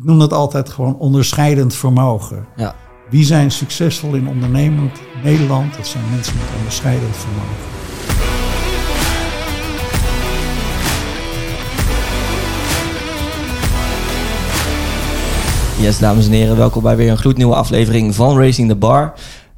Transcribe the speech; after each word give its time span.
ik 0.00 0.06
noem 0.06 0.18
dat 0.18 0.32
altijd 0.32 0.68
gewoon 0.70 0.96
onderscheidend 0.98 1.74
vermogen. 1.74 2.46
Ja. 2.56 2.74
Wie 3.10 3.24
zijn 3.24 3.50
succesvol 3.50 4.14
in 4.14 4.28
ondernemend 4.28 5.00
Nederland? 5.22 5.76
Dat 5.76 5.86
zijn 5.86 6.04
mensen 6.10 6.34
met 6.36 6.46
onderscheidend 6.56 7.16
vermogen. 7.16 7.56
Yes, 15.80 15.98
dames 15.98 16.26
en 16.26 16.32
heren, 16.32 16.56
welkom 16.56 16.82
bij 16.82 16.96
weer 16.96 17.10
een 17.10 17.18
gloednieuwe 17.18 17.54
aflevering 17.54 18.14
van 18.14 18.38
Racing 18.38 18.68
the 18.68 18.76
Bar. 18.76 19.12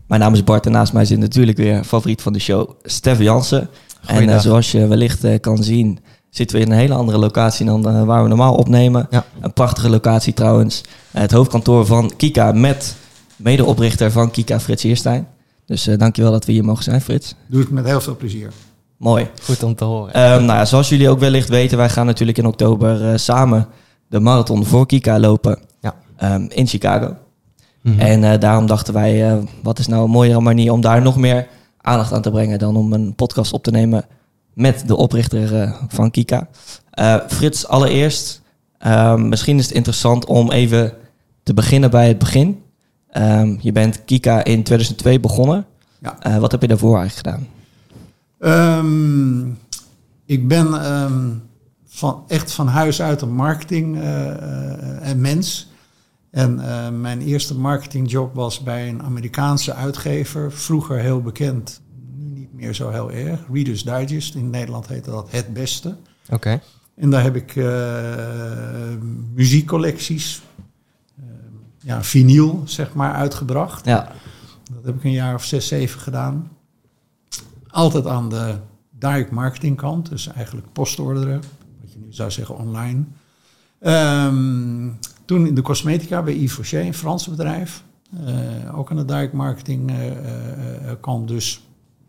Mijn 0.06 0.20
naam 0.20 0.32
is 0.32 0.44
Bart 0.44 0.66
en 0.66 0.72
naast 0.72 0.92
mij 0.92 1.04
zit 1.04 1.18
natuurlijk 1.18 1.58
weer 1.58 1.84
favoriet 1.84 2.22
van 2.22 2.32
de 2.32 2.40
show, 2.40 2.70
Stef 2.82 3.18
Jansen. 3.18 3.60
En 3.60 3.68
eh, 4.06 4.14
Goeiedag. 4.14 4.42
zoals 4.42 4.72
je 4.72 4.86
wellicht 4.86 5.24
eh, 5.24 5.40
kan 5.40 5.62
zien, 5.62 5.98
zitten 6.32 6.56
we 6.56 6.62
in 6.64 6.70
een 6.72 6.78
hele 6.78 6.94
andere 6.94 7.18
locatie 7.18 7.66
dan 7.66 7.88
eh, 7.88 8.04
waar 8.04 8.22
we 8.22 8.28
normaal 8.28 8.54
opnemen. 8.54 9.06
Ja. 9.10 9.24
Een 9.40 9.52
prachtige 9.52 9.90
locatie 9.90 10.32
trouwens. 10.34 10.82
Het 11.10 11.32
hoofdkantoor 11.32 11.86
van 11.86 12.12
Kika 12.16 12.52
met 12.52 12.96
medeoprichter 13.36 14.10
van 14.10 14.30
Kika, 14.30 14.60
Frits 14.60 14.82
Hierstein. 14.82 15.26
Dus 15.66 15.86
eh, 15.86 15.98
dankjewel 15.98 16.30
dat 16.30 16.44
we 16.44 16.52
hier 16.52 16.64
mogen 16.64 16.84
zijn, 16.84 17.00
Frits. 17.00 17.34
Doe 17.46 17.60
het 17.60 17.70
met 17.70 17.84
heel 17.84 18.00
veel 18.00 18.16
plezier. 18.16 18.52
Mooi. 18.96 19.30
Goed 19.42 19.62
om 19.62 19.74
te 19.74 19.84
horen. 19.84 20.12
Ehm, 20.14 20.44
nou 20.44 20.58
ja, 20.58 20.64
zoals 20.64 20.88
jullie 20.88 21.08
ook 21.08 21.18
wellicht 21.18 21.48
weten, 21.48 21.76
wij 21.78 21.88
gaan 21.88 22.06
natuurlijk 22.06 22.38
in 22.38 22.46
oktober 22.46 23.08
eh, 23.10 23.16
samen 23.16 23.66
de 24.08 24.20
marathon 24.20 24.64
voor 24.64 24.86
Kika 24.86 25.18
lopen 25.18 25.58
Ja. 25.80 25.94
ehm, 26.16 26.46
in 26.48 26.66
Chicago. 26.66 27.14
Mhm. 27.82 27.98
En 28.00 28.24
eh, 28.32 28.40
daarom 28.40 28.66
dachten 28.66 28.94
wij, 28.94 29.30
eh, 29.30 29.36
wat 29.62 29.78
is 29.78 29.86
nou 29.86 30.04
een 30.04 30.10
mooiere 30.10 30.40
manier 30.40 30.72
om 30.72 30.80
daar 30.80 31.02
nog 31.02 31.16
meer 31.16 31.46
aandacht 31.80 32.12
aan 32.12 32.22
te 32.22 32.30
brengen 32.30 32.58
dan 32.58 32.76
om 32.76 32.92
een 32.92 33.14
podcast 33.14 33.52
op 33.52 33.62
te 33.62 33.70
nemen 33.70 34.04
met 34.54 34.86
de 34.86 34.96
oprichter 34.96 35.60
eh, 35.60 35.82
van 35.88 36.10
Kika. 36.10 36.48
Eh, 36.90 37.16
Frits, 37.28 37.68
allereerst, 37.68 38.42
ehm, 38.78 39.28
misschien 39.28 39.58
is 39.58 39.64
het 39.64 39.74
interessant 39.74 40.24
om 40.24 40.50
even 40.50 40.92
te 41.42 41.54
beginnen 41.54 41.90
bij 41.90 42.08
het 42.08 42.18
begin. 42.18 42.62
Ehm, 43.08 43.56
je 43.60 43.72
bent 43.72 44.04
Kika 44.04 44.44
in 44.44 44.62
2002 44.62 45.20
begonnen. 45.20 45.66
Ja. 45.98 46.20
Eh, 46.20 46.36
wat 46.36 46.52
heb 46.52 46.60
je 46.60 46.68
daarvoor 46.68 46.98
eigenlijk 46.98 47.28
gedaan? 47.28 47.48
Ehm, 48.38 49.48
ik 50.26 50.48
ben 50.48 50.66
van, 51.86 52.24
echt 52.28 52.52
van 52.52 52.66
huis 52.66 53.02
uit 53.02 53.20
een 53.20 53.34
marketing 53.34 54.00
en 55.02 55.20
mens. 55.20 55.70
En 56.30 56.60
mijn 57.00 57.20
eerste 57.20 57.58
marketingjob 57.58 58.34
was 58.34 58.62
bij 58.62 58.88
een 58.88 59.02
Amerikaanse 59.02 59.74
uitgever. 59.74 60.52
Vroeger 60.52 60.98
heel 60.98 61.22
bekend, 61.22 61.80
meer 62.62 62.74
zo 62.74 62.90
heel 62.90 63.10
erg. 63.10 63.40
Reader's 63.52 63.84
Digest. 63.84 64.34
In 64.34 64.50
Nederland 64.50 64.88
heette 64.88 65.10
dat 65.10 65.30
Het 65.30 65.52
Beste. 65.52 65.96
Oké. 66.30 66.60
En 66.94 67.10
daar 67.10 67.22
heb 67.22 67.36
ik 67.36 67.56
eh, 67.56 68.96
muziekcollecties, 69.34 70.42
eh, 71.16 71.24
ja, 71.78 72.02
vinyl 72.02 72.62
zeg 72.64 72.94
maar, 72.94 73.12
uitgebracht. 73.12 73.84
Ja, 73.84 74.12
Dat 74.74 74.84
heb 74.84 74.94
ik 74.96 75.04
een 75.04 75.12
jaar 75.12 75.34
of 75.34 75.44
zes, 75.44 75.66
zeven 75.68 76.00
gedaan. 76.00 76.50
Altijd 77.66 78.06
aan 78.06 78.28
de 78.28 78.54
direct 78.90 79.30
marketing 79.30 79.76
kant, 79.76 80.08
dus 80.08 80.26
eigenlijk 80.26 80.72
postorderen, 80.72 81.42
wat 81.80 81.92
je 81.92 81.98
nu 81.98 82.12
zou 82.12 82.30
zeggen 82.30 82.58
online. 82.58 83.04
Ehm, 83.78 84.88
toen 85.24 85.46
in 85.46 85.54
de 85.54 85.62
cosmetica 85.62 86.22
bij 86.22 86.34
Yves 86.36 86.56
Rocher, 86.56 86.80
een 86.80 86.94
Frans 86.94 87.28
bedrijf. 87.28 87.82
Eh, 88.26 88.78
ook 88.78 88.90
aan 88.90 88.96
de 88.96 89.04
direct 89.04 89.32
marketing 89.32 89.92
kant, 91.00 91.28
dus 91.28 91.62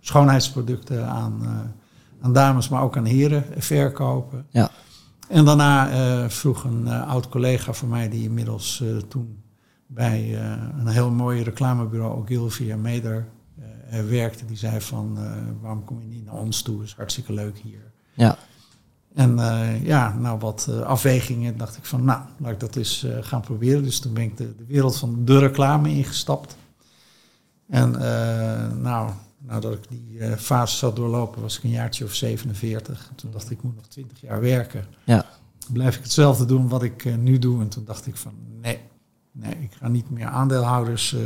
schoonheidsproducten 0.04 1.08
aan, 1.08 1.44
eh, 1.44 2.26
aan 2.26 2.34
dames, 2.34 2.70
maar 2.70 2.82
ook 2.82 2.98
aan 2.98 3.06
heren 3.06 3.46
verkopen. 3.58 4.46
ja. 4.50 4.70
En 5.28 5.46
daarna 5.46 5.90
eh, 5.92 6.30
vroeg 6.30 6.64
een 6.64 6.88
eh, 6.88 7.08
oud 7.08 7.30
collega 7.30 7.74
van 7.74 7.90
mij, 7.90 8.10
die 8.10 8.24
inmiddels 8.24 8.84
toen 9.08 9.44
bij 9.88 10.40
een 10.80 10.88
heel 10.88 11.12
mooi 11.12 11.44
reclamebureau, 11.44 12.22
Ogilvy 12.22 12.72
en 12.72 12.82
Meder, 12.82 13.28
werkte. 14.08 14.46
Die 14.46 14.58
zei 14.58 14.82
van, 14.82 15.18
waarom 15.62 15.84
kom 15.84 16.02
je 16.02 16.08
niet 16.08 16.26
naar 16.26 16.36
ons 16.36 16.62
toe? 16.62 16.84
is 16.84 16.94
hartstikke 16.94 17.34
leuk 17.34 17.58
hier. 17.58 17.92
ja. 18.14 18.38
En 19.14 19.38
ja, 19.84 20.14
nou 20.14 20.40
wat 20.40 20.70
afwegingen 20.84 21.58
dacht 21.58 21.78
ik 21.78 21.86
van, 21.86 22.04
nou, 22.04 22.22
laat 22.38 22.52
ik 22.52 22.60
dat 22.60 22.76
eens 22.76 23.08
gaan 23.22 23.42
proberen. 23.42 23.84
Dus 23.84 24.00
toen 24.00 24.14
ben 24.14 24.24
ik 24.24 24.38
de, 24.38 24.56
de 24.56 24.66
wereld 24.66 24.98
van 24.98 25.26
de 25.26 25.40
reclame 25.40 25.90
ingestapt. 25.90 26.58
En 27.68 27.92
nou, 28.82 29.10
nadat 29.46 29.74
ik 29.74 29.90
die 29.90 30.20
eh, 30.20 30.38
fase 30.38 30.78
zat 30.78 30.96
doorlopen, 30.96 31.42
was 31.42 31.58
ik 31.58 31.64
een 31.64 31.70
jaartje 31.70 32.04
of 32.04 32.14
47. 32.14 33.12
Toen 33.16 33.32
dacht 33.32 33.46
ik, 33.46 33.58
ik 33.58 33.64
moet 33.64 33.76
nog 33.76 33.88
20 33.88 34.22
jaar 34.22 34.42
werken. 34.42 34.86
Ja. 35.04 35.26
Blijf 35.72 35.96
ik 35.96 36.04
hetzelfde 36.04 36.46
doen 36.46 36.68
wat 36.68 36.84
ik 36.84 37.06
eh, 37.06 37.16
nu 37.16 37.40
doe? 37.40 37.62
En 37.62 37.70
toen 37.70 37.86
dacht 37.86 38.08
ik 38.08 38.16
van, 38.16 38.34
nee, 38.62 38.80
nee, 39.32 39.56
ik 39.62 39.72
ga 39.80 39.88
niet 39.88 40.10
meer 40.10 40.26
aandeelhouders 40.26 41.14
eh, 41.14 41.22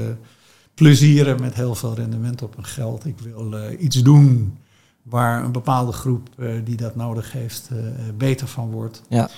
plezieren 0.74 1.42
met 1.42 1.54
heel 1.54 1.76
veel 1.76 1.96
rendement 1.96 2.42
op 2.42 2.56
hun 2.56 2.66
geld. 2.66 3.06
Ik 3.06 3.20
wil 3.20 3.72
iets 3.72 4.02
doen 4.04 4.58
waar 5.02 5.44
een 5.44 5.52
bepaalde 5.52 5.92
groep 5.92 6.30
die 6.64 6.76
dat 6.76 6.96
nodig 6.96 7.32
heeft 7.32 7.70
beter 8.18 8.48
van 8.48 8.72
wordt. 8.72 9.02
Ja. 9.10 9.30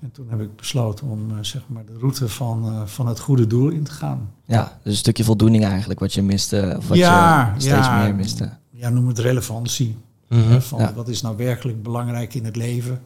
En 0.00 0.10
toen 0.12 0.26
heb 0.30 0.40
ik 0.40 0.56
besloten 0.56 1.06
om 1.06 1.30
eh, 1.30 1.36
zeg 1.40 1.62
maar 1.66 1.84
de 1.84 1.98
route 1.98 2.28
van, 2.28 2.64
eh, 2.68 2.86
van 2.86 3.06
het 3.06 3.18
goede 3.20 3.46
doel 3.46 3.68
in 3.68 3.82
te 3.82 3.90
gaan. 3.90 4.30
Ja, 4.44 4.78
dus 4.82 4.92
een 4.92 4.98
stukje 4.98 5.24
voldoening 5.24 5.64
eigenlijk 5.64 6.00
wat 6.00 6.14
je 6.14 6.22
miste, 6.22 6.74
of 6.78 6.88
wat 6.88 6.96
Ja, 6.98 7.52
je 7.54 7.60
steeds 7.60 7.86
ja. 7.86 8.02
meer 8.02 8.14
miste. 8.14 8.50
Ja, 8.70 8.88
noem 8.88 9.08
het 9.08 9.18
relevantie. 9.18 9.96
Mhm. 10.28 10.40
hè, 10.40 10.60
van 10.62 10.78
Ja. 10.80 10.92
wat 10.94 11.08
is 11.08 11.20
nou 11.22 11.36
werkelijk 11.36 11.82
belangrijk 11.82 12.34
in 12.34 12.44
het 12.44 12.56
leven. 12.56 13.00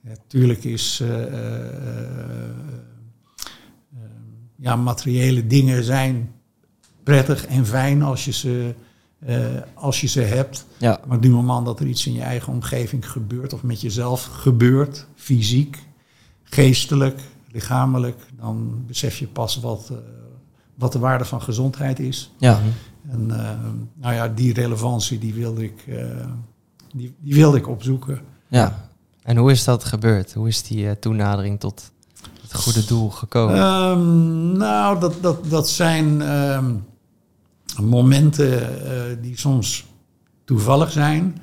Ja, 0.00 0.12
tuurlijk 0.26 0.64
is 0.64 1.00
eh, 1.00 1.22
ja, 4.56 4.76
materiële 4.76 5.46
dingen 5.46 5.84
zijn 5.84 6.30
prettig 7.02 7.46
en 7.46 7.66
fijn 7.66 8.02
als 8.02 8.24
je 8.24 8.32
ze, 8.32 8.74
als 9.74 10.00
je 10.00 10.06
ze 10.06 10.20
hebt. 10.20 10.66
Ja, 10.78 11.00
Maar 11.06 11.16
op 11.16 11.22
het 11.22 11.32
moment 11.32 11.64
dat 11.66 11.80
er 11.80 11.86
iets 11.86 12.06
in 12.06 12.12
je 12.12 12.22
eigen 12.22 12.52
omgeving 12.52 13.10
gebeurt 13.10 13.52
of 13.52 13.62
met 13.62 13.80
jezelf 13.80 14.24
gebeurt, 14.24 15.06
fysiek, 15.14 15.78
geestelijk, 16.52 17.20
lichamelijk, 17.52 18.26
dan 18.40 18.84
besef 18.86 19.18
je 19.18 19.26
pas 19.26 19.60
wat, 19.60 19.88
eh, 19.90 19.96
wat 20.74 20.92
de 20.92 20.98
waarde 20.98 21.24
van 21.24 21.42
gezondheid 21.42 21.98
is. 21.98 22.30
ja, 22.38 22.60
En 23.10 23.30
eh, 23.30 23.50
nou 23.94 24.14
ja, 24.14 24.28
die 24.28 24.52
relevantie 24.52 25.18
die 25.18 25.34
wilde 25.34 25.62
ik, 25.62 25.84
eh, 25.88 26.04
die, 26.94 27.14
die 27.18 27.34
wilde 27.34 27.56
ik 27.56 27.68
opzoeken. 27.68 28.20
ja. 28.48 28.90
En 29.22 29.36
hoe 29.36 29.50
is 29.50 29.64
dat 29.64 29.84
gebeurd? 29.84 30.32
Hoe 30.34 30.48
is 30.48 30.62
die 30.62 30.98
toenadering 30.98 31.60
tot 31.60 31.90
het 32.40 32.54
goede 32.54 32.84
doel 32.84 33.10
gekomen? 33.10 33.56
Ehm, 33.56 34.52
nou, 34.56 35.00
dat, 35.00 35.14
dat, 35.20 35.50
dat 35.50 35.68
zijn 35.68 36.22
ehm, 36.22 36.74
momenten 37.80 39.22
die 39.22 39.38
soms 39.38 39.86
toevallig 40.44 40.92
zijn. 40.92 41.38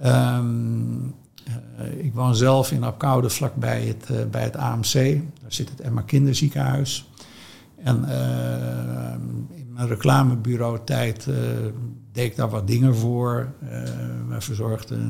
Ehm, 0.00 0.44
eh, 1.04 1.17
ik 1.96 2.14
woon 2.14 2.36
zelf 2.36 2.72
in 2.72 2.84
Apkoude, 2.84 3.30
vlakbij 3.30 3.82
het, 3.82 4.10
eh, 4.10 4.24
bij 4.30 4.42
het 4.42 4.56
AMC. 4.56 4.92
Daar 5.40 5.52
zit 5.52 5.68
het 5.70 5.80
Emma 5.80 6.00
Kinderziekenhuis. 6.00 7.10
En 7.76 8.04
ehm, 8.04 9.20
in 9.54 9.72
mijn 9.72 9.88
reclamebureau 9.88 10.78
tijd 10.84 11.26
eh, 11.26 11.34
deed 12.12 12.30
ik 12.30 12.36
daar 12.36 12.50
wat 12.50 12.66
dingen 12.66 12.96
voor. 12.96 13.52
Eh 13.70 13.82
wij 14.28 14.40
verzorgden 14.40 15.00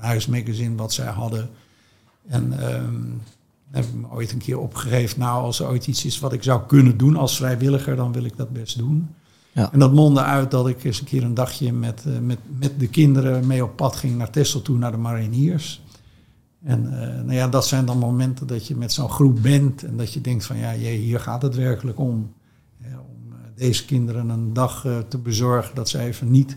een, 0.00 0.30
een 0.60 0.76
wat 0.76 0.92
zij 0.92 1.06
hadden. 1.06 1.50
En 2.26 2.52
ehm, 2.62 3.04
heb 3.70 3.84
ik 3.84 3.94
me 3.94 4.10
ooit 4.10 4.32
een 4.32 4.38
keer 4.38 4.58
opgegeven. 4.58 5.18
Nou, 5.18 5.42
als 5.42 5.60
er 5.60 5.68
ooit 5.68 5.86
iets 5.86 6.04
is 6.04 6.18
wat 6.18 6.32
ik 6.32 6.42
zou 6.42 6.60
kunnen 6.66 6.96
doen 6.96 7.16
als 7.16 7.36
vrijwilliger, 7.36 7.96
dan 7.96 8.12
wil 8.12 8.24
ik 8.24 8.36
dat 8.36 8.50
best 8.50 8.78
doen. 8.78 9.14
Ja. 9.52 9.72
En 9.72 9.78
dat 9.78 9.92
mondde 9.92 10.22
uit 10.22 10.50
dat 10.50 10.68
ik 10.68 10.84
eens 10.84 11.00
een 11.00 11.06
keer 11.06 11.22
een 11.22 11.34
dagje 11.34 11.72
met, 11.72 12.04
eh, 12.06 12.18
met, 12.18 12.38
met 12.58 12.80
de 12.80 12.88
kinderen 12.88 13.46
mee 13.46 13.64
op 13.64 13.76
pad 13.76 13.96
ging 13.96 14.16
naar 14.16 14.30
Texel 14.30 14.62
toe, 14.62 14.78
naar 14.78 14.90
de 14.90 14.96
mariniers. 14.96 15.82
En 16.62 17.02
eh, 17.02 17.14
nou 17.14 17.32
ja, 17.32 17.48
dat 17.48 17.66
zijn 17.66 17.84
dan 17.84 17.98
momenten 17.98 18.46
dat 18.46 18.66
je 18.66 18.76
met 18.76 18.92
zo'n 18.92 19.10
groep 19.10 19.42
bent 19.42 19.84
en 19.84 19.96
dat 19.96 20.12
je 20.12 20.20
denkt 20.20 20.46
van 20.46 20.56
ja, 20.56 20.76
jee, 20.76 20.98
hier 20.98 21.20
gaat 21.20 21.42
het 21.42 21.54
werkelijk 21.54 21.98
om. 21.98 22.08
Om 22.08 23.32
eh, 23.32 23.36
deze 23.54 23.84
kinderen 23.84 24.28
een 24.28 24.52
dag 24.52 24.86
te 25.08 25.18
bezorgen 25.18 25.74
dat 25.74 25.88
ze 25.88 25.98
even 25.98 26.30
niet 26.30 26.56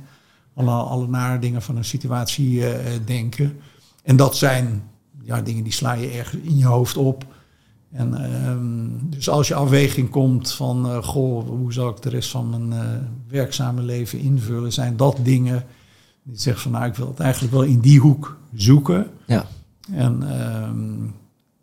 alle, 0.53 0.71
alle 0.71 1.07
nare 1.07 1.39
dingen 1.39 1.61
van 1.61 1.77
een 1.77 1.85
situatie 1.85 2.63
denken. 3.05 3.59
En 4.03 4.15
dat 4.15 4.37
zijn 4.37 4.83
ja, 5.21 5.41
dingen 5.41 5.63
die 5.63 5.73
sla 5.73 5.93
je 5.93 6.07
ergens 6.07 6.41
in 6.41 6.57
je 6.57 6.65
hoofd 6.65 6.97
op. 6.97 7.25
En 7.93 8.13
ehm, 8.13 9.09
dus 9.09 9.29
als 9.29 9.47
je 9.47 9.53
afweging 9.55 10.09
komt 10.09 10.51
van, 10.51 10.85
eh, 10.85 11.03
goh, 11.03 11.47
hoe 11.47 11.73
zal 11.73 11.89
ik 11.89 12.01
de 12.01 12.09
rest 12.09 12.29
van 12.29 12.49
mijn 12.49 12.73
eh, 12.73 12.97
werkzame 13.27 13.81
leven 13.81 14.19
invullen, 14.19 14.73
zijn 14.73 14.97
dat 14.97 15.17
dingen 15.21 15.65
die 16.23 16.37
zeggen 16.39 16.61
van, 16.63 16.71
nou, 16.71 16.85
ik 16.85 16.95
wil 16.95 17.07
het 17.07 17.19
eigenlijk 17.19 17.53
wel 17.53 17.63
in 17.63 17.79
die 17.79 17.99
hoek 17.99 18.37
zoeken. 18.53 19.07
Ja. 19.25 19.45
En 19.91 20.17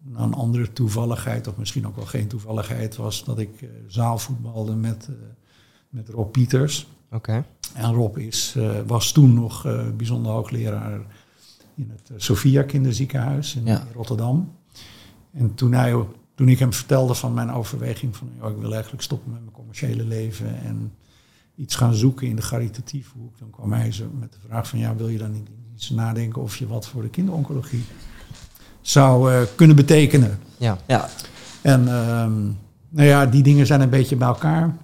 nou, 0.02 0.26
een 0.26 0.34
andere 0.34 0.72
toevalligheid, 0.72 1.48
of 1.48 1.56
misschien 1.56 1.86
ook 1.86 1.96
wel 1.96 2.06
geen 2.06 2.26
toevalligheid, 2.26 2.96
was 2.96 3.24
dat 3.24 3.38
ik 3.38 3.62
eh, 3.62 3.68
zaalvoetbalde 3.86 4.74
met, 4.74 5.08
met 5.88 6.08
Rob 6.08 6.30
Pieters. 6.32 6.86
Oké. 7.12 7.44
En 7.74 7.92
Rob 7.92 8.18
is, 8.18 8.56
was 8.86 9.12
toen 9.12 9.34
nog 9.34 9.66
bijzonder 9.96 10.32
hoogleraar 10.32 11.00
in 11.74 11.90
het 11.90 12.22
Sophia 12.22 12.62
Kinderziekenhuis 12.62 13.54
in, 13.56 13.64
Ja. 13.64 13.80
in 13.80 13.86
Rotterdam. 13.94 14.52
En 15.32 15.54
toen 15.54 15.72
hij 15.72 16.04
toen 16.40 16.48
ik 16.48 16.58
hem 16.58 16.72
vertelde 16.72 17.14
van 17.14 17.34
mijn 17.34 17.52
overweging 17.52 18.16
van 18.16 18.28
ik 18.50 18.56
wil 18.60 18.72
eigenlijk 18.72 19.02
stoppen 19.02 19.32
met 19.32 19.40
mijn 19.40 19.52
commerciële 19.52 20.04
leven 20.04 20.62
en 20.62 20.92
iets 21.56 21.74
gaan 21.74 21.94
zoeken 21.94 22.26
in 22.26 22.36
de 22.36 22.42
caritatieve 22.42 23.10
hoek, 23.18 23.38
dan 23.38 23.50
kwam 23.50 23.72
hij 23.72 23.92
zo 23.92 24.10
met 24.18 24.32
de 24.32 24.38
vraag 24.46 24.68
van 24.68 24.78
ja, 24.78 24.96
wil 24.96 25.08
je 25.08 25.18
dan 25.18 25.32
niet 25.32 25.48
eens 25.72 25.90
nadenken 25.90 26.42
of 26.42 26.56
je 26.56 26.66
wat 26.66 26.88
voor 26.88 27.02
de 27.02 27.08
kinderoncologie 27.08 27.84
zou 28.80 29.32
eh, 29.32 29.40
kunnen 29.54 29.76
betekenen? 29.76 30.38
Ja. 30.56 30.78
Ja, 30.86 31.08
En 31.62 31.88
ehm, 31.88 32.42
nou 32.88 33.08
ja, 33.08 33.26
die 33.26 33.42
dingen 33.42 33.66
zijn 33.66 33.80
een 33.80 33.90
beetje 33.90 34.16
bij 34.16 34.28
elkaar 34.28 34.76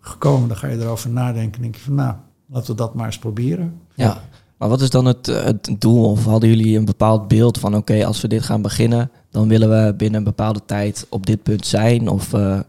gekomen. 0.00 0.48
Dan 0.48 0.56
ga 0.56 0.66
je 0.66 0.78
erover 0.78 1.10
nadenken 1.10 1.56
en 1.56 1.62
denk 1.62 1.74
je 1.74 1.82
van 1.82 1.94
nou, 1.94 2.14
laten 2.46 2.70
we 2.70 2.76
dat 2.76 2.94
maar 2.94 3.06
eens 3.06 3.18
proberen. 3.18 3.80
ja. 3.94 4.22
Maar 4.62 4.70
wat 4.70 4.80
is 4.80 4.90
dan 4.90 5.04
het, 5.04 5.28
eh, 5.28 5.44
het 5.44 5.76
doel? 5.78 6.10
Of 6.10 6.24
hadden 6.24 6.48
jullie 6.48 6.78
een 6.78 6.84
bepaald 6.84 7.28
beeld 7.28 7.58
van 7.58 7.76
oké, 7.76 8.06
als 8.06 8.20
we 8.20 8.28
dit 8.28 8.42
gaan 8.42 8.62
beginnen, 8.62 9.10
dan 9.30 9.48
willen 9.48 9.68
we 9.68 9.94
binnen 9.94 10.18
een 10.18 10.24
bepaalde 10.24 10.62
tijd 10.66 11.06
op 11.08 11.26
dit 11.26 11.42
punt 11.42 11.66
zijn? 11.66 12.08
Of 12.08 12.32
eh, 12.32 12.60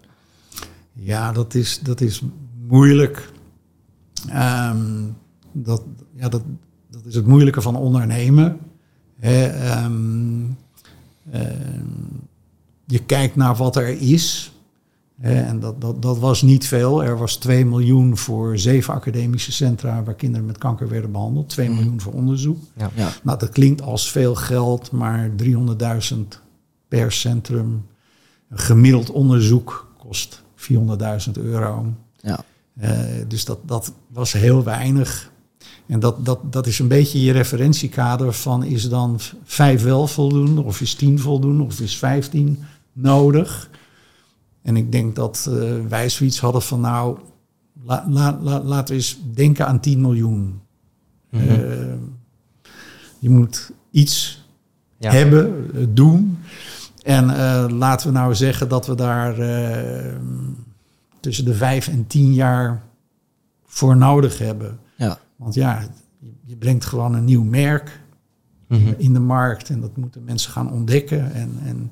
Ja, 0.94 1.32
dat 1.32 1.54
is, 1.54 1.80
dat 1.80 2.02
is 2.02 2.22
moeilijk. 2.68 3.32
Ehm, 4.28 5.02
dat, 5.52 5.84
ja, 6.16 6.30
dat, 6.30 6.42
dat 6.90 7.06
is 7.06 7.16
het 7.16 7.28
moeilijke 7.28 7.62
van 7.62 7.76
ondernemen. 7.76 8.60
Ehm, 9.20 10.44
ehm, 11.32 11.86
je 12.86 13.04
kijkt 13.06 13.36
naar 13.36 13.56
wat 13.56 13.76
er 13.76 14.02
is. 14.02 14.53
En 15.20 15.60
dat, 15.60 15.82
dat, 15.82 16.02
dat 16.02 16.20
was 16.20 16.42
niet 16.42 16.68
veel. 16.68 17.04
Er 17.04 17.18
was 17.18 17.36
2 17.36 17.66
miljoen 17.66 18.18
voor 18.18 18.58
zeven 18.58 18.94
academische 18.94 19.52
centra 19.52 20.04
waar 20.04 20.14
kinderen 20.16 20.46
met 20.46 20.58
kanker 20.58 20.90
werden 20.90 21.12
behandeld. 21.12 21.50
2 21.50 21.68
Mhm. 21.70 21.76
miljoen 21.78 22.02
voor 22.02 22.14
onderzoek. 22.14 22.58
Ja. 22.78 22.90
ja, 22.96 23.10
Nou, 23.24 23.40
dat 23.40 23.50
klinkt 23.50 23.82
als 23.82 24.12
veel 24.12 24.36
geld, 24.36 24.92
maar 24.92 25.30
300.000 25.36 26.42
per 26.88 27.12
centrum. 27.12 27.86
Een 28.50 28.58
gemiddeld 28.60 29.10
onderzoek 29.12 29.94
kost 29.98 30.44
400.000 30.56 31.38
euro. 31.38 31.86
ja, 32.22 32.44
Eh, 32.80 32.92
dus 33.28 33.46
dat, 33.46 33.58
dat 33.66 33.94
was 34.08 34.32
heel 34.32 34.64
weinig. 34.64 35.32
En 35.86 36.00
dat, 36.00 36.26
dat, 36.26 36.40
dat 36.54 36.68
is 36.68 36.80
een 36.80 36.88
beetje 36.88 37.22
je 37.22 37.32
referentiekader 37.32 38.34
van 38.34 38.64
is 38.64 38.90
dan 38.90 39.20
vijf 39.44 39.84
wel 39.84 40.08
voldoende, 40.08 40.62
of 40.64 40.82
is 40.82 40.94
tien 40.94 41.20
voldoende, 41.20 41.64
of 41.64 41.80
is 41.80 41.98
vijftien 41.98 42.60
nodig. 42.94 43.70
En 44.64 44.78
ik 44.78 44.92
denk 44.92 45.16
dat 45.16 45.48
eh, 45.50 45.86
wij 45.88 46.10
zoiets 46.10 46.40
hadden 46.40 46.62
van 46.62 46.80
nou, 46.82 47.18
la, 47.84 48.06
la, 48.10 48.38
la- 48.42 48.62
laten 48.64 48.88
we 48.96 49.02
eens 49.02 49.20
denken 49.34 49.68
aan 49.68 49.80
10 49.80 50.02
miljoen. 50.02 50.62
Mhm. 51.30 51.50
Eh, 51.50 51.94
je 53.20 53.30
moet 53.30 53.72
iets 53.92 54.46
Ja. 54.98 55.12
hebben, 55.12 55.70
eh, 55.76 55.86
doen. 55.90 56.38
En 57.04 57.26
laten 57.72 58.08
we 58.08 58.14
nou 58.14 58.36
zeggen 58.36 58.70
dat 58.70 58.86
we 58.88 58.96
daar 58.96 59.36
tussen 61.20 61.46
de 61.46 61.54
vijf 61.54 61.88
en 61.88 62.08
tien 62.08 62.34
jaar 62.34 62.84
voor 63.66 63.98
nodig 63.98 64.38
hebben. 64.38 64.80
ja, 64.96 65.20
Want 65.36 65.54
ja, 65.54 65.88
je- 66.20 66.32
je 66.46 66.56
brengt 66.56 66.86
gewoon 66.86 67.14
een 67.14 67.24
nieuw 67.24 67.44
merk 67.44 68.02
Mhm. 68.68 68.94
in 68.98 69.14
de 69.14 69.20
markt 69.20 69.70
en 69.70 69.82
dat 69.82 69.98
moeten 69.98 70.24
mensen 70.24 70.52
gaan 70.52 70.72
ontdekken. 70.72 71.34
En, 71.34 71.52
en 71.66 71.92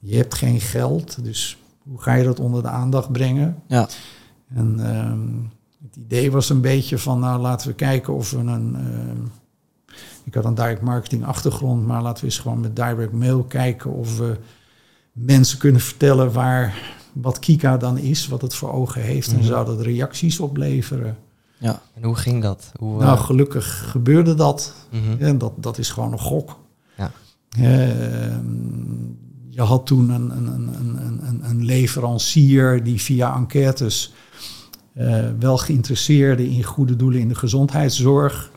je 0.00 0.16
hebt 0.16 0.34
geen 0.34 0.60
geld, 0.60 1.24
dus 1.24 1.58
hoe 1.90 2.00
ga 2.02 2.14
je 2.14 2.24
dat 2.24 2.40
onder 2.40 2.62
de 2.62 2.68
aandacht 2.68 3.12
brengen? 3.12 3.62
ja, 3.66 3.88
En 4.54 4.74
ehm, 4.94 5.28
het 5.88 5.96
idee 5.96 6.30
was 6.30 6.48
een 6.50 6.60
beetje 6.60 6.98
van, 6.98 7.18
nou 7.20 7.40
laten 7.40 7.68
we 7.68 7.74
kijken 7.74 8.14
of 8.14 8.30
we 8.30 8.38
een... 8.38 8.74
ehm, 8.76 9.16
ik 10.24 10.34
had 10.34 10.44
een 10.44 10.54
direct 10.54 10.80
marketing 10.82 11.24
achtergrond, 11.24 11.86
maar 11.86 12.02
laten 12.02 12.20
we 12.24 12.30
eens 12.30 12.38
gewoon 12.38 12.60
met 12.60 12.76
direct 12.76 13.12
mail 13.12 13.42
kijken 13.42 13.92
of 13.92 14.18
we 14.18 14.36
mensen 15.12 15.58
kunnen 15.58 15.80
vertellen 15.80 16.32
waar, 16.32 16.74
wat 17.12 17.38
Kika 17.38 17.76
dan 17.76 17.98
is, 17.98 18.28
wat 18.28 18.42
het 18.42 18.54
voor 18.54 18.72
ogen 18.72 19.02
heeft. 19.02 19.28
En 19.30 19.36
Mhm. 19.36 19.44
zou 19.46 19.66
dat 19.66 19.80
reacties 19.80 20.40
opleveren? 20.40 21.16
ja, 21.58 21.80
En 21.94 22.02
hoe 22.02 22.16
ging 22.16 22.42
dat? 22.42 22.72
Hoe, 22.78 23.00
eh, 23.00 23.06
Nou, 23.06 23.18
gelukkig 23.18 23.90
gebeurde 23.90 24.34
dat. 24.34 24.74
mhm. 24.90 25.22
En 25.24 25.38
dat, 25.38 25.52
dat 25.56 25.78
is 25.78 25.90
gewoon 25.90 26.12
een 26.12 26.18
gok. 26.18 26.58
Ja. 26.96 27.10
Ehm, 27.50 28.42
je 29.50 29.62
had 29.62 29.86
toen 29.86 30.10
een, 30.10 30.30
een, 30.30 30.46
een, 30.46 31.26
een, 31.26 31.40
een, 31.44 31.64
leverancier 31.64 32.84
die 32.84 33.00
via 33.00 33.34
enquêtes 33.34 34.12
eh, 34.92 35.24
wel 35.38 35.58
geïnteresseerden 35.58 36.46
in 36.46 36.62
goede 36.62 36.96
doelen 36.96 37.20
in 37.20 37.28
de 37.28 37.34
gezondheidszorg 37.34 38.50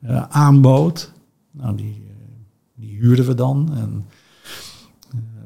eh, 0.00 0.22
aanbood. 0.28 1.12
Nou, 1.50 1.76
die, 1.76 2.06
eh, 2.08 2.14
die 2.74 2.98
huurden 2.98 3.26
we 3.26 3.34
dan. 3.34 3.70
En 3.76 4.04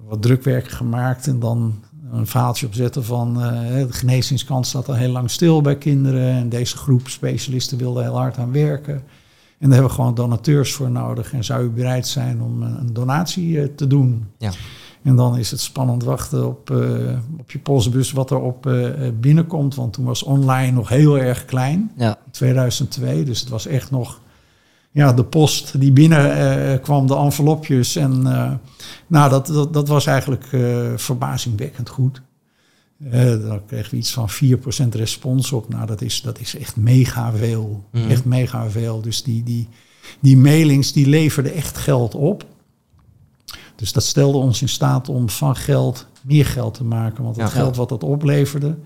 wat 0.07 0.23
drukwerk 0.23 0.69
gemaakt 0.69 1.27
en 1.27 1.39
dan 1.39 1.75
een 2.13 2.27
verhaaltje 2.27 2.67
opzetten 2.67 3.05
van 3.05 3.35
de 3.35 3.87
genezingskant 3.91 4.67
staat 4.67 4.89
al 4.89 4.95
heel 4.95 5.13
lang 5.13 5.31
stil 5.31 5.61
bij 5.61 5.79
kinderen 5.79 6.33
en 6.33 6.49
deze 6.49 6.77
groep 6.77 7.09
specialisten 7.09 7.79
wilde 7.79 8.03
heel 8.03 8.17
hard 8.17 8.39
aan 8.39 8.53
werken. 8.53 9.03
En 9.61 9.69
daar 9.69 9.79
hebben 9.79 9.89
we 9.89 10.03
gewoon 10.03 10.15
donateurs 10.15 10.73
voor 10.73 10.91
nodig. 10.91 11.33
En 11.33 11.45
zou 11.45 11.65
u 11.65 11.69
bereid 11.69 12.07
zijn 12.07 12.43
om 12.43 12.63
een, 12.63 12.93
donatie 12.93 13.61
eh, 13.61 13.69
te 13.77 13.87
doen? 13.87 14.27
Ja. 14.39 14.51
En 15.03 15.17
dan 15.17 15.39
is 15.39 15.51
het 15.51 15.61
spannend 15.61 16.05
wachten 16.05 16.47
op, 16.47 16.71
eh, 16.71 16.79
op 17.39 17.51
je 17.51 17.59
postbus 17.59 18.13
wat 18.13 18.31
er 18.31 18.41
op 18.41 18.67
eh, 18.67 18.89
binnenkomt. 19.21 19.75
Want 19.75 19.93
toen 19.93 20.05
was 20.05 20.23
online 20.23 20.73
nog 20.73 20.89
heel 20.89 21.19
erg 21.19 21.45
klein. 21.45 21.93
ja, 21.97 22.19
2002. 22.31 23.25
Dus 23.25 23.41
het 23.41 23.49
was 23.49 23.67
echt 23.67 23.91
nog 23.91 24.21
ja, 24.91 25.13
de 25.13 25.25
post 25.25 25.81
die 25.81 25.93
binnen 25.93 26.37
eh, 26.37 26.83
kwam, 26.83 27.07
de 27.07 27.17
envelopjes. 27.17 27.97
En 27.97 28.23
nou, 29.07 29.31
dat, 29.31 29.47
dat, 29.47 29.73
dat 29.73 29.89
was 29.89 30.07
eigenlijk 30.07 30.47
verbazingwekkend 30.97 31.89
goed. 31.89 32.23
Eh 33.05 33.41
daar 33.41 33.61
kregen 33.67 33.91
we 33.91 33.97
iets 33.97 34.13
van 34.13 34.29
4% 34.31 34.89
respons 34.89 35.53
op. 35.53 35.69
Nou, 35.69 35.87
dat 35.87 36.01
is, 36.03 36.23
dat 36.23 36.41
is 36.41 36.57
echt 36.57 36.77
mega 36.77 37.33
veel. 37.33 37.85
Mhm. 37.93 38.11
Echt 38.11 38.25
mega 38.25 38.71
veel. 38.71 39.01
Dus 39.01 39.23
die, 39.23 39.43
die, 39.43 39.69
die 40.21 40.37
mailings 40.37 40.93
die 40.93 41.07
leverden 41.07 41.53
echt 41.55 41.79
geld 41.79 42.15
op. 42.15 42.45
Dus 43.77 43.93
dat 43.93 44.05
stelde 44.05 44.39
ons 44.39 44.63
in 44.63 44.69
staat 44.69 45.09
om 45.09 45.29
van 45.29 45.57
geld 45.57 46.07
meer 46.23 46.47
geld 46.47 46.75
te 46.75 46.85
maken. 46.85 47.25
Want 47.25 47.37
het 47.37 47.53
Ja. 47.53 47.59
geld 47.59 47.77
wat 47.77 47.89
dat 47.89 48.03
opleverde, 48.03 48.77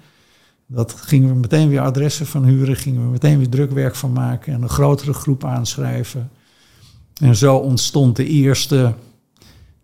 dat 0.66 0.92
gingen 0.92 1.28
we 1.28 1.34
meteen 1.34 1.68
weer 1.68 1.80
adressen 1.80 2.26
van 2.26 2.44
huren, 2.44 2.76
gingen 2.76 3.04
we 3.04 3.10
meteen 3.10 3.38
weer 3.38 3.48
drukwerk 3.48 3.94
van 3.94 4.12
maken 4.12 4.52
en 4.54 4.62
een 4.62 4.68
grotere 4.68 5.12
groep 5.12 5.44
aanschrijven. 5.44 6.30
En 7.20 7.36
zo 7.36 7.56
ontstond 7.56 8.16
de 8.16 8.26
eerste 8.26 8.94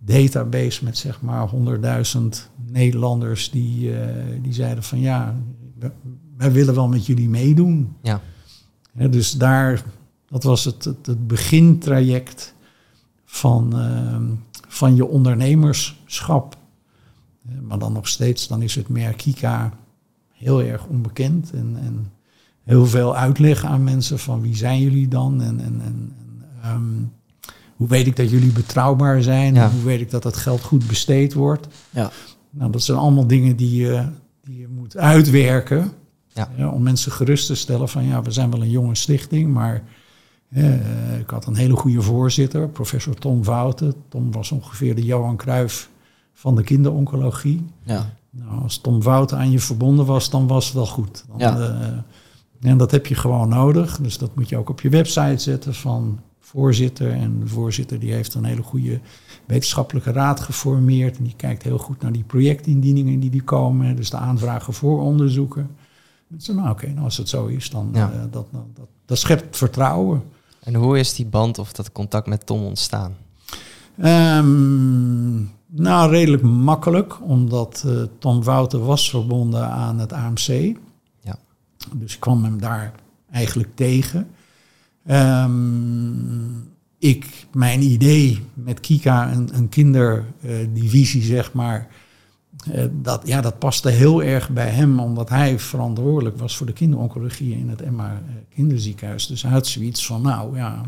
database 0.01 0.85
met 0.85 0.99
zeg 0.99 1.21
maar 1.21 1.49
100.000 1.49 2.19
Nederlanders 2.67 3.51
die, 3.51 4.01
eh, 4.01 4.15
die 4.43 4.53
zeiden 4.53 4.85
van 4.85 5.01
ja, 5.01 5.35
wij 6.37 6.53
willen 6.53 6.75
wel 6.75 6.89
met 6.89 7.07
jullie 7.07 7.29
meedoen. 7.29 7.97
Ja. 8.03 8.21
Dus 8.93 9.33
daar, 9.33 9.83
dat 10.29 10.43
was 10.43 10.65
het, 10.65 10.85
het, 10.85 11.07
het 11.07 11.27
begintraject 11.27 12.55
van, 13.25 13.79
ehm, 13.79 14.25
van 14.69 14.97
je 14.97 15.07
ondernemerschap. 15.07 16.59
Maar 17.63 17.79
dan 17.79 17.93
nog 17.93 18.09
steeds, 18.09 18.49
dan 18.49 18.63
is 18.63 18.75
het 18.75 18.89
merk 18.89 19.17
Kika 19.17 19.73
heel 20.33 20.63
erg 20.63 20.87
onbekend. 20.87 21.51
En, 21.53 21.77
en 21.83 22.13
heel 22.63 22.87
veel 22.87 23.17
uitleg 23.17 23.65
aan 23.65 23.85
mensen 23.85 24.19
van 24.19 24.41
wie 24.41 24.57
zijn 24.57 24.81
jullie 24.81 25.09
dan? 25.09 25.43
En, 25.43 25.61
en, 25.61 25.81
en, 25.81 26.15
en, 26.19 26.45
ehm, 26.63 27.20
hoe 27.81 27.89
weet 27.89 28.07
ik 28.07 28.17
dat 28.17 28.31
jullie 28.31 28.53
betrouwbaar 28.53 29.23
zijn? 29.23 29.55
Ja. 29.55 29.71
Hoe 29.71 29.83
weet 29.83 30.01
ik 30.01 30.11
dat 30.11 30.25
het 30.25 30.37
geld 30.37 30.61
goed 30.63 30.87
besteed 30.87 31.33
wordt? 31.35 31.67
Ja. 31.91 32.11
Nou, 32.51 32.71
dat 32.71 32.83
zijn 32.83 32.99
allemaal 32.99 33.27
dingen 33.27 33.57
die 33.57 33.77
je, 33.83 34.05
die 34.45 34.59
je 34.59 34.69
moet 34.69 34.97
uitwerken. 34.97 35.93
Ja. 36.57 36.69
om 36.71 36.83
mensen 36.83 37.13
gerust 37.13 37.47
te 37.47 37.55
stellen 37.55 37.89
van 37.89 38.05
ja, 38.05 38.23
we 38.23 38.31
zijn 38.31 38.51
wel 38.51 38.63
een 38.63 38.71
jonge 38.71 38.95
stichting, 38.95 39.53
maar 39.53 39.83
eh, 40.51 41.19
ik 41.19 41.31
had 41.31 41.47
een 41.47 41.55
hele 41.55 41.77
goede 41.77 42.03
voorzitter, 42.03 42.69
professor 42.69 43.15
Tom 43.15 43.45
Wouten. 43.45 43.95
Tom 44.09 44.33
was 44.33 44.53
ongeveer 44.53 44.95
de 44.95 45.03
Johan 45.05 45.37
Cruijff 45.37 45.91
van 46.35 46.55
de 46.57 46.63
kinderoncologie. 46.63 47.65
ja, 47.85 48.15
Nou, 48.31 48.63
als 48.63 48.79
Tom 48.79 49.03
Wouten 49.03 49.39
aan 49.39 49.51
je 49.51 49.59
verbonden 49.61 50.07
was, 50.07 50.31
dan 50.31 50.47
was 50.47 50.65
het 50.65 50.75
wel 50.75 50.87
goed. 50.87 51.25
Dan, 51.29 51.39
Ja. 51.39 51.59
eh, 52.61 52.71
en 52.71 52.77
dat 52.79 52.91
heb 52.91 53.07
je 53.07 53.15
gewoon 53.15 53.49
nodig. 53.49 53.99
Dus 54.03 54.19
dat 54.19 54.35
moet 54.37 54.49
je 54.49 54.57
ook 54.57 54.69
op 54.69 54.81
je 54.81 54.89
website 54.89 55.39
zetten 55.39 55.75
van 55.75 56.21
voorzitter. 56.51 57.11
En 57.13 57.41
de 57.41 57.47
voorzitter 57.47 57.99
die 57.99 58.13
heeft 58.13 58.35
een 58.35 58.45
hele 58.45 58.63
goede 58.63 59.01
wetenschappelijke 59.47 60.13
raad 60.13 60.41
geformeerd. 60.41 61.17
En 61.19 61.25
die 61.25 61.35
kijkt 61.37 61.63
heel 61.63 61.79
goed 61.79 62.01
naar 62.03 62.13
die 62.13 62.23
projectindieningen 62.25 63.21
die 63.21 63.31
die 63.31 63.43
komen. 63.43 63.97
Dus 63.97 64.11
de 64.11 64.17
aanvragen 64.17 64.73
voor 64.73 65.01
onderzoeken. 65.01 65.71
Dus, 66.29 66.47
nou, 66.47 66.71
oké, 66.71 66.87
nou 66.87 67.05
als 67.05 67.17
het 67.17 67.29
zo 67.29 67.47
is, 67.47 67.71
dan 67.71 67.91
Ja. 67.93 68.11
eh, 68.13 68.19
dat, 68.21 68.33
dat, 68.33 68.65
dat, 68.75 68.89
dat 69.07 69.19
schept 69.19 69.57
vertrouwen. 69.57 70.23
En 70.61 70.75
hoe 70.75 70.99
is 70.99 71.15
die 71.15 71.27
band 71.27 71.59
of 71.59 71.73
dat 71.73 71.93
contact 71.93 72.27
met 72.27 72.47
Tom 72.47 72.63
ontstaan? 72.65 73.15
Ehm, 73.99 75.39
nou, 75.67 76.11
redelijk 76.11 76.43
makkelijk, 76.43 77.19
omdat 77.23 77.85
eh, 77.87 78.03
Tom 78.19 78.43
Wouter 78.43 78.85
was 78.85 79.11
verbonden 79.11 79.69
aan 79.71 79.99
het 79.99 80.13
AMC. 80.13 80.77
Ja. 81.21 81.39
Dus 81.95 82.15
ik 82.15 82.21
kwam 82.21 82.45
hem 82.45 82.61
daar 82.61 82.93
eigenlijk 83.31 83.69
tegen. 83.75 84.29
Ehm, 85.11 86.59
ik, 86.99 87.47
mijn 87.53 87.83
idee 87.83 88.41
met 88.55 88.81
Kika, 88.81 89.33
een, 89.33 89.49
een 89.53 89.69
kinderdivisie, 89.69 91.23
zeg 91.23 91.53
maar, 91.53 91.89
eh, 92.73 92.85
dat, 93.03 93.23
ja, 93.27 93.41
dat 93.41 93.59
paste 93.59 93.89
heel 93.89 94.23
erg 94.23 94.51
bij 94.51 94.69
hem, 94.69 95.01
omdat 95.01 95.29
hij 95.29 95.59
verantwoordelijk 95.59 96.39
was 96.39 96.57
voor 96.57 96.67
de 96.67 96.73
kinderoncologie 96.73 97.57
in 97.57 97.69
het 97.69 97.83
Emma 97.83 98.11
eh, 98.13 98.35
kinderziekenhuis. 98.55 99.27
Dus 99.27 99.43
hij 99.43 99.51
had 99.51 99.67
zoiets 99.67 100.07
van, 100.07 100.23
nou 100.23 100.57
ja, 100.57 100.81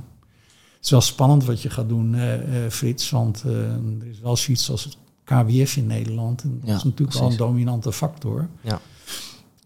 het 0.76 0.84
is 0.84 0.90
wel 0.90 1.00
spannend 1.00 1.44
wat 1.44 1.62
je 1.62 1.70
gaat 1.70 1.88
doen, 1.88 2.14
eh, 2.14 2.64
eh, 2.64 2.70
Frits, 2.70 3.10
want 3.10 3.42
eh, 3.46 3.52
er 4.00 4.06
is 4.10 4.20
wel 4.20 4.36
zoiets 4.36 4.70
als 4.70 4.84
het 4.84 4.96
KWF 5.24 5.76
in 5.76 5.86
Nederland. 5.86 6.42
En 6.42 6.58
dat 6.60 6.68
Ja, 6.68 6.76
is 6.76 6.84
natuurlijk 6.84 7.12
wel 7.18 7.22
een 7.22 7.36
precies. 7.36 7.46
dominante 7.52 7.92
factor. 7.92 8.48
Ja. 8.60 8.80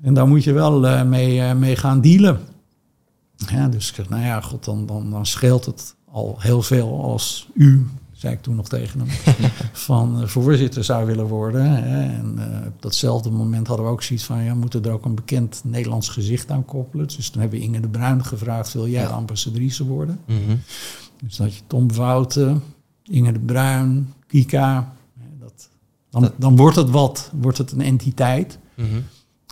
En 0.02 0.14
daar 0.14 0.28
moet 0.28 0.44
je 0.44 0.52
wel 0.52 0.86
eh, 0.86 1.02
mee, 1.02 1.40
eh, 1.40 1.54
mee 1.54 1.76
gaan 1.76 2.00
dealen. 2.00 2.40
Ja, 3.36 3.68
dus 3.68 3.88
ik 3.88 3.94
zeg, 3.94 4.08
nou 4.08 4.22
ja, 4.22 4.40
god, 4.40 4.64
dan, 4.64 4.86
dan, 4.86 5.10
dan 5.10 5.26
scheelt 5.26 5.64
het 5.64 5.94
al 6.10 6.36
heel 6.38 6.62
veel 6.62 7.02
als 7.02 7.48
u, 7.54 7.86
zei 8.12 8.34
ik 8.34 8.42
toen 8.42 8.56
nog 8.56 8.68
tegen 8.68 9.00
hem, 9.00 9.08
van 9.72 10.20
eh, 10.22 10.26
voorzitter 10.28 10.84
zou 10.84 11.06
willen 11.06 11.26
worden. 11.26 11.70
Hè. 11.70 12.02
En 12.16 12.34
eh, 12.38 12.66
op 12.66 12.82
datzelfde 12.82 13.30
moment 13.30 13.66
hadden 13.66 13.86
we 13.86 13.92
ook 13.92 14.02
zoiets 14.02 14.24
van, 14.24 14.42
ja, 14.42 14.52
we 14.52 14.58
moeten 14.58 14.84
er 14.84 14.92
ook 14.92 15.04
een 15.04 15.14
bekend 15.14 15.60
Nederlands 15.64 16.08
gezicht 16.08 16.50
aan 16.50 16.64
koppelen. 16.64 17.06
Dus 17.16 17.30
toen 17.30 17.40
hebben 17.40 17.58
we 17.58 17.64
Inge 17.64 17.80
de 17.80 17.88
Bruin 17.88 18.24
gevraagd, 18.24 18.72
wil 18.72 18.88
jij 18.88 19.02
Ja. 19.02 19.08
ambassadrice 19.08 19.84
worden? 19.86 20.20
Mhm. 20.26 20.56
Dus 21.24 21.38
had 21.38 21.54
je 21.54 21.62
Tom 21.66 21.92
Wouten, 21.92 22.62
Inge 23.04 23.32
de 23.32 23.38
Bruin, 23.40 24.12
Kika. 24.26 24.92
Hè, 25.18 25.26
Dat, 25.40 25.68
dan, 26.10 26.22
Dat- 26.22 26.32
dan 26.36 26.56
wordt 26.56 26.76
het 26.76 26.90
wat, 26.90 27.30
wordt 27.40 27.58
het 27.58 27.72
een 27.72 27.80
entiteit. 27.80 28.58
Mhm. 28.74 28.86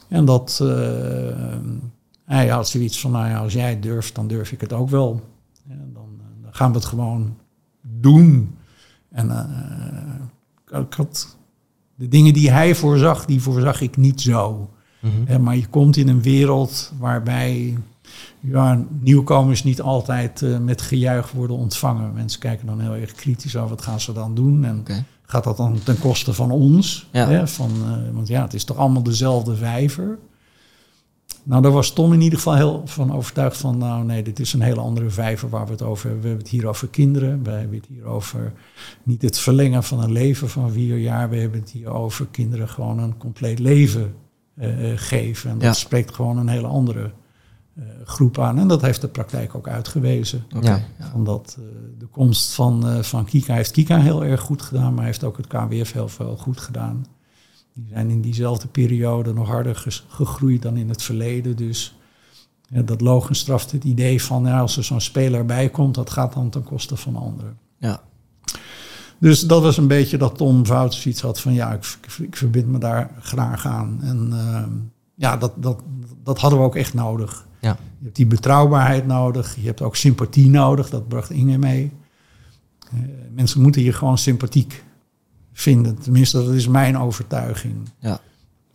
En 0.08 0.24
dat 0.24 0.58
eh, 0.62 0.68
hij 2.24 2.48
had 2.48 2.68
zoiets 2.68 3.00
van, 3.00 3.10
nou 3.10 3.28
ja, 3.28 3.38
als 3.38 3.52
jij 3.52 3.70
het 3.70 3.82
durft, 3.82 4.14
dan 4.14 4.26
durf 4.26 4.52
ik 4.52 4.60
het 4.60 4.72
ook 4.72 4.90
wel. 4.90 5.22
Ja, 5.68 5.74
dan, 5.92 6.08
eh, 6.18 6.42
dan 6.42 6.54
gaan 6.54 6.70
we 6.70 6.76
het 6.76 6.86
gewoon 6.86 7.36
doen. 7.82 8.56
En 9.10 9.30
eh, 9.30 10.80
ik 10.80 10.94
had 10.94 11.36
de 11.94 12.08
dingen 12.08 12.32
die 12.32 12.50
hij 12.50 12.74
voorzag, 12.74 13.24
die 13.24 13.40
voorzag 13.40 13.80
ik 13.80 13.96
niet 13.96 14.20
zo. 14.20 14.70
Mhm. 15.00 15.42
Maar 15.42 15.56
je 15.56 15.66
komt 15.66 15.96
in 15.96 16.08
een 16.08 16.22
wereld 16.22 16.92
waarbij 16.98 17.78
ja, 18.40 18.84
nieuwkomers 19.00 19.64
niet 19.64 19.80
altijd 19.80 20.42
eh, 20.42 20.58
met 20.58 20.82
gejuich 20.82 21.32
worden 21.32 21.56
ontvangen. 21.56 22.12
Mensen 22.12 22.40
kijken 22.40 22.66
dan 22.66 22.80
heel 22.80 22.94
erg 22.94 23.12
kritisch 23.12 23.56
over 23.56 23.68
wat 23.68 23.82
gaan 23.82 24.00
ze 24.00 24.12
dan 24.12 24.34
doen. 24.34 24.64
En 24.64 24.84
gaat 25.26 25.44
dat 25.44 25.56
dan 25.56 25.78
ten 25.82 25.98
koste 25.98 26.32
van 26.32 26.50
ons? 26.50 27.08
Ja. 27.12 27.28
Hè? 27.28 27.48
Van, 27.48 27.70
want 28.12 28.28
ja, 28.28 28.42
het 28.42 28.54
is 28.54 28.64
toch 28.64 28.76
allemaal 28.76 29.02
dezelfde 29.02 29.56
vijver. 29.56 30.18
Nou, 31.42 31.62
daar 31.62 31.72
was 31.72 31.92
Tom 31.92 32.12
in 32.12 32.20
ieder 32.20 32.38
geval 32.38 32.54
heel 32.54 32.82
van 32.84 33.12
overtuigd 33.12 33.56
van, 33.56 33.78
nou 33.78 34.04
nee, 34.04 34.22
dit 34.22 34.40
is 34.40 34.52
een 34.52 34.60
hele 34.60 34.80
andere 34.80 35.10
vijver 35.10 35.48
waar 35.48 35.64
we 35.66 35.72
het 35.72 35.82
over 35.82 36.04
hebben. 36.04 36.22
We 36.22 36.28
hebben 36.28 36.46
het 36.46 36.54
hier 36.54 36.66
over 36.68 36.88
kinderen, 36.88 37.42
we 37.42 37.50
hebben 37.50 37.76
het 37.76 37.86
hier 37.86 38.04
over 38.04 38.52
niet 39.02 39.22
het 39.22 39.38
verlengen 39.38 39.82
van 39.82 40.02
een 40.02 40.12
leven 40.12 40.48
van 40.48 40.70
vier 40.72 40.98
jaar, 40.98 41.30
we 41.30 41.36
hebben 41.36 41.60
het 41.60 41.70
hier 41.70 41.88
over 41.90 42.26
kinderen 42.30 42.68
gewoon 42.68 42.98
een 42.98 43.16
compleet 43.16 43.58
leven 43.58 44.14
eh, 44.56 44.90
eh, 44.92 44.98
geven. 44.98 45.50
En 45.50 45.58
dat 45.58 45.64
Ja. 45.66 45.72
spreekt 45.72 46.14
gewoon 46.14 46.38
een 46.38 46.48
hele 46.48 46.66
andere 46.66 47.10
eh, 47.74 47.82
groep 48.04 48.38
aan. 48.38 48.58
En 48.58 48.68
dat 48.68 48.82
heeft 48.82 49.00
de 49.00 49.08
praktijk 49.08 49.54
ook 49.54 49.68
uitgewezen. 49.68 50.44
Oké, 50.56 50.68
Ja. 50.68 50.80
ja. 50.98 51.10
Omdat 51.14 51.56
eh, 51.58 51.64
de 51.98 52.06
komst 52.06 52.54
van, 52.54 52.88
eh, 52.88 53.02
van 53.02 53.24
Kika 53.24 53.54
heeft 53.54 53.70
Kika 53.70 53.98
heel 53.98 54.24
erg 54.24 54.40
goed 54.40 54.62
gedaan, 54.62 54.94
maar 54.94 55.04
heeft 55.04 55.24
ook 55.24 55.36
het 55.36 55.46
KWF 55.46 55.92
heel 55.92 56.08
veel 56.08 56.36
goed 56.36 56.60
gedaan. 56.60 57.06
Die 57.74 57.86
zijn 57.88 58.10
in 58.10 58.20
diezelfde 58.20 58.68
periode 58.68 59.32
nog 59.32 59.48
harder 59.48 60.04
gegroeid 60.08 60.62
dan 60.62 60.76
in 60.76 60.88
het 60.88 61.02
verleden. 61.02 61.56
Dus 61.56 61.96
ja, 62.68 62.82
dat 62.82 63.00
logisch 63.00 63.38
straft 63.38 63.70
het 63.70 63.84
idee 63.84 64.22
van 64.22 64.46
als 64.46 64.76
er 64.76 64.84
zo'n 64.84 65.00
speler 65.00 65.46
bij 65.46 65.68
komt, 65.68 65.94
dat 65.94 66.10
gaat 66.10 66.32
dan 66.32 66.50
ten 66.50 66.62
koste 66.62 66.96
van 66.96 67.16
anderen. 67.16 67.58
Ja. 67.78 68.02
Dus 69.18 69.40
dat 69.40 69.62
was 69.62 69.76
een 69.76 69.86
beetje 69.86 70.18
dat 70.18 70.36
Tom 70.36 70.66
Fout 70.66 70.94
zoiets 70.94 71.20
had 71.20 71.40
van 71.40 71.52
ja, 71.52 71.72
ik, 71.72 71.98
ik, 72.18 72.36
verbind 72.36 72.66
me 72.66 72.78
daar 72.78 73.10
graag 73.20 73.66
aan. 73.66 73.98
En 74.02 74.28
ehm, 74.32 74.70
ja, 75.14 75.36
dat, 75.36 75.52
dat, 75.56 75.82
dat 76.22 76.38
hadden 76.38 76.58
we 76.58 76.64
ook 76.64 76.76
echt 76.76 76.94
nodig. 76.94 77.46
Ja. 77.60 77.76
Je 77.98 78.04
hebt 78.04 78.16
die 78.16 78.26
betrouwbaarheid 78.26 79.06
nodig. 79.06 79.56
Je 79.56 79.66
hebt 79.66 79.82
ook 79.82 79.96
sympathie 79.96 80.50
nodig. 80.50 80.90
Dat 80.90 81.08
bracht 81.08 81.30
Inge 81.30 81.58
mee. 81.58 81.92
Eh, 82.92 82.98
mensen 83.34 83.60
moeten 83.60 83.82
je 83.82 83.92
gewoon 83.92 84.18
sympathiek 84.18 84.84
vinden. 85.54 85.98
Tenminste, 85.98 86.44
dat 86.44 86.54
is 86.54 86.68
mijn 86.68 86.98
overtuiging. 86.98 87.74
Ja. 87.98 88.20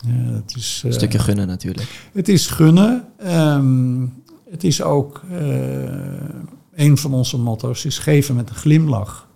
Eh, 0.05 0.11
het, 0.33 0.55
is, 0.55 0.81
Een 0.83 0.89
eh, 0.89 0.97
stukje 0.97 1.19
gunnen 1.19 1.47
natuurlijk. 1.47 2.09
het 2.13 2.27
is 2.27 2.47
gunnen. 2.47 3.05
Ehm, 3.17 4.05
het 4.49 4.63
is 4.63 4.81
ook 4.81 5.21
eh, 5.31 5.39
een 6.73 6.97
van 6.97 7.13
onze 7.13 7.37
motto's 7.37 7.85
is 7.85 7.97
geven 7.99 8.35
met 8.35 8.49
een 8.49 8.55
glimlach. 8.55 9.27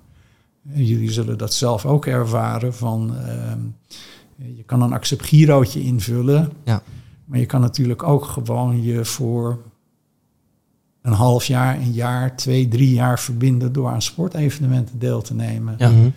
Eh, 0.73 0.89
Jullie 0.89 1.11
zullen 1.11 1.37
dat 1.37 1.53
zelf 1.53 1.85
ook 1.85 2.05
ervaren 2.05 2.73
van 2.73 3.15
ehm, 3.17 3.59
je 4.55 4.63
kan 4.63 4.81
een 4.81 4.93
accept 4.93 5.25
girootje 5.25 5.81
invullen. 5.81 6.51
Ja. 6.63 6.81
Maar 7.25 7.39
je 7.39 7.45
kan 7.45 7.61
natuurlijk 7.61 8.03
ook 8.03 8.25
gewoon 8.25 8.83
je 8.83 9.05
voor 9.05 9.61
een 11.01 11.13
half 11.13 11.45
jaar, 11.45 11.75
een 11.75 11.91
jaar, 11.91 12.35
twee, 12.35 12.67
drie 12.67 12.93
jaar 12.93 13.19
verbinden 13.19 13.73
door 13.73 13.89
aan 13.89 14.01
sportevenementen 14.01 14.99
deel 14.99 15.21
te 15.21 15.33
nemen. 15.33 15.75
Ja. 15.77 15.89
Mhm. 15.89 16.09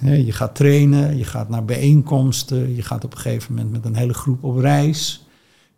Je 0.00 0.32
gaat 0.32 0.54
trainen, 0.54 1.16
je 1.16 1.24
gaat 1.24 1.48
naar 1.48 1.64
bijeenkomsten, 1.64 2.74
je 2.74 2.82
gaat 2.82 3.04
op 3.04 3.12
een 3.12 3.18
gegeven 3.18 3.54
moment 3.54 3.72
met 3.72 3.84
een 3.84 3.94
hele 3.94 4.14
groep 4.14 4.44
op 4.44 4.56
reis. 4.56 5.26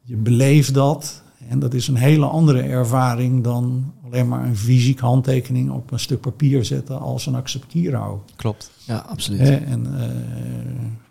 Je 0.03 0.17
beleeft 0.17 0.75
dat. 0.75 1.23
En 1.49 1.59
dat 1.59 1.75
is 1.75 1.89
een 1.89 1.97
hele 1.97 2.27
andere 2.27 2.63
ervaring 2.63 3.45
dan 3.45 3.93
alleen 4.05 4.29
maar 4.29 4.45
een 4.45 4.57
fysiek 4.57 4.99
handtekening 4.99 5.71
op 5.71 5.91
een 5.91 6.01
stuk 6.01 6.21
papier 6.21 6.65
zetten 6.65 7.01
als 7.01 7.27
een 7.27 7.35
acceptiro. 7.35 8.25
Klopt. 8.37 8.71
Ja, 8.85 9.05
absoluut. 9.09 9.41
En 9.65 9.87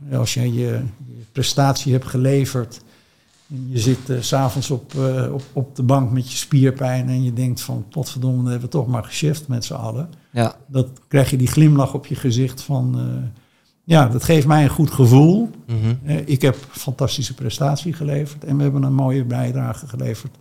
eh, 0.09 0.19
als 0.19 0.33
jij 0.33 0.47
je, 0.47 0.81
je 1.07 1.23
prestatie 1.31 1.91
hebt 1.91 2.05
geleverd 2.05 2.81
je 3.47 3.79
zit 3.79 3.97
s 4.19 4.27
s'avonds 4.27 4.71
op, 4.71 4.93
eh, 4.95 5.33
op, 5.33 5.41
op 5.53 5.75
de 5.75 5.83
bank 5.83 6.11
met 6.11 6.31
je 6.31 6.37
spierpijn 6.37 7.09
en 7.09 7.23
je 7.23 7.33
denkt 7.33 7.61
van 7.61 7.85
potverdomme, 7.89 8.41
dat 8.41 8.51
hebben 8.51 8.69
we 8.69 8.75
toch 8.77 8.87
maar 8.87 9.03
geschift 9.03 9.47
met 9.47 9.65
z'n 9.65 9.73
allen 9.73 10.09
Ja, 10.31 10.55
dat 10.67 10.87
krijg 11.07 11.29
je 11.29 11.37
die 11.37 11.47
glimlach 11.47 11.93
op 11.93 12.05
je 12.05 12.15
gezicht 12.15 12.61
van, 12.61 12.99
eh, 12.99 13.29
ja, 13.83 14.07
dat 14.07 14.23
geeft 14.23 14.47
mij 14.47 14.63
een 14.63 14.69
goed 14.69 14.91
gevoel. 14.91 15.49
Mhm. 15.67 15.95
Eh, 16.05 16.27
ik 16.27 16.41
heb 16.41 16.55
fantastische 16.71 17.33
prestatie 17.33 17.93
geleverd 17.93 18.43
en 18.43 18.57
we 18.57 18.63
hebben 18.63 18.83
een 18.83 18.93
mooie 18.93 19.25
bijdrage 19.25 19.87
geleverd 19.87 20.35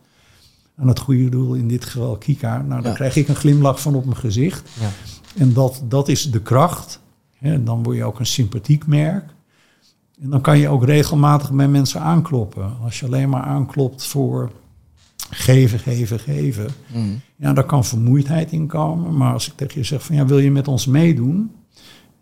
aan 0.76 0.88
het 0.88 0.98
goede 0.98 1.28
doel, 1.28 1.54
in 1.54 1.68
dit 1.68 1.84
geval 1.84 2.16
Kika. 2.16 2.62
Nou, 2.62 2.82
Ja. 2.82 2.92
krijg 2.92 3.16
ik 3.16 3.28
een 3.28 3.34
glimlach 3.36 3.80
van 3.80 3.94
op 3.94 4.04
mijn 4.04 4.16
gezicht. 4.16 4.70
Ja. 4.80 4.88
En 5.36 5.52
dat, 5.52 5.82
dat 5.88 6.08
is 6.08 6.30
de 6.30 6.40
kracht. 6.40 7.00
Hè, 7.38 7.62
dan 7.62 7.82
word 7.82 7.96
je 7.96 8.04
ook 8.04 8.18
een 8.18 8.26
sympathiek 8.26 8.86
merk. 8.86 9.34
En 10.20 10.30
dan 10.30 10.40
kan 10.40 10.58
je 10.58 10.68
ook 10.68 10.84
regelmatig 10.84 11.52
bij 11.52 11.68
mensen 11.68 12.00
aankloppen. 12.00 12.72
Als 12.82 13.00
je 13.00 13.06
alleen 13.06 13.28
maar 13.28 13.42
aanklopt 13.42 14.06
voor 14.06 14.50
geven, 15.30 15.78
geven, 15.78 16.18
geven. 16.18 16.68
Mm. 16.94 17.20
Ja, 17.36 17.52
daar 17.52 17.64
kan 17.64 17.84
vermoeidheid 17.84 18.52
in 18.52 18.66
komen. 18.66 19.16
Maar 19.16 19.32
als 19.32 19.46
ik 19.46 19.52
tegen 19.56 19.80
je 19.80 19.86
zeg 19.86 20.04
van 20.04 20.16
ja, 20.16 20.26
wil 20.26 20.38
je 20.38 20.50
met 20.50 20.68
ons 20.68 20.86
meedoen? 20.86 21.50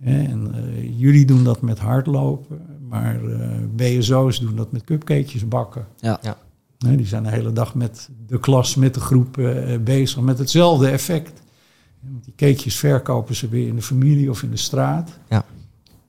Hè, 0.03 0.23
en 0.23 0.55
eh, 0.55 1.01
jullie 1.01 1.25
doen 1.25 1.45
dat 1.45 1.61
met 1.61 1.79
hardlopen, 1.79 2.61
maar 2.89 3.25
eh 3.25 3.49
BSO's 3.77 4.41
doen 4.41 4.57
dat 4.57 4.73
met 4.73 4.85
cupcakejes 4.85 5.49
bakken. 5.49 5.87
Ja. 5.97 6.19
Ja. 6.23 6.37
Hè, 6.79 6.97
die 6.97 7.07
zijn 7.07 7.23
de 7.23 7.31
hele 7.31 7.53
dag 7.53 7.75
met 7.75 8.09
de 8.27 8.41
klas, 8.41 8.75
met 8.75 8.95
de 8.95 9.01
groep 9.01 9.39
eh, 9.39 9.79
bezig, 9.81 10.21
met 10.21 10.39
hetzelfde 10.39 10.89
effect. 10.89 11.43
Want 12.01 12.25
die 12.25 12.35
cakejes 12.37 12.77
verkopen 12.77 13.35
ze 13.35 13.49
weer 13.49 13.69
in 13.69 13.77
de 13.77 13.83
familie 13.83 14.31
of 14.31 14.43
in 14.43 14.51
de 14.51 14.57
straat. 14.57 15.19
Ja. 15.29 15.45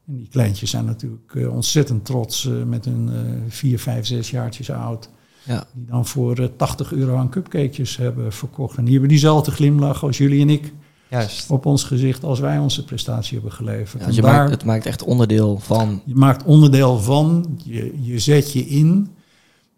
En 0.07 0.17
die 0.17 0.27
kleintjes 0.27 0.69
zijn 0.69 0.85
natuurlijk 0.85 1.35
eh, 1.35 1.53
ontzettend 1.53 2.05
trots 2.05 2.45
eh, 2.45 2.63
met 2.63 2.85
hun 2.85 3.09
eh, 3.09 3.19
vier, 3.47 3.79
vijf, 3.79 4.05
zes 4.05 4.29
jaartjes 4.29 4.71
oud. 4.71 5.09
Ja. 5.45 5.63
Die 5.73 5.85
dan 5.85 6.05
voor 6.05 6.37
eh, 6.37 6.47
80 6.57 6.91
euro 6.91 7.15
aan 7.15 7.29
cupcakejes 7.29 7.97
hebben 7.97 8.33
verkocht. 8.33 8.77
En 8.77 8.83
die 8.83 8.91
hebben 8.91 9.09
diezelfde 9.09 9.51
glimlach 9.51 10.03
als 10.03 10.17
jullie 10.17 10.41
en 10.41 10.49
ik 10.49 10.73
Juist. 11.07 11.49
op 11.49 11.65
ons 11.65 11.83
gezicht 11.83 12.23
als 12.23 12.39
wij 12.39 12.57
onze 12.57 12.83
prestatie 12.83 13.33
hebben 13.33 13.51
geleverd. 13.51 14.01
Ja, 14.01 14.07
dus 14.07 14.15
je 14.15 14.21
daar, 14.21 14.33
maakt, 14.33 14.51
het 14.51 14.65
maakt 14.65 14.85
echt 14.85 15.03
onderdeel 15.03 15.59
van. 15.59 16.01
Je 16.05 16.15
maakt 16.15 16.43
onderdeel 16.43 16.99
van, 16.99 17.59
je, 17.63 17.93
je 18.01 18.19
zet 18.19 18.53
je 18.53 18.65
in. 18.65 19.09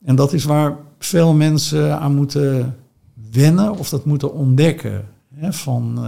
En 0.06 0.16
dat 0.16 0.34
is 0.34 0.44
waar 0.44 0.78
veel 1.00 1.34
mensen 1.34 2.00
aan 2.00 2.16
moeten 2.16 2.76
wennen 3.32 3.78
of 3.78 3.90
dat 3.90 4.06
moeten 4.06 4.34
ontdekken. 4.34 5.06
Hè, 5.36 5.54
van, 5.54 6.08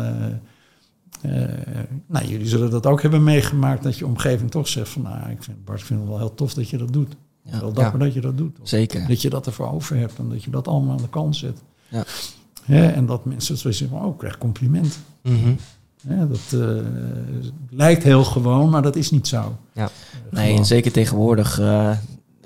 nou, 2.07 2.25
jullie 2.27 2.47
zullen 2.47 2.69
dat 2.69 2.85
ook 2.85 3.01
hebben 3.01 3.23
meegemaakt, 3.23 3.83
dat 3.83 3.97
je 3.97 4.05
omgeving 4.05 4.51
toch 4.51 4.67
zegt 4.67 4.89
van, 4.89 5.01
nou, 5.01 5.29
ik 5.29 5.43
vind, 5.43 5.65
Bart, 5.65 5.79
ik 5.79 5.85
vind 5.85 5.99
het 5.99 6.09
wel 6.09 6.17
heel 6.17 6.33
tof 6.33 6.53
dat 6.53 6.69
je 6.69 6.77
dat 6.77 6.93
doet. 6.93 7.15
Ja. 7.43 7.59
Wel 7.59 7.73
dapper 7.73 7.99
dat 7.99 8.13
je 8.13 8.21
dat 8.21 8.37
doet. 8.37 8.59
Of 8.61 8.67
Zeker. 8.67 9.07
Dat 9.07 9.21
je 9.21 9.29
dat 9.29 9.45
ervoor 9.45 9.71
over 9.71 9.95
hebt 9.97 10.17
en 10.17 10.29
dat 10.29 10.43
je 10.43 10.49
dat 10.49 10.67
allemaal 10.67 10.91
aan 10.91 11.01
de 11.01 11.09
kant 11.09 11.35
zet. 11.35 11.61
Ja. 11.87 12.03
En 12.91 13.05
dat 13.05 13.25
mensen 13.25 13.57
zo 13.57 13.71
zeggen, 13.71 13.97
oh, 14.01 14.07
ik 14.11 14.17
krijg 14.17 14.37
compliment. 14.37 14.99
Hè, 16.07 16.27
dat 16.27 16.39
eh, 16.53 16.85
lijkt 17.69 18.03
heel 18.03 18.23
gewoon, 18.23 18.69
maar 18.69 18.81
dat 18.81 18.95
is 18.95 19.11
niet 19.11 19.27
zo. 19.27 19.57
Ja. 19.73 19.83
Eh, 19.83 19.89
Nee, 20.31 20.57
en 20.57 20.65
zeker 20.65 20.91
tegenwoordig 20.91 21.59
eh, 21.59 21.97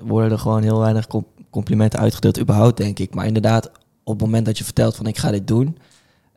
worden 0.02 0.30
er 0.32 0.38
gewoon 0.38 0.62
heel 0.62 0.78
weinig 0.78 1.06
com- 1.06 1.26
complimenten 1.50 1.98
uitgedeeld, 1.98 2.40
überhaupt 2.40 2.76
denk 2.76 2.98
ik. 2.98 3.14
Maar 3.14 3.26
inderdaad, 3.26 3.70
op 4.04 4.12
het 4.12 4.20
moment 4.22 4.46
dat 4.46 4.58
je 4.58 4.64
vertelt 4.64 4.96
van 4.96 5.06
ik 5.06 5.18
ga 5.18 5.30
dit 5.30 5.46
doen, 5.46 5.76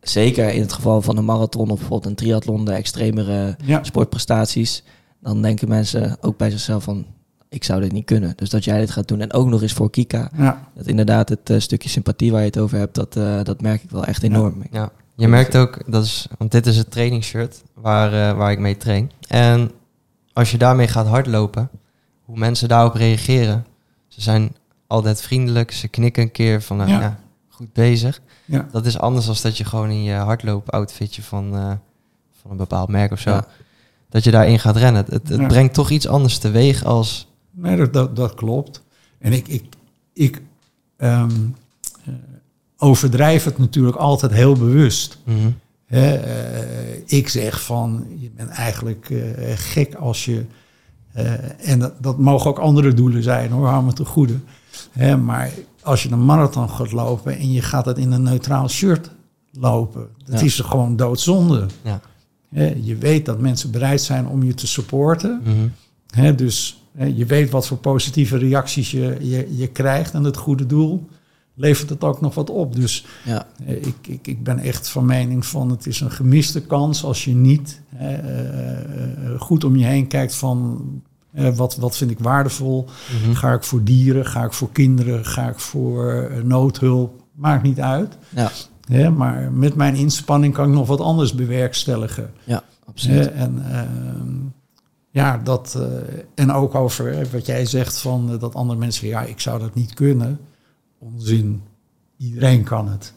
zeker 0.09 0.49
in 0.49 0.61
het 0.61 0.73
geval 0.73 1.01
van 1.01 1.17
een 1.17 1.25
marathon 1.25 1.69
of 1.69 1.77
bijvoorbeeld 1.79 2.05
een 2.05 2.15
triathlon, 2.15 2.65
de 2.65 2.71
extremere 2.71 3.55
Ja. 3.65 3.83
sportprestaties, 3.83 4.83
dan 5.21 5.41
denken 5.41 5.67
mensen 5.67 6.17
ook 6.21 6.37
bij 6.37 6.49
zichzelf 6.49 6.83
van, 6.83 7.05
ik 7.49 7.63
zou 7.63 7.81
dit 7.81 7.91
niet 7.91 8.05
kunnen. 8.05 8.33
Dus 8.35 8.49
dat 8.49 8.63
jij 8.63 8.79
dit 8.79 8.91
gaat 8.91 9.07
doen 9.07 9.21
en 9.21 9.33
ook 9.33 9.47
nog 9.47 9.61
eens 9.61 9.73
voor 9.73 9.89
Kika, 9.89 10.29
Ja, 10.37 10.67
dat 10.75 10.87
inderdaad 10.87 11.29
het 11.29 11.49
eh, 11.49 11.59
stukje 11.59 11.89
sympathie 11.89 12.31
waar 12.31 12.39
je 12.39 12.45
het 12.47 12.57
over 12.57 12.77
hebt, 12.77 12.95
dat, 12.95 13.15
eh, 13.15 13.43
dat 13.43 13.61
merk 13.61 13.83
ik 13.83 13.89
wel 13.89 14.05
echt 14.05 14.23
enorm. 14.23 14.63
Ja, 14.71 14.91
je 15.15 15.27
merkt 15.27 15.55
ook, 15.55 15.91
dat 15.91 16.03
is, 16.03 16.27
want 16.37 16.51
dit 16.51 16.65
is 16.65 16.77
het 16.77 16.91
trainingsshirt 16.91 17.63
waar, 17.73 18.13
eh, 18.29 18.37
waar 18.37 18.51
ik 18.51 18.59
mee 18.59 18.77
train. 18.77 19.11
En 19.27 19.71
als 20.33 20.51
je 20.51 20.57
daarmee 20.57 20.87
gaat 20.87 21.07
hardlopen, 21.07 21.69
hoe 22.25 22.37
mensen 22.37 22.67
daarop 22.67 22.93
reageren. 22.93 23.65
Ze 24.07 24.21
zijn 24.21 24.55
altijd 24.87 25.21
vriendelijk, 25.21 25.71
ze 25.71 25.87
knikken 25.87 26.23
een 26.23 26.31
keer 26.31 26.61
van, 26.61 26.77
nou, 26.77 26.89
Ja. 26.89 27.19
Goed 27.57 27.73
bezig. 27.73 28.21
ja. 28.45 28.67
Dat 28.71 28.85
is 28.85 28.99
anders 28.99 29.25
dan 29.25 29.35
dat 29.41 29.57
je 29.57 29.65
gewoon 29.65 29.89
in 29.89 30.03
je 30.03 30.13
hardloop-outfitje 30.13 31.21
van, 31.21 31.55
eh, 31.55 31.71
van 32.41 32.51
een 32.51 32.57
bepaald 32.57 32.89
merk 32.89 33.11
of 33.11 33.19
zo, 33.19 33.29
Ja. 33.29 33.47
dat 34.09 34.23
je 34.23 34.31
daarin 34.31 34.59
gaat 34.59 34.75
rennen. 34.75 35.05
Het, 35.09 35.29
het 35.29 35.39
Ja. 35.39 35.47
brengt 35.47 35.73
toch 35.73 35.89
iets 35.89 36.07
anders 36.07 36.37
teweeg 36.37 36.83
als... 36.83 37.27
Nee, 37.51 37.77
dat, 37.77 37.93
dat, 37.93 38.15
dat 38.15 38.33
klopt. 38.33 38.83
En 39.19 39.33
ik, 39.33 39.47
ik, 39.47 39.63
ik 40.13 40.41
ehm, 40.97 41.31
eh, 42.05 42.13
overdrijf 42.77 43.43
het 43.43 43.57
natuurlijk 43.57 43.97
altijd 43.97 44.31
heel 44.31 44.53
bewust. 44.55 45.17
Mhm. 45.23 45.37
Eh, 45.87 46.97
ik 47.05 47.29
zeg 47.29 47.63
van, 47.63 48.05
je 48.19 48.29
bent 48.35 48.49
eigenlijk 48.49 49.13
gek 49.55 49.95
als 49.95 50.25
je... 50.25 50.45
en 51.57 51.79
dat, 51.79 51.93
dat 51.99 52.17
mogen 52.17 52.49
ook 52.49 52.59
andere 52.59 52.93
doelen 52.93 53.23
zijn 53.23 53.51
hoor, 53.51 53.67
hou 53.67 53.83
me 53.83 53.93
te 53.93 54.05
goede. 54.05 54.39
Hè, 54.91 55.17
maar 55.17 55.51
als 55.87 56.03
je 56.03 56.11
een 56.11 56.25
marathon 56.25 56.69
gaat 56.69 56.91
lopen 56.91 57.37
en 57.37 57.51
je 57.51 57.61
gaat 57.61 57.85
het 57.85 57.97
in 57.97 58.11
een 58.11 58.23
neutraal 58.23 58.69
shirt 58.69 59.11
lopen... 59.51 60.07
dat 60.25 60.39
Ja. 60.39 60.45
is 60.45 60.59
er 60.59 60.65
gewoon 60.65 60.95
doodzonde. 60.95 61.65
Ja. 61.81 62.01
Je 62.81 62.95
weet 62.95 63.25
dat 63.25 63.39
mensen 63.39 63.71
bereid 63.71 64.01
zijn 64.01 64.27
om 64.27 64.43
je 64.43 64.53
te 64.53 64.67
supporten... 64.67 65.41
Mhm. 65.43 66.35
Dus 66.35 66.81
je 67.15 67.25
weet 67.25 67.49
wat 67.49 67.67
voor 67.67 67.77
positieve 67.77 68.37
reacties 68.37 68.91
je, 68.91 69.17
je, 69.21 69.55
je 69.55 69.67
krijgt 69.67 70.13
en 70.13 70.23
het 70.23 70.37
goede 70.37 70.65
doel 70.65 71.07
levert 71.53 71.89
het 71.89 72.03
ook 72.03 72.21
nog 72.21 72.35
wat 72.35 72.49
op. 72.49 72.75
Dus 72.75 73.05
Ja, 73.25 73.47
ik, 73.65 73.95
ik, 74.07 74.27
ik 74.27 74.43
ben 74.43 74.59
echt 74.59 74.89
van 74.89 75.05
mening 75.05 75.45
van 75.45 75.69
het 75.69 75.85
is 75.87 75.99
een 76.01 76.11
gemiste 76.11 76.61
kans 76.61 77.03
als 77.03 77.25
je 77.25 77.33
niet 77.35 77.81
hè, 77.95 78.13
eh, 78.15 79.31
eh, 79.33 79.39
goed 79.39 79.63
om 79.63 79.75
je 79.75 79.85
heen 79.85 80.07
kijkt 80.07 80.35
van 80.35 80.81
eh, 81.37 81.55
wat, 81.55 81.75
wat 81.75 81.97
vind 81.97 82.11
ik 82.11 82.19
waardevol. 82.19 82.87
Mhm. 83.23 83.33
Ga 83.33 83.53
ik 83.53 83.63
voor 83.63 83.83
dieren, 83.83 84.25
ga 84.25 84.43
ik 84.43 84.53
voor 84.53 84.71
kinderen, 84.71 85.25
ga 85.25 85.49
ik 85.49 85.59
voor 85.59 86.13
eh, 86.13 86.43
noodhulp, 86.43 87.21
maakt 87.33 87.63
niet 87.63 87.79
uit. 87.79 88.17
ja, 88.29 88.51
Hè, 88.87 89.09
maar 89.09 89.51
met 89.51 89.75
mijn 89.75 89.95
inspanning 89.95 90.53
kan 90.53 90.67
ik 90.67 90.73
nog 90.75 90.87
wat 90.87 90.99
anders 91.01 91.33
bewerkstelligen. 91.35 92.31
ja 92.43 92.63
absoluut. 92.85 93.23
Hè, 93.23 93.29
en 93.29 93.63
ehm, 93.71 94.35
ja, 95.09 95.37
dat. 95.37 95.75
eh, 95.77 96.19
en 96.35 96.51
ook 96.51 96.75
over 96.75 97.27
wat 97.31 97.45
jij 97.45 97.65
zegt 97.65 97.99
van 97.99 98.37
dat 98.39 98.55
andere 98.55 98.79
mensen, 98.79 99.07
ja, 99.07 99.21
ik 99.23 99.39
zou 99.39 99.59
dat 99.59 99.73
niet 99.75 99.93
kunnen. 99.93 100.39
Onzin. 100.99 101.61
Iedereen 102.17 102.63
kan 102.63 102.87
het. 102.89 103.13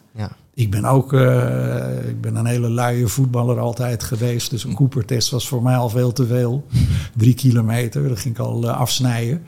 Ik 0.61 0.69
ben 0.69 0.85
ook 0.85 1.13
eh, 1.13 2.07
ik 2.09 2.21
ben 2.21 2.35
een 2.35 2.45
hele 2.45 2.69
luie 2.69 3.07
voetballer 3.07 3.59
altijd 3.59 4.03
geweest. 4.03 4.49
Dus 4.49 4.63
een 4.63 4.73
Cooper-test 4.75 5.29
was 5.29 5.47
voor 5.47 5.63
mij 5.63 5.75
al 5.75 5.89
veel 5.89 6.11
te 6.11 6.25
veel. 6.25 6.65
Drie 7.17 7.33
kilometer, 7.33 8.07
dat 8.07 8.19
ging 8.19 8.33
ik 8.35 8.39
al 8.39 8.63
eh, 8.63 8.77
afsnijden. 8.77 9.41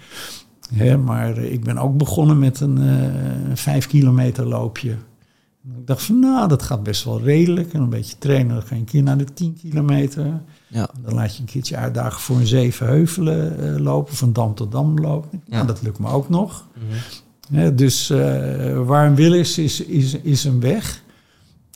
Hè, 0.73 0.97
maar 0.97 1.37
eh, 1.37 1.51
ik 1.51 1.63
ben 1.63 1.77
ook 1.77 1.97
begonnen 1.97 2.39
met 2.39 2.59
een 2.59 2.79
vijf 3.53 3.87
kilometer 3.87 4.45
loopje. 4.45 4.91
Ik 5.77 5.87
dacht 5.87 6.03
van, 6.03 6.19
nou, 6.19 6.47
dat 6.47 6.63
gaat 6.63 6.83
best 6.83 7.03
wel 7.03 7.21
redelijk. 7.21 7.73
En 7.73 7.81
een 7.81 7.89
beetje 7.89 8.17
trainen, 8.17 8.53
dan 8.53 8.63
ga 8.63 8.73
je 8.75 8.79
een 8.81 8.85
keer 8.87 9.03
naar 9.03 9.17
de 9.17 9.33
10 9.33 9.57
kilometer. 9.61 10.41
Ja, 10.67 10.89
Dan 11.03 11.13
laat 11.13 11.35
je 11.35 11.39
een 11.39 11.47
keertje 11.47 11.75
uitdagen 11.77 12.21
voor 12.21 12.35
een 12.35 12.47
zeven 12.47 12.85
heuvelen 12.87 13.81
lopen, 13.81 14.15
van 14.15 14.33
dam 14.33 14.55
tot 14.55 14.71
dam 14.71 14.99
lopen. 14.99 15.41
Nou, 15.45 15.61
Ja. 15.61 15.67
dat 15.67 15.81
lukt 15.81 15.99
me 15.99 16.07
ook 16.07 16.29
nog. 16.29 16.67
Mhm. 17.49 17.75
Dus 17.75 18.07
waar 18.85 19.07
een 19.07 19.15
wil 19.15 19.33
is, 19.33 19.57
is, 19.57 19.83
is, 19.83 20.13
is 20.13 20.43
een 20.43 20.59
weg. 20.59 21.02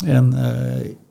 En 0.06 0.34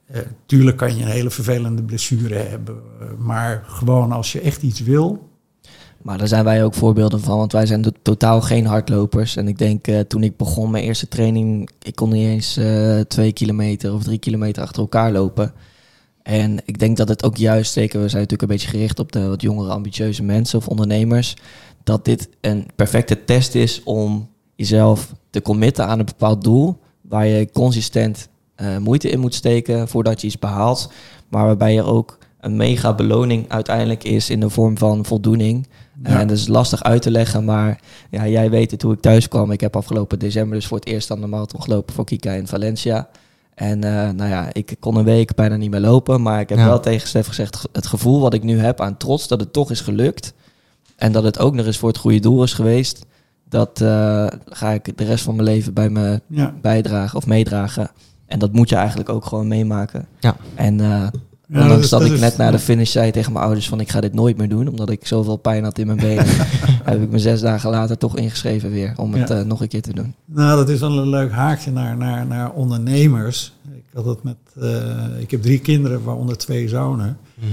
eh, 0.06 0.20
tuurlijk 0.46 0.76
kan 0.76 0.96
je 0.96 1.02
een 1.02 1.10
hele 1.10 1.30
vervelende 1.30 1.82
blessure 1.82 2.34
hebben. 2.34 2.76
maar 3.18 3.62
gewoon 3.66 4.12
als 4.12 4.32
je 4.32 4.40
echt 4.40 4.62
iets 4.62 4.80
wil. 4.80 5.28
Maar 6.02 6.18
daar 6.18 6.28
zijn 6.28 6.44
wij 6.44 6.64
ook 6.64 6.74
voorbeelden 6.74 7.20
van, 7.20 7.36
want 7.36 7.52
wij 7.52 7.66
zijn 7.66 7.82
to- 7.82 7.90
totaal 8.02 8.40
geen 8.40 8.66
hardlopers. 8.66 9.36
En 9.36 9.48
ik 9.48 9.58
denk 9.58 9.86
eh, 9.86 10.00
toen 10.00 10.22
ik 10.22 10.36
begon 10.36 10.70
mijn 10.70 10.84
eerste 10.84 11.08
training, 11.08 11.70
ik 11.82 11.94
kon 11.94 12.10
niet 12.10 12.26
eens 12.26 12.60
twee 13.08 13.32
kilometer 13.32 13.92
of 13.94 14.02
drie 14.02 14.18
kilometer 14.18 14.62
achter 14.62 14.82
elkaar 14.82 15.12
lopen. 15.12 15.52
En 16.22 16.58
ik 16.64 16.78
denk 16.78 16.96
dat 16.96 17.08
het 17.08 17.24
ook 17.24 17.36
juist, 17.36 17.72
zeker 17.72 18.00
we 18.00 18.08
zijn 18.08 18.22
natuurlijk 18.22 18.42
een 18.50 18.56
beetje 18.56 18.68
gericht 18.76 18.98
op 18.98 19.12
de 19.12 19.26
wat 19.28 19.42
jongere 19.42 19.72
ambitieuze 19.72 20.22
mensen 20.22 20.58
of 20.58 20.68
ondernemers, 20.68 21.36
dat 21.84 22.04
dit 22.04 22.28
een 22.40 22.66
perfecte 22.76 23.24
test 23.24 23.54
is 23.54 23.82
om 23.82 24.28
jezelf 24.54 25.12
te 25.30 25.42
committen 25.42 25.86
aan 25.86 25.98
een 25.98 26.04
bepaald 26.04 26.44
doel, 26.44 26.78
waar 27.00 27.26
je 27.26 27.50
consistent 27.52 28.28
eh, 28.56 28.76
moeite 28.76 29.10
in 29.10 29.20
moet 29.20 29.34
steken 29.34 29.88
voordat 29.88 30.20
je 30.20 30.26
iets 30.26 30.38
behaalt, 30.38 30.92
maar 31.28 31.44
waarbij 31.44 31.78
er 31.78 31.86
ook 31.86 32.18
een 32.40 32.56
mega 32.56 32.94
beloning 32.94 33.44
uiteindelijk 33.48 34.04
is 34.04 34.30
in 34.30 34.40
de 34.40 34.50
vorm 34.50 34.78
van 34.78 35.04
voldoening. 35.04 35.66
Ja. 36.02 36.20
En 36.20 36.28
dat 36.28 36.36
is 36.36 36.48
lastig 36.48 36.82
uit 36.82 37.02
te 37.02 37.10
leggen, 37.10 37.44
maar 37.44 37.80
ja, 38.10 38.26
jij 38.28 38.50
weet 38.50 38.70
het 38.70 38.82
hoe 38.82 38.92
ik 38.92 39.00
thuis 39.00 39.28
kwam. 39.28 39.50
Ik 39.50 39.60
heb 39.60 39.76
afgelopen 39.76 40.18
december 40.18 40.54
dus 40.58 40.66
voor 40.66 40.78
het 40.78 40.86
eerst 40.86 41.10
aan 41.10 41.20
de 41.20 41.26
marathon 41.26 41.62
gelopen 41.62 41.94
voor 41.94 42.04
Kika 42.04 42.32
in 42.32 42.46
Valencia. 42.46 43.08
En 43.54 43.84
eh, 43.84 44.10
nou 44.10 44.30
ja, 44.30 44.48
ik 44.52 44.76
kon 44.80 44.96
een 44.96 45.04
week 45.04 45.34
bijna 45.34 45.56
niet 45.56 45.70
meer 45.70 45.80
lopen, 45.80 46.22
maar 46.22 46.40
ik 46.40 46.48
heb 46.48 46.58
Ja. 46.58 46.64
wel 46.64 46.80
tegen 46.80 47.08
Stef 47.08 47.26
gezegd, 47.26 47.68
het 47.72 47.86
gevoel 47.86 48.20
wat 48.20 48.34
ik 48.34 48.42
nu 48.42 48.58
heb 48.58 48.80
aan 48.80 48.96
trots 48.96 49.28
dat 49.28 49.40
het 49.40 49.52
toch 49.52 49.70
is 49.70 49.80
gelukt. 49.80 50.34
En 50.96 51.12
dat 51.12 51.22
het 51.24 51.38
ook 51.38 51.54
nog 51.54 51.66
eens 51.66 51.78
voor 51.78 51.88
het 51.88 51.98
goede 51.98 52.18
doel 52.20 52.42
is 52.42 52.52
geweest. 52.52 53.04
Dat 53.48 53.80
eh, 53.80 54.26
ga 54.46 54.70
ik 54.70 54.96
de 54.98 55.04
rest 55.04 55.24
van 55.24 55.34
mijn 55.36 55.48
leven 55.48 55.74
bij 55.74 55.88
me 55.90 56.20
Ja, 56.28 56.54
bijdragen 56.62 57.16
of 57.16 57.26
meedragen. 57.26 57.90
En 58.26 58.38
dat 58.38 58.52
moet 58.52 58.68
je 58.68 58.76
eigenlijk 58.76 59.08
ook 59.08 59.24
gewoon 59.24 59.48
meemaken. 59.48 60.06
Ja. 60.20 60.36
En 60.54 60.80
eh, 60.80 61.06
Ja, 61.48 61.62
ondanks 61.62 61.88
dat, 61.88 62.04
ik 62.04 62.12
is- 62.12 62.20
net 62.20 62.36
na 62.36 62.50
de 62.50 62.58
finish 62.58 62.90
zei 62.90 63.10
tegen 63.10 63.32
mijn 63.32 63.44
ouders 63.44 63.68
van 63.68 63.80
ik 63.80 63.90
ga 63.90 64.00
dit 64.00 64.14
nooit 64.14 64.36
meer 64.36 64.48
doen, 64.48 64.68
omdat 64.68 64.90
ik 64.90 65.06
zoveel 65.06 65.36
pijn 65.36 65.64
had 65.64 65.78
in 65.78 65.86
mijn 65.86 65.98
benen, 65.98 66.24
heb 66.84 67.02
ik 67.02 67.10
me 67.10 67.18
zes 67.18 67.40
dagen 67.40 67.70
later 67.70 67.98
toch 67.98 68.16
ingeschreven 68.16 68.70
weer 68.70 68.92
om 68.96 69.14
het 69.14 69.28
Ja. 69.28 69.34
eh, 69.38 69.44
nog 69.44 69.60
een 69.60 69.68
keer 69.68 69.82
te 69.82 69.92
doen. 69.92 70.14
Nou, 70.24 70.56
dat 70.56 70.68
is 70.68 70.80
wel 70.80 70.98
een 70.98 71.08
leuk 71.08 71.30
haakje 71.32 71.70
naar, 71.70 71.96
naar, 71.96 72.26
naar 72.26 72.50
ondernemers. 72.52 73.52
Ik 73.74 73.82
had 73.94 74.04
het 74.04 74.22
met. 74.22 74.36
eh, 74.60 75.20
ik 75.20 75.30
heb 75.30 75.42
drie 75.42 75.58
kinderen, 75.58 76.02
waaronder 76.02 76.36
twee 76.38 76.68
zonen. 76.68 77.16
Mhm. 77.34 77.48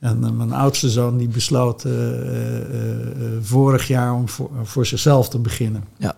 En 0.00 0.36
mijn 0.36 0.52
oudste 0.52 0.90
zoon 0.90 1.18
die 1.18 1.28
besloot 1.28 1.84
eh, 1.84 1.92
eh, 1.92 2.60
eh, 2.60 3.06
vorig 3.40 3.88
jaar 3.88 4.14
om 4.14 4.28
voor, 4.28 4.50
voor 4.62 4.86
zichzelf 4.86 5.28
te 5.28 5.38
beginnen. 5.38 5.84
Ja. 5.96 6.14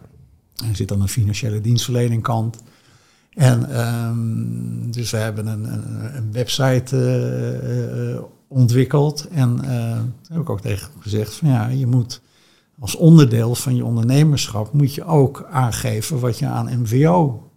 Hij 0.64 0.74
zit 0.74 0.92
aan 0.92 1.00
de 1.00 1.08
financiële 1.08 1.60
dienstverlening 1.60 2.22
kant. 2.22 2.58
En 3.34 3.70
ehm, 3.70 4.90
dus 4.90 5.10
we 5.10 5.16
hebben 5.16 5.46
een, 5.46 5.72
een, 5.72 6.16
een 6.16 6.32
website 6.32 6.96
eh, 6.96 8.12
eh, 8.14 8.22
ontwikkeld. 8.48 9.28
En 9.28 9.56
toen 10.22 10.32
heb 10.32 10.40
ik 10.40 10.50
ook 10.50 10.60
tegen 10.60 10.88
hem 10.92 11.02
gezegd 11.02 11.34
van 11.34 11.48
ja, 11.48 11.66
je 11.66 11.86
moet 11.86 12.20
als 12.78 12.96
onderdeel 12.96 13.54
van 13.54 13.76
je 13.76 13.84
ondernemerschap 13.84 14.72
moet 14.72 14.94
je 14.94 15.04
ook 15.04 15.46
aangeven 15.50 16.20
wat 16.20 16.38
je 16.38 16.46
aan 16.46 16.80
MVO 16.80 17.50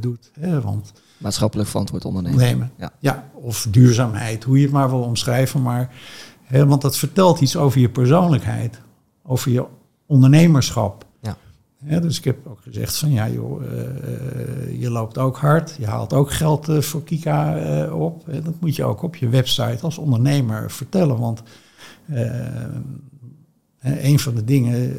doet. 0.00 0.30
Hè? 0.40 0.60
Want 0.60 0.92
Maatschappelijk 1.18 1.68
verantwoord 1.68 2.04
ondernemen. 2.04 2.38
nemen. 2.38 2.72
Ja. 2.76 2.92
Ja. 2.98 3.30
of 3.34 3.66
duurzaamheid, 3.70 4.44
hoe 4.44 4.56
je 4.56 4.62
het 4.62 4.72
maar 4.72 4.90
wil 4.90 5.02
omschrijven. 5.02 5.62
Maar, 5.62 5.94
hè, 6.42 6.66
want 6.66 6.82
dat 6.82 6.96
vertelt 6.96 7.40
iets 7.40 7.56
over 7.56 7.80
je 7.80 7.88
persoonlijkheid, 7.88 8.80
over 9.22 9.50
je 9.50 9.64
ondernemerschap. 10.06 11.06
Ja. 11.84 12.00
Dus 12.00 12.18
ik 12.18 12.24
heb 12.24 12.46
ook 12.46 12.60
gezegd 12.62 12.96
van 12.96 13.10
ja 13.10 13.28
joh, 13.28 13.64
eh, 13.64 13.80
eh, 13.80 14.80
je 14.80 14.90
loopt 14.90 15.18
ook 15.18 15.36
hard, 15.36 15.76
je 15.78 15.86
haalt 15.86 16.12
ook 16.12 16.32
geld 16.32 16.68
eh, 16.68 16.80
voor 16.80 17.02
Kika 17.02 17.88
op. 17.92 18.24
Dat 18.42 18.60
moet 18.60 18.76
je 18.76 18.84
ook 18.84 19.02
op 19.02 19.16
je 19.16 19.28
website 19.28 19.78
als 19.82 19.98
ondernemer 19.98 20.70
vertellen. 20.70 21.18
Want 21.18 21.42
een 23.80 24.18
van 24.18 24.34
de 24.34 24.44
dingen 24.44 24.96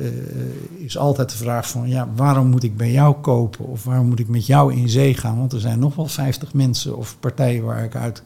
is 0.78 0.98
altijd 0.98 1.30
de 1.30 1.38
vraag 1.38 1.70
van 1.70 1.89
ja, 1.89 2.10
waarom 2.15 2.48
moet 2.48 2.63
ik 2.63 2.78
bij 2.78 2.92
jou 2.92 3.15
kopen 3.15 3.65
of 3.65 3.84
waarom 3.84 4.08
moet 4.08 4.20
ik 4.20 4.28
met 4.28 4.46
jou 4.46 4.74
in 4.74 4.89
zee 4.89 5.13
gaan? 5.13 5.38
Want 5.38 5.54
er 5.54 5.60
zijn 5.60 5.80
nog 5.80 5.96
wel 5.96 6.08
50 6.08 6.54
mensen 6.54 6.98
of 6.98 7.20
partijen 7.20 7.63
waar 7.63 7.84
ik 7.84 7.96
uit 7.96 8.24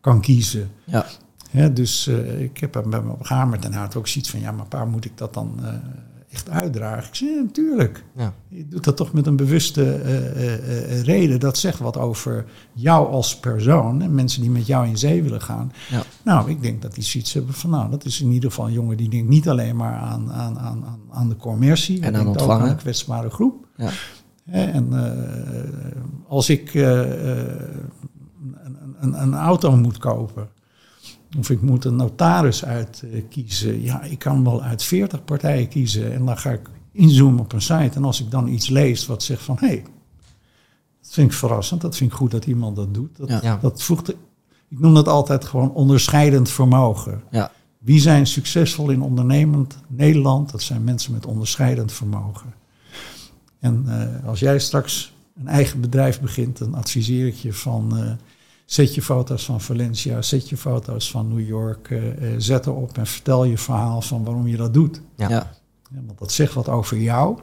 kan 0.00 0.20
kiezen. 0.20 0.70
Ja. 0.84 1.68
Dus 1.68 2.06
ik 2.38 2.58
heb 2.58 2.74
hem 2.74 2.90
bij 2.90 3.02
me 3.02 3.12
opgehamerd 3.12 3.64
en 3.64 3.72
hij 3.72 3.80
had 3.80 3.96
ook 3.96 4.08
zoiets 4.08 4.30
van 4.30 4.40
ja, 4.40 4.52
maar 4.52 4.66
pa, 4.66 4.84
moet 4.84 5.04
ik 5.04 5.18
dat 5.18 5.34
dan 5.34 5.60
echt 6.32 6.50
uitdragen? 6.50 7.08
Ik 7.08 7.14
zei 7.14 7.30
ja, 7.30 7.42
natuurlijk. 7.42 8.04
Ja. 8.16 8.32
Je 8.48 8.68
doet 8.68 8.84
dat 8.84 8.96
toch 8.96 9.12
met 9.12 9.26
een 9.26 9.36
bewuste 9.36 9.94
eh, 9.94 10.16
eh, 10.16 10.98
eh, 10.98 11.02
reden. 11.04 11.40
Dat 11.40 11.58
zegt 11.58 11.78
wat 11.78 11.96
over 11.96 12.44
jou 12.72 13.08
als 13.08 13.38
persoon 13.38 14.02
en 14.02 14.14
mensen 14.14 14.40
die 14.40 14.50
met 14.50 14.66
jou 14.66 14.86
in 14.86 14.98
zee 14.98 15.22
willen 15.22 15.40
gaan. 15.42 15.72
Ja. 15.90 16.02
Nou, 16.24 16.50
ik 16.50 16.62
denk 16.62 16.82
dat 16.82 16.94
die 16.94 17.04
zoiets 17.04 17.32
hebben 17.32 17.54
van, 17.54 17.70
nou, 17.70 17.90
dat 17.90 18.04
is 18.04 18.20
in 18.20 18.30
ieder 18.30 18.50
geval 18.50 18.66
een 18.66 18.72
jongen 18.72 18.96
die 18.96 19.08
denkt 19.08 19.28
niet 19.28 19.48
alleen 19.48 19.76
maar 19.76 19.94
aan, 19.94 20.32
aan, 20.32 20.58
aan, 20.58 20.84
aan- 20.84 21.00
aan 21.10 21.28
de 21.28 21.36
commercie, 21.36 22.00
En 22.00 22.06
aan 22.06 22.12
denkt 22.12 22.28
ook 22.28 22.34
ontvangen. 22.36 22.62
aan 22.64 22.70
een 22.70 22.76
kwetsbare 22.76 23.30
groep. 23.30 23.66
Ja. 23.76 23.90
En 24.44 24.92
als 26.28 26.48
ik 26.50 26.74
een, 26.74 27.96
een, 29.00 29.22
een 29.22 29.34
auto 29.34 29.76
moet 29.76 29.98
kopen, 29.98 30.48
of 31.38 31.50
ik 31.50 31.62
moet 31.62 31.84
een 31.84 31.96
notaris 31.96 32.64
uitkiezen, 32.64 33.82
ja, 33.82 34.02
ik 34.02 34.18
kan 34.18 34.44
wel 34.44 34.62
uit 34.62 34.82
40 34.82 35.24
partijen 35.24 35.68
kiezen 35.68 36.12
en 36.12 36.24
dan 36.24 36.38
ga 36.38 36.50
ik 36.50 36.70
inzoomen 36.92 37.40
op 37.40 37.52
een 37.52 37.62
site. 37.62 37.90
En 37.94 38.04
als 38.04 38.20
ik 38.20 38.30
dan 38.30 38.48
iets 38.48 38.68
lees 38.68 39.06
wat 39.06 39.22
zegt 39.22 39.42
van, 39.42 39.56
hé, 39.60 39.66
hey, 39.66 39.82
dat 41.00 41.12
vind 41.12 41.30
ik 41.30 41.36
verrassend, 41.36 41.80
dat 41.80 41.96
vind 41.96 42.10
ik 42.10 42.16
goed 42.16 42.30
dat 42.30 42.46
iemand 42.46 42.76
dat 42.76 42.94
doet. 42.94 43.16
Dat, 43.16 43.28
Ja. 43.28 43.38
Ja. 43.42 43.58
dat 43.60 43.82
voegt, 43.82 44.08
ik 44.68 44.78
noem 44.78 44.94
dat 44.94 45.08
altijd 45.08 45.44
gewoon 45.44 45.72
onderscheidend 45.72 46.50
vermogen. 46.50 47.22
Ja. 47.30 47.52
Wie 47.78 48.00
zijn 48.00 48.26
succesvol 48.26 48.90
in 48.90 49.02
ondernemend 49.02 49.78
Nederland? 49.88 50.50
Dat 50.50 50.62
zijn 50.62 50.84
mensen 50.84 51.12
met 51.12 51.26
onderscheidend 51.26 51.92
vermogen. 51.92 52.54
En 53.58 53.84
eh, 53.86 54.28
als 54.28 54.40
jij 54.40 54.58
straks 54.58 55.14
een 55.36 55.48
eigen 55.48 55.80
bedrijf 55.80 56.20
begint, 56.20 56.58
dan 56.58 56.74
adviseer 56.74 57.26
ik 57.26 57.34
je 57.34 57.52
van 57.52 57.96
eh, 57.98 58.12
zet 58.72 58.94
je 58.94 59.02
foto's 59.02 59.44
van 59.44 59.60
Valencia, 59.60 60.22
zet 60.22 60.48
je 60.48 60.56
foto's 60.56 61.10
van 61.10 61.28
New 61.28 61.46
York, 61.46 61.90
eh, 61.90 62.32
eh, 62.32 62.34
zet 62.38 62.66
erop 62.66 62.98
en 62.98 63.06
vertel 63.06 63.44
je 63.44 63.58
verhaal 63.58 64.02
van 64.02 64.24
waarom 64.24 64.46
je 64.46 64.56
dat 64.56 64.74
doet. 64.74 65.00
Ja. 65.16 65.28
Ja. 65.28 65.50
Ja, 65.90 66.00
want 66.06 66.18
dat 66.18 66.32
zegt 66.32 66.54
wat 66.54 66.68
over 66.68 67.00
jou. 67.00 67.38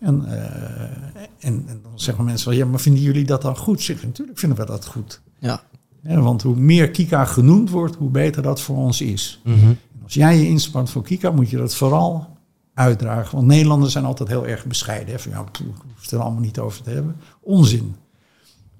En, 0.00 0.24
eh, 0.24 1.20
en, 1.38 1.64
en 1.66 1.80
dan 1.82 1.92
zeggen 1.94 2.24
mensen 2.24 2.48
wel, 2.48 2.58
ja, 2.58 2.66
maar 2.66 2.80
vinden 2.80 3.02
jullie 3.02 3.24
dat 3.24 3.42
dan 3.42 3.56
goed? 3.56 3.82
Zeg, 3.82 4.02
natuurlijk 4.04 4.38
vinden 4.38 4.58
we 4.58 4.66
dat 4.66 4.86
goed. 4.86 5.20
Ja. 5.38 5.62
Ja, 6.02 6.20
want 6.20 6.42
hoe 6.42 6.56
meer 6.56 6.90
Kika 6.90 7.24
genoemd 7.24 7.70
wordt, 7.70 7.96
hoe 7.96 8.10
beter 8.10 8.42
dat 8.42 8.60
voor 8.60 8.76
ons 8.76 9.00
is. 9.00 9.40
En 9.44 9.78
als 10.02 10.14
jij 10.14 10.38
je 10.38 10.46
inspant 10.46 10.90
voor 10.90 11.02
Kika, 11.02 11.30
moet 11.30 11.50
je 11.50 11.56
dat 11.56 11.74
vooral 11.74 12.36
uitdragen. 12.74 13.34
Want 13.34 13.46
Nederlanders 13.46 13.92
zijn 13.92 14.04
altijd 14.04 14.28
heel 14.28 14.46
erg 14.46 14.64
bescheiden. 14.64 15.14
Hè? 15.14 15.20
Van, 15.20 15.32
ja, 15.32 15.40
ik 15.40 15.56
hoef 15.56 16.02
het 16.02 16.10
er 16.10 16.20
allemaal 16.20 16.40
niet 16.40 16.58
over 16.58 16.82
te 16.82 16.90
hebben. 16.90 17.16
Onzin. 17.40 17.96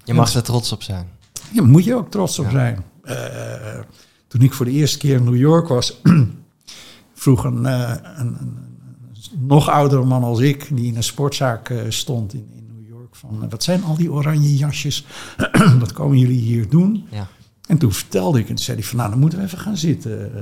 Je 0.05 0.15
mag 0.15 0.35
er 0.35 0.43
trots 0.43 0.73
op 0.73 0.83
zijn. 0.83 1.19
Ja, 1.53 1.61
daar 1.61 1.71
moet 1.71 1.85
je 1.85 1.95
ook 1.95 2.11
trots 2.11 2.39
op 2.39 2.51
zijn. 2.51 2.85
Eh, 3.03 3.81
toen 4.27 4.41
ik 4.41 4.53
voor 4.53 4.67
de 4.67 4.73
eerste 4.73 4.99
keer 4.99 5.17
in 5.17 5.25
New 5.25 5.37
York 5.37 5.69
was, 5.69 6.01
vroeg 7.15 7.45
een, 7.45 7.67
eh, 7.67 7.95
een, 8.17 8.37
een, 8.41 8.59
nog 9.39 9.69
oudere 9.69 10.05
man 10.05 10.23
als 10.23 10.41
ik, 10.41 10.69
die 10.77 10.87
in 10.87 10.97
een 10.97 11.03
sportzaak 11.03 11.69
eh, 11.69 11.79
stond 11.89 12.35
in, 12.35 12.49
in 12.55 12.67
New 12.67 12.89
York, 12.89 13.17
van 13.17 13.49
wat 13.49 13.63
zijn 13.63 13.85
al 13.85 13.97
die 13.97 14.13
oranje 14.13 14.57
jasjes? 14.57 15.07
wat 15.79 15.93
komen 15.93 16.19
jullie 16.19 16.41
hier 16.41 16.69
doen? 16.69 17.07
Ja. 17.11 17.29
En 17.67 17.79
toen 17.79 17.93
vertelde 17.93 18.39
ik, 18.39 18.49
en 18.49 18.55
toen 18.55 18.65
zei 18.65 18.79
hij 18.79 18.87
van, 18.87 18.97
nou, 18.97 19.11
dan 19.11 19.19
moeten 19.19 19.39
we 19.39 19.45
even 19.45 19.59
gaan 19.59 19.77
zitten, 19.77 20.33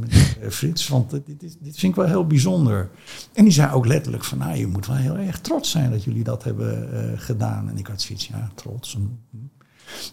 meneer 0.00 0.50
Frits, 0.50 0.88
want 0.88 1.10
dit, 1.10 1.42
is, 1.42 1.56
dit 1.60 1.76
vind 1.76 1.92
ik 1.92 1.94
wel 1.94 2.06
heel 2.06 2.26
bijzonder. 2.26 2.90
En 3.32 3.44
die 3.44 3.52
zei 3.52 3.72
ook 3.72 3.86
letterlijk 3.86 4.24
van, 4.24 4.38
nou, 4.38 4.56
je 4.56 4.66
moet 4.66 4.86
wel 4.86 4.96
heel 4.96 5.16
erg 5.16 5.40
trots 5.40 5.70
zijn 5.70 5.90
dat 5.90 6.04
jullie 6.04 6.24
dat 6.24 6.44
hebben 6.44 7.18
gedaan. 7.18 7.68
En 7.68 7.78
ik 7.78 7.86
had 7.86 8.02
zoiets, 8.02 8.26
ja, 8.26 8.50
trots. 8.54 8.96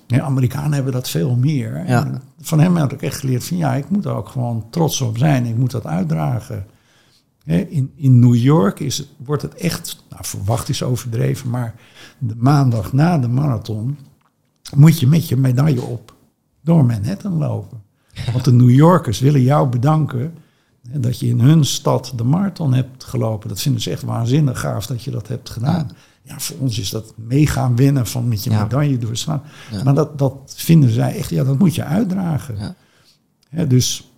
Ja, 0.08 0.22
Amerikanen 0.22 0.74
hebben 0.74 0.94
dat 0.94 1.10
veel 1.10 1.36
meer. 1.36 1.88
Ja. 1.88 2.22
Van 2.42 2.60
hem 2.60 2.76
had 2.76 2.92
ik 2.92 3.02
echt 3.02 3.20
geleerd 3.20 3.44
van, 3.44 3.58
ja, 3.58 3.74
ik 3.74 3.90
moet 3.90 4.06
er 4.06 4.16
ook 4.16 4.30
gewoon 4.30 4.66
trots 4.70 5.02
op 5.02 5.18
zijn. 5.18 5.46
Ik 5.46 5.58
moet 5.58 5.72
dat 5.72 5.86
uitdragen. 5.86 6.66
In, 7.46 7.92
in 7.96 8.20
New 8.20 8.36
York 8.36 8.80
is 8.80 8.98
het, 8.98 9.08
wordt 9.18 9.42
het 9.42 9.54
echt, 9.54 10.04
nou, 10.10 10.26
verwacht 10.26 10.70
is 10.70 10.84
overdreven, 10.84 11.50
maar 11.50 11.76
de 12.18 12.36
maandag 12.38 12.94
na 12.94 13.18
de 13.18 13.28
marathon 13.28 13.98
moet 14.76 15.00
je 15.00 15.08
met 15.08 15.28
je 15.28 15.38
medaille 15.38 15.82
op 15.82 16.14
door 16.62 16.86
Manhattan 16.86 17.38
lopen. 17.38 17.82
Want 18.32 18.46
de 18.46 18.52
New 18.52 18.70
Yorkers 18.70 19.20
willen 19.20 19.42
jou 19.42 19.70
bedanken 19.70 20.34
dat 20.94 21.20
je 21.20 21.28
in 21.28 21.40
hun 21.40 21.66
stad 21.66 22.14
de 22.16 22.24
marathon 22.24 22.74
hebt 22.74 23.04
gelopen. 23.04 23.50
Dat 23.50 23.62
vinden 23.62 23.82
ze 23.82 23.92
echt 23.92 24.04
waanzinnig 24.04 24.60
gaaf 24.60 24.86
dat 24.86 25.04
je 25.04 25.12
dat 25.12 25.28
hebt 25.28 25.50
gedaan. 25.50 25.88
Ja, 25.88 25.96
voor 26.26 26.58
ons 26.60 26.80
is 26.80 26.90
dat 26.90 27.14
mega 27.16 27.74
winnen 27.74 28.08
van 28.08 28.28
met 28.28 28.44
je 28.44 28.50
Ja. 28.50 28.62
medaille 28.62 28.98
doorslaan. 28.98 29.42
Ja. 29.72 29.84
Maar 29.84 29.94
dat, 29.94 30.18
dat 30.18 30.54
vinden 30.56 30.90
zij 30.90 31.16
echt, 31.16 31.30
ja, 31.30 31.44
dat 31.44 31.60
moet 31.60 31.76
je 31.76 31.84
uitdragen. 31.84 32.76
Ja. 33.52 33.66
Dus 33.66 34.12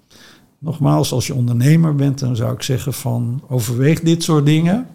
nogmaals, 0.59 1.11
als 1.11 1.27
je 1.27 1.33
ondernemer 1.33 1.95
bent, 1.95 2.19
dan 2.19 2.35
zou 2.35 2.53
ik 2.53 2.61
zeggen 2.61 2.93
van 2.93 3.43
overweeg 3.47 3.99
dit 3.99 4.23
soort 4.23 4.45
dingen. 4.45 4.87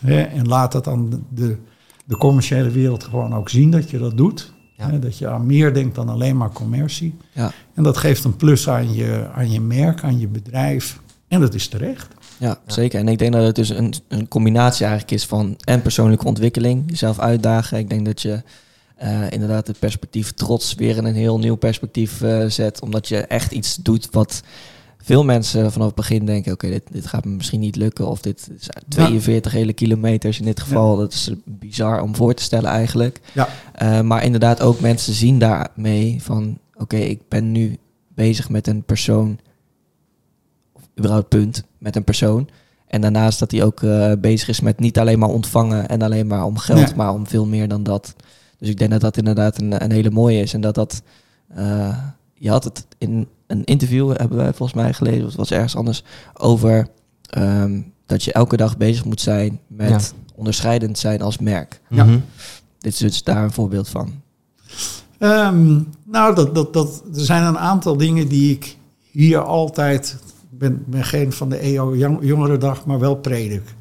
Hè, 0.00 0.20
en 0.20 0.48
laat 0.48 0.72
dat 0.72 0.88
aan 0.88 1.10
de, 1.34 1.56
de, 2.04 2.16
commerciële 2.16 2.70
wereld 2.70 3.04
gewoon 3.04 3.34
ook 3.34 3.48
zien 3.48 3.70
dat 3.70 3.90
je 3.90 3.98
dat 3.98 4.16
doet. 4.16 4.52
Ja. 4.76 4.90
Hè, 4.90 4.98
dat 4.98 5.18
je 5.18 5.28
aan 5.28 5.46
meer 5.46 5.74
denkt 5.74 5.94
dan 5.94 6.08
alleen 6.08 6.36
maar 6.36 6.52
commercie. 6.52 7.14
Ja. 7.32 7.52
En 7.74 7.82
dat 7.82 7.96
geeft 7.96 8.24
een 8.24 8.36
plus 8.36 8.68
aan 8.68 8.94
je, 8.94 9.28
aan 9.34 9.50
je 9.50 9.60
merk, 9.60 10.02
aan 10.02 10.18
je 10.18 10.28
bedrijf. 10.28 11.00
En 11.28 11.40
dat 11.40 11.54
is 11.54 11.68
terecht. 11.68 12.14
Ja, 12.42 12.58
zeker. 12.66 13.00
En 13.00 13.08
ik 13.08 13.18
denk 13.18 13.32
dat 13.32 13.44
het 13.44 13.54
dus 13.54 13.68
een, 13.68 13.94
een 14.08 14.28
combinatie 14.28 14.84
eigenlijk 14.84 15.14
is 15.14 15.26
van 15.26 15.56
en 15.64 15.82
persoonlijke 15.82 16.26
ontwikkeling, 16.26 16.84
jezelf 16.86 17.18
uitdagen. 17.18 17.78
Ik 17.78 17.90
denk 17.90 18.04
dat 18.04 18.22
je 18.22 18.42
eh, 18.96 19.30
inderdaad 19.30 19.66
het 19.66 19.78
perspectief 19.78 20.32
trots 20.32 20.74
weer 20.74 20.96
in 20.96 21.04
een 21.04 21.14
heel 21.14 21.38
nieuw 21.38 21.54
perspectief 21.54 22.22
eh, 22.22 22.44
zet. 22.46 22.80
Omdat 22.80 23.08
je 23.08 23.16
echt 23.18 23.52
iets 23.52 23.76
doet 23.76 24.08
wat 24.10 24.42
veel 25.02 25.24
mensen 25.24 25.72
vanaf 25.72 25.86
het 25.86 25.96
begin 25.96 26.26
denken, 26.26 26.52
oké, 26.52 26.68
dit, 26.68 26.82
dit 26.90 27.06
gaat 27.06 27.24
me 27.24 27.30
misschien 27.30 27.60
niet 27.60 27.76
lukken. 27.76 28.08
Of 28.08 28.20
dit 28.20 28.50
is 28.58 28.68
42 28.88 29.52
hele 29.52 29.72
kilometers 29.72 30.38
in 30.38 30.44
dit 30.44 30.60
geval. 30.60 30.96
Dat 30.96 31.12
is 31.12 31.30
bizar 31.44 32.02
om 32.02 32.16
voor 32.16 32.34
te 32.34 32.42
stellen 32.42 32.70
eigenlijk. 32.70 33.20
Ja. 33.32 33.48
Eh, 33.72 34.00
maar 34.00 34.24
inderdaad 34.24 34.60
ook 34.60 34.80
mensen 34.80 35.12
zien 35.14 35.38
daarmee 35.38 36.18
van, 36.20 36.58
oké, 36.74 36.96
ik 36.96 37.20
ben 37.28 37.52
nu 37.52 37.78
bezig 38.14 38.48
met 38.48 38.66
een 38.66 38.82
persoon, 38.82 39.38
überhaupt 40.98 41.28
punt, 41.28 41.64
met 41.78 41.96
een 41.96 42.04
persoon. 42.04 42.48
En 42.86 43.00
daarnaast 43.00 43.38
dat 43.38 43.50
hij 43.50 43.64
ook 43.64 43.82
eh, 43.82 44.12
bezig 44.18 44.48
is 44.48 44.60
met 44.60 44.80
niet 44.80 44.98
alleen 44.98 45.18
maar 45.18 45.28
ontvangen 45.28 45.88
en 45.88 46.02
alleen 46.02 46.26
maar 46.26 46.44
om 46.44 46.58
geld, 46.58 46.78
Nee. 46.78 46.94
maar 46.96 47.12
om 47.12 47.26
veel 47.26 47.46
meer 47.46 47.68
dan 47.68 47.82
dat. 47.82 48.14
Dus 48.58 48.68
ik 48.68 48.78
denk 48.78 48.90
dat 48.90 49.00
dat 49.00 49.16
inderdaad 49.16 49.60
een, 49.60 49.82
een 49.84 49.90
hele 49.92 50.10
mooie 50.10 50.40
is. 50.40 50.54
En 50.54 50.60
dat 50.60 50.74
dat, 50.74 51.02
eh, 51.48 51.98
je 52.34 52.50
had 52.50 52.64
het 52.64 52.86
in 52.98 53.28
een 53.46 53.64
interview, 53.64 54.16
hebben 54.16 54.36
wij 54.36 54.52
volgens 54.52 54.82
mij 54.82 54.92
gelezen, 54.92 55.22
of 55.22 55.28
het 55.28 55.36
was 55.36 55.50
ergens 55.50 55.76
anders, 55.76 56.02
over 56.34 56.88
ehm, 57.26 57.80
dat 58.06 58.24
je 58.24 58.32
elke 58.32 58.56
dag 58.56 58.76
bezig 58.76 59.04
moet 59.04 59.20
zijn 59.20 59.60
met 59.66 60.14
onderscheidend 60.34 60.98
zijn 60.98 61.22
als 61.22 61.38
merk. 61.38 61.80
Ja. 61.88 62.04
Mhm. 62.04 62.18
Dit 62.78 62.92
is 62.92 62.98
dus 62.98 63.22
daar 63.22 63.44
een 63.44 63.52
voorbeeld 63.52 63.88
van. 63.88 64.20
Ehm, 65.18 65.80
nou, 66.04 66.34
dat, 66.34 66.54
dat, 66.54 66.72
dat, 66.72 67.02
er 67.14 67.24
zijn 67.24 67.42
een 67.42 67.58
aantal 67.58 67.96
dingen 67.96 68.28
die 68.28 68.52
ik 68.54 68.76
hier 69.10 69.38
altijd... 69.38 70.16
Ik 70.62 70.68
ben, 70.68 70.84
ben 70.86 71.04
geen 71.04 71.32
van 71.32 71.48
de 71.48 71.56
EO 71.58 71.96
jong- 71.96 72.18
Jongerendag, 72.24 72.86
maar 72.86 72.98
wel 72.98 73.16
predik. 73.16 73.74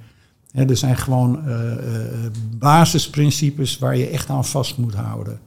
Er 0.52 0.78
zijn 0.78 0.98
gewoon 0.98 1.46
eh, 1.48 1.72
eh, 1.74 2.32
basisprincipes 2.58 3.78
waar 3.80 3.98
je 3.98 4.08
echt 4.08 4.30
aan 4.30 4.46
vast 4.46 4.78
moet 4.78 4.94
houden. 4.96 5.39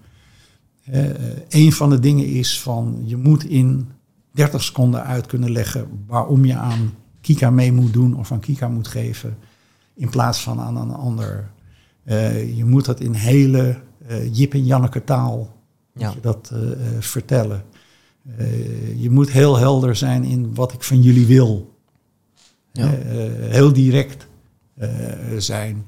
Eh, 0.85 1.05
een 1.49 1.73
van 1.73 1.91
de 1.91 1.99
dingen 1.99 2.27
is 2.27 2.61
van 2.61 3.03
je 3.05 3.17
moet 3.17 3.45
in 3.45 3.89
30 4.33 4.63
seconden 4.63 5.05
uit 5.05 5.27
kunnen 5.27 5.51
leggen 5.53 5.87
waarom 6.07 6.45
je 6.45 6.55
aan 6.57 6.95
Kika 7.21 7.51
mee 7.51 7.73
moet 7.73 7.93
doen 7.93 8.17
of 8.17 8.33
aan 8.33 8.41
Kika 8.41 8.69
moet 8.69 8.89
geven. 8.89 9.37
In 9.95 10.09
plaats 10.11 10.43
van 10.43 10.61
aan 10.61 10.77
een 10.77 10.91
ander. 10.95 11.51
Je 12.57 12.65
moet 12.65 12.85
dat 12.85 13.01
in 13.01 13.13
hele 13.13 13.77
Jip 14.33 14.53
en 14.55 14.65
Janneke 14.65 15.05
taal 15.05 15.53
Ja. 15.95 16.15
dat 16.21 16.53
vertellen. 16.99 17.63
Eh, 18.39 19.03
je 19.03 19.11
moet 19.11 19.31
heel 19.31 19.57
helder 19.59 19.97
zijn 19.97 20.25
in 20.25 20.55
wat 20.55 20.73
ik 20.73 20.83
van 20.83 21.03
jullie 21.03 21.27
wil. 21.27 21.75
Ja. 22.73 22.93
Eh, 22.93 23.27
eh, 23.27 23.51
heel 23.51 23.73
direct 23.73 24.27
zijn. 25.39 25.87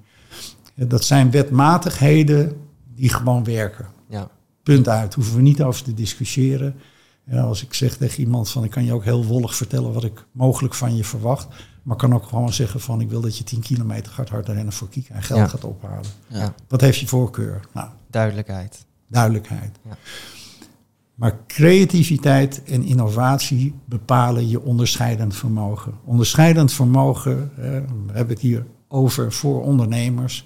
Dat 0.75 1.05
zijn 1.05 1.31
wetmatigheden 1.31 2.57
die 2.94 3.09
gewoon 3.09 3.44
werken. 3.44 3.87
Ja. 4.09 4.31
Punt 4.62 4.88
uit. 4.88 5.14
Hoeven 5.14 5.37
we 5.37 5.42
niet 5.42 5.62
over 5.62 5.83
te 5.83 5.94
discussiëren. 5.94 6.75
Ja, 7.31 7.40
als 7.42 7.62
ik 7.62 7.75
zeg 7.75 7.96
tegen 7.96 8.20
iemand 8.20 8.51
van 8.51 8.64
ik 8.64 8.70
kan 8.70 8.85
je 8.85 8.92
ook 8.92 9.05
heel 9.05 9.25
wollig 9.25 9.55
vertellen 9.55 9.92
wat 9.92 10.05
ik 10.05 10.25
mogelijk 10.33 10.75
van 10.75 10.96
je 10.96 11.05
verwacht. 11.05 11.46
Maar 11.83 11.96
kan 11.96 12.14
ook 12.14 12.25
gewoon 12.27 12.53
zeggen 12.53 12.81
van 12.81 13.01
ik 13.01 13.09
wil 13.09 13.20
dat 13.20 13.38
je 13.38 13.44
10 13.44 13.61
kilometer 13.61 14.12
gaat 14.12 14.29
hard 14.29 14.49
rennen 14.49 14.72
voor 14.72 14.88
Kika 14.88 15.14
en 15.14 15.22
geld 15.22 15.40
Ja. 15.40 15.46
gaat 15.46 15.64
ophalen. 15.64 16.05
Ja. 16.27 16.55
Wat 16.68 16.81
heeft 16.81 16.99
je 16.99 17.07
voorkeur? 17.07 17.61
Nou, 17.72 17.88
Duidelijkheid. 18.11 18.85
duidelijkheid. 19.09 19.79
Ja. 19.85 19.96
Maar 21.17 21.39
creativiteit 21.47 22.63
en 22.65 22.83
innovatie 22.83 23.75
bepalen 23.85 24.49
je 24.49 24.63
onderscheidend 24.63 25.37
vermogen. 25.37 25.95
Onderscheidend 26.05 26.73
vermogen, 26.73 27.51
eh, 27.57 27.63
we 28.07 28.13
hebben 28.13 28.35
het 28.35 28.41
hier 28.41 28.67
over 28.89 29.33
voor 29.33 29.63
ondernemers, 29.63 30.45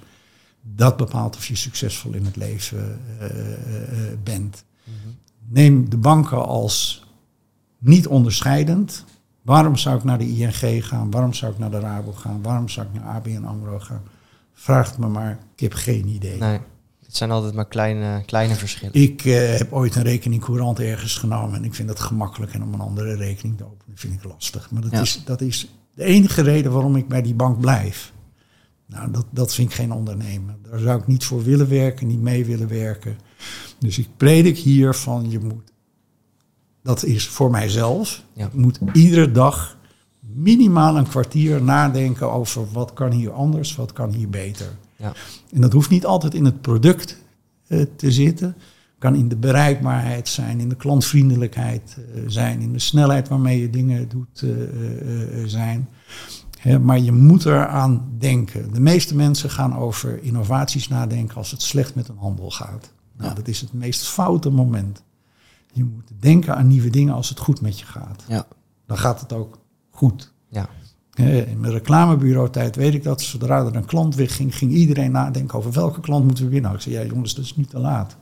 dat 0.63 0.97
bepaalt 0.97 1.37
of 1.37 1.47
je 1.47 1.57
succesvol 1.57 2.13
in 2.13 2.25
het 2.25 2.37
leven 2.37 3.01
eh, 3.19 3.27
eh, 3.27 4.13
eh, 4.13 4.19
bent. 4.23 4.65
Neem 5.49 5.91
de 5.91 5.97
banken 5.97 6.47
als 6.47 7.07
niet 7.79 8.07
onderscheidend. 8.07 9.05
Waarom 9.43 9.77
zou 9.77 9.97
ik 9.97 10.05
naar 10.05 10.19
de 10.19 10.29
ING 10.29 10.87
gaan? 10.87 11.11
Waarom 11.11 11.33
zou 11.33 11.53
ik 11.53 11.59
naar 11.59 11.71
de 11.71 11.81
Rabo 11.81 12.13
gaan? 12.13 12.43
Waarom 12.43 12.69
zou 12.69 12.87
ik 12.87 12.93
naar 12.93 13.15
ABN 13.15 13.45
AMRO 13.45 13.79
gaan? 13.79 14.03
Vraag 14.53 14.91
het 14.91 14.99
me 14.99 15.09
maar, 15.09 15.39
ik 15.55 15.61
heb 15.61 15.73
geen 15.73 16.07
idee. 16.07 16.39
Nee, 16.39 16.61
het 17.11 17.19
zijn 17.19 17.31
altijd 17.31 17.55
maar 17.55 17.69
kleine, 17.69 18.23
kleine 18.27 18.55
verschillen. 18.55 18.95
Ik 18.95 19.25
eh, 19.25 19.59
heb 19.59 19.73
ooit 19.73 19.95
een 19.97 20.03
rekening 20.03 20.43
courant 20.43 20.81
ergens 20.81 21.15
genomen 21.17 21.57
en 21.57 21.65
ik 21.65 21.75
vind 21.75 21.89
het 21.89 22.01
gemakkelijk 22.01 22.53
en 22.55 22.63
om 22.63 22.75
een 22.75 22.81
andere 22.81 23.15
rekening 23.15 23.57
te 23.57 23.65
openen 23.65 23.97
vind 23.99 24.13
ik 24.15 24.25
lastig. 24.25 24.71
Maar 24.71 24.83
dat, 24.83 24.91
Ja. 24.91 25.01
is, 25.01 25.23
dat 25.25 25.41
is 25.41 25.69
de 25.95 26.05
enige 26.05 26.43
reden 26.43 26.73
waarom 26.73 26.97
ik 26.97 27.09
bij 27.09 27.23
die 27.23 27.35
bank 27.35 27.61
blijf. 27.61 28.13
Nou, 28.87 29.11
dat, 29.11 29.25
dat 29.31 29.55
vind 29.55 29.69
ik 29.71 29.75
geen 29.75 29.93
ondernemen. 29.93 30.59
Daar 30.71 30.79
zou 30.79 31.01
ik 31.01 31.07
niet 31.07 31.25
voor 31.25 31.43
willen 31.45 31.69
werken, 31.69 32.07
niet 32.07 32.21
mee 32.21 32.45
willen 32.45 32.69
werken. 32.69 33.19
Dus 33.79 33.99
ik 33.99 34.09
predik 34.17 34.59
hier 34.59 34.95
van 34.95 35.31
je 35.31 35.39
moet, 35.39 35.73
dat 36.83 37.05
is 37.05 37.29
voor 37.29 37.51
mijzelf, 37.51 38.23
Ja. 38.33 38.47
ik 38.47 38.55
moet 38.55 38.79
iedere 38.93 39.31
dag 39.31 39.77
minimaal 40.21 40.97
een 40.97 41.09
kwartier 41.09 41.63
nadenken 41.63 42.33
over 42.33 42.73
wat 42.73 42.93
kan 42.93 43.11
hier 43.13 43.33
anders, 43.33 43.77
wat 43.77 43.93
kan 43.93 44.13
hier 44.13 44.29
beter. 44.29 44.77
Ja. 45.01 45.13
En 45.53 45.61
dat 45.61 45.73
hoeft 45.73 45.91
niet 45.91 46.07
altijd 46.07 46.35
in 46.35 46.45
het 46.45 46.61
product 46.61 47.19
eh, 47.67 47.83
te 47.97 48.13
zitten. 48.13 48.57
Kan 48.99 49.15
in 49.15 49.29
de 49.29 49.37
bereikbaarheid 49.37 50.29
zijn, 50.29 50.61
in 50.61 50.69
de 50.69 50.77
klantvriendelijkheid 50.77 51.97
eh, 52.15 52.23
zijn, 52.27 52.61
in 52.61 52.73
de 52.73 52.79
snelheid 52.79 53.29
waarmee 53.29 53.61
je 53.61 53.71
dingen 53.71 54.09
doet 54.09 54.43
eh, 54.43 54.51
zijn. 55.47 55.89
Maar 56.81 56.99
je 56.99 57.13
moet 57.13 57.45
eraan 57.45 58.09
denken. 58.19 58.73
De 58.73 58.81
meeste 58.81 59.17
mensen 59.17 59.51
gaan 59.51 59.77
over 59.77 60.23
innovaties 60.23 60.89
nadenken 60.89 61.37
als 61.37 61.51
het 61.51 61.63
slecht 61.63 61.95
met 61.95 62.09
een 62.09 62.19
handel 62.19 62.51
gaat. 62.51 62.93
Nou, 63.17 63.29
Ja. 63.29 63.35
Dat 63.35 63.49
is 63.49 63.61
het 63.61 63.73
meest 63.73 64.07
foute 64.07 64.51
moment. 64.51 65.03
Je 65.73 65.85
moet 65.85 66.11
denken 66.19 66.57
aan 66.57 66.69
nieuwe 66.69 66.91
dingen 66.91 67.15
als 67.15 67.29
het 67.29 67.39
goed 67.39 67.61
met 67.61 67.79
je 67.79 67.87
gaat. 67.87 68.25
Ja. 68.29 68.47
Dan 68.87 68.99
gaat 68.99 69.21
het 69.21 69.33
ook 69.33 69.59
goed. 69.91 70.33
Ja. 70.49 70.69
Eh, 71.27 71.51
In 71.51 71.61
mijn 71.61 71.73
reclamebureau-tijd 71.73 72.77
weet 72.77 72.95
ik 72.95 73.03
dat 73.03 73.23
zodra 73.23 73.65
er 73.65 73.77
een 73.77 73.85
klant 73.85 74.15
wegging, 74.15 74.57
ging 74.57 74.73
iedereen 74.73 75.11
nadenken 75.11 75.59
over 75.59 75.73
welke 75.73 76.01
klant 76.01 76.25
moeten 76.25 76.45
we 76.45 76.51
winnen. 76.51 76.73
Ik 76.73 76.81
zei, 76.81 76.95
ja 76.95 77.05
jongens, 77.05 77.35
dat 77.35 77.45
is 77.45 77.57
niet 77.57 77.71
te 77.71 77.79
laat. 77.79 78.17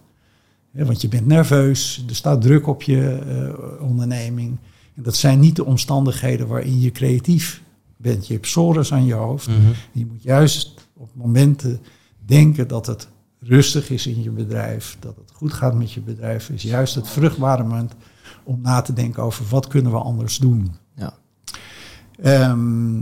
Want 0.72 1.00
je 1.00 1.08
bent 1.08 1.26
nerveus, 1.26 2.04
er 2.08 2.14
staat 2.14 2.42
druk 2.42 2.66
op 2.66 2.82
je 2.82 3.08
eh, 3.08 3.82
onderneming. 3.84 4.56
En 4.94 5.02
dat 5.02 5.16
zijn 5.16 5.40
niet 5.40 5.56
de 5.56 5.64
omstandigheden 5.64 6.46
waarin 6.46 6.80
je 6.80 6.92
creatief 6.92 7.62
bent. 7.96 8.26
Je 8.26 8.34
hebt 8.34 8.46
sores 8.46 8.92
aan 8.92 9.04
je 9.06 9.14
hoofd. 9.14 9.48
Mhm. 9.48 9.58
Je 9.92 10.06
moet 10.06 10.22
juist 10.22 10.88
op 10.94 11.10
momenten 11.14 11.80
denken 12.26 12.68
dat 12.68 12.86
het 12.86 13.08
rustig 13.40 13.90
is 13.90 14.06
in 14.06 14.22
je 14.22 14.30
bedrijf, 14.30 14.96
dat 15.00 15.16
het 15.16 15.30
goed 15.32 15.52
gaat 15.52 15.74
met 15.74 15.92
je 15.92 16.00
bedrijf, 16.00 16.48
is 16.50 16.62
juist 16.62 16.94
het 16.94 17.08
vruchtbare 17.08 17.62
moment 17.62 17.92
om 18.44 18.60
na 18.62 18.80
te 18.80 18.92
denken 18.92 19.22
over 19.22 19.44
wat 19.48 19.66
kunnen 19.66 19.92
we 19.92 19.98
anders 19.98 20.36
doen. 20.36 20.70
Ehm, 22.22 23.00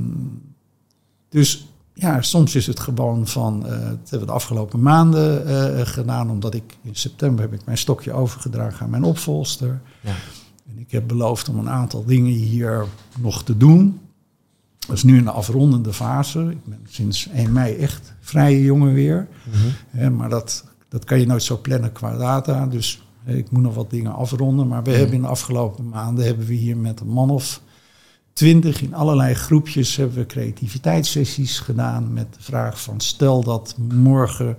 dus 1.28 1.68
ja, 1.94 2.22
soms 2.22 2.54
is 2.54 2.66
het 2.66 2.80
gewoon 2.80 3.26
van, 3.26 3.66
eh 3.66 3.70
dat 3.80 3.80
hebben 4.10 4.20
we 4.20 4.26
de 4.26 4.32
afgelopen 4.32 4.82
maanden 4.82 5.46
eh, 5.46 5.86
gedaan, 5.86 6.30
omdat 6.30 6.54
ik 6.54 6.76
in 6.82 6.94
september 6.94 7.44
heb 7.44 7.52
ik 7.52 7.64
mijn 7.64 7.78
stokje 7.78 8.12
overgedragen 8.12 8.84
aan 8.84 8.90
mijn 8.90 9.04
opvolster. 9.04 9.80
Ja. 10.00 10.14
En 10.70 10.78
ik 10.78 10.90
heb 10.90 11.08
beloofd 11.08 11.48
om 11.48 11.58
een 11.58 11.68
aantal 11.70 12.04
dingen 12.04 12.32
hier 12.32 12.84
nog 13.18 13.42
te 13.44 13.56
doen. 13.56 14.00
Dat 14.86 14.96
is 14.96 15.02
nu 15.02 15.16
in 15.18 15.24
de 15.24 15.30
afrondende 15.30 15.92
fase. 15.92 16.40
Ik 16.50 16.64
ben 16.64 16.80
sinds 16.88 17.28
1 17.28 17.52
mei 17.52 17.76
echt 17.76 18.14
vrije 18.20 18.62
jongen 18.62 18.92
weer. 18.94 19.28
Mhm. 19.92 20.16
Maar 20.16 20.28
dat, 20.28 20.64
dat 20.88 21.04
kan 21.04 21.18
je 21.20 21.26
nooit 21.26 21.42
zo 21.42 21.58
plannen 21.60 21.92
qua 21.92 22.16
data. 22.16 22.66
Dus 22.66 23.02
ik 23.24 23.50
moet 23.50 23.62
nog 23.62 23.74
wat 23.74 23.90
dingen 23.90 24.14
afronden. 24.14 24.68
Maar 24.68 24.82
we 24.82 24.90
Mhm. 24.90 24.98
hebben 24.98 25.16
in 25.16 25.22
de 25.22 25.28
afgelopen 25.28 25.88
maanden 25.88 26.24
hebben 26.24 26.46
we 26.46 26.54
hier 26.54 26.76
met 26.76 27.00
een 27.00 27.08
man 27.08 27.30
of 27.30 27.60
twintig 28.36 28.82
in 28.82 28.94
allerlei 28.94 29.34
groepjes 29.34 29.96
hebben 29.96 30.16
we 30.16 30.26
creativiteitssessies 30.26 31.58
gedaan 31.58 32.12
met 32.12 32.34
de 32.34 32.42
vraag 32.42 32.82
van 32.82 33.00
stel 33.00 33.42
dat 33.42 33.76
morgen 33.78 34.56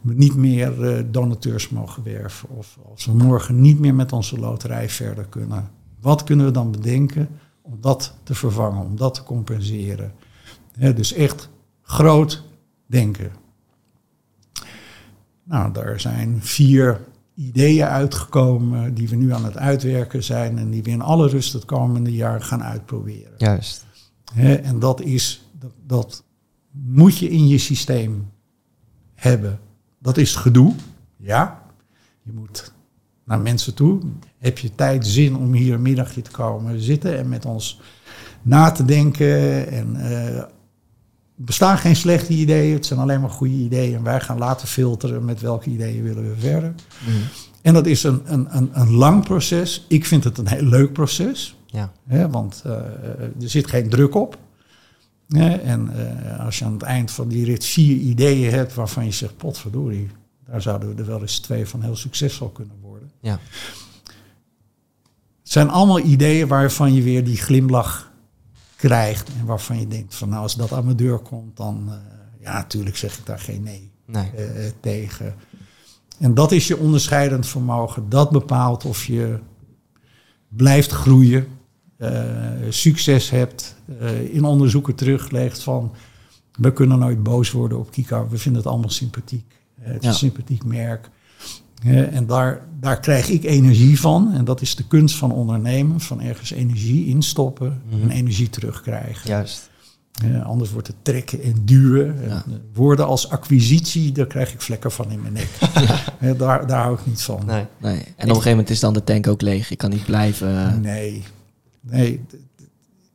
we 0.00 0.14
niet 0.14 0.36
meer 0.36 0.84
eh, 0.84 1.04
donateurs 1.10 1.68
mogen 1.68 2.02
werven 2.02 2.48
of 2.48 2.78
als 2.90 3.04
we 3.04 3.12
morgen 3.12 3.60
niet 3.60 3.78
meer 3.78 3.94
met 3.94 4.12
onze 4.12 4.38
loterij 4.38 4.88
verder 4.88 5.24
kunnen. 5.24 5.70
Wat 6.00 6.24
kunnen 6.24 6.46
we 6.46 6.52
dan 6.52 6.70
bedenken 6.70 7.28
om 7.62 7.76
dat 7.80 8.14
te 8.22 8.34
vervangen, 8.34 8.84
om 8.84 8.96
dat 8.96 9.14
te 9.14 9.22
compenseren? 9.22 10.12
Dus 10.94 11.12
echt 11.12 11.48
groot 11.82 12.42
denken. 12.86 13.32
Nou, 15.44 15.72
daar 15.72 16.00
zijn 16.00 16.38
vier 16.42 17.00
ideeën 17.46 17.86
uitgekomen 17.86 18.94
die 18.94 19.08
we 19.08 19.16
nu 19.16 19.32
aan 19.32 19.44
het 19.44 19.56
uitwerken 19.56 20.22
zijn 20.22 20.58
en 20.58 20.70
die 20.70 20.82
we 20.82 20.90
in 20.90 21.00
alle 21.00 21.28
rust 21.28 21.52
het 21.52 21.64
komende 21.64 22.12
jaar 22.12 22.42
gaan 22.42 22.62
uitproberen. 22.62 23.32
Juist. 23.36 23.86
En 24.34 24.78
dat 24.78 25.00
is, 25.00 25.50
dat, 25.58 25.72
dat 25.86 26.24
moet 26.70 27.18
je 27.18 27.30
in 27.30 27.48
je 27.48 27.58
systeem 27.58 28.30
hebben. 29.14 29.58
Dat 29.98 30.16
is 30.16 30.34
gedoe, 30.34 30.74
ja. 31.16 31.62
Je 32.22 32.32
moet 32.32 32.72
naar 33.24 33.40
mensen 33.40 33.74
toe. 33.74 34.00
Heb 34.38 34.58
je 34.58 34.74
tijd, 34.74 35.06
zin 35.06 35.36
om 35.36 35.52
hier 35.52 35.74
een 35.74 35.82
middagje 35.82 36.22
te 36.22 36.30
komen 36.30 36.80
zitten 36.80 37.18
en 37.18 37.28
met 37.28 37.44
ons 37.44 37.80
na 38.42 38.70
te 38.70 38.84
denken. 38.84 39.68
En 39.68 39.96
eh, 39.96 40.42
bestaan 41.44 41.78
geen 41.78 41.96
slechte 41.96 42.32
ideeën, 42.32 42.74
het 42.74 42.86
zijn 42.86 43.00
alleen 43.00 43.20
maar 43.20 43.30
goede 43.30 43.54
ideeën. 43.54 43.94
En 43.94 44.02
wij 44.02 44.20
gaan 44.20 44.38
laten 44.38 44.68
filteren 44.68 45.24
met 45.24 45.40
welke 45.40 45.70
ideeën 45.70 46.02
willen 46.02 46.28
we 46.28 46.40
verder. 46.40 46.74
Mhm. 47.04 47.16
En 47.62 47.74
dat 47.74 47.86
is 47.86 48.02
een, 48.02 48.22
een, 48.24 48.56
een, 48.56 48.70
een 48.72 48.90
lang 48.90 49.24
proces. 49.24 49.84
Ik 49.88 50.06
vind 50.06 50.24
het 50.24 50.38
een 50.38 50.48
heel 50.48 50.64
leuk 50.64 50.92
proces. 50.92 51.56
Ja. 51.66 51.92
Hè, 52.06 52.30
want 52.30 52.62
eh, 52.64 52.72
er 53.20 53.50
zit 53.50 53.66
geen 53.66 53.88
druk 53.88 54.14
op. 54.14 54.38
Hè, 55.28 55.54
en 55.54 55.90
eh, 55.96 56.44
als 56.44 56.58
je 56.58 56.64
aan 56.64 56.72
het 56.72 56.82
eind 56.82 57.10
van 57.10 57.28
die 57.28 57.44
rit 57.44 57.64
vier 57.64 57.96
ideeën 57.96 58.52
hebt 58.52 58.74
waarvan 58.74 59.04
je 59.04 59.10
zegt, 59.10 59.36
potverdorie, 59.36 60.08
daar 60.46 60.62
zouden 60.62 60.94
we 60.94 61.02
er 61.02 61.08
wel 61.08 61.20
eens 61.20 61.38
twee 61.38 61.66
van 61.66 61.82
heel 61.82 61.96
succesvol 61.96 62.48
kunnen 62.48 62.76
worden. 62.80 63.10
Ja. 63.20 63.38
Het 65.42 65.52
zijn 65.52 65.70
allemaal 65.70 66.00
ideeën 66.00 66.48
waarvan 66.48 66.94
je 66.94 67.02
weer 67.02 67.24
die 67.24 67.36
glimlach 67.36 68.11
krijgt 68.88 69.28
en 69.40 69.46
waarvan 69.46 69.80
je 69.80 69.86
denkt 69.88 70.14
van 70.14 70.28
nou 70.28 70.42
als 70.42 70.54
dat 70.56 70.72
aan 70.72 70.84
mijn 70.84 70.96
deur 70.96 71.18
komt, 71.18 71.56
dan 71.56 71.84
eh, 71.88 71.94
ja 72.40 72.52
natuurlijk 72.52 72.96
zeg 72.96 73.18
ik 73.18 73.26
daar 73.26 73.38
geen 73.38 73.62
nee 73.62 73.90
Nee. 74.06 74.30
eh, 74.30 74.70
tegen. 74.80 75.34
En 76.18 76.34
dat 76.34 76.52
is 76.52 76.66
je 76.66 76.76
onderscheidend 76.78 77.46
vermogen. 77.46 78.08
Dat 78.08 78.30
bepaalt 78.30 78.84
of 78.84 79.04
je 79.04 79.38
blijft 80.48 80.90
groeien, 80.90 81.46
eh, 81.96 82.30
succes 82.68 83.30
hebt, 83.30 83.76
eh, 84.00 84.34
in 84.34 84.44
onderzoeken 84.44 84.94
teruglegt 84.94 85.62
van 85.62 85.92
we 86.52 86.72
kunnen 86.72 86.98
nooit 86.98 87.22
boos 87.22 87.50
worden 87.50 87.78
op 87.78 87.90
Kika, 87.90 88.28
we 88.28 88.38
vinden 88.38 88.62
het 88.62 88.70
allemaal 88.70 88.90
sympathiek. 88.90 89.54
Eh, 89.78 89.86
het 89.86 89.96
is 89.96 90.02
Ja. 90.02 90.08
een 90.08 90.14
sympathiek 90.14 90.64
merk. 90.64 91.10
En 91.84 92.26
daar, 92.26 92.60
daar 92.80 93.00
krijg 93.00 93.28
ik 93.28 93.44
energie 93.44 94.00
van. 94.00 94.32
En 94.32 94.44
dat 94.44 94.60
is 94.60 94.74
de 94.76 94.86
kunst 94.86 95.16
van 95.16 95.32
ondernemen. 95.32 96.00
Van 96.00 96.20
ergens 96.20 96.50
energie 96.50 97.06
instoppen 97.06 97.82
Mhm. 97.90 98.02
en 98.02 98.10
energie 98.10 98.50
terugkrijgen. 98.50 99.28
Juist. 99.30 99.70
Anders 100.44 100.70
wordt 100.72 100.86
het 100.86 100.96
trekken 101.02 101.42
en 101.42 101.54
duwen. 101.64 102.22
En, 102.22 102.28
Ja. 102.28 102.34
eh, 102.46 102.52
woorden 102.74 103.06
als 103.06 103.28
acquisitie, 103.28 104.12
daar 104.12 104.26
krijg 104.26 104.52
ik 104.52 104.60
vlekken 104.60 104.92
van 104.92 105.10
in 105.10 105.20
mijn 105.22 105.32
nek. 105.32 105.48
Daar, 106.38 106.66
daar 106.66 106.82
hou 106.82 106.94
ik 106.98 107.06
niet 107.06 107.22
van. 107.22 107.40
Nee. 107.46 107.64
Nee. 107.80 107.94
En 107.94 108.02
op 108.02 108.06
een 108.16 108.26
gegeven 108.28 108.50
moment 108.50 108.70
is 108.70 108.80
dan 108.80 108.92
de 108.92 109.04
tank 109.04 109.26
ook 109.26 109.40
leeg. 109.40 109.68
Je 109.68 109.76
kan 109.76 109.90
niet 109.90 110.04
blijven. 110.04 110.66
eh, 110.66 110.76
Nee. 110.76 111.22
nee. 111.80 112.20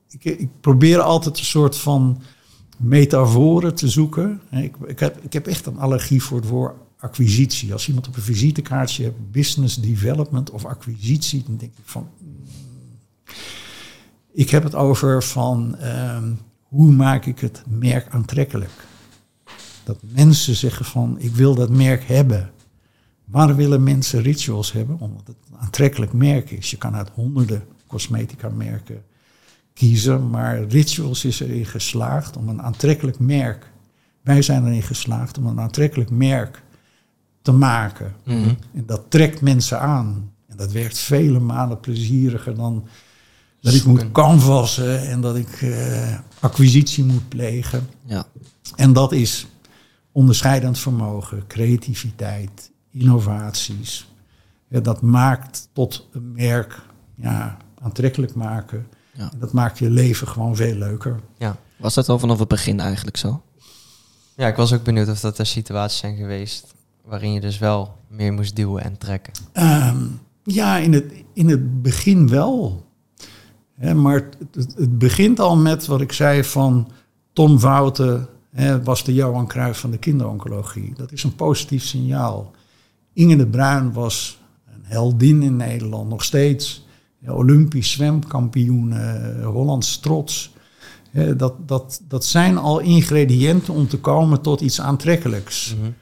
Ik, 0.09 0.23
ik 0.39 0.49
probeer 0.61 0.99
altijd 0.99 1.37
een 1.37 1.45
soort 1.45 1.77
van 1.77 2.21
metaforen 2.77 3.75
te 3.75 3.89
zoeken. 3.89 4.41
Ik, 4.51 4.75
ik, 4.87 4.99
heb, 4.99 5.17
ik 5.23 5.33
heb 5.33 5.47
echt 5.47 5.65
een 5.65 5.79
allergie 5.79 6.23
voor 6.23 6.37
het 6.39 6.47
woord 6.49 6.73
acquisitie. 6.99 7.73
Als 7.73 7.87
iemand 7.87 8.07
op 8.07 8.15
een 8.15 8.21
visitekaartje 8.21 9.03
hebt, 9.03 9.31
business 9.31 9.75
development 9.75 10.49
of 10.49 10.65
acquisitie, 10.65 11.43
dan 11.45 11.57
denk 11.57 11.71
ik 11.71 11.83
van. 11.83 12.09
mm. 12.17 12.35
Ik 14.37 14.49
heb 14.49 14.63
het 14.63 14.75
over 14.75 15.23
van 15.23 15.75
ehm, 15.77 16.33
hoe 16.63 16.91
maak 16.91 17.25
ik 17.25 17.39
het 17.39 17.63
merk 17.67 18.09
aantrekkelijk? 18.09 18.71
Dat 19.83 19.97
mensen 20.01 20.55
zeggen 20.55 20.85
van 20.85 21.15
ik 21.19 21.35
wil 21.35 21.55
dat 21.55 21.69
merk 21.69 22.03
hebben. 22.03 22.51
Waarom 23.25 23.55
willen 23.55 23.83
mensen 23.83 24.21
rituals 24.21 24.71
hebben? 24.71 24.99
Omdat 24.99 25.27
het 25.27 25.35
een 25.51 25.57
aantrekkelijk 25.57 26.13
merk 26.13 26.51
is. 26.51 26.71
Je 26.71 26.77
kan 26.77 26.95
uit 26.95 27.09
honderden 27.09 27.63
cosmetica 27.87 28.49
merken 28.49 29.03
kiezen, 29.73 30.29
maar 30.29 30.63
rituals 30.63 31.25
is 31.25 31.39
erin 31.39 31.65
geslaagd 31.65 32.37
om 32.37 32.49
een 32.49 32.61
aantrekkelijk 32.61 33.19
merk. 33.19 33.71
Wij 34.21 34.41
zijn 34.41 34.65
erin 34.65 34.83
geslaagd 34.83 35.37
om 35.37 35.45
een 35.45 35.59
aantrekkelijk 35.59 36.09
merk 36.09 36.63
te 37.47 37.53
maken. 37.53 38.15
mhm. 38.23 38.53
En 38.73 38.83
dat 38.85 39.01
trekt 39.07 39.41
mensen 39.41 39.79
aan. 39.79 40.31
En 40.47 40.57
dat 40.57 40.71
werkt 40.71 40.99
vele 40.99 41.39
malen 41.39 41.79
plezieriger 41.79 42.55
dan 42.55 42.87
dat 43.61 43.73
ik 43.73 43.85
moet 43.85 44.11
canvassen 44.11 45.07
en 45.07 45.21
dat 45.21 45.35
ik 45.35 45.61
eh, 45.61 46.19
acquisitie 46.39 47.03
moet 47.03 47.29
plegen. 47.29 47.89
Ja. 48.05 48.25
En 48.75 48.93
dat 48.93 49.11
is 49.11 49.47
onderscheidend 50.11 50.79
vermogen, 50.79 51.47
creativiteit, 51.47 52.71
innovaties. 52.91 54.07
Ja, 54.67 54.79
dat 54.79 55.01
maakt 55.01 55.69
tot 55.73 56.07
een 56.11 56.31
merk 56.31 56.81
ja, 57.15 57.57
aantrekkelijk 57.81 58.35
maken. 58.35 58.87
Ja. 59.13 59.31
Dat 59.37 59.53
maakt 59.53 59.79
je 59.79 59.89
leven 59.89 60.27
gewoon 60.27 60.55
veel 60.55 60.75
leuker. 60.75 61.19
Ja. 61.37 61.57
Was 61.77 61.93
dat 61.93 62.09
al 62.09 62.19
vanaf 62.19 62.39
het 62.39 62.47
begin 62.47 62.79
eigenlijk 62.79 63.17
zo? 63.17 63.41
ja, 64.37 64.47
ik 64.47 64.55
was 64.55 64.73
ook 64.73 64.83
benieuwd 64.83 65.07
of 65.09 65.19
dat 65.19 65.37
er 65.37 65.45
situaties 65.45 65.99
zijn 65.99 66.15
geweest 66.15 66.75
waarin 67.07 67.33
je 67.33 67.39
dus 67.39 67.57
wel 67.57 67.95
meer 68.07 68.33
moest 68.33 68.55
duwen 68.55 68.83
en 68.83 68.97
trekken. 68.97 69.33
Ehm, 69.51 70.05
ja, 70.43 70.77
in 70.77 70.93
het, 70.93 71.13
in 71.33 71.49
het 71.49 71.81
begin 71.81 72.29
wel. 72.29 72.85
Maar 73.95 74.29
het, 74.51 74.73
het, 74.75 74.97
begint 74.97 75.39
al 75.39 75.57
met 75.57 75.85
wat 75.85 76.01
ik 76.01 76.11
zei 76.11 76.43
van 76.43 76.91
Tom 77.33 77.59
Wouten 77.59 78.27
was 78.83 79.03
de 79.03 79.13
Johan 79.13 79.47
Cruijff 79.47 79.79
van 79.79 79.91
de 79.91 79.97
kinderoncologie. 79.97 80.93
Dat 80.95 81.11
is 81.11 81.23
een 81.23 81.35
positief 81.35 81.83
signaal. 81.83 82.51
Inge 83.13 83.35
de 83.35 83.47
Bruin 83.47 83.93
was 83.93 84.39
een 84.73 84.81
heldin 84.83 85.41
in 85.41 85.55
Nederland, 85.55 86.09
nog 86.09 86.23
steeds. 86.23 86.85
Olympisch 87.27 87.91
zwemkampioen, 87.91 88.91
uh, 88.91 89.45
Hollands 89.45 89.99
trots. 89.99 90.53
dat, 91.37 91.67
dat, 91.67 92.01
dat 92.07 92.25
zijn 92.25 92.57
al 92.57 92.79
ingrediënten 92.79 93.73
om 93.73 93.87
te 93.87 93.99
komen 93.99 94.41
tot 94.41 94.61
iets 94.61 94.81
aantrekkelijks. 94.81 95.75
Mm 95.75 95.93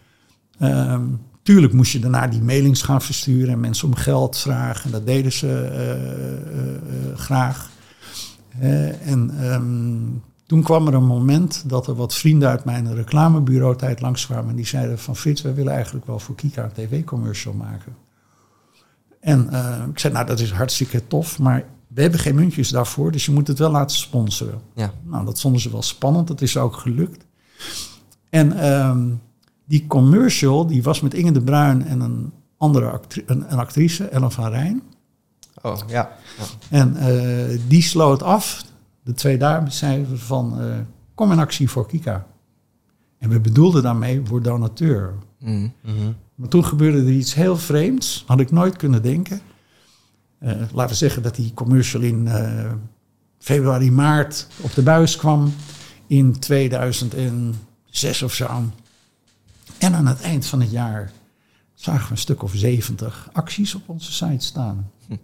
tuurlijk 1.44 1.74
moest 1.74 1.92
je 1.92 2.00
daarna 2.00 2.28
die 2.28 2.42
mailings 2.42 2.82
gaan 2.82 3.02
versturen 3.02 3.54
en 3.54 3.60
mensen 3.60 3.88
om 3.88 3.96
geld 3.96 4.38
vragen. 4.38 4.92
Dat 4.92 5.06
deden 5.06 5.32
ze 5.32 5.48
uh, 5.72 7.12
uh, 7.12 7.18
graag. 7.18 7.70
en 9.06 9.52
um, 9.54 10.24
toen 10.46 10.64
kwam 10.64 10.88
er 10.88 10.94
een 10.94 11.06
moment 11.06 11.64
dat 11.70 11.88
er 11.88 11.96
wat 11.96 12.14
vrienden 12.14 12.50
uit 12.50 12.66
mijn 12.66 12.96
reclamebureau 12.96 13.76
tijd 13.76 14.02
langskwamen. 14.02 14.50
En 14.50 14.56
die 14.56 14.66
zeiden 14.66 15.00
van 15.00 15.16
Frits, 15.16 15.42
wij 15.42 15.54
willen 15.54 15.74
eigenlijk 15.74 16.06
wel 16.06 16.20
voor 16.20 16.36
Kika 16.36 16.64
een 16.64 16.72
tv-commercial 16.72 17.54
maken. 17.54 17.96
En 19.20 19.50
uh, 19.52 19.84
ik 19.90 20.00
zei, 20.00 20.14
nou 20.14 20.26
dat 20.26 20.40
is 20.40 20.52
hartstikke 20.52 21.08
tof, 21.08 21.40
maar 21.40 21.66
we 21.88 22.02
hebben 22.02 22.20
geen 22.20 22.36
muntjes 22.36 22.70
daarvoor, 22.70 23.12
dus 23.12 23.26
je 23.26 23.32
moet 23.32 23.48
het 23.48 23.60
wel 23.60 23.72
laten 23.72 23.98
sponsoren. 23.98 24.62
Ja. 24.76 24.94
Nou, 25.04 25.26
dat 25.26 25.42
vonden 25.42 25.62
ze 25.62 25.72
wel 25.72 25.82
spannend, 25.82 26.28
dat 26.28 26.42
is 26.42 26.58
ook 26.58 26.76
gelukt. 26.76 27.26
En 28.30 28.74
um, 28.74 29.22
die 29.66 29.88
commercial, 29.88 30.68
die 30.68 30.84
was 30.84 31.02
met 31.02 31.14
Inge 31.14 31.32
de 31.32 31.42
Bruin 31.42 31.86
en 31.86 32.00
een 32.00 32.32
andere 32.58 32.90
actri 32.90 33.24
een, 33.26 33.52
een 33.52 33.60
actrice, 33.60 34.08
Ellen 34.08 34.32
van 34.32 34.50
Rijn. 34.50 34.82
Oh, 35.62 35.78
ja. 35.88 36.18
En 36.70 36.96
uh, 36.98 37.60
die 37.68 37.82
sloot 37.82 38.24
af 38.24 38.64
de 39.04 39.14
twee 39.14 39.38
dames 39.38 39.78
zeiden 39.78 40.20
van 40.20 40.62
uh, 40.62 40.76
kom 41.16 41.32
in 41.32 41.40
actie 41.40 41.70
voor 41.70 41.88
Kika. 41.88 42.26
En 43.18 43.30
we 43.30 43.40
bedoelden 43.40 43.84
daarmee 43.84 44.22
voor 44.24 44.42
donateur. 44.42 45.14
Mm. 45.40 45.74
Maar 46.36 46.50
toen 46.50 46.66
gebeurde 46.66 46.98
er 46.98 47.12
iets 47.12 47.34
heel 47.34 47.58
vreemds, 47.58 48.24
had 48.28 48.40
ik 48.40 48.52
nooit 48.52 48.76
kunnen 48.76 49.02
denken. 49.02 49.42
Uh, 50.40 50.52
laten 50.52 50.88
we 50.88 50.96
zeggen 50.96 51.24
dat 51.24 51.36
die 51.36 51.54
commercial 51.54 52.02
in 52.02 52.26
uh, 52.26 52.72
februari, 53.38 53.92
maart 53.92 54.48
op 54.62 54.74
de 54.74 54.84
buis 54.84 55.16
kwam 55.16 55.54
in 56.08 56.40
2006 56.40 58.22
of 58.22 58.34
zo. 58.34 58.64
En 59.86 59.96
aan 59.96 60.06
het 60.06 60.22
eind 60.22 60.46
van 60.46 60.60
het 60.60 60.72
jaar 60.72 61.12
zagen 61.74 62.06
we 62.06 62.12
een 62.12 62.18
stuk 62.18 62.44
of 62.44 62.52
70 62.56 63.30
acties 63.34 63.76
op 63.76 63.90
onze 63.90 64.12
site 64.12 64.46
staan. 64.46 64.92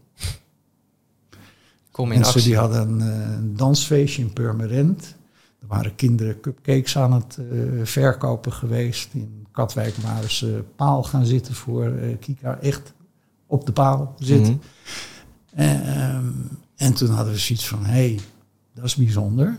Kom 1.92 2.12
in 2.12 2.20
Mensen 2.20 2.44
die 2.44 2.58
hadden 2.58 2.90
een, 2.90 3.00
een 3.34 3.56
dansfeestje 3.56 4.22
in 4.22 4.34
Purmerend. 4.34 5.16
Er 5.62 5.68
waren 5.68 5.96
kinderen 5.96 6.40
cupcakes 6.40 6.98
aan 6.98 7.14
het 7.14 7.38
uh, 7.40 7.86
verkopen 7.86 8.54
geweest. 8.54 9.14
In 9.14 9.48
Katwijk 9.52 9.96
waren 9.96 10.32
ze 10.32 10.64
paal 10.76 11.04
gaan 11.04 11.26
zitten 11.26 11.54
voor 11.54 11.88
uh, 11.88 12.18
Kika. 12.20 12.58
Echt 12.58 12.94
op 13.48 13.66
de 13.66 13.72
paal 13.72 14.16
zitten. 14.20 14.54
Mm 14.54 14.62
en 16.76 16.94
toen 16.94 17.10
hadden 17.10 17.34
we 17.34 17.40
zoiets 17.40 17.68
van, 17.68 17.86
hé, 17.86 17.92
hey, 17.92 18.20
dat 18.74 18.86
is 18.86 18.96
bijzonder. 18.96 19.58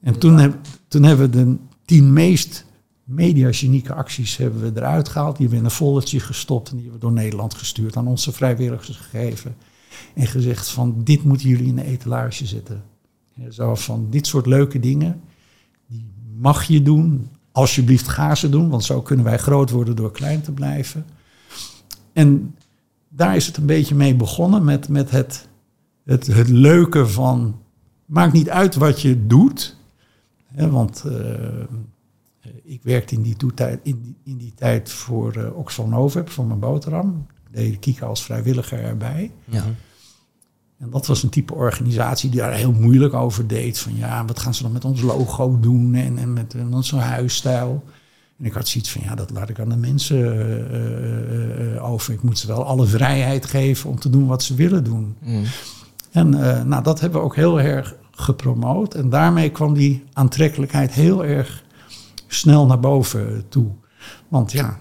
En 0.00 0.18
toen, 0.18 0.38
heb, 0.38 0.56
toen 0.88 1.02
hebben 1.02 1.30
we 1.30 1.36
de 1.36 1.56
tien 1.84 2.12
meest 2.12 2.64
mediagenieke 3.10 3.94
acties 3.94 4.36
hebben 4.36 4.60
we 4.60 4.80
eruit 4.80 5.08
gehaald. 5.08 5.36
Die 5.36 5.46
hebben 5.46 5.62
we 5.62 5.64
in 5.64 5.70
een 5.70 5.84
foldertje 5.84 6.20
gestopt 6.20 6.70
en 6.70 6.76
die 6.76 6.82
hebben 6.82 7.00
we 7.00 7.06
door 7.06 7.16
Nederland 7.16 7.54
gestuurd. 7.54 7.96
Aan 7.96 8.06
onze 8.06 8.32
vrijwilligers 8.32 8.96
gegeven. 8.96 9.56
En 10.14 10.26
gezegd 10.26 10.70
van 10.70 11.00
dit 11.04 11.24
moeten 11.24 11.48
jullie 11.48 11.66
in 11.66 11.76
de 11.76 11.84
etalage 11.84 12.46
zetten. 12.46 12.82
Zo 13.50 13.74
van 13.74 14.06
dit 14.10 14.26
soort 14.26 14.46
leuke 14.46 14.80
dingen, 14.80 15.20
die 15.86 16.12
mag 16.36 16.64
je 16.64 16.82
doen. 16.82 17.28
Alsjeblieft 17.52 18.08
ga 18.08 18.34
ze 18.34 18.48
doen, 18.48 18.68
want 18.68 18.84
zo 18.84 19.02
kunnen 19.02 19.24
wij 19.24 19.38
groot 19.38 19.70
worden 19.70 19.96
door 19.96 20.12
klein 20.12 20.40
te 20.40 20.52
blijven. 20.52 21.04
En 22.12 22.54
daar 23.08 23.36
is 23.36 23.46
het 23.46 23.56
een 23.56 23.66
beetje 23.66 23.94
mee 23.94 24.14
begonnen 24.14 24.64
met, 24.64 24.88
met 24.88 25.10
het, 25.10 25.48
het, 26.04 26.26
het 26.26 26.48
leuke 26.48 27.06
van, 27.06 27.60
maakt 28.04 28.32
niet 28.32 28.50
uit 28.50 28.74
wat 28.74 29.00
je 29.00 29.26
doet. 29.26 29.76
Hè, 30.46 30.70
want 30.70 31.02
uh, 31.06 31.12
ik 32.62 32.80
werkte 32.82 33.14
in 33.14 33.22
die, 33.22 33.36
toetijd, 33.36 33.80
in, 33.82 34.00
die, 34.02 34.16
in 34.24 34.36
die 34.36 34.52
tijd 34.54 34.90
voor 34.90 35.36
uh, 35.36 35.56
Oxfam 35.56 35.88
Novib, 35.88 36.28
voor 36.28 36.46
mijn 36.46 36.58
boterham. 36.58 37.26
Ik 37.50 37.56
deed 37.56 37.78
Kika 37.78 38.06
als 38.06 38.22
vrijwilliger 38.22 38.78
erbij. 38.84 39.30
Ja. 39.44 39.64
En 40.78 40.90
dat 40.90 41.06
was 41.06 41.22
een 41.22 41.28
type 41.28 41.54
organisatie 41.54 42.30
die 42.30 42.40
daar 42.40 42.52
heel 42.52 42.72
moeilijk 42.72 43.14
over 43.14 43.46
deed. 43.46 43.78
Van 43.78 43.96
ja, 43.96 44.24
wat 44.24 44.38
gaan 44.38 44.54
ze 44.54 44.62
dan 44.62 44.72
met 44.72 44.84
ons 44.84 45.00
logo 45.00 45.60
doen 45.60 45.94
en, 45.94 46.18
en 46.18 46.32
met 46.32 46.56
onze 46.70 46.96
huisstijl. 46.96 47.84
En 48.38 48.44
ik 48.44 48.52
had 48.52 48.68
zoiets 48.68 48.90
van 48.90 49.02
ja, 49.04 49.14
dat 49.14 49.30
laat 49.30 49.48
ik 49.48 49.60
aan 49.60 49.68
de 49.68 49.76
mensen 49.76 50.18
uh, 50.18 51.74
uh, 51.74 51.90
over. 51.90 52.12
Ik 52.12 52.22
moet 52.22 52.38
ze 52.38 52.46
wel 52.46 52.64
alle 52.64 52.86
vrijheid 52.86 53.46
geven 53.46 53.90
om 53.90 53.98
te 53.98 54.10
doen 54.10 54.26
wat 54.26 54.42
ze 54.42 54.54
willen 54.54 54.84
doen. 54.84 55.16
Mm. 55.18 55.42
En 56.10 56.28
nou, 56.68 56.82
dat 56.82 57.00
hebben 57.00 57.20
we 57.20 57.26
ook 57.26 57.36
heel 57.36 57.60
erg 57.60 57.94
gepromoot. 58.10 58.94
En 58.94 59.08
daarmee 59.08 59.50
kwam 59.50 59.74
die 59.74 60.04
aantrekkelijkheid 60.12 60.92
heel 60.92 61.24
erg 61.24 61.64
snel 62.32 62.66
naar 62.66 62.80
boven 62.80 63.44
toe. 63.48 63.70
Want 64.28 64.52
ja, 64.52 64.78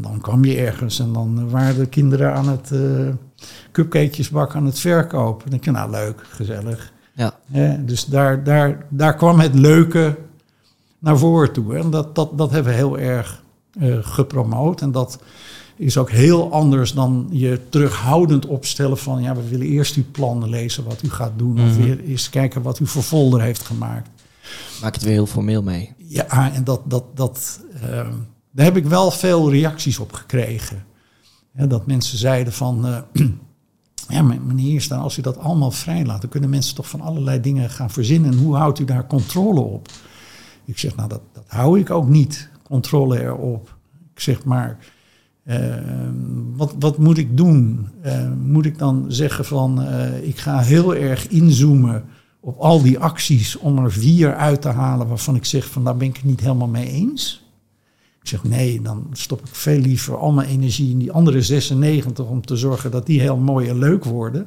dan 0.00 0.18
kwam 0.20 0.44
je 0.44 0.56
ergens 0.56 0.98
en 0.98 1.12
dan 1.12 1.50
waren 1.50 1.78
de 1.78 1.86
kinderen 1.86 2.34
aan 2.34 2.48
het 2.48 2.72
cupcakejes 3.72 4.30
bakken 4.30 4.58
aan 4.58 4.66
het 4.66 4.78
verkopen. 4.78 5.40
Dan 5.40 5.50
denk 5.50 5.64
je, 5.64 5.70
nou 5.70 5.90
leuk, 5.90 6.26
gezellig. 6.28 6.92
Ja. 7.14 7.34
dus 7.78 8.04
daar, 8.04 8.44
daar, 8.44 8.86
daar 8.88 9.14
kwam 9.14 9.40
het 9.40 9.54
leuke 9.54 10.18
naar 11.02 11.18
voren 11.18 11.52
toe. 11.52 11.76
En 11.76 11.90
dat, 11.90 12.14
dat, 12.14 12.38
dat 12.38 12.50
hebben 12.50 12.72
we 12.72 12.78
heel 12.78 12.98
erg 12.98 13.42
uh, 13.80 13.96
gepromoot. 14.00 14.80
En 14.80 14.92
dat 14.92 15.18
is 15.76 15.96
ook 15.96 16.10
heel 16.10 16.52
anders 16.52 16.92
dan 16.92 17.28
je 17.30 17.60
terughoudend 17.68 18.46
opstellen 18.46 18.98
van... 18.98 19.22
ja, 19.22 19.34
we 19.34 19.48
willen 19.48 19.66
eerst 19.66 19.96
uw 19.96 20.04
plannen 20.12 20.48
lezen 20.48 20.84
wat 20.84 21.02
u 21.02 21.10
gaat 21.10 21.32
doen... 21.36 21.60
of 21.60 21.76
mhm. 21.76 21.82
weer 21.82 22.00
eens 22.00 22.30
kijken 22.30 22.62
wat 22.62 22.78
u 22.78 22.86
voor 22.86 23.02
folder 23.02 23.40
heeft 23.40 23.62
gemaakt. 23.62 24.08
Maak 24.82 24.94
het 24.94 25.02
weer 25.02 25.12
heel 25.12 25.26
formeel 25.26 25.62
mee. 25.62 25.94
Ja, 25.96 26.52
en 26.52 26.64
dat, 26.64 26.80
dat, 26.90 27.16
dat, 27.16 27.60
uh, 27.74 28.08
daar 28.50 28.64
heb 28.64 28.76
ik 28.76 28.84
wel 28.84 29.10
veel 29.10 29.50
reacties 29.50 29.98
op 29.98 30.12
gekregen. 30.12 30.84
dat 31.52 31.86
mensen 31.86 32.18
zeiden 32.18 32.52
van... 32.52 32.86
Uh, 32.86 32.98
Ja, 34.08 34.22
meneer 34.22 34.88
dan 34.88 35.00
als 35.00 35.18
u 35.18 35.22
dat 35.22 35.38
allemaal 35.38 35.70
vrijlaat, 35.70 36.20
dan 36.20 36.30
kunnen 36.30 36.50
mensen 36.50 36.74
toch 36.74 36.88
van 36.88 37.00
allerlei 37.00 37.40
dingen 37.40 37.70
gaan 37.70 37.90
verzinnen. 37.90 38.30
En 38.30 38.38
hoe 38.38 38.56
houdt 38.56 38.78
u 38.78 38.84
daar 38.84 39.06
controle 39.06 39.60
op? 39.60 39.88
Ik 40.64 40.78
zeg, 40.78 40.96
nou, 40.96 41.08
dat, 41.08 41.20
dat 41.32 41.44
hou 41.46 41.80
ik 41.80 41.90
ook 41.90 42.08
niet, 42.08 42.50
controle 42.62 43.22
erop. 43.22 43.76
Ik 44.14 44.20
zeg 44.20 44.44
maar, 44.44 44.78
uh, 45.44 45.76
wat, 46.56 46.74
wat 46.78 46.98
moet 46.98 47.18
ik 47.18 47.36
doen? 47.36 47.88
Uh, 48.04 48.32
moet 48.44 48.66
ik 48.66 48.78
dan 48.78 49.04
zeggen 49.08 49.44
van, 49.44 49.82
uh, 49.82 50.22
ik 50.22 50.38
ga 50.38 50.60
heel 50.60 50.94
erg 50.94 51.28
inzoomen 51.28 52.04
op 52.44 52.58
al 52.58 52.82
die 52.82 52.98
acties 52.98 53.56
om 53.56 53.78
er 53.78 53.92
vier 53.92 54.34
uit 54.34 54.62
te 54.62 54.68
halen 54.68 55.08
waarvan 55.08 55.34
ik 55.34 55.44
zeg 55.44 55.66
van, 55.66 55.84
daar 55.84 55.96
ben 55.96 56.08
ik 56.08 56.16
het 56.16 56.24
niet 56.24 56.40
helemaal 56.40 56.68
mee 56.68 56.88
eens? 56.88 57.42
Ik 58.20 58.28
zeg 58.28 58.44
nee, 58.44 58.80
dan 58.80 59.06
stop 59.12 59.40
ik 59.40 59.54
veel 59.54 59.78
liever 59.78 60.16
al 60.16 60.32
mijn 60.32 60.48
energie 60.48 60.90
in 60.90 60.98
die 60.98 61.12
andere 61.12 61.42
96 61.42 62.26
om 62.26 62.46
te 62.46 62.56
zorgen 62.56 62.90
dat 62.90 63.06
die 63.06 63.20
heel 63.20 63.36
mooi 63.36 63.68
en 63.68 63.78
leuk 63.78 64.04
worden. 64.04 64.46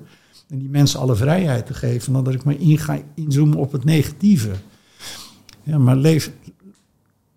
En 0.49 0.60
die 0.60 0.69
mensen 0.69 0.99
alle 0.99 1.15
vrijheid 1.15 1.65
te 1.65 1.73
geven, 1.73 2.13
dan 2.13 2.23
dat 2.23 2.34
ik 2.34 2.45
me 2.45 2.58
in 2.58 2.77
ga 2.77 2.99
inzoomen 3.15 3.58
op 3.58 3.71
het 3.71 3.84
negatieve. 3.84 4.51
Ja, 5.63 5.77
maar 5.77 5.95
leef, 5.95 6.31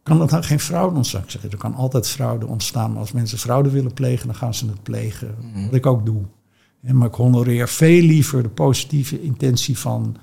kan 0.02 0.20
er 0.20 0.28
dan 0.28 0.44
geen 0.44 0.60
fraude 0.60 0.96
ontstaan? 0.96 1.22
Ik 1.22 1.30
zeg, 1.30 1.44
er 1.44 1.56
kan 1.56 1.74
altijd 1.74 2.08
fraude 2.08 2.46
ontstaan. 2.46 2.90
Maar 2.90 3.00
als 3.00 3.12
mensen 3.12 3.38
fraude 3.38 3.70
willen 3.70 3.94
plegen, 3.94 4.26
dan 4.26 4.36
gaan 4.36 4.54
ze 4.54 4.66
het 4.66 4.82
plegen. 4.82 5.34
Mhm. 5.40 5.64
Wat 5.64 5.74
ik 5.74 5.86
ook 5.86 6.06
doe. 6.06 6.22
En 6.82 6.96
maar 6.96 7.08
ik 7.08 7.14
honoreer 7.14 7.68
veel 7.68 8.02
liever 8.02 8.42
de 8.42 8.48
positieve 8.48 9.22
intentie 9.22 9.78
van 9.78 10.16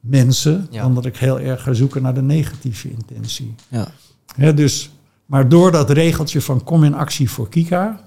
mensen... 0.00 0.68
dan 0.70 0.94
dat 0.94 1.06
ik 1.06 1.16
heel 1.16 1.40
erg 1.40 1.62
ga 1.62 1.72
zoeken 1.72 2.02
naar 2.02 2.14
de 2.14 2.22
negatieve 2.22 2.90
intentie. 2.90 3.54
Ja. 3.68 3.88
Ja, 4.36 4.52
dus 4.52 4.90
maar 5.26 5.48
door 5.48 5.72
dat 5.72 5.90
regeltje 5.90 6.40
van 6.40 6.64
kom 6.64 6.84
in 6.84 6.94
actie 6.94 7.30
voor 7.30 7.48
Kika, 7.48 8.00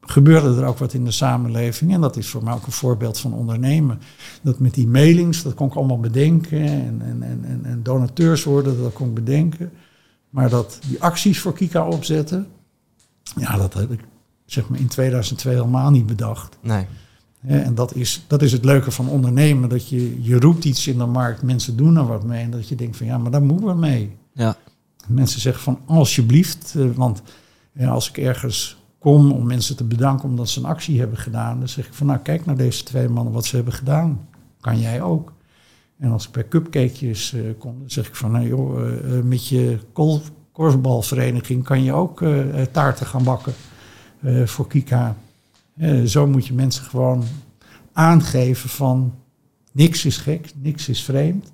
gebeurde 0.00 0.60
er 0.60 0.66
ook 0.66 0.78
wat 0.78 0.92
in 0.92 1.04
de 1.04 1.10
samenleving. 1.10 1.92
En 1.92 2.00
dat 2.00 2.16
is 2.16 2.28
voor 2.28 2.44
mij 2.44 2.52
ook 2.52 2.66
een 2.66 2.72
voorbeeld 2.72 3.18
van 3.18 3.32
ondernemen. 3.32 4.00
Dat 4.42 4.58
met 4.58 4.74
die 4.74 4.88
mailings, 4.88 5.42
dat 5.42 5.54
kon 5.54 5.68
ik 5.68 5.74
allemaal 5.74 6.00
bedenken. 6.00 6.62
En, 6.62 7.02
en, 7.02 7.22
en, 7.22 7.60
en 7.64 7.82
donateurs 7.82 8.44
worden, 8.44 8.82
dat 8.82 8.92
kon 8.92 9.08
ik 9.08 9.14
bedenken. 9.14 9.72
Maar 10.30 10.48
dat 10.50 10.78
die 10.88 11.02
acties 11.02 11.40
voor 11.40 11.52
Kika 11.52 11.86
opzetten, 11.86 12.46
ja, 13.36 13.56
dat 13.56 13.74
heb 13.74 13.92
ik 13.92 14.00
zeg 14.52 14.68
maar 14.68 14.78
in 14.78 14.86
2002 14.86 15.54
helemaal 15.54 15.90
niet 15.90 16.06
bedacht. 16.06 16.56
Nee. 16.60 16.86
en 17.40 17.74
dat 17.74 17.94
is, 17.94 18.24
dat 18.26 18.42
is 18.42 18.52
het 18.52 18.64
leuke 18.64 18.90
van 18.90 19.08
ondernemen. 19.08 19.68
Dat 19.68 19.88
je, 19.88 20.22
je 20.22 20.38
roept 20.38 20.64
iets 20.64 20.86
in 20.86 20.98
de 20.98 21.06
markt, 21.06 21.42
mensen 21.42 21.76
doen 21.76 21.96
er 21.96 22.06
wat 22.06 22.24
mee. 22.24 22.42
En 22.42 22.50
dat 22.50 22.68
je 22.68 22.74
denkt 22.74 22.96
van 22.96 23.06
ja, 23.06 23.18
maar 23.18 23.30
daar 23.30 23.42
moeten 23.42 23.66
we 23.66 23.74
mee. 23.74 24.16
Ja. 24.32 24.56
Mensen 25.06 25.40
zeggen 25.40 25.62
van 25.62 25.78
alsjeblieft, 25.86 26.74
uh, 26.76 26.90
want 26.94 27.22
ja, 27.72 27.90
als 27.90 28.08
ik 28.08 28.18
ergens 28.18 28.82
kom 28.98 29.32
om 29.32 29.46
mensen 29.46 29.76
te 29.76 29.84
bedanken 29.84 30.28
omdat 30.28 30.48
ze 30.48 30.58
een 30.58 30.64
actie 30.64 30.98
hebben 30.98 31.18
gedaan, 31.18 31.58
dan 31.58 31.68
zeg 31.68 31.86
ik 31.86 31.94
van 31.94 32.06
nou 32.06 32.18
kijk 32.18 32.46
naar 32.46 32.56
deze 32.56 32.84
twee 32.84 33.08
mannen 33.08 33.32
wat 33.32 33.46
ze 33.46 33.56
hebben 33.56 33.74
gedaan. 33.74 34.28
Kan 34.60 34.80
jij 34.80 35.02
ook. 35.02 35.32
En 35.98 36.10
als 36.10 36.26
ik 36.26 36.32
bij 36.32 36.48
cupcakejes 36.48 37.32
eh, 37.32 37.40
kom, 37.58 37.78
dan 37.78 37.90
zeg 37.90 38.08
ik 38.08 38.14
van, 38.14 38.30
nou 38.30 38.46
joh, 38.46 38.80
eh, 38.80 39.18
eh, 39.18 39.24
met 39.24 39.46
je 39.46 39.78
korfbalvereniging 40.60 41.64
kan 41.64 41.82
je 41.82 41.92
ook 41.92 42.22
eh, 42.22 42.60
eh, 42.60 42.66
taarten 42.72 43.06
gaan 43.06 43.24
bakken 43.24 43.52
eh, 44.22 44.46
voor 44.46 44.66
Kika. 44.66 45.16
Eh, 45.76 46.02
zo 46.02 46.26
moet 46.26 46.46
je 46.46 46.52
mensen 46.54 46.84
gewoon 46.84 47.24
aangeven 47.92 48.68
van, 48.70 49.14
niks 49.72 50.04
is 50.04 50.16
gek, 50.16 50.52
niks 50.62 50.88
is 50.88 51.02
vreemd. 51.02 51.52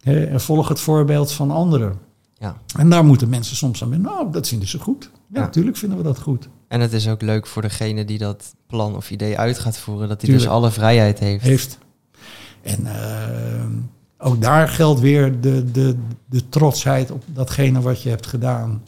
Hè, 0.00 0.24
en 0.24 0.40
volg 0.40 0.68
het 0.68 0.80
voorbeeld 0.80 1.32
van 1.32 1.50
anderen. 1.50 1.98
Ja. 2.38 2.56
En 2.76 2.90
daar 2.90 3.04
moeten 3.04 3.28
mensen 3.28 3.56
soms 3.56 3.82
aan 3.82 3.90
wennen. 3.90 4.10
Nou, 4.12 4.32
dat 4.32 4.48
vinden 4.48 4.68
ze 4.68 4.78
goed. 4.78 5.10
Ja, 5.12 5.18
Ja. 5.32 5.40
natuurlijk 5.40 5.76
vinden 5.76 5.98
we 5.98 6.04
dat 6.04 6.18
goed. 6.18 6.48
En 6.68 6.80
het 6.80 6.92
is 6.92 7.08
ook 7.08 7.22
leuk 7.22 7.46
voor 7.46 7.62
degene 7.62 8.04
die 8.04 8.18
dat 8.18 8.54
plan 8.66 8.96
of 8.96 9.10
idee 9.10 9.38
uit 9.38 9.58
gaat 9.58 9.78
voeren, 9.78 10.08
dat 10.08 10.22
hij 10.22 10.30
dus 10.30 10.48
alle 10.48 10.70
vrijheid 10.70 11.18
heeft. 11.18 11.44
heeft. 11.44 11.78
En 12.62 12.86
eh, 12.86 13.64
ook 14.18 14.40
daar 14.42 14.68
geldt 14.68 15.00
weer 15.00 15.40
de, 15.40 15.70
de, 15.70 15.96
de 16.26 16.48
trotsheid 16.48 17.10
op 17.10 17.22
datgene 17.26 17.80
wat 17.80 18.02
je 18.02 18.08
hebt 18.08 18.26
gedaan. 18.26 18.82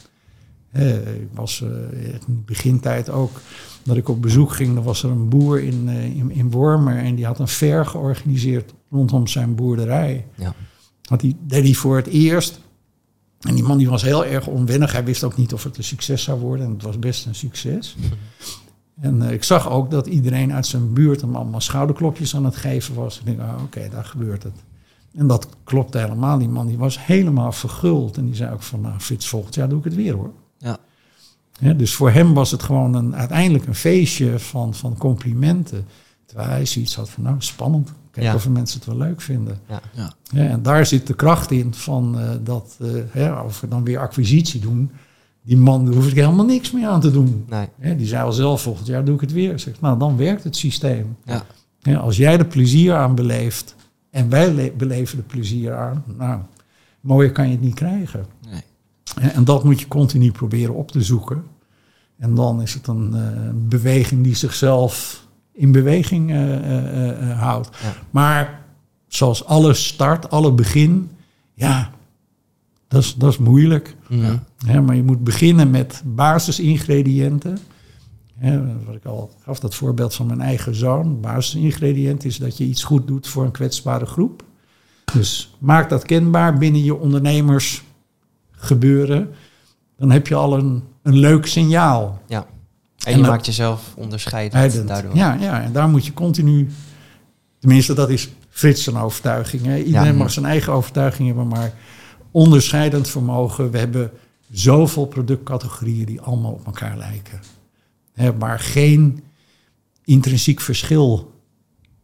Ik 0.73 1.29
was 1.33 1.63
eh, 1.63 2.13
in 2.27 2.43
begintijd 2.47 3.11
ook, 3.11 3.41
dat 3.83 3.97
ik 3.97 4.09
op 4.09 4.23
bezoek 4.23 4.53
ging, 4.53 4.75
dan 4.75 4.85
was 4.85 5.03
er 5.03 5.11
een 5.11 5.29
boer 5.29 5.63
in, 5.63 5.89
eh, 5.89 6.05
in, 6.05 6.31
in 6.31 6.51
Wormer 6.51 6.97
en 6.97 7.15
die 7.15 7.27
had 7.27 7.39
een 7.39 7.49
fair 7.49 7.87
georganiseerd 7.87 8.75
rondom 8.91 9.27
zijn 9.27 9.55
boerderij. 9.55 10.27
Ja. 10.35 10.55
Had 11.05 11.21
die, 11.21 11.37
deed 11.47 11.65
hij 11.65 11.75
voor 11.75 11.97
het 11.97 12.07
eerst. 12.07 12.61
En 13.41 13.55
die 13.55 13.65
man 13.65 13.79
die 13.79 13.89
was 13.89 14.03
heel 14.03 14.25
erg 14.25 14.47
onwennig. 14.47 14.93
Hij 14.93 15.05
wist 15.05 15.25
ook 15.25 15.37
niet 15.37 15.53
of 15.53 15.65
het 15.65 15.77
een 15.77 15.85
succes 15.85 16.23
zou 16.23 16.41
worden. 16.41 16.67
En 16.67 16.73
het 16.73 16.83
was 16.83 16.99
best 16.99 17.27
een 17.27 17.35
succes. 17.35 17.97
En 19.01 19.23
eh, 19.23 19.33
ik 19.33 19.45
zag 19.45 19.71
ook 19.71 19.91
dat 19.91 20.07
iedereen 20.07 20.53
uit 20.53 20.67
zijn 20.67 20.93
buurt 20.93 21.21
hem 21.21 21.37
allemaal 21.37 21.61
schouderklopjes 21.61 22.37
aan 22.37 22.45
het 22.45 22.57
geven 22.57 22.95
was. 22.95 23.21
Ik 23.25 23.41
ah, 23.41 23.63
oké, 23.63 23.89
daar 23.91 24.05
gebeurt 24.05 24.43
het. 24.43 24.65
En 25.15 25.27
dat 25.27 25.49
klopte 25.65 25.99
helemaal. 25.99 26.39
Die 26.39 26.49
man 26.49 26.67
die 26.67 26.79
was 26.79 27.07
helemaal 27.07 27.53
verguld. 27.53 28.17
En 28.17 28.25
die 28.25 28.35
zei 28.35 28.53
ook 28.53 28.63
van, 28.63 28.81
nou 28.81 28.99
Frits, 28.99 29.29
volgend 29.29 29.55
jaar 29.55 29.69
doe 29.69 29.79
ik 29.79 29.85
het 29.85 29.95
weer 29.95 30.15
hoor. 30.15 30.33
Dus 31.61 31.95
voor 31.95 32.11
hem 32.11 32.35
was 32.35 32.51
het 32.51 32.63
gewoon 32.63 32.95
een, 32.95 33.17
uiteindelijk 33.17 33.67
een 33.67 33.75
feestje 33.75 34.39
van, 34.39 34.75
van 34.75 34.97
complimenten. 34.99 35.85
Terwijl 36.27 36.49
hij 36.49 36.67
zoiets 36.67 36.95
had 36.97 37.11
van, 37.11 37.23
nou 37.23 37.37
spannend. 37.39 37.93
Kijk 38.11 38.27
Ja. 38.27 38.35
of 38.35 38.49
mensen 38.49 38.79
het 38.79 38.89
wel 38.89 38.97
leuk 38.97 39.21
vinden. 39.21 39.59
Ja. 39.69 39.81
Ja. 39.95 40.13
Ja, 40.33 40.49
en 40.49 40.63
daar 40.63 40.87
zit 40.87 41.07
de 41.07 41.15
kracht 41.15 41.51
in 41.51 41.75
van 41.75 42.19
eh, 42.19 42.31
dat, 42.45 42.77
eh, 42.81 42.89
hè, 43.11 43.31
als 43.33 43.61
we 43.61 43.69
dan 43.69 43.85
weer 43.85 43.99
acquisitie 43.99 44.61
doen, 44.61 44.91
die 45.43 45.57
man 45.57 45.85
daar 45.85 45.95
hoef 45.95 46.09
ik 46.09 46.15
helemaal 46.15 46.45
niks 46.45 46.71
meer 46.71 46.89
aan 46.89 47.01
te 47.01 47.11
doen. 47.11 47.45
Nee. 47.49 47.67
Hè, 47.79 47.97
die 47.97 48.07
zei 48.07 48.25
al 48.25 48.33
zelf, 48.33 48.63
volgend 48.63 48.87
jaar 48.87 49.05
doe 49.05 49.15
ik 49.15 49.21
het 49.21 49.33
weer. 49.33 49.59
Zeg, 49.59 49.81
nou, 49.81 49.99
dan 49.99 50.17
werkt 50.17 50.45
het 50.45 50.57
systeem. 50.57 51.17
Ja. 51.25 51.45
Ja, 51.81 51.99
als 51.99 52.17
jij 52.17 52.39
er 52.39 52.47
plezier 52.47 52.95
aan 52.95 53.15
beleeft 53.15 53.75
en 54.11 54.29
wij 54.29 54.53
le- 54.53 54.73
beleven 54.77 55.19
er 55.19 55.25
plezier 55.25 55.75
aan, 55.75 56.05
nou, 56.17 56.41
mooier 57.01 57.33
kan 57.33 57.45
je 57.47 57.53
het 57.53 57.61
niet 57.61 57.75
krijgen. 57.75 58.27
Nee. 58.51 58.61
Hè, 59.21 59.29
En 59.29 59.45
dat 59.45 59.65
moet 59.65 59.81
je 59.81 59.89
continu 59.89 60.31
proberen 60.33 60.75
op 60.75 60.91
te 60.91 61.03
zoeken. 61.03 61.43
En 62.21 62.35
dan 62.35 62.63
is 62.63 62.75
het 62.75 62.87
een 62.87 63.15
eh, 63.15 63.51
beweging 63.55 64.25
die 64.25 64.35
zichzelf 64.35 65.25
in 65.53 65.73
beweging 65.73 66.31
eh, 66.31 67.31
eh, 67.31 67.39
houdt. 67.39 67.69
Ja. 67.83 67.95
Maar 68.11 68.65
zoals 69.07 69.45
alle 69.45 69.75
start, 69.75 70.31
alle 70.31 70.53
begin, 70.53 71.11
ja, 71.55 71.91
dat 72.89 73.03
is, 73.03 73.15
dat 73.15 73.31
is 73.31 73.39
moeilijk. 73.39 73.97
Hè, 74.67 74.81
maar 74.81 74.97
je 74.97 75.03
moet 75.03 75.25
beginnen 75.25 75.71
met 75.71 76.03
basisingrediënten. 76.05 77.59
Hè, 78.35 78.85
wat 78.85 78.95
ik 78.95 79.05
al 79.05 79.31
gaf, 79.43 79.61
dat 79.61 79.75
voorbeeld 79.75 80.15
van 80.15 80.27
mijn 80.27 80.41
eigen 80.41 80.75
zoon. 80.75 81.21
Basisingrediënt 81.21 82.25
is 82.25 82.39
dat 82.39 82.57
je 82.57 82.65
iets 82.65 82.85
goed 82.85 83.07
doet 83.07 83.29
voor 83.29 83.45
een 83.45 83.51
kwetsbare 83.51 84.07
groep. 84.07 84.45
Dus 85.13 85.57
maak 85.59 85.89
dat 85.89 86.05
kenbaar 86.05 86.59
binnen 86.59 86.85
je 86.85 86.95
ondernemers 86.97 87.83
gebeuren. 88.51 89.31
Dan 89.97 90.11
heb 90.11 90.27
je 90.27 90.35
al 90.35 90.59
een, 90.59 90.83
een 91.13 91.19
leuk 91.19 91.47
signaal. 91.47 92.21
Ja. 92.27 92.39
En, 92.39 92.47
En 93.07 93.17
je 93.17 93.23
dat- 93.23 93.31
maakt 93.31 93.47
jezelf 93.47 93.95
onderscheidend 93.97 94.89
daardoor. 94.89 95.17
Ja, 95.17 95.35
ja, 95.35 95.63
en 95.63 95.73
daar 95.73 95.89
moet 95.89 96.07
je 96.07 96.13
continu... 96.13 96.69
Tenminste, 97.59 97.95
dat 97.95 98.11
is 98.11 98.31
Frits 98.49 98.85
zijn 98.85 98.97
overtuiging. 98.97 99.63
Hè. 99.65 99.79
Iedereen 99.79 100.13
Ja. 100.13 100.19
mag 100.19 100.31
zijn 100.31 100.45
eigen 100.47 100.73
overtuiging 100.73 101.27
hebben, 101.29 101.49
maar 101.49 101.73
onderscheidend 102.31 103.09
vermogen. 103.09 103.71
We 103.71 103.79
hebben 103.79 104.11
zoveel 104.51 105.07
productcategorieën 105.07 106.07
die 106.07 106.21
allemaal 106.21 106.53
op 106.53 106.67
elkaar 106.67 106.97
lijken. 106.97 107.41
Hè, 108.13 108.37
waar 108.39 108.59
geen 108.59 109.23
intrinsiek 110.05 110.61
verschil 110.61 111.33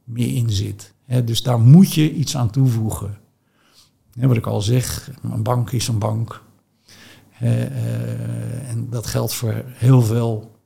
meer 0.04 0.34
in 0.36 0.50
zit. 0.50 0.92
Hè, 1.04 1.24
dus 1.24 1.42
daar 1.42 1.61
moet 1.61 1.94
je 1.94 2.12
iets 2.14 2.36
aan 2.36 2.50
toevoegen. 2.50 3.18
Hè, 4.18 4.26
wat 4.26 4.36
ik 4.36 4.46
al 4.46 4.61
zeg, 4.61 5.11
een 5.22 5.42
bank 5.42 5.70
is 5.70 5.88
een 5.88 5.98
bank. 5.98 6.42
Eh, 7.41 8.70
en 8.70 8.87
dat 8.91 9.07
geldt 9.07 9.34
voor 9.34 9.64
heel 9.66 10.03
veel 10.03 10.57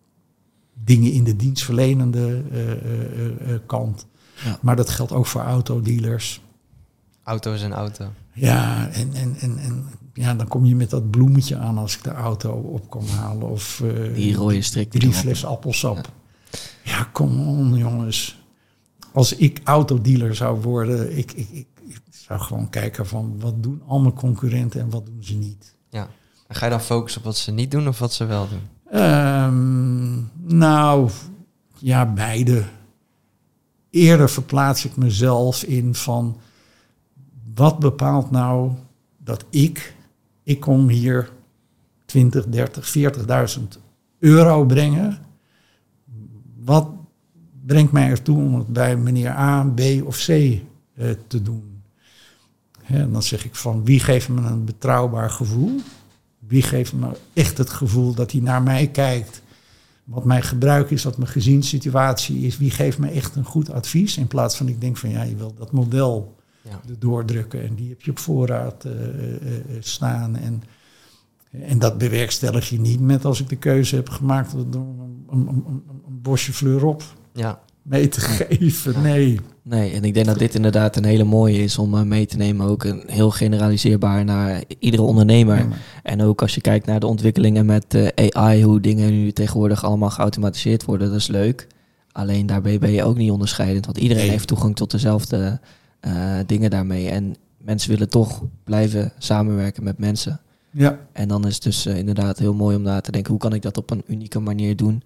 dingen 0.75 1.13
in 1.13 1.25
de 1.25 1.37
dienstverlenende 1.37 2.43
eh, 2.53 3.55
eh, 3.55 3.61
kant. 3.67 4.07
Ja. 4.45 4.59
Maar 4.63 4.77
dat 4.77 4.91
geldt 4.91 5.13
ook 5.13 5.27
voor 5.27 5.41
autodealers. 5.41 6.41
Auto 7.23 7.53
is 7.53 7.63
een 7.63 7.73
auto. 7.73 8.07
Ja, 8.33 8.89
en, 8.89 9.13
en, 9.15 9.37
en, 9.39 9.59
en 9.59 9.87
ja, 10.13 10.35
dan 10.35 10.49
kom 10.49 10.65
je 10.65 10.77
met 10.77 10.91
dat 10.91 11.11
bloemetje 11.11 11.57
aan 11.57 11.79
als 11.79 11.97
ik 11.97 12.03
de 12.03 12.11
auto 12.11 12.53
op 12.53 12.91
kom 12.91 13.07
halen. 13.07 13.49
Of 13.49 13.83
Die 14.15 14.35
rode 14.35 14.63
strik. 14.63 14.91
die 14.93 15.01
drie 15.01 15.13
fles 15.13 15.45
appelsap. 15.45 16.13
Ja, 16.85 17.09
kom 17.13 17.41
on 17.41 17.77
jongens. 17.77 18.43
Als 19.13 19.37
ik 19.37 19.61
autodealer 19.65 20.35
zou 20.35 20.61
worden, 20.61 21.17
ik, 21.17 21.33
ik, 21.33 21.49
ik, 21.51 21.67
ik 21.87 22.01
zou 22.11 22.41
gewoon 22.41 22.69
kijken 22.69 23.07
van 23.07 23.41
wat 23.41 23.63
doen 23.63 23.83
al 23.87 24.01
mijn 24.01 24.15
concurrenten 24.15 24.81
en 24.81 24.91
wat 24.91 25.07
doen 25.07 25.23
ze 25.23 25.35
niet. 25.35 25.75
Ja. 25.89 26.09
Ga 26.53 26.65
je 26.65 26.71
dan 26.71 26.81
focussen 26.81 27.21
op 27.21 27.27
wat 27.27 27.37
ze 27.37 27.53
niet 27.53 27.71
doen 27.71 27.89
of 27.89 27.99
wat 27.99 28.13
ze 28.13 28.25
wel 28.25 28.49
doen? 28.49 28.63
Ehm, 28.91 30.57
nou, 30.59 31.11
ja, 31.79 32.07
beide. 32.13 32.65
Eerder 33.91 34.31
verplaats 34.31 34.85
ik 34.85 34.97
mezelf 34.97 35.63
in 35.63 35.95
van 35.95 36.37
wat 37.55 37.79
bepaalt 37.79 38.31
nou 38.31 38.71
dat 39.19 39.45
ik, 39.51 39.95
ik 40.43 40.61
kom 40.61 40.89
hier 40.89 41.31
20, 42.05 42.47
30, 42.47 42.97
40.000 43.59 43.63
euro 44.19 44.65
brengen. 44.65 45.19
Wat 46.65 46.89
brengt 47.67 47.93
mij 47.93 48.09
ertoe 48.09 48.37
om 48.37 48.55
het 48.55 48.67
bij 48.67 48.97
meneer 48.97 49.31
A, 49.31 49.65
B 49.65 49.81
of 50.05 50.17
C 50.17 50.29
eh, 50.29 50.61
te 51.27 51.43
doen? 51.43 51.83
En 52.83 53.13
dan 53.13 53.23
zeg 53.23 53.45
ik 53.45 53.55
van 53.55 53.85
wie 53.85 54.01
geeft 54.01 54.29
me 54.29 54.41
een 54.41 54.65
betrouwbaar 54.65 55.31
gevoel? 55.31 55.81
Wie 56.51 56.63
geeft 56.63 56.93
me 56.93 57.09
echt 57.33 57.59
het 57.59 57.71
gevoel 57.71 58.15
dat 58.15 58.33
hij 58.33 58.41
naar 58.41 58.63
mij 58.63 58.87
kijkt? 58.87 59.43
Wat 60.05 60.25
mijn 60.25 60.43
gebruik 60.43 60.91
is, 60.91 61.05
wat 61.05 61.17
mijn 61.17 61.31
gezinssituatie 61.31 62.39
is. 62.47 62.59
Wie 62.59 62.71
geeft 62.71 62.99
me 62.99 63.09
echt 63.11 63.37
een 63.37 63.45
goed 63.45 63.71
advies? 63.71 64.17
In 64.17 64.27
plaats 64.27 64.57
van 64.57 64.69
ik 64.69 64.81
denk 64.81 64.97
van 64.97 65.11
ja, 65.11 65.23
je 65.23 65.37
wil 65.37 65.55
dat 65.59 65.73
model 65.73 66.37
Ja. 66.63 66.81
doordrukken. 66.99 67.63
En 67.63 67.75
die 67.75 67.89
heb 67.89 68.03
je 68.03 68.11
op 68.11 68.19
voorraad 68.19 68.85
eh, 68.85 68.93
eh, 68.93 69.35
eh, 69.35 69.61
staan. 69.81 70.37
En, 70.37 70.63
en 71.51 71.79
dat 71.79 71.99
bewerkstellig 71.99 72.69
je 72.69 72.81
niet 72.81 73.01
met 73.01 73.25
als 73.25 73.41
ik 73.41 73.49
de 73.49 73.57
keuze 73.57 73.97
heb 73.97 74.09
gemaakt 74.09 74.55
om 74.55 74.61
een, 74.61 75.27
een, 75.31 75.49
een, 75.49 75.83
een 76.07 76.23
bosje 76.23 76.53
fleur 76.53 76.85
op 76.85 77.03
Ja. 77.33 77.61
Mee 77.91 78.09
te 78.09 78.21
geven. 78.21 79.03
Nee. 79.03 79.41
Nee, 79.63 79.93
en 79.93 80.05
ik 80.05 80.15
denk 80.15 80.27
dat 80.27 80.39
dit 80.39 80.55
inderdaad 80.55 80.97
een 80.97 81.05
hele 81.05 81.25
mooie 81.25 81.63
is 81.63 81.79
om 81.79 81.95
eh, 81.95 82.03
mee 82.03 82.27
te 82.27 82.37
nemen. 82.37 82.67
Ook 82.67 82.85
een 82.85 83.03
heel 83.07 83.31
generaliseerbaar 83.31 84.25
naar 84.25 84.63
iedere 84.79 85.03
ondernemer. 85.03 85.57
Ja, 85.57 85.69
En 86.03 86.23
ook 86.23 86.43
als 86.43 86.55
je 86.55 86.61
kijkt 86.61 86.87
naar 86.87 87.01
de 87.01 87.07
ontwikkelingen 87.07 87.67
met 87.67 87.95
eh, 87.95 88.27
AI, 88.31 88.65
hoe 88.65 88.81
dingen 88.81 89.11
nu 89.11 89.33
tegenwoordig 89.33 89.85
allemaal 89.85 90.11
geautomatiseerd 90.11 90.85
worden, 90.85 91.09
dat 91.09 91.17
is 91.17 91.27
leuk. 91.27 91.67
Alleen 92.13 92.47
daarbij 92.47 92.79
ben 92.79 92.91
je 92.93 93.05
ook 93.05 93.17
niet 93.17 93.31
onderscheidend, 93.31 93.87
want 93.87 93.99
iedereen 93.99 94.23
Nee. 94.23 94.31
heeft 94.33 94.47
toegang 94.49 94.77
tot 94.77 94.91
dezelfde 94.91 95.61
eh, 96.01 96.13
dingen 96.47 96.71
daarmee. 96.71 97.09
En 97.09 97.35
mensen 97.59 97.91
willen 97.91 98.09
toch 98.09 98.43
blijven 98.65 99.13
samenwerken 99.19 99.85
met 99.85 99.99
mensen. 99.99 100.41
ja. 100.71 100.99
En 101.13 101.29
dan 101.29 101.47
is 101.47 101.55
het 101.55 101.63
dus 101.63 101.87
inderdaad 101.87 102.39
heel 102.39 102.55
mooi 102.55 102.77
om 102.77 102.83
na 102.83 103.01
te 103.01 103.11
denken, 103.13 103.31
hoe 103.31 103.41
kan 103.41 103.53
ik 103.55 103.63
dat 103.63 103.77
op 103.77 103.91
een 103.91 104.03
unieke 104.07 104.39
manier 104.41 104.77
doen, 104.77 105.03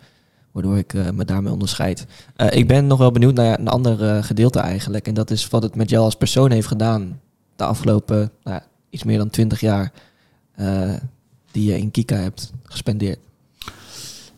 waardoor 0.54 0.78
ik 0.78 0.94
eh, 0.94 1.10
me 1.10 1.24
daarmee 1.24 1.52
onderscheid. 1.52 2.06
Eh, 2.36 2.58
ik 2.58 2.68
ben 2.68 2.86
nog 2.86 2.98
wel 2.98 3.12
benieuwd 3.12 3.34
naar 3.34 3.58
een 3.58 3.68
ander 3.68 4.04
eh, 4.04 4.22
gedeelte 4.22 4.58
eigenlijk. 4.58 5.06
En 5.06 5.14
dat 5.14 5.30
is 5.30 5.48
wat 5.48 5.62
het 5.62 5.74
met 5.74 5.90
jou 5.90 6.04
als 6.04 6.14
persoon 6.14 6.50
heeft 6.50 6.66
gedaan 6.66 7.20
de 7.56 7.64
afgelopen 7.64 8.30
nou, 8.42 8.60
iets 8.90 9.04
meer 9.04 9.18
dan 9.18 9.30
twintig 9.30 9.60
jaar 9.60 9.92
die 11.50 11.70
je 11.70 11.78
in 11.78 11.90
Kika 11.90 12.16
hebt 12.16 12.52
gespendeerd. 12.62 13.18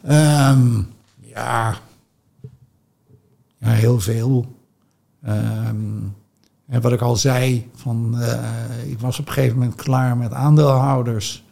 Ehm, 0.03 0.77
ja. 1.21 1.77
ja, 3.59 3.69
heel 3.69 4.01
veel. 4.01 4.47
Ehm, 5.23 6.03
en 6.67 6.81
wat 6.81 6.93
ik 6.93 7.01
al 7.01 7.17
zei, 7.17 7.71
van, 7.75 8.19
ik 8.87 9.01
was 9.01 9.19
op 9.19 9.27
een 9.27 9.33
gegeven 9.33 9.59
moment 9.59 9.75
klaar 9.75 10.17
met 10.17 10.33
aandeelhouders. 10.33 11.45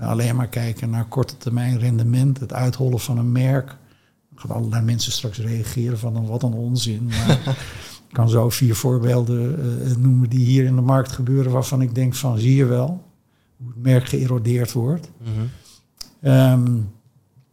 Alleen 0.00 0.36
maar 0.36 0.48
kijken 0.48 0.90
naar 0.90 1.04
korte 1.04 1.36
termijn 1.36 1.78
rendement, 1.78 2.40
het 2.40 2.52
uithollen 2.52 3.00
van 3.00 3.18
een 3.18 3.32
merk. 3.32 3.76
Gaan 4.36 4.56
allerlei 4.56 4.84
mensen 4.84 5.12
straks 5.12 5.38
reageren 5.38 5.98
van 5.98 6.16
"Oh, 6.16 6.28
wat 6.28 6.42
een 6.42 6.52
onzin. 6.52 7.06
Maar 7.06 7.56
Ik 8.08 8.12
kan 8.12 8.28
zo 8.28 8.50
vier 8.50 8.74
voorbeelden 8.74 9.58
eh, 9.84 9.96
noemen 9.96 10.28
die 10.28 10.44
hier 10.44 10.64
in 10.64 10.74
de 10.74 10.80
markt 10.80 11.12
gebeuren, 11.12 11.52
waarvan 11.52 11.82
ik 11.82 11.94
denk 11.94 12.14
van 12.14 12.38
zie 12.38 12.54
je 12.54 12.64
wel 12.64 13.04
hoe 13.56 13.68
het 13.68 13.82
merk 13.82 14.08
geërodeerd 14.08 14.72
wordt. 14.72 15.10
Mhm. 15.18 15.30
Ehm, 16.20 16.78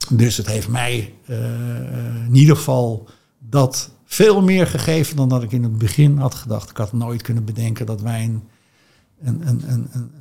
dus 0.09 0.38
het 0.38 0.47
heeft 0.47 0.67
mij 0.67 1.13
eh, 1.25 2.25
in 2.27 2.36
ieder 2.36 2.55
geval 2.55 3.07
dat 3.39 3.91
veel 4.05 4.41
meer 4.41 4.67
gegeven 4.67 5.15
dan 5.15 5.29
dat 5.29 5.43
ik 5.43 5.51
in 5.51 5.63
het 5.63 5.77
begin 5.77 6.17
had 6.17 6.36
gedacht. 6.36 6.69
Ik 6.69 6.77
had 6.77 6.93
nooit 6.93 7.21
kunnen 7.21 7.45
bedenken 7.45 7.86
dat 7.86 8.01
wij 8.01 8.23
een, 8.23 8.43
een, 9.21 9.47
een, 9.47 9.63
een, 9.67 9.88
een 9.91 10.11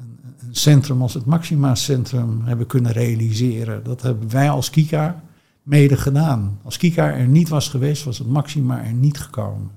een 0.47 0.55
centrum 0.55 1.03
als 1.03 1.15
het 1.15 1.25
Maxima 1.25 1.75
Centrum 1.75 2.41
hebben 2.45 2.67
kunnen 2.67 2.93
realiseren. 2.93 3.85
Dat 3.85 4.03
hebben 4.03 4.31
wij 4.31 4.51
als 4.51 4.71
Kika 4.71 5.23
mede 5.63 5.97
gedaan. 5.97 6.59
Als 6.65 6.77
Kika 6.77 7.11
er 7.13 7.27
niet 7.27 7.49
was 7.49 7.69
geweest, 7.69 8.05
was 8.05 8.19
het 8.19 8.29
Maxima 8.29 8.85
er 8.85 8.93
niet 8.93 9.19
gekomen. 9.21 9.71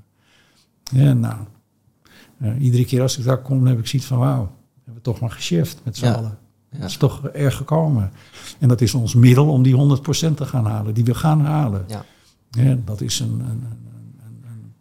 Ja, 0.84 1.14
nou, 1.14 1.36
uh, 2.42 2.62
iedere 2.62 2.86
keer 2.86 3.02
als 3.02 3.18
ik 3.18 3.24
daar 3.26 3.42
kom, 3.42 3.66
heb 3.68 3.80
ik 3.80 3.88
zoiets 3.88 4.08
van 4.08 4.18
wauw, 4.18 4.52
hebben 4.76 4.94
we 4.94 5.02
toch 5.02 5.20
maar 5.20 5.32
geshift 5.32 5.82
met 5.84 5.98
z'n 5.98 6.06
Ja. 6.06 6.14
allen. 6.14 6.38
Ja. 6.72 6.80
Dat 6.80 6.90
is 6.90 6.98
toch 6.98 7.28
erg 7.28 7.56
gekomen. 7.56 8.12
En 8.60 8.68
dat 8.68 8.82
is 8.82 8.94
ons 8.94 9.14
middel 9.14 9.50
om 9.50 9.64
die 9.64 9.74
100% 9.76 10.38
te 10.38 10.46
gaan 10.46 10.66
halen, 10.66 10.94
die 10.94 11.04
we 11.04 11.14
gaan 11.16 11.42
halen. 11.46 11.84
Ja. 11.88 12.06
Ja, 12.50 12.78
dat 12.86 13.02
is 13.02 13.20
een, 13.20 13.30
een, 13.30 13.40
een, 13.40 13.62
een- 14.26 14.44
een- 14.50 14.74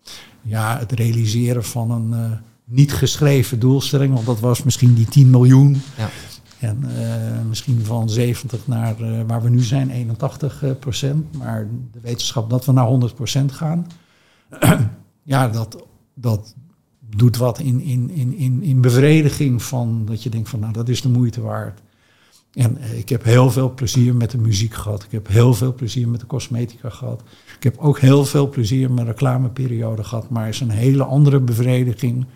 ja, 0.42 0.78
het 0.78 0.92
realiseren 0.92 1.64
van 1.64 1.90
een 1.90 2.12
eh, 2.12 2.36
niet 2.64 2.92
geschreven 2.92 3.58
doelstelling, 3.58 4.14
want 4.14 4.26
dat 4.26 4.40
was 4.40 4.62
misschien 4.62 4.94
die 4.94 5.06
10 5.06 5.30
miljoen. 5.30 5.80
Ja. 5.96 6.08
En 6.64 6.84
eh, 6.84 7.46
misschien 7.48 7.84
van 7.84 8.10
70 8.10 8.66
naar 8.66 9.00
eh, 9.00 9.20
waar 9.26 9.42
we 9.42 9.48
nu 9.48 9.60
zijn, 9.60 9.90
81 9.90 10.62
eh, 10.62 10.70
procent. 10.80 11.36
Maar 11.36 11.68
de 11.92 12.00
wetenschap 12.00 12.50
dat 12.50 12.64
we 12.64 12.72
naar 12.72 12.86
100 12.86 13.14
procent 13.14 13.52
gaan, 13.52 13.86
ja, 15.22 15.48
dat, 15.48 15.86
dat 16.14 16.54
doet 17.16 17.36
wat 17.36 17.58
in, 17.58 17.80
in, 17.80 18.10
in, 18.10 18.36
in, 18.36 18.62
in 18.62 18.80
bevrediging 18.80 19.62
van 19.62 20.04
dat 20.04 20.22
je 20.22 20.30
denkt 20.30 20.48
van 20.48 20.60
nou, 20.60 20.72
dat 20.72 20.88
is 20.88 21.02
de 21.02 21.08
moeite 21.08 21.40
waard. 21.40 21.80
En 22.52 22.78
ik 22.96 23.08
heb 23.08 23.24
heel 23.24 23.50
veel 23.50 23.74
plezier 23.74 24.14
met 24.14 24.30
de 24.30 24.38
muziek 24.38 24.74
gehad. 24.74 25.02
Ik 25.02 25.10
heb 25.10 25.26
heel 25.26 25.54
veel 25.54 25.74
plezier 25.74 26.08
met 26.08 26.20
de 26.20 26.26
cosmetica 26.26 26.88
gehad. 26.90 27.22
Ik 27.56 27.62
heb 27.62 27.78
ook 27.78 27.98
heel 27.98 28.24
veel 28.24 28.48
plezier 28.48 28.90
met 28.90 29.04
de 29.04 29.10
reclameperiode 29.10 30.04
gehad. 30.04 30.30
Maar 30.30 30.44
het 30.44 30.54
is 30.54 30.60
een 30.60 30.70
hele 30.70 31.04
andere 31.04 31.40
bevrediging 31.40 32.26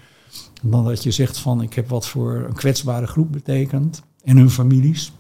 dan 0.63 0.85
dat 0.85 1.03
je 1.03 1.11
zegt 1.11 1.39
van 1.39 1.63
ik 1.63 1.75
heb 1.75 1.89
wat 1.89 2.07
voor 2.07 2.45
een 2.49 2.55
kwetsbare 2.55 3.07
groep 3.07 3.33
betekend. 3.33 4.03
En 4.29 4.37
hun 4.37 4.51
families. 4.51 5.13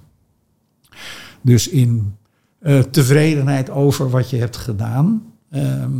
Dus 1.40 1.68
in 1.68 2.16
eh, 2.58 2.80
tevredenheid 2.80 3.70
over 3.70 4.10
wat 4.10 4.30
je 4.30 4.36
hebt 4.36 4.56
gedaan, 4.56 5.32
ehm, 5.50 5.92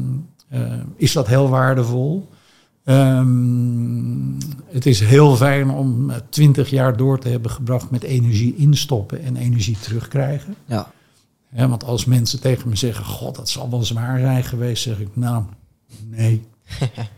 eh, 0.49 0.73
is 0.97 1.13
dat 1.13 1.27
heel 1.27 1.49
waardevol. 1.49 2.29
Ehm, 2.85 4.41
het 4.67 4.87
is 4.87 5.01
heel 5.01 5.37
fijn 5.37 5.71
om 5.71 6.11
twintig 6.29 6.71
jaar 6.71 6.97
door 6.97 7.19
te 7.19 7.29
hebben 7.29 7.51
gebracht 7.51 7.91
met 7.91 8.03
energie 8.03 8.57
instoppen 8.57 9.23
en 9.23 9.37
energie 9.37 9.79
terugkrijgen. 9.81 10.55
Ja. 10.65 10.91
Ja, 11.53 11.69
want 11.69 11.85
als 11.85 12.05
mensen 12.05 12.41
tegen 12.41 12.69
me 12.69 12.77
zeggen, 12.77 13.05
god, 13.05 13.37
dat 13.37 13.49
zal 13.49 13.71
wel 13.71 13.85
zwaar 13.85 14.19
zijn 14.19 14.45
geweest, 14.45 14.83
zeg 14.83 15.01
ik, 15.01 15.09
nou, 15.13 15.45
nee. 16.09 16.43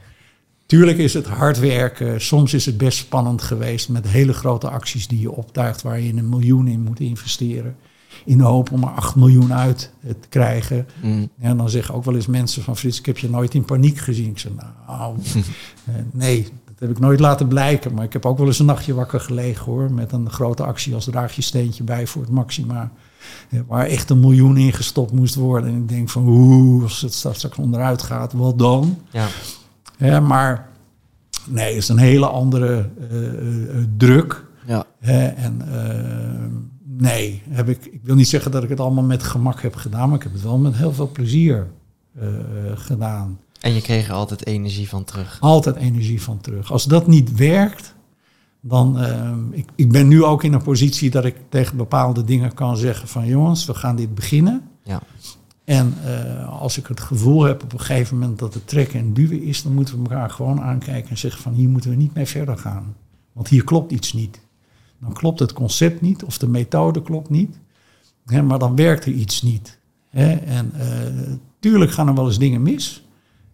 Tuurlijk 0.70 0.98
is 0.98 1.14
het 1.14 1.26
hard 1.26 1.58
werken. 1.58 2.20
Soms 2.20 2.54
is 2.54 2.66
het 2.66 2.76
best 2.76 2.98
spannend 2.98 3.42
geweest 3.42 3.88
met 3.88 4.08
hele 4.08 4.32
grote 4.32 4.68
acties 4.68 5.08
die 5.08 5.20
je 5.20 5.32
optuigt 5.32 5.82
waar 5.82 6.00
je 6.00 6.12
een 6.12 6.28
miljoen 6.28 6.66
in 6.66 6.82
moet 6.82 7.00
investeren. 7.00 7.76
In 8.24 8.38
de 8.38 8.44
hoop 8.44 8.72
om 8.72 8.82
er 8.82 8.88
8 8.88 9.14
miljoen 9.16 9.54
uit 9.54 9.92
te 10.02 10.28
krijgen. 10.28 10.86
Mm. 11.02 11.28
En 11.38 11.56
dan 11.56 11.70
zeggen 11.70 11.94
ook 11.94 12.04
wel 12.04 12.14
eens 12.14 12.26
mensen 12.26 12.62
van 12.62 12.76
Frits, 12.76 12.98
ik 12.98 13.06
heb 13.06 13.18
je 13.18 13.30
nooit 13.30 13.54
in 13.54 13.64
paniek 13.64 13.98
gezien. 13.98 14.28
Ik 14.28 14.38
zeg, 14.38 14.52
nou, 14.86 15.16
eh, 15.84 15.94
nee, 16.12 16.42
dat 16.42 16.74
heb 16.78 16.90
ik 16.90 16.98
nooit 16.98 17.20
laten 17.20 17.48
blijken. 17.48 17.94
Maar 17.94 18.04
ik 18.04 18.12
heb 18.12 18.26
ook 18.26 18.38
wel 18.38 18.46
eens 18.46 18.58
een 18.58 18.66
nachtje 18.66 18.94
wakker 18.94 19.20
gelegen 19.20 19.64
hoor. 19.64 19.92
Met 19.92 20.12
een 20.12 20.30
grote 20.30 20.64
actie 20.64 20.94
als 20.94 21.04
draag 21.04 21.32
je 21.36 21.42
steentje 21.42 21.82
bij 21.82 22.06
voor 22.06 22.22
het 22.22 22.30
maxima. 22.30 22.92
eh, 23.50 23.60
Waar 23.66 23.86
echt 23.86 24.10
een 24.10 24.20
miljoen 24.20 24.56
in 24.56 24.72
gestopt 24.72 25.12
moest 25.12 25.34
worden. 25.34 25.70
En 25.70 25.76
ik 25.76 25.88
denk 25.88 26.08
van, 26.08 26.28
oeh, 26.28 26.82
als 26.82 27.00
het 27.00 27.14
straks 27.14 27.56
onderuit 27.58 28.02
gaat, 28.02 28.32
wel 28.32 28.56
dan. 28.56 28.98
Ja. 29.10 29.26
Maar 30.00 30.68
nee, 31.48 31.66
het 31.68 31.76
is 31.76 31.88
een 31.88 31.98
hele 31.98 32.26
andere 32.26 32.88
eh, 33.10 33.26
eh, 33.26 33.76
eh, 33.78 33.84
druk. 33.96 34.44
Ja. 34.66 34.84
Hè, 34.98 35.26
en 35.26 35.62
nee, 36.84 37.42
heb 37.48 37.68
ik, 37.68 37.84
ik 37.84 38.00
wil 38.02 38.14
niet 38.14 38.28
zeggen 38.28 38.50
dat 38.50 38.62
ik 38.62 38.68
het 38.68 38.80
allemaal 38.80 39.04
met 39.04 39.22
gemak 39.22 39.62
heb 39.62 39.74
gedaan, 39.74 40.08
maar 40.08 40.16
ik 40.16 40.22
heb 40.22 40.32
het 40.32 40.42
wel 40.42 40.58
met 40.58 40.76
heel 40.76 40.92
veel 40.92 41.10
plezier 41.10 41.66
gedaan. 42.74 43.38
En 43.60 43.72
je 43.74 43.80
kreeg 43.80 44.08
er 44.08 44.14
altijd 44.14 44.46
energie 44.46 44.88
van 44.88 45.04
terug. 45.04 45.36
Altijd 45.40 45.76
energie 45.76 46.22
van 46.22 46.40
terug. 46.40 46.72
Als 46.72 46.84
dat 46.84 47.06
niet 47.06 47.34
werkt, 47.34 47.94
dan. 48.60 48.98
eh, 48.98 49.32
ik, 49.50 49.68
ik 49.74 49.92
ben 49.92 50.08
nu 50.08 50.24
ook 50.24 50.44
in 50.44 50.52
een 50.52 50.62
positie 50.62 51.10
dat 51.10 51.24
ik 51.24 51.36
tegen 51.48 51.76
bepaalde 51.76 52.24
dingen 52.24 52.54
kan 52.54 52.76
zeggen: 52.76 53.08
van 53.08 53.26
jongens, 53.26 53.64
we 53.66 53.74
gaan 53.74 53.96
dit 53.96 54.14
beginnen. 54.14 54.62
Ja. 54.84 55.00
En 55.70 55.94
eh, 56.04 56.60
als 56.60 56.78
ik 56.78 56.86
het 56.86 57.00
gevoel 57.00 57.42
heb 57.42 57.62
op 57.62 57.72
een 57.72 57.80
gegeven 57.80 58.18
moment 58.18 58.38
dat 58.38 58.54
het 58.54 58.66
trekken 58.66 59.00
en 59.00 59.12
duwen 59.12 59.42
is, 59.42 59.62
dan 59.62 59.74
moeten 59.74 59.94
we 59.94 60.08
elkaar 60.08 60.30
gewoon 60.30 60.60
aankijken 60.60 61.10
en 61.10 61.18
zeggen 61.18 61.42
van 61.42 61.52
hier 61.52 61.68
moeten 61.68 61.90
we 61.90 61.96
niet 61.96 62.14
mee 62.14 62.26
verder 62.26 62.58
gaan. 62.58 62.96
Want 63.32 63.48
hier 63.48 63.64
klopt 63.64 63.92
iets 63.92 64.12
niet. 64.12 64.40
Dan 65.00 65.12
klopt 65.12 65.38
het 65.38 65.52
concept 65.52 66.00
niet 66.00 66.24
of 66.24 66.38
de 66.38 66.48
methode 66.48 67.02
klopt 67.02 67.30
niet. 67.30 67.58
Hè, 68.24 68.42
maar 68.42 68.58
dan 68.58 68.76
werkt 68.76 69.04
er 69.04 69.12
iets 69.12 69.42
niet. 69.42 69.78
Hè, 70.08 70.32
en 70.34 70.72
eh, 70.72 71.32
tuurlijk 71.60 71.90
gaan 71.90 72.08
er 72.08 72.14
wel 72.14 72.26
eens 72.26 72.38
dingen 72.38 72.62
mis. 72.62 73.08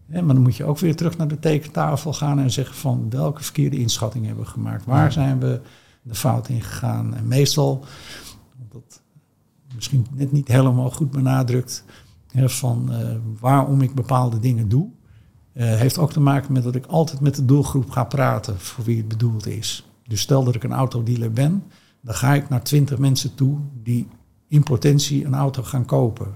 Hè, 0.06 0.22
maar 0.22 0.34
dan 0.34 0.44
moet 0.44 0.56
je 0.56 0.64
ook 0.64 0.78
weer 0.78 0.96
terug 0.96 1.16
naar 1.16 1.28
de 1.28 1.38
tekentafel 1.38 2.12
gaan 2.12 2.38
en 2.38 2.50
zeggen 2.50 2.76
van 2.76 3.10
welke 3.10 3.42
verkeerde 3.42 3.78
inschatting 3.78 4.26
hebben 4.26 4.44
we 4.44 4.50
gemaakt. 4.50 4.84
Waar 4.84 5.12
zijn 5.12 5.40
we 5.40 5.60
de 6.02 6.14
fout 6.14 6.48
in 6.48 6.62
gegaan? 6.62 7.14
En 7.14 7.28
meestal, 7.28 7.84
dat 8.68 9.02
misschien 9.74 10.06
net 10.14 10.32
niet 10.32 10.48
helemaal 10.48 10.90
goed 10.90 11.10
benadrukt, 11.10 11.84
hè, 12.36 12.48
van 12.48 12.92
eh, 12.92 13.08
waarom 13.40 13.80
ik 13.80 13.94
bepaalde 13.94 14.38
dingen 14.38 14.68
doe. 14.68 14.88
eh, 15.52 15.64
heeft 15.74 15.98
ook 15.98 16.12
te 16.12 16.20
maken 16.20 16.52
met 16.52 16.62
dat 16.62 16.74
ik 16.74 16.86
altijd 16.86 17.20
met 17.20 17.34
de 17.34 17.44
doelgroep 17.44 17.90
ga 17.90 18.04
praten 18.04 18.58
voor 18.60 18.84
wie 18.84 18.96
het 18.96 19.08
bedoeld 19.08 19.46
is. 19.46 19.86
Dus 20.06 20.20
stel 20.20 20.44
dat 20.44 20.54
ik 20.54 20.64
een 20.64 20.72
autodealer 20.72 21.32
ben, 21.32 21.62
dan 22.00 22.14
ga 22.14 22.34
ik 22.34 22.48
naar 22.48 22.62
twintig 22.62 22.98
mensen 22.98 23.34
toe 23.34 23.58
die 23.82 24.08
in 24.48 24.62
potentie 24.62 25.24
een 25.24 25.34
auto 25.34 25.62
gaan 25.62 25.84
kopen. 25.84 26.34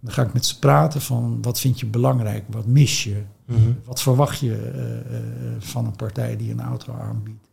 Dan 0.00 0.12
ga 0.12 0.22
ik 0.22 0.32
met 0.32 0.46
ze 0.46 0.58
praten 0.58 1.00
van 1.00 1.38
wat 1.42 1.60
vind 1.60 1.80
je 1.80 1.86
belangrijk, 1.86 2.44
wat 2.50 2.66
mis 2.66 3.04
je, 3.04 3.22
Mhm. 3.44 3.58
wat 3.84 4.02
verwacht 4.02 4.38
je 4.38 4.54
eh, 4.56 5.20
van 5.58 5.86
een 5.86 5.96
partij 5.96 6.36
die 6.36 6.50
een 6.50 6.60
auto 6.60 6.92
aanbiedt. 6.92 7.48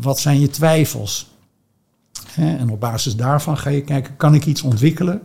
Wat 0.00 0.18
zijn 0.18 0.40
je 0.40 0.48
twijfels? 0.50 1.36
Hè, 2.28 2.56
en 2.56 2.70
op 2.70 2.80
basis 2.80 3.16
daarvan 3.16 3.58
ga 3.58 3.70
je 3.70 3.80
kijken, 3.82 4.16
kan 4.16 4.34
ik 4.34 4.46
iets 4.46 4.62
ontwikkelen 4.62 5.22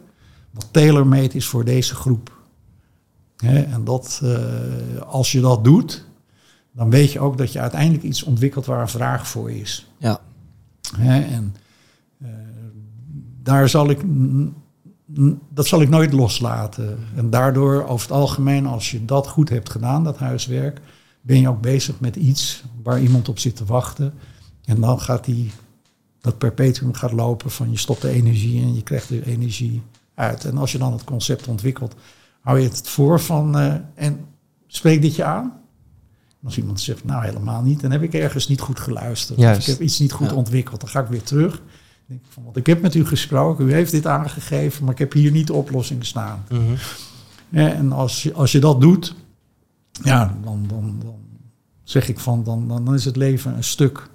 wat 0.54 0.68
tailor-made 0.72 1.36
is 1.36 1.48
voor 1.48 1.66
deze 1.66 1.96
groep? 1.96 2.42
En 3.44 3.84
dat, 3.84 4.20
eh, 4.24 5.02
als 5.02 5.32
je 5.32 5.42
dat 5.42 5.64
doet, 5.64 6.06
dan 6.72 6.90
weet 6.90 7.12
je 7.12 7.20
ook 7.20 7.38
dat 7.38 7.52
je 7.52 7.60
uiteindelijk 7.60 8.04
iets 8.04 8.24
ontwikkelt 8.24 8.66
waar 8.66 8.82
een 8.82 8.88
vraag 8.88 9.28
voor 9.28 9.52
is. 9.52 9.88
Ja. 9.98 10.20
En 11.00 11.56
eh, 12.22 12.30
daar 13.44 13.70
zal 13.70 13.90
ik, 13.90 14.02
dat 15.50 15.68
zal 15.68 15.82
ik 15.82 15.90
nooit 15.90 16.14
loslaten. 16.14 16.98
En 17.16 17.30
daardoor, 17.30 17.88
over 17.88 18.08
het 18.08 18.18
algemeen, 18.18 18.66
als 18.66 18.92
je 18.92 19.06
dat 19.06 19.28
goed 19.28 19.50
hebt 19.50 19.70
gedaan, 19.70 20.04
dat 20.04 20.18
huiswerk, 20.18 20.82
ben 21.22 21.40
je 21.40 21.50
ook 21.50 21.62
bezig 21.62 22.00
met 22.00 22.16
iets 22.16 22.64
waar 22.84 23.02
iemand 23.02 23.30
op 23.30 23.40
zit 23.40 23.56
te 23.56 23.66
wachten. 23.66 24.14
En 24.66 24.82
dan 24.82 25.02
gaat 25.02 25.26
die, 25.26 25.52
dat 26.22 26.38
perpetuum 26.38 26.94
gaat 26.94 27.12
lopen 27.12 27.52
van 27.52 27.72
je 27.72 27.78
stopt 27.78 28.02
de 28.02 28.10
energie 28.10 28.62
en 28.62 28.76
je 28.76 28.84
krijgt 28.84 29.10
de 29.10 29.26
energie 29.26 29.82
uit. 30.16 30.46
En 30.46 30.58
als 30.58 30.72
je 30.72 30.78
dan 30.78 30.92
het 30.92 31.04
concept 31.04 31.48
ontwikkelt, 31.48 31.96
hou 32.42 32.60
je 32.60 32.68
het 32.68 32.90
voor 32.90 33.20
van 33.20 33.58
eh, 33.58 33.74
en 33.96 34.26
spreek 34.68 35.02
dit 35.02 35.16
je 35.16 35.24
aan. 35.24 35.44
En 36.30 36.50
als 36.50 36.58
iemand 36.58 36.82
zegt, 36.82 37.04
nou 37.04 37.24
helemaal 37.26 37.62
niet, 37.62 37.82
dan 37.82 37.92
heb 37.92 38.02
ik 38.02 38.14
ergens 38.14 38.48
niet 38.48 38.62
goed 38.62 38.80
geluisterd. 38.80 39.40
Of 39.40 39.58
ik 39.58 39.64
heb 39.66 39.82
iets 39.82 40.00
niet 40.00 40.12
goed 40.12 40.30
Ja. 40.30 40.36
ontwikkeld. 40.36 40.80
Dan 40.80 40.90
ga 40.90 41.00
ik 41.00 41.08
weer 41.08 41.24
terug. 41.24 41.62
Denk 42.06 42.20
ik 42.22 42.32
van, 42.32 42.44
want 42.44 42.58
ik 42.58 42.66
heb 42.66 42.82
met 42.82 42.96
u 42.96 43.06
gesproken, 43.06 43.68
u 43.68 43.74
heeft 43.74 43.92
dit 43.92 44.08
aangegeven, 44.08 44.84
maar 44.84 44.94
ik 44.94 45.00
heb 45.00 45.14
hier 45.14 45.32
niet 45.32 45.48
de 45.48 45.54
oplossing 45.54 46.06
staan. 46.06 46.44
Mhm. 46.50 46.62
Ja, 47.50 47.70
en 47.74 47.92
als 47.92 48.24
je, 48.24 48.34
als 48.34 48.52
je 48.52 48.60
dat 48.60 48.82
doet, 48.82 49.16
ja, 50.04 50.38
dan, 50.44 50.66
dan, 50.68 51.00
dan 51.04 51.16
zeg 51.84 52.10
ik 52.10 52.20
van, 52.20 52.44
dan, 52.44 52.68
dan, 52.68 52.86
dan 52.86 52.94
is 52.94 53.06
het 53.06 53.16
leven 53.16 53.56
een 53.56 53.64
stuk 53.64 54.10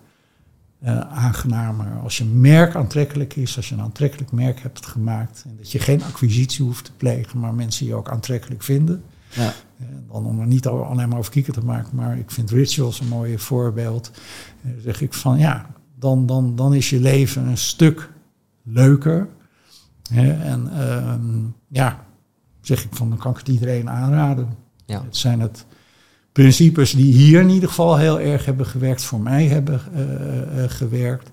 eh, 0.81 1.01
aangenamer. 1.01 1.99
Als 2.03 2.19
je 2.19 2.25
merk 2.25 2.75
aantrekkelijk 2.75 3.37
is, 3.37 3.57
als 3.57 3.69
je 3.69 3.75
een 3.75 3.81
aantrekkelijk 3.81 4.33
merk 4.33 4.61
hebt 4.61 4.87
gemaakt, 4.87 5.45
en 5.49 5.57
dat 5.57 5.71
je 5.73 5.79
geen 5.79 6.03
acquisitie 6.03 6.65
hoeft 6.65 6.85
te 6.85 6.93
plegen, 6.97 7.39
maar 7.39 7.55
mensen 7.55 7.87
je 7.87 7.95
ook 7.95 8.09
aantrekkelijk 8.11 8.63
vinden. 8.63 9.03
Ja. 9.35 9.53
Eh, 9.79 9.87
Dan 10.13 10.25
om 10.27 10.41
er 10.41 10.47
niet 10.47 10.67
al- 10.67 10.85
alleen 10.85 11.09
maar 11.09 11.19
over 11.19 11.33
kieken 11.33 11.53
te 11.53 11.65
maken, 11.65 11.97
maar 11.97 12.19
ik 12.19 12.31
vind 12.31 12.51
Rituals 12.51 13.01
een 13.01 13.09
mooi 13.09 13.39
voorbeeld. 13.39 14.11
Eh, 14.65 14.71
zeg 14.83 15.01
ik 15.01 15.15
van 15.15 15.39
ja, 15.39 15.67
dan, 15.99 16.27
dan, 16.27 16.57
dan 16.57 16.75
is 16.75 16.91
je 16.91 17.01
leven 17.01 17.47
een 17.47 17.59
stuk 17.59 18.11
leuker. 18.63 19.29
Hè, 20.13 20.33
en 20.33 20.71
ehm, 20.79 21.39
ja, 21.69 22.05
zeg 22.61 22.85
ik 22.85 22.95
van 22.95 23.09
dan 23.09 23.19
kan 23.19 23.31
ik 23.33 23.39
het 23.39 23.49
iedereen 23.49 23.91
aanraden. 23.91 24.49
Ja. 24.87 25.03
Het 25.05 25.17
zijn 25.17 25.41
het 25.41 25.67
principes 26.43 26.93
die 26.93 27.13
hier 27.13 27.41
in 27.41 27.49
ieder 27.49 27.69
geval 27.69 27.97
heel 27.97 28.21
erg 28.21 28.45
hebben 28.45 28.67
gewerkt, 28.67 29.05
voor 29.05 29.21
mij 29.21 29.47
hebben 29.47 29.81
eh, 29.95 30.65
eh, 30.65 30.71
gewerkt. 30.71 31.31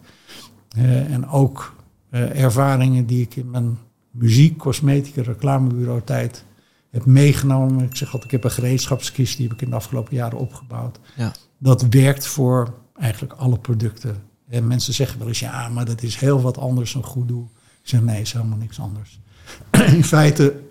Eh, 0.69 1.11
en 1.11 1.27
ook 1.27 1.75
ervaringen 2.09 3.05
die 3.05 3.21
ik 3.21 3.35
in 3.35 3.49
mijn 3.49 3.77
muziek, 4.11 4.57
cosmetica, 4.57 5.21
reclamebureau 5.21 6.01
tijd 6.03 6.43
heb 6.89 7.05
meegenomen. 7.05 7.83
Ik 7.85 7.95
zeg 7.95 8.07
altijd, 8.07 8.23
ik 8.23 8.31
heb 8.31 8.43
een 8.43 8.51
gereedschapskist, 8.51 9.37
die 9.37 9.47
heb 9.47 9.55
ik 9.55 9.61
in 9.61 9.69
de 9.69 9.75
afgelopen 9.75 10.15
jaren 10.15 10.37
opgebouwd. 10.37 10.99
Ja. 11.15 11.33
Dat 11.57 11.85
werkt 11.89 12.27
voor 12.27 12.73
eigenlijk 12.99 13.33
alle 13.33 13.59
producten. 13.59 14.23
En 14.49 14.67
mensen 14.67 14.93
zeggen 14.93 15.19
wel 15.19 15.27
eens, 15.27 15.39
ja, 15.39 15.69
maar 15.69 15.85
dat 15.85 16.03
is 16.03 16.15
heel 16.15 16.41
wat 16.41 16.57
anders 16.57 16.93
dan 16.93 17.03
goed 17.03 17.27
doel. 17.27 17.49
Ik 17.81 17.89
zeg, 17.89 18.01
nee, 18.01 18.21
is 18.21 18.33
helemaal 18.33 18.57
niks 18.57 18.79
anders. 18.79 19.19
in 19.95 20.03
feite 20.03 20.61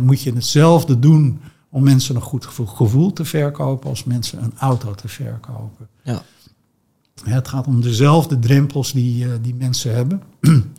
moet 0.00 0.22
je 0.22 0.32
hetzelfde 0.32 0.98
doen 0.98 1.40
om 1.76 1.82
mensen 1.82 2.14
een 2.14 2.22
goed 2.22 2.46
gevoel, 2.46 3.12
te 3.12 3.24
verkopen 3.24 3.90
als 3.90 4.04
mensen 4.04 4.42
een 4.42 4.52
auto 4.58 4.94
te 4.94 5.08
verkopen. 5.08 5.88
Ja. 6.02 6.22
Het 7.24 7.48
gaat 7.48 7.66
om 7.66 7.80
dezelfde 7.80 8.38
drempels 8.38 8.92
die, 8.92 9.24
eh, 9.24 9.30
die 9.42 9.54
mensen 9.54 9.94
hebben. 9.94 10.22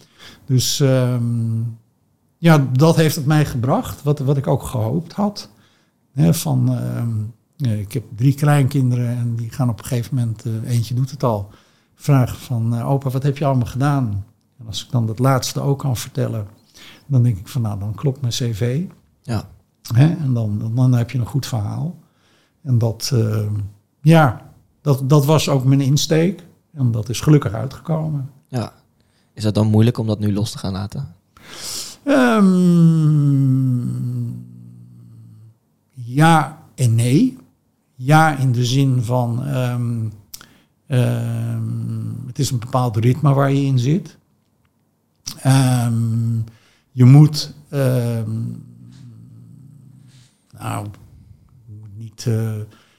dus 0.46 0.80
ehm, 0.80 1.62
ja, 2.38 2.68
dat 2.72 2.96
heeft 2.96 3.16
het 3.16 3.26
mij 3.26 3.46
gebracht, 3.46 4.04
wat, 4.04 4.20
wat 4.20 4.38
ik 4.38 4.48
ook 4.48 4.64
gehoopt 4.64 5.14
had. 5.14 5.50
Hè, 6.14 6.34
van, 6.34 6.74
ehm, 6.74 7.80
ik 7.80 7.92
heb 7.92 8.04
drie 8.16 8.34
kleinkinderen 8.34 9.10
en 9.18 9.36
die 9.36 9.50
gaan 9.50 9.70
op 9.70 9.80
een 9.80 9.86
gegeven 9.86 10.16
moment, 10.16 10.46
eh, 10.46 10.70
eentje 10.72 10.94
doet 10.94 11.12
het 11.12 11.24
al, 11.24 11.50
vragen 11.96 12.38
van 12.38 12.76
eh, 12.76 12.90
opa, 12.90 13.10
wat 13.10 13.24
heb 13.24 13.38
je 13.38 13.46
allemaal 13.46 13.68
gedaan? 13.68 14.26
En 14.60 14.68
als 14.68 14.86
ik 14.86 14.92
dan 14.92 15.06
dat 15.06 15.20
laatste 15.20 15.60
ook 15.62 15.80
kan 15.80 15.98
vertellen, 15.98 16.48
dan 17.06 17.24
denk 17.24 17.38
ik 17.38 17.48
van 17.48 17.62
nou, 17.62 17.80
dan 17.80 17.96
klopt 17.96 18.22
mijn 18.22 18.34
cv. 18.34 18.84
Ja. 19.22 19.56
Hè? 19.94 20.14
En 20.14 20.34
dan, 20.34 20.72
dan 20.76 20.94
heb 20.94 21.12
je 21.12 21.18
een 21.18 21.26
goed 21.26 21.46
verhaal. 21.46 21.98
En 22.64 22.78
dat, 22.78 23.12
eh, 23.14 23.52
ja, 24.02 24.52
dat, 24.82 25.10
dat 25.10 25.26
was 25.26 25.50
ook 25.50 25.64
mijn 25.64 25.82
insteek. 25.82 26.44
En 26.74 26.92
dat 26.92 27.10
is 27.10 27.22
gelukkig 27.22 27.54
uitgekomen. 27.54 28.30
ja. 28.48 28.74
Is 29.34 29.44
dat 29.44 29.54
dan 29.54 29.68
moeilijk 29.68 29.98
om 29.98 30.08
dat 30.08 30.20
nu 30.20 30.34
los 30.34 30.52
te 30.52 30.58
gaan 30.58 30.72
laten? 30.72 31.16
Ehm, 32.04 32.48
ja 35.94 36.64
en 36.76 36.96
nee. 36.96 37.38
Ja, 37.96 38.38
in 38.38 38.52
de 38.52 38.66
zin 38.66 39.04
van 39.04 39.44
ehm, 39.46 40.06
ehm, 40.88 42.28
het 42.28 42.40
is 42.40 42.52
een 42.52 42.60
bepaald 42.60 42.98
ritme 42.98 43.34
waar 43.34 43.52
je 43.52 43.66
in 43.66 43.80
zit. 43.80 44.18
Ehm, 45.42 46.38
je 46.92 47.06
moet, 47.06 47.54
ehm, 47.70 48.32
nou, 50.60 50.88
moet 51.66 51.98
niet 51.98 52.26
eh, 52.28 52.54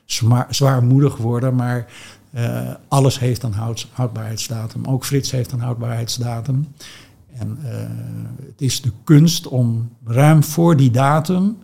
zwaar, 0.04 0.46
zwaarmoedig 0.54 1.16
worden, 1.16 1.54
maar 1.54 1.92
eh, 2.30 2.74
alles 2.88 3.18
heeft 3.18 3.42
een 3.42 3.52
houd, 3.52 3.88
houdbaarheidsdatum. 3.92 4.84
Ook 4.84 5.04
Frits 5.04 5.30
heeft 5.30 5.52
een 5.52 5.60
houdbaarheidsdatum. 5.60 6.68
En 7.32 7.58
eh, 7.62 7.70
het 8.46 8.60
is 8.60 8.80
de 8.80 8.92
kunst 9.04 9.46
om 9.46 9.90
ruim 10.04 10.44
voor 10.44 10.76
die 10.76 10.90
datum 10.90 11.56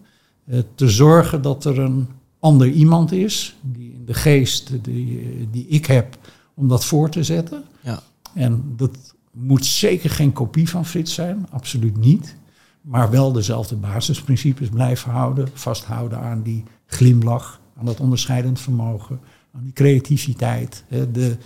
te 0.75 0.89
zorgen 0.89 1.43
dat 1.43 1.65
er 1.65 1.79
een 1.79 2.09
ander 2.39 2.69
iemand 2.69 3.13
is, 3.13 3.57
die 3.61 3.93
in 3.93 4.05
de 4.05 4.15
geest 4.15 4.85
die, 4.85 5.49
die 5.51 5.67
ik 5.67 5.87
heb, 5.87 6.19
om 6.55 6.69
dat 6.69 6.85
voor 6.85 7.11
te 7.11 7.23
zetten. 7.23 7.65
Ja. 7.81 8.03
En 8.35 8.75
dat 8.77 9.15
moet 9.31 9.67
zeker 9.67 10.11
geen 10.11 10.33
kopie 10.33 10.69
van 10.69 10.87
Frits 10.87 11.15
zijn, 11.15 11.47
absoluut 11.51 11.97
niet. 11.97 12.37
Maar 12.85 13.11
wel 13.11 13.33
dezelfde 13.33 13.77
basisprincipes 13.77 14.69
blijven 14.69 15.11
houden, 15.11 15.49
vasthouden 15.53 16.19
aan 16.19 16.43
die 16.43 16.65
glimlach, 16.87 17.61
aan 17.79 17.85
dat 17.85 18.01
onderscheidend 18.01 18.61
vermogen, 18.61 19.21
aan 19.55 19.63
die 19.63 19.73
creativiteit. 19.73 20.85
De, 20.89 21.37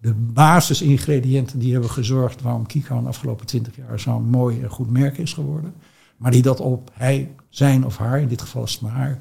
de 0.00 0.14
basisingrediënten 0.14 1.58
die 1.58 1.72
hebben 1.72 1.90
gezorgd 1.90 2.42
waarom 2.42 2.66
Kiko 2.66 3.00
de 3.00 3.08
afgelopen 3.08 3.46
twintig 3.46 3.76
jaar 3.76 4.00
zo'n 4.00 4.30
mooi 4.30 4.62
en 4.62 4.70
goed 4.70 4.90
merk 4.90 5.18
is 5.18 5.32
geworden. 5.32 5.74
Maar 6.16 6.30
die 6.30 6.42
dat 6.42 6.60
op 6.60 6.90
hij, 6.92 7.34
zijn 7.48 7.84
of 7.84 7.96
haar, 7.96 8.20
in 8.20 8.28
dit 8.28 8.42
geval 8.42 8.62
is 8.62 8.72
het 8.72 8.80
maar 8.80 8.92
haar, 8.92 9.18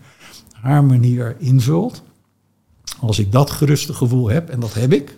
haar 0.51 0.83
manier 0.83 1.35
invult. 1.39 2.03
Als 2.99 3.19
ik 3.19 3.31
dat 3.31 3.51
geruste 3.51 3.93
gevoel 3.93 4.29
heb, 4.29 4.49
en 4.49 4.59
dat 4.59 4.73
heb 4.73 4.93
ik, 4.93 5.17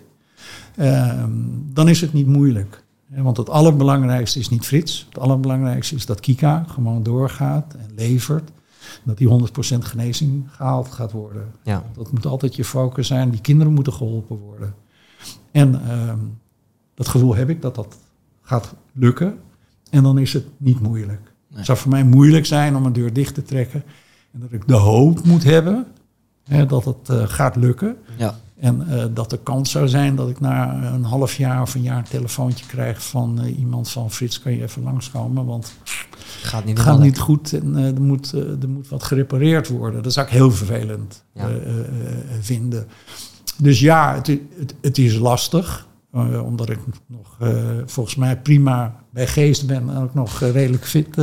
ehm, 0.76 1.32
dan 1.72 1.88
is 1.88 2.00
het 2.00 2.12
niet 2.12 2.26
moeilijk. 2.26 2.84
Want 3.08 3.36
het 3.36 3.50
allerbelangrijkste 3.50 4.38
is 4.38 4.48
niet 4.48 4.66
Frits. 4.66 5.06
Het 5.08 5.18
allerbelangrijkste 5.18 5.94
is 5.94 6.06
dat 6.06 6.20
Kika 6.20 6.64
gewoon 6.68 7.02
doorgaat 7.02 7.74
en 7.74 7.90
levert. 7.94 8.50
Dat 9.02 9.18
die 9.18 9.28
100% 9.28 9.78
genezing 9.78 10.46
gehaald 10.50 10.88
gaat 10.88 11.12
worden. 11.12 11.50
Ja. 11.62 11.84
Dat 11.96 12.12
moet 12.12 12.26
altijd 12.26 12.56
je 12.56 12.64
focus 12.64 13.06
zijn. 13.06 13.30
Die 13.30 13.40
kinderen 13.40 13.72
moeten 13.72 13.92
geholpen 13.92 14.38
worden. 14.38 14.74
En 15.50 15.82
ehm, 15.88 16.18
dat 16.94 17.08
gevoel 17.08 17.34
heb 17.34 17.48
ik 17.48 17.62
dat 17.62 17.74
dat 17.74 17.96
gaat 18.42 18.74
lukken. 18.92 19.38
En 19.90 20.02
dan 20.02 20.18
is 20.18 20.32
het 20.32 20.46
niet 20.56 20.80
moeilijk. 20.80 21.20
Nee. 21.20 21.56
Het 21.56 21.66
zou 21.66 21.78
voor 21.78 21.90
mij 21.90 22.04
moeilijk 22.04 22.46
zijn 22.46 22.76
om 22.76 22.86
een 22.86 22.92
deur 22.92 23.12
dicht 23.12 23.34
te 23.34 23.42
trekken. 23.42 23.82
En 24.32 24.40
dat 24.40 24.52
ik 24.52 24.68
de 24.68 24.74
hoop 24.74 25.24
moet 25.24 25.44
hebben 25.44 25.86
hè, 26.44 26.66
dat 26.66 26.84
het 26.84 27.08
eh, 27.08 27.22
gaat 27.28 27.56
lukken. 27.56 27.96
Ja. 28.16 28.38
En 28.60 28.88
eh, 28.88 29.04
dat 29.14 29.30
de 29.30 29.38
kans 29.42 29.70
zou 29.70 29.88
zijn 29.88 30.14
dat 30.16 30.28
ik 30.28 30.40
na 30.40 30.84
een 30.94 31.04
half 31.04 31.34
jaar 31.36 31.62
of 31.62 31.74
een 31.74 31.82
jaar 31.82 31.98
een 31.98 32.04
telefoontje 32.04 32.66
krijg 32.66 33.02
van 33.06 33.40
eh, 33.40 33.58
iemand 33.58 33.90
van 33.90 34.10
Frits, 34.10 34.40
kan 34.40 34.52
je 34.52 34.62
even 34.62 34.82
langskomen? 34.82 35.44
Want 35.46 35.72
Gaat 36.42 36.64
niet 36.64 36.76
het 36.78 36.86
gaat 36.86 37.00
niet 37.00 37.18
goed 37.18 37.52
en 37.52 37.76
eh, 37.76 37.86
er, 37.86 38.02
moet, 38.02 38.32
er 38.32 38.68
moet 38.68 38.88
wat 38.88 39.02
gerepareerd 39.02 39.68
worden. 39.68 40.02
Dat 40.02 40.12
zou 40.12 40.26
ik 40.26 40.32
heel 40.32 40.50
vervelend 40.50 41.24
Ja. 41.34 41.48
vinden. 42.40 42.86
Dus 43.56 43.80
ja, 43.80 44.14
het, 44.14 44.26
het, 44.26 44.74
het 44.80 44.98
is 44.98 45.18
lastig. 45.18 45.86
omdat 46.44 46.70
ik 46.70 46.78
nog 47.06 47.36
volgens 47.86 48.16
mij 48.16 48.38
prima 48.40 48.94
bij 49.10 49.26
geest 49.26 49.66
ben 49.66 49.90
en 49.90 49.96
ook 49.96 50.14
nog 50.14 50.40
redelijk 50.40 50.84
fit 50.86 51.14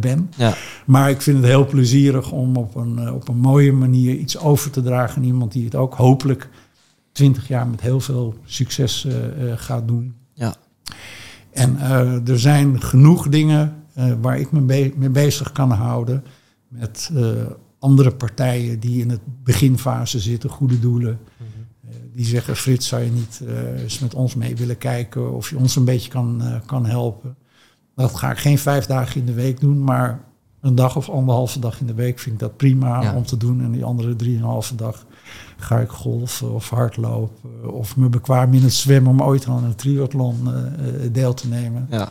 ben. 0.00 0.30
Ja. 0.36 0.54
Maar 0.86 1.10
ik 1.10 1.22
vind 1.22 1.36
het 1.36 1.46
heel 1.46 1.66
plezierig 1.66 2.32
om 2.32 2.56
op 2.56 2.74
een, 2.74 3.12
op 3.12 3.28
een 3.28 3.38
mooie 3.38 3.72
manier 3.72 4.14
iets 4.14 4.38
over 4.38 4.70
te 4.70 4.82
dragen 4.82 5.16
aan 5.16 5.28
iemand 5.28 5.52
die 5.52 5.64
het 5.64 5.74
ook 5.74 5.94
hopelijk 5.94 6.48
twintig 7.12 7.48
jaar 7.48 7.66
met 7.66 7.80
heel 7.80 8.00
veel 8.00 8.34
succes 8.44 9.04
eh, 9.04 9.50
eh, 9.52 9.58
gaat 9.58 9.88
doen. 9.88 10.14
Ja. 10.32 10.54
En 11.50 11.76
eh, 11.78 12.28
er 12.28 12.38
zijn 12.38 12.82
genoeg 12.82 13.28
dingen 13.28 13.76
waar 14.20 14.38
ik 14.38 14.52
me 14.52 14.60
be- 14.60 14.92
mee 14.96 15.10
bezig 15.10 15.52
kan 15.52 15.70
houden. 15.70 16.24
Met 16.68 17.10
andere 17.78 18.10
partijen 18.14 18.80
die 18.80 19.00
in 19.00 19.10
het 19.10 19.20
beginfase 19.44 20.20
zitten, 20.20 20.50
goede 20.50 20.80
doelen. 20.80 21.18
Mhm. 21.36 21.48
Die 22.14 22.24
zeggen, 22.24 22.56
Frits, 22.56 22.88
zou 22.88 23.02
je 23.02 23.10
niet 23.10 23.42
eens 23.76 23.98
met 23.98 24.14
ons 24.14 24.34
mee 24.34 24.56
willen 24.56 24.78
kijken 24.78 25.32
of 25.32 25.50
je 25.50 25.56
ons 25.56 25.76
een 25.76 25.84
beetje 25.84 26.10
kan, 26.10 26.42
kan 26.66 26.86
helpen. 26.86 27.36
Dat 27.94 28.14
ga 28.14 28.30
ik 28.30 28.38
geen 28.38 28.58
vijf 28.58 28.86
dagen 28.86 29.20
in 29.20 29.26
de 29.26 29.32
week 29.32 29.60
doen, 29.60 29.84
maar 29.84 30.24
een 30.62 30.74
dag 30.74 30.96
of 30.96 31.08
anderhalve 31.08 31.58
dag 31.58 31.80
in 31.80 31.86
de 31.86 31.94
week 31.94 32.18
vind 32.18 32.34
ik 32.34 32.40
dat 32.40 32.56
prima 32.56 33.02
Ja. 33.02 33.14
om 33.16 33.24
te 33.26 33.36
doen. 33.36 33.62
En 33.62 33.70
die 33.72 33.84
andere 33.84 34.16
drieënhalve 34.16 34.74
dag 34.74 35.06
ga 35.56 35.78
ik 35.78 35.88
golfen 35.88 36.52
of 36.54 36.70
hardlopen 36.70 37.72
of 37.74 37.96
me 37.96 38.08
bekwaam 38.08 38.54
in 38.54 38.62
het 38.62 38.72
zwemmen 38.72 39.10
om 39.12 39.22
ooit 39.22 39.46
aan 39.46 39.64
een 39.64 39.74
triathlon 39.74 40.36
eh, 40.46 41.04
eh, 41.04 41.12
deel 41.12 41.34
te 41.34 41.48
nemen. 41.48 41.86
Ja. 41.90 42.08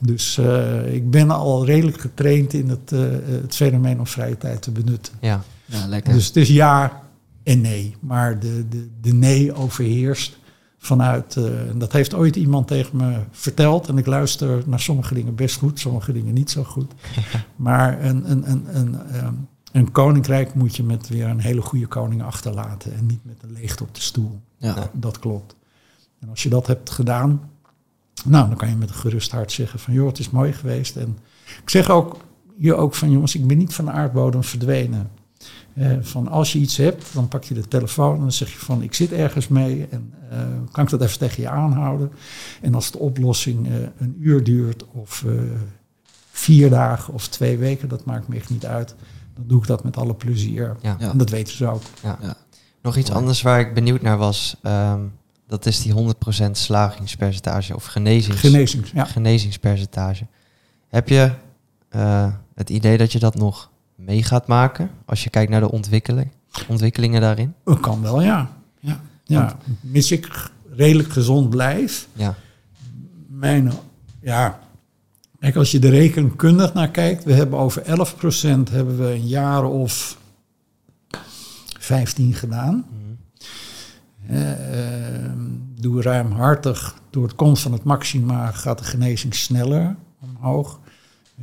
Dus 0.00 0.38
eh, 0.38 0.94
ik 0.94 1.10
ben 1.10 1.30
al 1.30 1.64
redelijk 1.64 2.00
getraind 2.00 2.52
in 2.52 2.68
het, 2.68 2.92
eh, 2.92 3.00
het 3.42 3.54
fenomeen 3.54 3.98
om 3.98 4.06
vrije 4.06 4.38
tijd 4.38 4.62
te 4.62 4.70
benutten. 4.70 5.14
Ja. 5.20 5.42
Ja, 5.64 5.86
lekker. 5.86 6.12
Dus 6.12 6.26
het 6.26 6.36
is 6.36 6.48
ja 6.48 7.02
en 7.42 7.60
nee. 7.60 7.96
Maar 8.00 8.40
de, 8.40 8.64
de, 8.68 8.88
de 9.00 9.12
nee 9.14 9.54
overheerst 9.54 10.38
vanuit... 10.84 11.36
eh, 11.36 11.68
en 11.68 11.78
dat 11.78 11.92
heeft 11.92 12.14
ooit 12.14 12.36
iemand 12.36 12.66
tegen 12.66 12.96
me 12.96 13.18
verteld. 13.30 13.88
En 13.88 13.98
ik 13.98 14.06
luister 14.06 14.62
naar 14.66 14.80
sommige 14.80 15.14
dingen 15.14 15.34
best 15.34 15.56
goed, 15.56 15.78
sommige 15.80 16.12
dingen 16.12 16.34
niet 16.34 16.50
zo 16.50 16.64
goed. 16.64 16.92
Maar 17.56 18.04
een, 18.04 18.30
een, 18.30 18.50
een, 18.50 18.76
een, 18.76 19.06
ehm, 19.10 19.34
een 19.72 19.92
koninkrijk 19.92 20.54
moet 20.54 20.76
je 20.76 20.82
met 20.82 21.08
weer 21.08 21.26
een 21.26 21.40
hele 21.40 21.62
goede 21.62 21.86
koning 21.86 22.22
achterlaten. 22.22 22.94
En 22.94 23.06
niet 23.06 23.24
met 23.24 23.36
een 23.42 23.52
leegte 23.52 23.82
op 23.82 23.94
de 23.94 24.00
stoel. 24.00 24.40
ja. 24.58 24.90
Dat 24.92 25.18
klopt. 25.18 25.56
En 26.20 26.28
als 26.28 26.42
je 26.42 26.48
dat 26.48 26.66
hebt 26.66 26.90
gedaan, 26.90 27.50
nou, 28.24 28.48
dan 28.48 28.56
kan 28.56 28.68
je 28.68 28.76
met 28.76 28.88
een 28.88 28.94
gerust 28.94 29.30
hart 29.30 29.52
zeggen 29.52 29.78
van, 29.78 29.94
joh, 29.94 30.06
het 30.06 30.18
is 30.18 30.30
mooi 30.30 30.52
geweest. 30.52 30.96
En 30.96 31.18
ik 31.62 31.70
zeg 31.70 31.90
ook 31.90 32.16
hier 32.56 32.76
ook 32.76 32.94
van, 32.94 33.10
jongens, 33.10 33.34
ik 33.34 33.46
ben 33.46 33.58
niet 33.58 33.74
van 33.74 33.84
de 33.84 33.90
aardbodem 33.90 34.44
verdwenen. 34.44 35.10
Eh, 35.74 35.90
van 36.00 36.28
als 36.28 36.52
je 36.52 36.58
iets 36.58 36.76
hebt, 36.76 37.14
dan 37.14 37.28
pak 37.28 37.44
je 37.44 37.54
de 37.54 37.68
telefoon 37.68 38.14
en 38.14 38.20
dan 38.20 38.32
zeg 38.32 38.52
je 38.52 38.58
van, 38.58 38.82
ik 38.82 38.94
zit 38.94 39.12
ergens 39.12 39.48
mee 39.48 39.86
en 39.90 40.12
eh, 40.30 40.38
kan 40.70 40.84
ik 40.84 40.90
dat 40.90 41.02
even 41.02 41.18
tegen 41.18 41.42
je 41.42 41.48
aanhouden? 41.48 42.12
En 42.62 42.74
als 42.74 42.90
de 42.90 42.98
oplossing 42.98 43.66
eh, 43.66 43.74
een 43.98 44.16
uur 44.20 44.44
duurt 44.44 44.84
of 44.92 45.24
eh, 45.26 45.32
vier 46.30 46.70
dagen 46.70 47.14
of 47.14 47.28
twee 47.28 47.58
weken, 47.58 47.88
dat 47.88 48.04
maakt 48.04 48.28
me 48.28 48.36
echt 48.36 48.50
niet 48.50 48.66
uit. 48.66 48.94
Dan 49.34 49.44
doe 49.46 49.60
ik 49.60 49.66
dat 49.66 49.84
met 49.84 49.96
alle 49.96 50.14
plezier. 50.14 50.76
Ja. 50.80 50.96
Ja. 50.98 51.10
En 51.10 51.18
dat 51.18 51.30
weten 51.30 51.56
ze 51.56 51.66
ook. 51.66 51.82
Ja. 52.02 52.18
Ja. 52.22 52.36
Nog 52.82 52.96
iets 52.96 53.10
anders 53.10 53.42
waar 53.42 53.60
ik 53.60 53.74
benieuwd 53.74 54.02
naar 54.02 54.18
was. 54.18 54.56
ehm, 54.62 55.00
dat 55.46 55.66
is 55.66 55.82
die 55.82 55.92
100% 55.92 56.50
slagingspercentage 56.50 57.74
of 57.74 57.84
genezings, 57.84 58.40
genezingspercentage. 58.94 60.26
Heb 60.88 61.08
je 61.08 61.32
eh, 61.88 62.32
het 62.54 62.70
idee 62.70 62.98
dat 62.98 63.12
je 63.12 63.18
dat 63.18 63.34
nog 63.34 63.70
mee 64.04 64.22
gaat 64.22 64.46
maken? 64.46 64.90
Als 65.04 65.24
je 65.24 65.30
kijkt 65.30 65.50
naar 65.50 65.60
de 65.60 65.70
ontwikkeling, 65.70 66.30
ontwikkelingen 66.68 67.20
daarin? 67.20 67.54
Dat 67.64 67.80
kan 67.80 68.02
wel, 68.02 68.22
ja. 68.22 68.50
ja. 68.80 69.00
ja. 69.24 69.56
Mis 69.80 70.10
ik 70.12 70.50
redelijk 70.70 71.08
gezond 71.08 71.50
blijf. 71.50 72.08
Ja. 72.12 72.34
Mijn, 73.26 73.72
ja. 74.20 74.58
Kijk, 75.40 75.56
als 75.56 75.70
je 75.70 75.80
er 75.80 75.90
rekenkundig 75.90 76.74
naar 76.74 76.90
kijkt, 76.90 77.24
we 77.24 77.32
hebben 77.32 77.58
over 77.58 77.82
11% 77.82 77.88
hebben 78.70 78.98
we 78.98 79.12
een 79.12 79.26
jaar 79.26 79.64
of 79.64 80.18
15 81.78 82.34
gedaan. 82.34 82.86
Uh, 84.30 84.50
doe 85.80 86.02
ruimhartig, 86.02 86.94
door 87.10 87.22
het 87.22 87.34
komst 87.34 87.62
van 87.62 87.72
het 87.72 87.84
maxima 87.84 88.50
gaat 88.50 88.78
de 88.78 88.84
genezing 88.84 89.34
sneller 89.34 89.96
omhoog. 90.20 90.80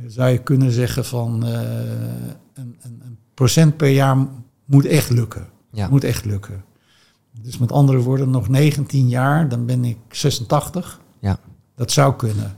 Zou 0.06 0.30
je 0.30 0.38
kunnen 0.38 0.72
zeggen 0.72 1.04
van 1.04 1.48
uh, 1.48 1.60
een, 2.80 3.18
procent 3.34 3.76
per 3.76 3.88
jaar 3.88 4.26
moet 4.64 4.84
echt 4.84 5.10
lukken. 5.10 5.48
Ja. 5.70 5.88
Moet 5.88 6.04
echt 6.04 6.24
lukken. 6.24 6.64
Dus 7.40 7.58
met 7.58 7.72
andere 7.72 7.98
woorden, 7.98 8.30
nog 8.30 8.48
19 8.48 9.08
jaar, 9.08 9.48
dan 9.48 9.66
ben 9.66 9.84
ik 9.84 9.98
86. 10.08 11.00
Ja. 11.20 11.38
Dat 11.74 11.90
zou 11.90 12.16
kunnen. 12.16 12.56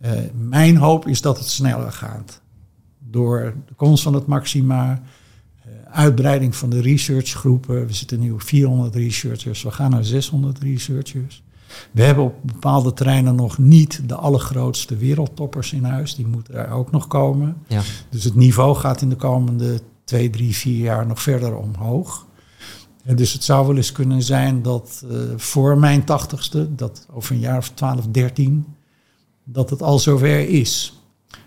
Uh, 0.00 0.10
mijn 0.34 0.76
hoop 0.76 1.06
is 1.06 1.20
dat 1.20 1.38
het 1.38 1.48
sneller 1.48 1.92
gaat. 1.92 2.40
Door 2.98 3.54
de 3.66 3.74
komst 3.74 4.02
van 4.02 4.14
het 4.14 4.26
maxima, 4.26 5.02
uh, 5.66 5.72
uitbreiding 5.90 6.56
van 6.56 6.70
de 6.70 6.80
researchgroepen. 6.80 7.86
We 7.86 7.92
zitten 7.92 8.20
nu 8.20 8.30
op 8.30 8.42
400 8.42 8.94
researchers, 8.94 9.62
we 9.62 9.70
gaan 9.70 9.90
naar 9.90 10.04
600 10.04 10.58
researchers. 10.58 11.42
We 11.90 12.02
hebben 12.02 12.24
op 12.24 12.34
bepaalde 12.42 12.92
terreinen 12.92 13.34
nog 13.34 13.58
niet 13.58 14.08
de 14.08 14.14
allergrootste 14.14 14.96
wereldtoppers 14.96 15.72
in 15.72 15.84
huis. 15.84 16.14
Die 16.14 16.26
moeten 16.26 16.54
er 16.54 16.70
ook 16.70 16.90
nog 16.90 17.06
komen. 17.06 17.56
Ja. 17.66 17.82
Dus 18.10 18.24
het 18.24 18.34
niveau 18.34 18.76
gaat 18.76 19.00
in 19.00 19.08
de 19.08 19.16
komende 19.16 19.80
twee, 20.04 20.30
drie, 20.30 20.56
vier 20.56 20.78
jaar 20.78 21.06
nog 21.06 21.22
verder 21.22 21.56
omhoog. 21.56 22.26
En 23.04 23.16
dus 23.16 23.32
het 23.32 23.44
zou 23.44 23.66
wel 23.66 23.76
eens 23.76 23.92
kunnen 23.92 24.22
zijn 24.22 24.62
dat 24.62 25.04
uh, 25.10 25.18
voor 25.36 25.78
mijn 25.78 26.04
tachtigste, 26.04 26.74
dat 26.74 27.06
over 27.12 27.34
een 27.34 27.40
jaar 27.40 27.58
of 27.58 27.68
12, 27.68 28.06
13, 28.06 28.64
dat 29.44 29.70
het 29.70 29.82
al 29.82 29.98
zover 29.98 30.48
is. 30.48 31.02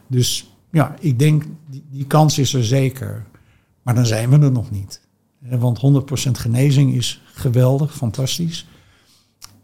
Dus 0.07 0.51
ja, 0.72 0.95
ik 0.99 1.20
denk, 1.20 1.43
die, 1.70 1.84
die 1.91 2.05
kans 2.05 2.38
is 2.38 2.53
er 2.53 2.65
zeker. 2.65 3.26
Maar 3.82 3.95
dan 3.95 4.05
zijn 4.05 4.30
we 4.30 4.39
er 4.39 4.51
nog 4.51 4.72
niet. 4.72 5.01
Want 5.39 5.80
100% 6.28 6.32
genezing 6.32 6.93
is 6.93 7.22
geweldig, 7.34 7.95
fantastisch. 7.95 8.68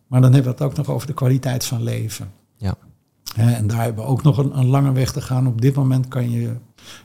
Maar 0.08 0.22
dan 0.22 0.34
hebben 0.34 0.51
we 0.51 0.58
het 0.58 0.72
ook 0.72 0.78
nog 0.78 0.95
over 0.95 1.08
de 1.08 1.14
kwaliteit 1.14 1.66
van 1.66 1.84
leven. 1.84 2.32
Ja. 2.58 2.76
En 3.36 3.68
daar 3.68 3.84
hebben 3.84 4.04
we 4.04 4.10
ook 4.10 4.24
nog 4.24 4.38
een, 4.38 4.58
een 4.58 4.66
lange 4.66 4.91
weg 4.91 5.12
te 5.12 5.22
gaan. 5.22 5.47
Op 5.47 5.62
dit 5.62 5.76
moment 5.76 6.08
kan 6.08 6.32
je 6.32 6.56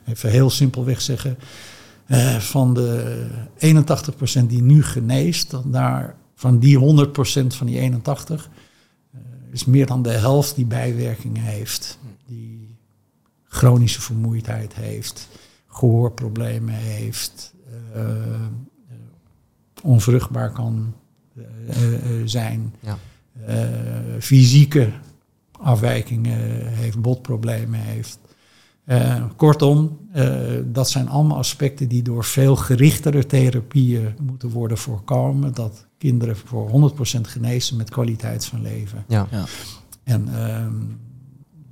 even 0.05 0.30
heel 0.30 0.51
simpelweg 0.51 1.01
zeggen. 1.01 1.38
Uh, 2.07 2.36
van 2.36 2.74
de 2.74 3.26
81% 4.42 4.46
die 4.46 4.62
nu 4.62 4.82
geneest, 4.82 5.51
dan 5.51 5.70
daar, 5.70 6.16
van 6.34 6.59
die 6.59 7.07
100% 7.07 7.11
van 7.46 7.66
die 7.66 7.78
81, 7.78 8.51
uh, 9.14 9.20
is 9.53 9.64
meer 9.64 9.86
dan 9.86 10.03
de 10.03 10.11
helft 10.11 10.55
die 10.55 10.66
bijwerkingen 10.66 11.42
heeft. 11.42 11.99
Die 12.26 12.78
chronische 13.44 14.01
vermoeidheid 14.01 14.74
heeft, 14.74 15.28
gehoorproblemen 15.66 16.74
heeft, 16.74 17.55
uh, 17.96 18.03
onvruchtbaar 19.82 20.53
kan 20.53 20.94
zijn, 22.24 22.74
ja. 22.80 22.99
fysieke 24.20 24.91
afwijkingen 25.61 26.66
heeft, 26.66 27.01
botproblemen 27.01 27.80
heeft. 27.80 28.18
Uh, 28.86 29.24
kortom, 29.36 29.99
uh, 30.16 30.39
dat 30.64 30.91
zijn 30.91 31.09
allemaal 31.09 31.36
aspecten 31.36 31.89
die 31.89 32.03
door 32.03 32.24
veel 32.24 32.57
gerichtere 32.57 33.26
therapieën 33.26 34.14
moeten 34.22 34.51
worden 34.51 34.78
voorkomen. 34.78 35.55
Dat 35.55 35.86
kinderen 35.99 36.36
voor 36.36 36.93
100% 37.16 37.20
genezen 37.20 37.76
met 37.76 37.91
kwaliteit 37.91 38.45
van 38.45 38.62
leven. 38.62 39.05
Ja. 39.09 39.26
Ja. 39.30 39.45
En 40.05 40.28
uh, 40.28 40.66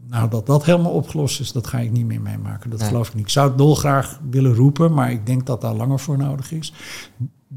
nou, 0.09 0.31
dat 0.31 0.47
dat 0.47 0.65
helemaal 0.65 0.93
opgelost 0.93 1.41
is, 1.41 1.53
dat 1.53 1.67
ga 1.67 1.79
ik 1.79 1.91
niet 1.91 2.07
meer 2.07 2.21
meemaken. 2.21 2.71
Dat 2.71 2.79
Nee. 2.79 2.89
geloof 2.89 3.09
ik 3.09 3.15
niet. 3.15 3.25
Ik 3.25 3.31
zou 3.31 3.49
het 3.49 3.59
dolgraag 3.59 4.21
willen 4.31 4.55
roepen, 4.55 4.93
maar 4.95 5.11
ik 5.11 5.27
denk 5.27 5.47
dat 5.47 5.61
daar 5.61 5.75
langer 5.75 5.99
voor 6.01 6.19
nodig 6.19 6.53
is. 6.53 6.73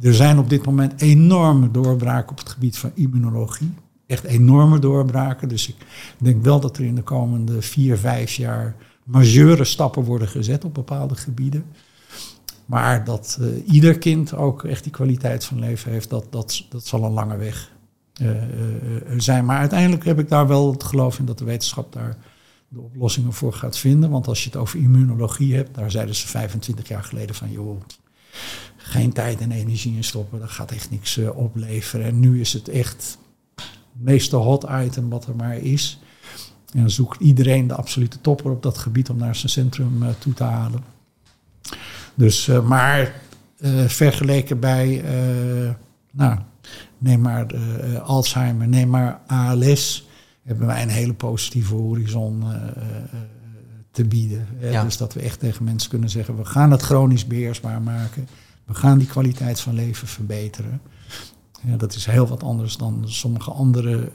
Er 0.02 0.14
zijn 0.14 0.40
op 0.40 0.50
dit 0.50 0.66
moment 0.66 1.02
enorme 1.02 1.72
doorbraken 1.72 2.32
op 2.32 2.38
het 2.38 2.50
gebied 2.50 2.78
van 2.78 2.92
immunologie. 2.94 3.72
Echt 4.08 4.24
enorme 4.24 4.80
doorbraken. 4.80 5.50
Dus 5.50 5.68
ik 5.68 5.76
denk 6.18 6.44
wel 6.44 6.60
dat 6.60 6.78
er 6.78 6.86
in 6.86 6.96
de 6.96 7.02
komende 7.02 7.62
vier, 7.62 7.98
vijf 7.98 8.34
jaar 8.34 8.76
majeure 9.04 9.64
stappen 9.64 10.04
worden 10.04 10.28
gezet 10.28 10.66
op 10.66 10.74
bepaalde 10.74 11.16
gebieden. 11.16 11.66
Maar 12.66 13.04
dat 13.04 13.38
uh, 13.42 13.48
ieder 13.74 13.98
kind 13.98 14.34
ook 14.34 14.64
echt 14.64 14.84
die 14.84 14.92
kwaliteit 14.92 15.46
van 15.46 15.60
leven 15.60 15.92
heeft, 15.92 16.10
dat, 16.10 16.26
dat, 16.30 16.66
dat 16.70 16.86
zal 16.86 17.04
een 17.04 17.12
lange 17.12 17.38
weg 17.38 17.72
uh, 18.22 18.30
uh, 18.30 18.38
zijn. 19.18 19.46
Maar 19.46 19.58
uiteindelijk 19.58 20.06
heb 20.06 20.20
ik 20.20 20.30
daar 20.30 20.48
wel 20.48 20.72
het 20.72 20.84
geloof 20.84 21.20
in 21.20 21.26
dat 21.26 21.38
de 21.38 21.46
wetenschap 21.46 21.94
daar 21.94 22.18
de 22.68 22.80
oplossingen 22.80 23.34
voor 23.34 23.54
gaat 23.54 23.78
vinden. 23.78 24.10
Want 24.10 24.28
als 24.28 24.44
je 24.44 24.50
het 24.50 24.60
over 24.60 24.80
immunologie 24.80 25.56
hebt, 25.56 25.76
daar 25.76 25.92
zeiden 25.92 26.16
ze 26.16 26.28
25 26.28 26.88
jaar 26.88 27.04
geleden 27.04 27.36
van 27.36 27.52
joh, 27.52 27.82
geen 28.90 29.14
tijd 29.14 29.40
en 29.40 29.52
energie 29.52 29.96
in 29.96 30.04
stoppen, 30.04 30.40
dat 30.40 30.50
gaat 30.50 30.72
echt 30.72 30.92
niks 30.92 31.18
opleveren. 31.18 32.06
En 32.06 32.20
nu 32.20 32.40
is 32.40 32.54
het 32.54 32.68
echt 32.68 33.18
het 33.56 33.68
meeste 33.94 34.36
hot 34.36 34.66
item 34.84 35.10
wat 35.10 35.28
er 35.28 35.36
maar 35.36 35.58
is. 35.58 36.00
En 36.74 36.80
dan 36.80 36.90
zoekt 36.90 37.22
iedereen 37.22 37.68
de 37.68 37.76
absolute 37.76 38.22
topper 38.22 38.52
op 38.52 38.64
dat 38.64 38.78
gebied 38.78 39.10
om 39.10 39.18
naar 39.18 39.36
zijn 39.36 39.52
centrum 39.52 40.04
uh, 40.04 40.10
toe 40.20 40.34
te 40.34 40.44
halen. 40.44 40.84
Dus, 42.16 42.48
uh, 42.48 42.68
maar 42.68 43.22
vergeleken 43.88 44.60
bij, 44.60 45.04
nou, 46.12 46.40
neem 46.98 47.22
maar 47.22 47.56
Alzheimer, 48.00 48.68
neem 48.68 48.90
maar 48.90 49.22
ALS, 49.28 50.08
hebben 50.44 50.68
wij 50.68 50.82
een 50.82 50.90
hele 50.90 51.14
positieve 51.14 51.76
horizon 51.76 52.44
te 53.92 54.06
bieden. 54.06 54.48
Ja. 54.60 54.84
Dus 54.84 54.98
dat 54.98 55.14
we 55.14 55.20
echt 55.20 55.40
tegen 55.40 55.64
mensen 55.64 55.90
kunnen 55.90 56.10
zeggen, 56.10 56.38
we 56.38 56.46
gaan 56.46 56.72
het 56.72 56.82
chronisch 56.82 57.28
beheersbaar 57.28 57.82
maken. 57.82 58.28
We 58.70 58.76
gaan 58.76 58.98
die 58.98 59.08
kwaliteit 59.08 59.60
van 59.60 59.74
leven 59.74 60.08
verbeteren. 60.08 60.82
Ja, 61.62 61.76
dat 61.78 61.96
is 61.96 62.06
heel 62.06 62.28
wat 62.28 62.44
anders 62.44 62.78
dan 62.78 63.04
sommige 63.06 63.52
andere 63.52 64.12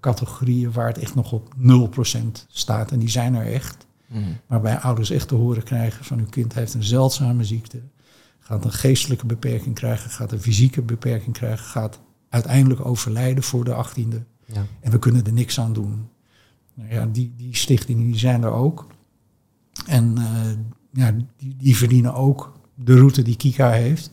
categorieën 0.00 0.72
waar 0.72 0.86
het 0.86 0.98
echt 0.98 1.14
nog 1.14 1.32
op 1.32 1.54
0% 1.58 2.46
staat. 2.48 2.90
En 2.90 2.98
die 2.98 3.10
zijn 3.10 3.34
er 3.34 3.52
echt. 3.52 3.86
Mm. 4.06 4.36
Waarbij 4.46 4.78
ouders 4.78 5.10
echt 5.10 5.28
te 5.28 5.34
horen 5.34 5.62
krijgen 5.62 6.04
van 6.04 6.18
uw 6.18 6.28
kind 6.28 6.54
heeft 6.54 6.74
een 6.74 6.82
zeldzame 6.82 7.44
ziekte. 7.44 7.80
Gaat 8.38 8.64
een 8.64 8.72
geestelijke 8.72 9.26
beperking 9.26 9.74
krijgen, 9.74 10.10
gaat 10.10 10.32
een 10.32 10.40
fysieke 10.40 10.82
beperking 10.82 11.34
krijgen, 11.34 11.64
gaat 11.64 12.00
uiteindelijk 12.28 12.84
overlijden 12.84 13.42
voor 13.42 13.64
de 13.64 13.74
achttiende. 13.74 14.24
Ja. 14.46 14.66
En 14.80 14.90
we 14.90 14.98
kunnen 14.98 15.24
er 15.24 15.32
niks 15.32 15.60
aan 15.60 15.72
doen. 15.72 16.08
Nou 16.74 16.92
ja, 16.92 17.06
die, 17.06 17.34
die 17.36 17.56
stichtingen 17.56 18.06
die 18.06 18.18
zijn 18.18 18.42
er 18.42 18.52
ook. 18.52 18.86
En 19.86 20.14
uh, 20.18 20.24
ja, 20.92 21.16
die, 21.36 21.56
die 21.56 21.76
verdienen 21.76 22.14
ook 22.14 22.52
de 22.84 22.94
route 22.94 23.22
die 23.22 23.36
Kika 23.36 23.70
heeft. 23.70 24.12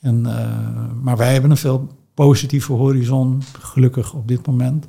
En, 0.00 0.24
uh, 0.26 1.02
maar 1.02 1.16
wij 1.16 1.32
hebben 1.32 1.50
een 1.50 1.56
veel 1.56 1.88
positieve 2.14 2.72
horizon, 2.72 3.42
gelukkig 3.60 4.14
op 4.14 4.28
dit 4.28 4.46
moment. 4.46 4.86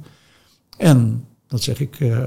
En 0.78 1.26
dat 1.48 1.62
zeg 1.62 1.80
ik, 1.80 2.00
uh, 2.00 2.18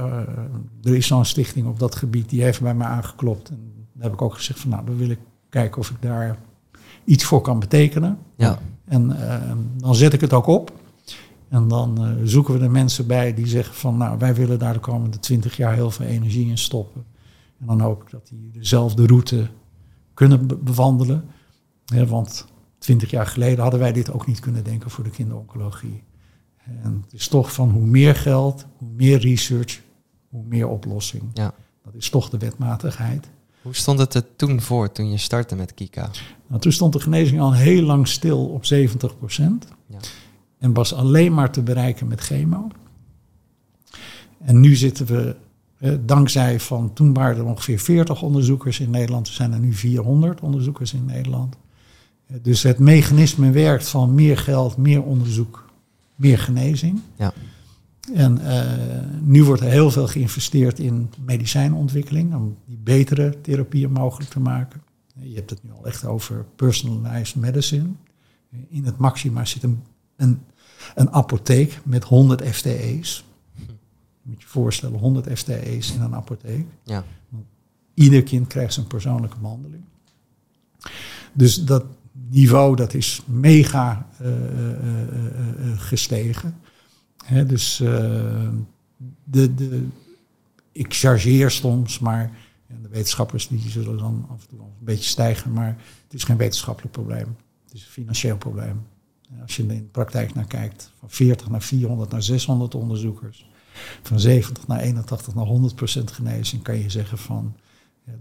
er 0.82 0.96
is 0.96 1.06
zo'n 1.06 1.24
stichting 1.24 1.66
op 1.66 1.78
dat 1.78 1.94
gebied, 1.94 2.28
die 2.28 2.42
heeft 2.42 2.60
bij 2.60 2.74
mij 2.74 2.86
aangeklopt. 2.86 3.48
En 3.48 3.72
daar 3.92 4.02
heb 4.02 4.12
ik 4.12 4.22
ook 4.22 4.34
gezegd 4.34 4.60
van 4.60 4.70
nou, 4.70 4.86
dan 4.86 4.96
wil 4.96 5.10
ik 5.10 5.18
kijken 5.48 5.80
of 5.80 5.90
ik 5.90 5.96
daar 6.00 6.38
iets 7.04 7.24
voor 7.24 7.40
kan 7.40 7.58
betekenen. 7.58 8.18
Ja. 8.36 8.58
En 8.84 9.10
uh, 9.10 9.36
dan 9.76 9.94
zet 9.94 10.12
ik 10.12 10.20
het 10.20 10.32
ook 10.32 10.46
op. 10.46 10.72
En 11.48 11.68
dan 11.68 12.06
uh, 12.06 12.12
zoeken 12.24 12.54
we 12.54 12.60
de 12.60 12.68
mensen 12.68 13.06
bij 13.06 13.34
die 13.34 13.46
zeggen 13.46 13.74
van 13.74 13.96
nou, 13.96 14.18
wij 14.18 14.34
willen 14.34 14.58
daar 14.58 14.72
de 14.72 14.78
komende 14.78 15.18
twintig 15.18 15.56
jaar 15.56 15.74
heel 15.74 15.90
veel 15.90 16.06
energie 16.06 16.48
in 16.48 16.58
stoppen. 16.58 17.04
En 17.60 17.66
dan 17.66 17.80
hoop 17.80 18.02
ik 18.02 18.10
dat 18.10 18.28
die 18.28 18.50
dezelfde 18.52 19.06
route 19.06 19.48
kunnen 20.20 20.46
be 20.46 20.56
bewandelen. 20.56 21.24
Want 22.08 22.46
twintig 22.78 23.10
jaar 23.10 23.26
geleden 23.26 23.58
hadden 23.62 23.80
wij 23.80 23.92
dit 23.92 24.12
ook 24.12 24.26
niet 24.26 24.40
kunnen 24.40 24.64
denken 24.64 24.90
voor 24.90 25.04
de 25.04 25.10
kinderoncologie. 25.10 26.02
En 26.82 27.00
het 27.02 27.12
is 27.12 27.28
toch 27.28 27.52
van 27.52 27.70
hoe 27.70 27.86
meer 27.86 28.14
geld, 28.14 28.66
hoe 28.76 28.88
meer 28.88 29.18
research, 29.18 29.80
hoe 30.28 30.44
meer 30.44 30.68
oplossing. 30.68 31.22
Ja. 31.34 31.54
Dat 31.84 31.94
is 31.94 32.10
toch 32.10 32.30
de 32.30 32.38
wetmatigheid. 32.38 33.28
Hoe 33.62 33.74
stond 33.74 33.98
het 33.98 34.14
er 34.14 34.36
toen 34.36 34.60
voor, 34.60 34.92
toen 34.92 35.10
je 35.10 35.16
startte 35.16 35.56
met 35.56 35.74
Kika? 35.74 36.10
Nou, 36.46 36.60
toen 36.60 36.72
stond 36.72 36.92
de 36.92 37.00
genezing 37.00 37.40
al 37.40 37.54
heel 37.54 37.82
lang 37.82 38.08
stil 38.08 38.46
op 38.46 38.64
70 38.64 39.14
Ja. 39.86 39.98
En 40.58 40.72
was 40.72 40.94
alleen 40.94 41.34
maar 41.34 41.52
te 41.52 41.62
bereiken 41.62 42.08
met 42.08 42.20
chemo. 42.20 42.68
En 44.38 44.60
nu 44.60 44.74
zitten 44.74 45.06
we, 45.06 45.36
dankzij 46.00 46.60
van, 46.60 46.92
toen 46.92 47.14
waren 47.14 47.36
er 47.36 47.44
ongeveer 47.44 47.78
40 47.78 48.22
onderzoekers 48.22 48.80
in 48.80 48.90
Nederland. 48.90 49.26
Er 49.26 49.32
zijn 49.32 49.52
er 49.52 49.58
nu 49.58 49.72
400 49.74 50.40
onderzoekers 50.40 50.92
in 50.94 51.04
Nederland. 51.04 51.56
Eh, 52.26 52.36
dus 52.42 52.62
het 52.62 52.78
mechanisme 52.78 53.50
werkt 53.50 53.88
van 53.88 54.14
meer 54.14 54.38
geld, 54.38 54.76
meer 54.76 55.02
onderzoek, 55.02 55.70
meer 56.14 56.38
genezing. 56.38 57.00
Ja. 57.16 57.32
En 58.14 58.38
uh, 58.40 58.62
nu 59.20 59.44
wordt 59.44 59.62
er 59.62 59.68
heel 59.68 59.90
veel 59.90 60.06
geïnvesteerd 60.06 60.78
in 60.78 61.10
medicijnontwikkeling 61.24 62.34
om 62.34 62.56
die 62.64 62.78
betere 62.82 63.40
therapieën 63.40 63.92
mogelijk 63.92 64.30
te 64.30 64.40
maken. 64.40 64.82
Je 65.14 65.34
hebt 65.34 65.50
het 65.50 65.64
nu 65.64 65.70
al 65.78 65.86
echt 65.86 66.04
over 66.04 66.44
personalized 66.56 67.34
medicine. 67.34 67.88
In 68.68 68.84
het 68.84 68.96
Maxima 68.96 69.44
zit 69.44 69.62
een, 69.62 69.82
een, 70.16 70.40
een 70.94 71.10
apotheek 71.10 71.80
met 71.84 72.04
100 72.04 72.48
FTE's. 72.48 73.24
Je 74.22 74.28
moet 74.28 74.42
je 74.42 74.48
voorstellen, 74.48 74.98
100 74.98 75.38
FTE's 75.38 75.92
in 75.92 76.00
een 76.00 76.14
apotheek. 76.14 76.66
Ja. 76.84 77.04
Ieder 77.94 78.22
kind 78.22 78.46
krijgt 78.46 78.74
zijn 78.74 78.86
persoonlijke 78.86 79.38
behandeling. 79.38 79.84
Dus 81.32 81.64
dat 81.64 81.84
niveau 82.28 82.76
dat 82.76 82.94
is 82.94 83.22
mega 83.26 84.08
uh, 84.22 84.28
uh, 84.28 85.80
gestegen. 85.80 86.56
Hè, 87.24 87.46
dus 87.46 87.76
de, 87.76 89.54
de, 89.54 89.86
ik 90.72 90.94
chargeer 90.94 91.50
soms, 91.50 91.98
maar 91.98 92.32
de 92.82 92.88
wetenschappers 92.88 93.48
die 93.48 93.70
zullen 93.70 93.98
dan 93.98 94.26
af 94.30 94.42
en 94.42 94.48
toe 94.48 94.60
een 94.60 94.66
beetje 94.78 95.08
stijgen, 95.08 95.52
maar 95.52 95.76
het 96.04 96.14
is 96.14 96.24
geen 96.24 96.36
wetenschappelijk 96.36 96.92
probleem. 96.92 97.36
Het 97.64 97.74
is 97.74 97.84
een 97.84 97.90
financieel 97.90 98.36
probleem. 98.36 98.82
Als 99.40 99.56
je 99.56 99.62
in 99.62 99.68
de 99.68 99.82
praktijk 99.82 100.34
naar 100.34 100.46
kijkt, 100.46 100.92
van 100.98 101.10
40 101.10 101.48
naar 101.48 101.62
400 101.62 102.10
naar 102.10 102.22
600 102.22 102.74
onderzoekers, 102.74 103.50
van 104.02 104.20
70 104.20 104.66
naar 104.66 104.80
81 104.80 105.34
naar 105.34 105.44
100 105.44 105.74
procent 105.74 106.12
genezing, 106.12 106.62
kan 106.62 106.78
je 106.78 106.90
zeggen 106.90 107.18
van, 107.18 107.54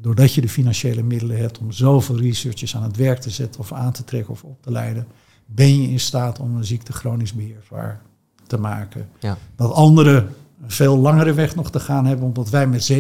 doordat 0.02 0.34
je 0.34 0.42
de 0.42 0.50
financiële 0.50 1.04
middelen 1.04 1.38
hebt 1.38 1.58
om 1.58 1.72
zoveel 1.72 2.20
researchers 2.20 2.76
aan 2.76 2.84
het 2.84 2.96
werk 2.96 3.20
te 3.20 3.30
zetten 3.30 3.62
of 3.62 3.74
aan 3.74 3.92
te 3.92 4.04
trekken 4.04 4.34
of 4.34 4.44
op 4.44 4.62
te 4.62 4.72
leiden, 4.72 5.08
ben 5.46 5.82
je 5.82 5.90
in 5.90 6.00
staat 6.00 6.40
om 6.40 6.56
een 6.56 6.66
ziekte 6.66 6.94
chronisch 6.94 7.34
beheersbaar 7.34 8.02
te 8.48 8.58
maken. 8.58 9.10
Ja. 9.20 9.38
Dat 9.56 9.72
anderen 9.72 10.36
een 10.62 10.72
veel 10.72 10.98
langere 10.98 11.34
weg 11.34 11.56
nog 11.56 11.72
te 11.72 11.80
gaan 11.80 12.06
hebben, 12.06 12.26
omdat 12.26 12.50
wij 12.50 12.68
met 12.68 12.92
70% 12.92 12.96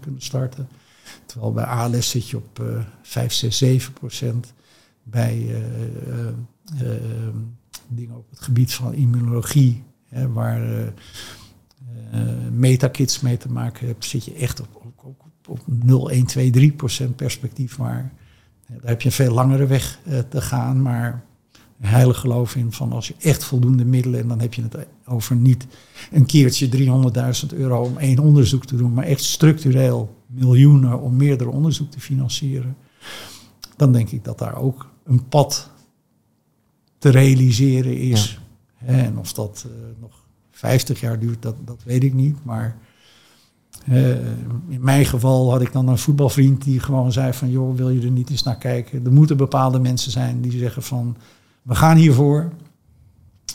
kunnen 0.00 0.22
starten. 0.22 0.68
Terwijl 1.26 1.52
bij 1.52 1.64
ALS 1.64 2.10
zit 2.10 2.28
je 2.28 2.36
op 2.36 2.58
uh, 2.60 2.78
5, 3.02 3.32
6, 3.32 3.58
7 3.58 3.92
procent. 3.92 4.52
Bij 5.02 5.36
uh, 5.36 5.56
uh, 6.82 6.88
dingen 7.88 8.16
op 8.16 8.30
het 8.30 8.40
gebied 8.40 8.74
van 8.74 8.94
immunologie, 8.94 9.82
hè, 10.08 10.32
waar 10.32 10.92
metakits 12.52 13.20
mee 13.20 13.36
te 13.36 13.52
maken 13.52 13.86
hebt, 13.86 14.04
zit 14.04 14.24
je 14.24 14.34
echt 14.34 14.60
op, 14.60 14.68
op, 14.74 15.04
op, 15.04 15.48
op 15.48 15.60
0, 15.66 16.10
1, 16.10 16.26
2, 16.26 16.50
3 16.50 16.72
procent 16.72 17.16
perspectief. 17.16 17.78
Maar 17.78 18.12
daar 18.66 18.78
heb 18.82 19.00
je 19.00 19.08
een 19.08 19.14
veel 19.14 19.34
langere 19.34 19.66
weg 19.66 20.00
te 20.28 20.40
gaan. 20.40 20.82
Maar 20.82 21.24
heilig 21.86 22.18
geloof 22.18 22.56
in 22.56 22.72
van 22.72 22.92
als 22.92 23.08
je 23.08 23.14
echt 23.18 23.44
voldoende 23.44 23.84
middelen, 23.84 24.20
en 24.20 24.28
dan 24.28 24.40
heb 24.40 24.54
je 24.54 24.62
het 24.62 24.86
over 25.06 25.36
niet 25.36 25.66
een 26.10 26.26
keertje 26.26 26.68
300.000 27.52 27.56
euro 27.56 27.82
om 27.82 27.98
één 27.98 28.18
onderzoek 28.18 28.64
te 28.64 28.76
doen, 28.76 28.92
maar 28.92 29.04
echt 29.04 29.22
structureel 29.22 30.16
miljoenen 30.26 31.00
om 31.00 31.16
meerdere 31.16 31.50
onderzoek 31.50 31.90
te 31.90 32.00
financieren, 32.00 32.76
dan 33.76 33.92
denk 33.92 34.10
ik 34.10 34.24
dat 34.24 34.38
daar 34.38 34.56
ook 34.56 34.90
een 35.04 35.28
pad 35.28 35.70
te 36.98 37.08
realiseren 37.08 37.98
is. 37.98 38.40
En 38.78 39.18
of 39.18 39.32
dat 39.32 39.66
uh, 39.66 39.72
nog 40.00 40.21
50 40.62 41.00
jaar 41.00 41.18
duurt, 41.18 41.42
dat, 41.42 41.56
dat 41.64 41.82
weet 41.84 42.04
ik 42.04 42.14
niet. 42.14 42.44
Maar 42.44 42.76
uh, 43.88 44.08
in 44.68 44.80
mijn 44.80 45.04
geval 45.04 45.50
had 45.50 45.60
ik 45.60 45.72
dan 45.72 45.88
een 45.88 45.98
voetbalvriend 45.98 46.64
die 46.64 46.80
gewoon 46.80 47.12
zei 47.12 47.32
van... 47.32 47.50
joh, 47.50 47.76
wil 47.76 47.90
je 47.90 48.00
er 48.00 48.10
niet 48.10 48.30
eens 48.30 48.42
naar 48.42 48.58
kijken? 48.58 49.04
Er 49.04 49.12
moeten 49.12 49.36
bepaalde 49.36 49.78
mensen 49.78 50.10
zijn 50.10 50.40
die 50.40 50.58
zeggen 50.58 50.82
van... 50.82 51.16
we 51.62 51.74
gaan 51.74 51.96
hiervoor. 51.96 52.52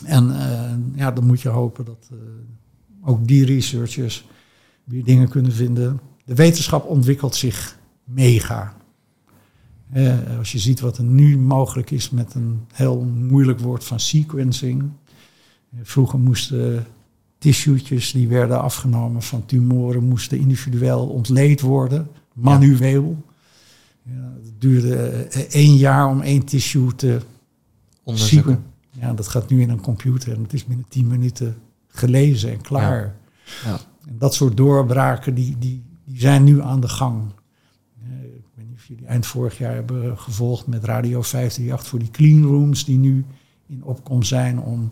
En 0.03 0.27
uh, 0.27 0.99
ja, 0.99 1.11
dan 1.11 1.25
moet 1.25 1.41
je 1.41 1.49
hopen 1.49 1.85
dat 1.85 2.09
ook 3.03 3.27
die 3.27 3.45
researchers 3.45 4.27
weer 4.83 5.03
dingen 5.03 5.29
kunnen 5.29 5.51
vinden 5.51 5.99
de 6.27 6.35
wetenschap 6.35 6.85
ontwikkelt 6.85 7.35
zich 7.35 7.77
mega. 8.03 8.73
Eh, 9.91 10.37
als 10.37 10.51
je 10.51 10.59
ziet 10.59 10.79
wat 10.79 10.97
er 10.97 11.03
nu 11.03 11.37
mogelijk 11.37 11.91
is 11.91 12.09
met 12.09 12.33
een 12.33 12.65
heel 12.73 13.01
moeilijk 13.01 13.59
woord 13.59 13.83
van 13.83 13.99
sequencing. 13.99 14.81
Eh, 14.81 15.79
vroeger 15.83 16.19
moesten 16.19 16.85
tissuetjes 17.37 18.11
die 18.11 18.27
werden 18.27 18.61
afgenomen 18.61 19.21
van 19.21 19.45
tumoren, 19.45 20.03
moesten 20.03 20.39
individueel 20.39 21.07
ontleed 21.07 21.61
worden, 21.61 22.07
manueel. 22.33 23.23
Ja, 24.03 24.33
het 24.43 24.61
duurde 24.61 24.95
eh, 24.95 25.41
één 25.41 25.75
jaar 25.75 26.07
om 26.07 26.21
één 26.21 26.43
tissue 26.43 26.95
te 26.95 27.21
onderzoeken. 28.03 28.63
Ja, 28.91 29.13
dat 29.13 29.27
gaat 29.27 29.49
nu 29.49 29.61
in 29.61 29.69
een 29.69 29.81
computer 29.81 30.33
en 30.33 30.41
het 30.41 30.53
is 30.53 30.65
binnen 30.65 30.85
tien 30.89 31.07
minuten 31.07 31.57
gelezen 31.87 32.51
en 32.51 32.61
klaar. 32.61 33.15
Ja. 33.63 33.69
Ja. 33.69 33.79
En 34.07 34.15
dat 34.17 34.33
soort 34.33 34.57
doorbraken, 34.57 35.33
die, 35.33 35.55
die, 35.59 35.83
die 36.03 36.19
zijn 36.19 36.43
nu 36.43 36.61
aan 36.61 36.79
de 36.79 36.89
gang. 36.89 37.23
ik 38.35 38.43
weet 38.55 38.67
niet 38.67 38.75
of 38.75 38.85
jullie 38.85 39.05
eind 39.05 39.25
vorig 39.25 39.57
jaar 39.57 39.73
hebben 39.73 40.17
gevolgd 40.17 40.67
met 40.67 40.83
Radio 40.83 41.21
538 41.21 41.87
voor 41.87 41.99
die 41.99 42.11
clean 42.11 42.43
rooms 42.43 42.85
die 42.85 42.97
nu 42.97 43.25
in 43.67 43.83
opkomst 43.83 44.29
zijn 44.29 44.59
om 44.59 44.91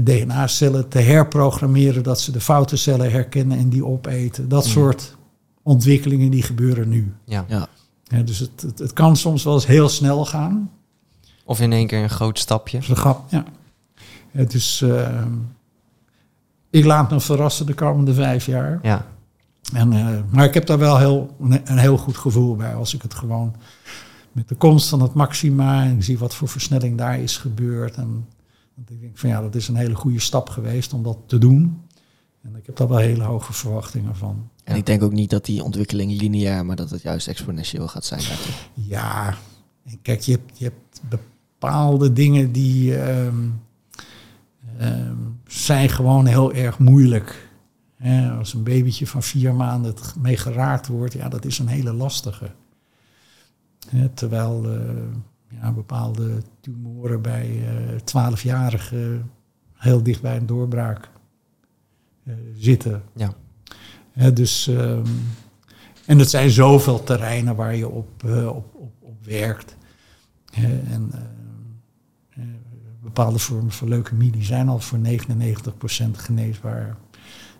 DNA-cellen 0.00 0.88
te 0.88 0.98
herprogrammeren, 0.98 2.02
dat 2.02 2.20
ze 2.20 2.32
de 2.32 2.40
foute 2.40 2.76
cellen 2.76 3.10
herkennen 3.10 3.58
en 3.58 3.68
die 3.68 3.84
opeten. 3.86 4.48
Dat 4.48 4.64
Mm. 4.64 4.70
soort 4.70 5.16
ontwikkelingen 5.62 6.30
die 6.30 6.42
gebeuren 6.42 6.88
nu. 6.88 7.12
Ja. 7.24 7.44
Ja. 7.48 7.68
Ja, 8.04 8.22
dus 8.22 8.38
het, 8.38 8.60
het, 8.60 8.78
het 8.78 8.92
kan 8.92 9.16
soms 9.16 9.44
wel 9.44 9.54
eens 9.54 9.66
heel 9.66 9.88
snel 9.88 10.26
gaan. 10.26 10.70
Of 11.44 11.60
in 11.60 11.72
één 11.72 11.86
keer 11.86 12.02
een 12.02 12.10
groot 12.10 12.38
stapje. 12.38 12.78
Is 12.78 12.88
een 12.88 12.96
grap, 12.96 13.30
ja. 13.30 13.44
ja 14.30 14.44
dus 14.44 14.80
uh, 14.80 15.24
ik 16.70 16.84
laat 16.84 17.10
me 17.10 17.20
verrassen 17.20 17.66
de 17.66 17.74
komende 17.74 18.14
vijf 18.14 18.46
jaar. 18.46 18.78
Ja. 18.82 19.06
En, 19.72 19.92
uh, 19.92 20.08
maar 20.30 20.44
ik 20.44 20.54
heb 20.54 20.66
daar 20.66 20.78
wel 20.78 20.98
heel, 20.98 21.36
een 21.64 21.78
heel 21.78 21.96
goed 21.96 22.16
gevoel 22.16 22.56
bij 22.56 22.74
als 22.74 22.94
ik 22.94 23.02
het 23.02 23.14
gewoon 23.14 23.54
met 24.32 24.48
de 24.48 24.54
komst 24.54 24.88
van 24.88 25.02
het 25.02 25.14
maxima 25.14 25.82
en 25.82 25.96
ik 25.96 26.02
zie 26.04 26.18
wat 26.18 26.34
voor 26.34 26.48
versnelling 26.48 26.98
daar 26.98 27.18
is 27.18 27.36
gebeurd. 27.36 27.94
En 27.94 28.26
want 28.80 28.92
ik 28.92 29.00
denk 29.00 29.18
van 29.18 29.28
ja, 29.28 29.40
dat 29.40 29.54
is 29.54 29.68
een 29.68 29.76
hele 29.76 29.94
goede 29.94 30.20
stap 30.20 30.48
geweest 30.48 30.92
om 30.92 31.02
dat 31.02 31.18
te 31.26 31.38
doen. 31.38 31.82
En 32.42 32.56
ik 32.56 32.66
heb 32.66 32.76
daar 32.76 32.88
wel 32.88 32.98
hele 32.98 33.22
hoge 33.22 33.52
verwachtingen 33.52 34.16
van. 34.16 34.50
En 34.64 34.76
ik 34.76 34.86
denk 34.86 35.02
ook 35.02 35.12
niet 35.12 35.30
dat 35.30 35.44
die 35.44 35.62
ontwikkeling 35.62 36.20
lineair, 36.20 36.66
maar 36.66 36.76
dat 36.76 36.90
het 36.90 37.02
juist 37.02 37.28
exponentieel 37.28 37.88
gaat 37.88 38.04
zijn. 38.04 38.22
Ja, 38.74 39.34
en 39.84 39.98
kijk, 40.02 40.20
je 40.20 40.32
hebt, 40.32 40.58
je 40.58 40.64
hebt 40.64 41.00
bepaalde 41.08 42.12
dingen 42.12 42.52
die 42.52 43.08
um, 43.08 43.60
um, 44.80 45.40
zijn 45.46 45.88
gewoon 45.88 46.26
heel 46.26 46.52
erg 46.52 46.78
moeilijk. 46.78 47.48
Als 48.38 48.54
een 48.54 48.62
babytje 48.62 49.06
van 49.06 49.22
vier 49.22 49.54
maanden 49.54 49.94
mee 50.18 50.36
geraakt 50.36 50.86
wordt, 50.86 51.12
ja, 51.12 51.28
dat 51.28 51.44
is 51.44 51.58
een 51.58 51.68
hele 51.68 51.92
lastige. 51.92 52.50
Terwijl 54.14 54.72
uh, 54.72 54.80
ja, 55.50 55.72
bepaalde 55.72 56.42
tumoren 56.60 57.22
bij 57.22 57.64
twaalfjarigen 58.04 59.12
uh, 59.12 59.20
heel 59.74 60.02
dicht 60.02 60.22
bij 60.22 60.36
een 60.36 60.46
doorbraak 60.46 61.10
uh, 62.24 62.34
zitten. 62.54 63.02
Ja. 63.14 63.34
He, 64.10 64.32
dus, 64.32 64.66
um, 64.66 65.04
en 66.06 66.18
het 66.18 66.30
zijn 66.30 66.50
zoveel 66.50 67.02
terreinen 67.02 67.56
waar 67.56 67.76
je 67.76 67.88
op, 67.88 68.22
uh, 68.24 68.46
op, 68.46 68.74
op, 68.74 68.92
op 69.00 69.24
werkt. 69.24 69.76
en 70.52 71.12
bepaalde 73.02 73.38
vormen 73.38 73.72
van 73.72 73.88
leukemie 73.88 74.30
die 74.30 74.44
zijn 74.44 74.68
al 74.68 74.78
voor 74.78 74.98
99% 74.98 75.02
geneesbaar. 76.12 76.96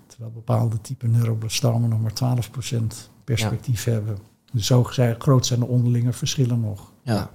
Terwijl 0.06 0.30
bepaalde 0.30 0.80
type 0.80 1.06
neuroblastomen 1.06 1.88
nog 1.88 2.00
maar 2.00 2.38
12% 2.72 2.84
perspectief 3.24 3.84
ja. 3.84 3.92
hebben. 3.92 4.18
Dus 4.52 4.66
zo 4.66 4.84
groot 5.18 5.46
zijn 5.46 5.60
de 5.60 5.66
onderlinge 5.66 6.12
verschillen 6.12 6.60
nog. 6.60 6.92
Ja. 7.02 7.30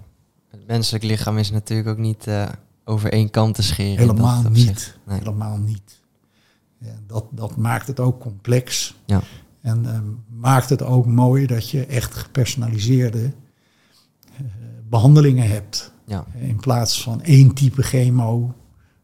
Het 0.55 0.67
menselijk 0.67 1.03
lichaam 1.03 1.37
is 1.37 1.51
natuurlijk 1.51 1.89
ook 1.89 1.97
niet 1.97 2.27
uh, 2.27 2.49
over 2.83 3.11
één 3.11 3.29
kant 3.29 3.55
te 3.55 3.63
scheren. 3.63 3.97
Helemaal 3.97 4.43
niet. 4.49 4.97
Nee. 5.05 5.17
Helemaal 5.17 5.57
niet. 5.57 6.01
Ja, 6.77 6.93
dat, 7.07 7.25
dat 7.31 7.55
maakt 7.55 7.87
het 7.87 7.99
ook 7.99 8.19
complex. 8.19 8.95
Ja. 9.05 9.21
En 9.61 9.83
uh, 9.85 9.99
maakt 10.39 10.69
het 10.69 10.81
ook 10.83 11.05
mooi 11.05 11.45
dat 11.45 11.69
je 11.69 11.85
echt 11.85 12.15
gepersonaliseerde 12.15 13.19
uh, 13.19 13.31
behandelingen 14.89 15.47
hebt. 15.47 15.91
Ja. 16.05 16.25
In 16.39 16.59
plaats 16.59 17.03
van 17.03 17.21
één 17.21 17.53
type 17.53 17.81
chemo 17.81 18.55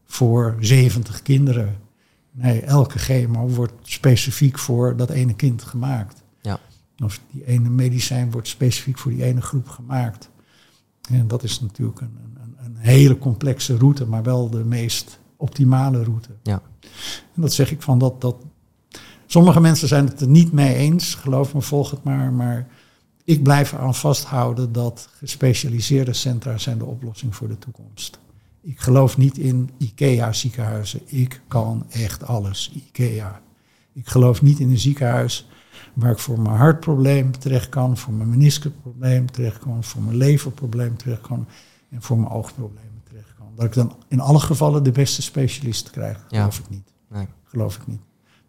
voor 0.04 0.56
70 0.60 1.22
kinderen. 1.22 1.76
Nee, 2.30 2.60
elke 2.60 2.98
chemo 2.98 3.48
wordt 3.48 3.72
specifiek 3.82 4.58
voor 4.58 4.96
dat 4.96 5.10
ene 5.10 5.34
kind 5.34 5.62
gemaakt. 5.62 6.22
Ja. 6.40 6.58
Of 7.04 7.20
die 7.30 7.46
ene 7.46 7.68
medicijn 7.68 8.30
wordt 8.30 8.48
specifiek 8.48 8.98
voor 8.98 9.10
die 9.10 9.24
ene 9.24 9.40
groep 9.40 9.68
gemaakt. 9.68 10.30
En 11.18 11.28
dat 11.28 11.42
is 11.42 11.60
natuurlijk 11.60 12.00
een, 12.00 12.18
een, 12.34 12.56
een 12.64 12.76
hele 12.76 13.18
complexe 13.18 13.76
route, 13.76 14.06
maar 14.06 14.22
wel 14.22 14.50
de 14.50 14.64
meest 14.64 15.20
optimale 15.36 16.04
route. 16.04 16.28
Ja. 16.42 16.62
En 17.34 17.42
dat 17.42 17.52
zeg 17.52 17.70
ik 17.70 17.82
van 17.82 17.98
dat, 17.98 18.20
dat. 18.20 18.36
Sommige 19.26 19.60
mensen 19.60 19.88
zijn 19.88 20.06
het 20.06 20.20
er 20.20 20.28
niet 20.28 20.52
mee 20.52 20.74
eens, 20.74 21.14
geloof 21.14 21.54
me, 21.54 21.60
volg 21.60 21.90
het 21.90 22.02
maar. 22.02 22.32
Maar 22.32 22.68
ik 23.24 23.42
blijf 23.42 23.74
aan 23.74 23.94
vasthouden 23.94 24.72
dat 24.72 25.08
gespecialiseerde 25.12 26.12
centra 26.12 26.58
zijn 26.58 26.78
de 26.78 26.84
oplossing 26.84 27.36
voor 27.36 27.48
de 27.48 27.58
toekomst. 27.58 28.18
Ik 28.60 28.80
geloof 28.80 29.16
niet 29.16 29.38
in 29.38 29.70
IKEA-ziekenhuizen. 29.78 31.00
Ik 31.04 31.40
kan 31.48 31.86
echt 31.90 32.26
alles. 32.26 32.72
IKEA. 32.74 33.40
Ik 33.92 34.08
geloof 34.08 34.42
niet 34.42 34.58
in 34.58 34.70
een 34.70 34.78
ziekenhuis 34.78 35.48
waar 35.94 36.10
ik 36.10 36.18
voor 36.18 36.40
mijn 36.40 36.56
hartprobleem 36.56 37.38
terecht 37.38 37.68
kan, 37.68 37.96
voor 37.96 38.12
mijn 38.12 38.30
meniscusprobleem 38.30 39.30
terecht 39.30 39.58
kan, 39.58 39.84
voor 39.84 40.02
mijn 40.02 40.16
leverprobleem 40.16 40.96
terecht 40.96 41.20
kan 41.20 41.46
en 41.90 42.02
voor 42.02 42.18
mijn 42.18 42.30
oogproblemen 42.32 43.02
terecht 43.08 43.34
kan. 43.38 43.46
Dat 43.56 43.64
ik 43.64 43.72
dan 43.74 43.96
in 44.08 44.20
alle 44.20 44.40
gevallen 44.40 44.82
de 44.82 44.92
beste 44.92 45.22
specialist 45.22 45.90
krijg, 45.90 46.16
Ja. 46.28 46.38
geloof 46.38 46.58
ik 46.58 46.68
niet. 46.70 46.92
Nee. 47.08 47.26
Geloof 47.44 47.76
ik 47.76 47.86
niet. 47.86 48.00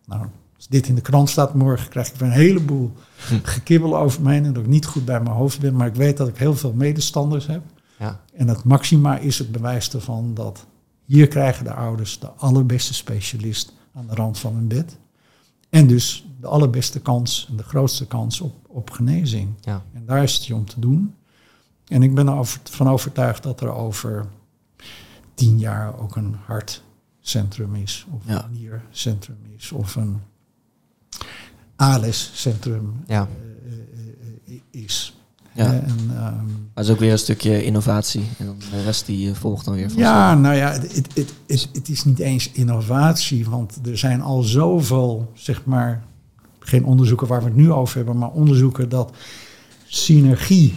Nou, 0.06 0.26
als 0.56 0.68
dit 0.68 0.88
in 0.88 0.96
de 0.96 1.02
krant 1.02 1.30
staat 1.30 1.54
morgen, 1.54 1.90
krijg 1.90 2.08
ik 2.08 2.16
weer 2.16 2.28
een 2.28 2.34
heleboel 2.34 2.92
Hm. 3.28 3.36
gekibbel 3.44 3.98
over 3.98 4.30
heen 4.30 4.46
en 4.46 4.54
dat 4.54 4.64
ik 4.64 4.70
niet 4.70 4.86
goed 4.86 5.06
bij 5.06 5.22
mijn 5.22 5.36
hoofd 5.36 5.60
ben, 5.60 5.76
maar 5.76 5.88
ik 5.88 5.96
weet 5.96 6.18
dat 6.18 6.28
ik 6.28 6.38
heel 6.38 6.56
veel 6.56 6.74
medestanders 6.74 7.48
heb. 7.48 7.62
Ja. 8.00 8.20
En 8.34 8.48
het 8.48 8.64
maxima 8.64 9.18
is 9.18 9.38
het 9.38 9.52
bewijs 9.52 9.94
ervan 9.94 10.34
dat 10.34 10.66
hier 11.06 11.28
krijgen 11.28 11.64
de 11.66 11.74
ouders 11.74 12.20
de 12.20 12.28
allerbeste 12.32 12.94
specialist 12.94 13.74
aan 13.94 14.08
de 14.08 14.14
rand 14.16 14.40
van 14.40 14.54
hun 14.56 14.68
bed. 14.68 14.98
En 15.70 15.88
dus 15.88 16.26
de 16.44 16.50
allerbeste 16.50 17.00
kans 17.00 17.48
en 17.50 17.58
de 17.58 17.64
grootste 17.64 18.08
kans 18.08 18.42
op, 18.42 18.54
op 18.68 18.90
genezing. 18.90 19.50
Ja. 19.62 19.82
En 19.94 20.06
daar 20.06 20.24
is 20.24 20.34
het 20.34 20.46
je 20.46 20.56
om 20.56 20.66
te 20.66 20.80
doen. 20.80 21.16
En 21.88 22.04
ik 22.04 22.16
ben 22.16 22.28
ervan 22.28 22.88
overtuigd 22.90 23.44
dat 23.44 23.62
er 23.62 23.72
over 23.74 24.26
tien 25.34 25.60
jaar 25.60 26.00
ook 26.00 26.16
een 26.16 26.36
hartcentrum 26.46 27.76
is. 27.76 28.06
Of 28.12 28.22
Ja. 28.26 28.44
een 28.44 28.52
niercentrum 28.52 29.38
is. 29.58 29.72
Of 29.72 29.96
een 29.96 30.22
ALS-centrum 31.76 32.94
Ja. 33.08 33.28
is. 34.72 35.18
Ja. 35.54 35.66
Eh, 35.66 35.74
En, 35.74 35.98
ehm, 36.10 36.46
Maar 36.74 36.84
is 36.84 36.90
ook 36.90 37.00
weer 37.00 37.12
een 37.12 37.20
stukje 37.20 37.64
innovatie. 37.64 38.24
En 38.38 38.46
dan 38.46 38.56
de 38.72 38.84
rest 38.84 39.06
die 39.06 39.30
eh, 39.30 39.36
volgt 39.36 39.66
dan 39.66 39.74
weer 39.74 39.90
van 39.90 40.00
Ja, 40.00 40.36
nou 40.36 40.56
ja, 40.56 40.72
het, 40.72 40.96
het, 40.96 41.16
het, 41.16 41.34
is, 41.46 41.70
het 41.74 41.90
is 41.90 42.04
niet 42.04 42.20
eens 42.20 42.52
innovatie, 42.52 43.50
want 43.50 43.80
er 43.88 43.98
zijn 43.98 44.22
al 44.22 44.42
zoveel, 44.42 45.32
zeg 45.34 45.66
maar, 45.66 46.04
geen 46.66 46.86
onderzoeken 46.86 47.28
waar 47.28 47.40
we 47.40 47.46
het 47.46 47.56
nu 47.56 47.72
over 47.72 47.96
hebben, 47.96 48.18
maar 48.18 48.32
onderzoeken 48.32 48.90
dat 48.90 49.12
synergie 49.88 50.74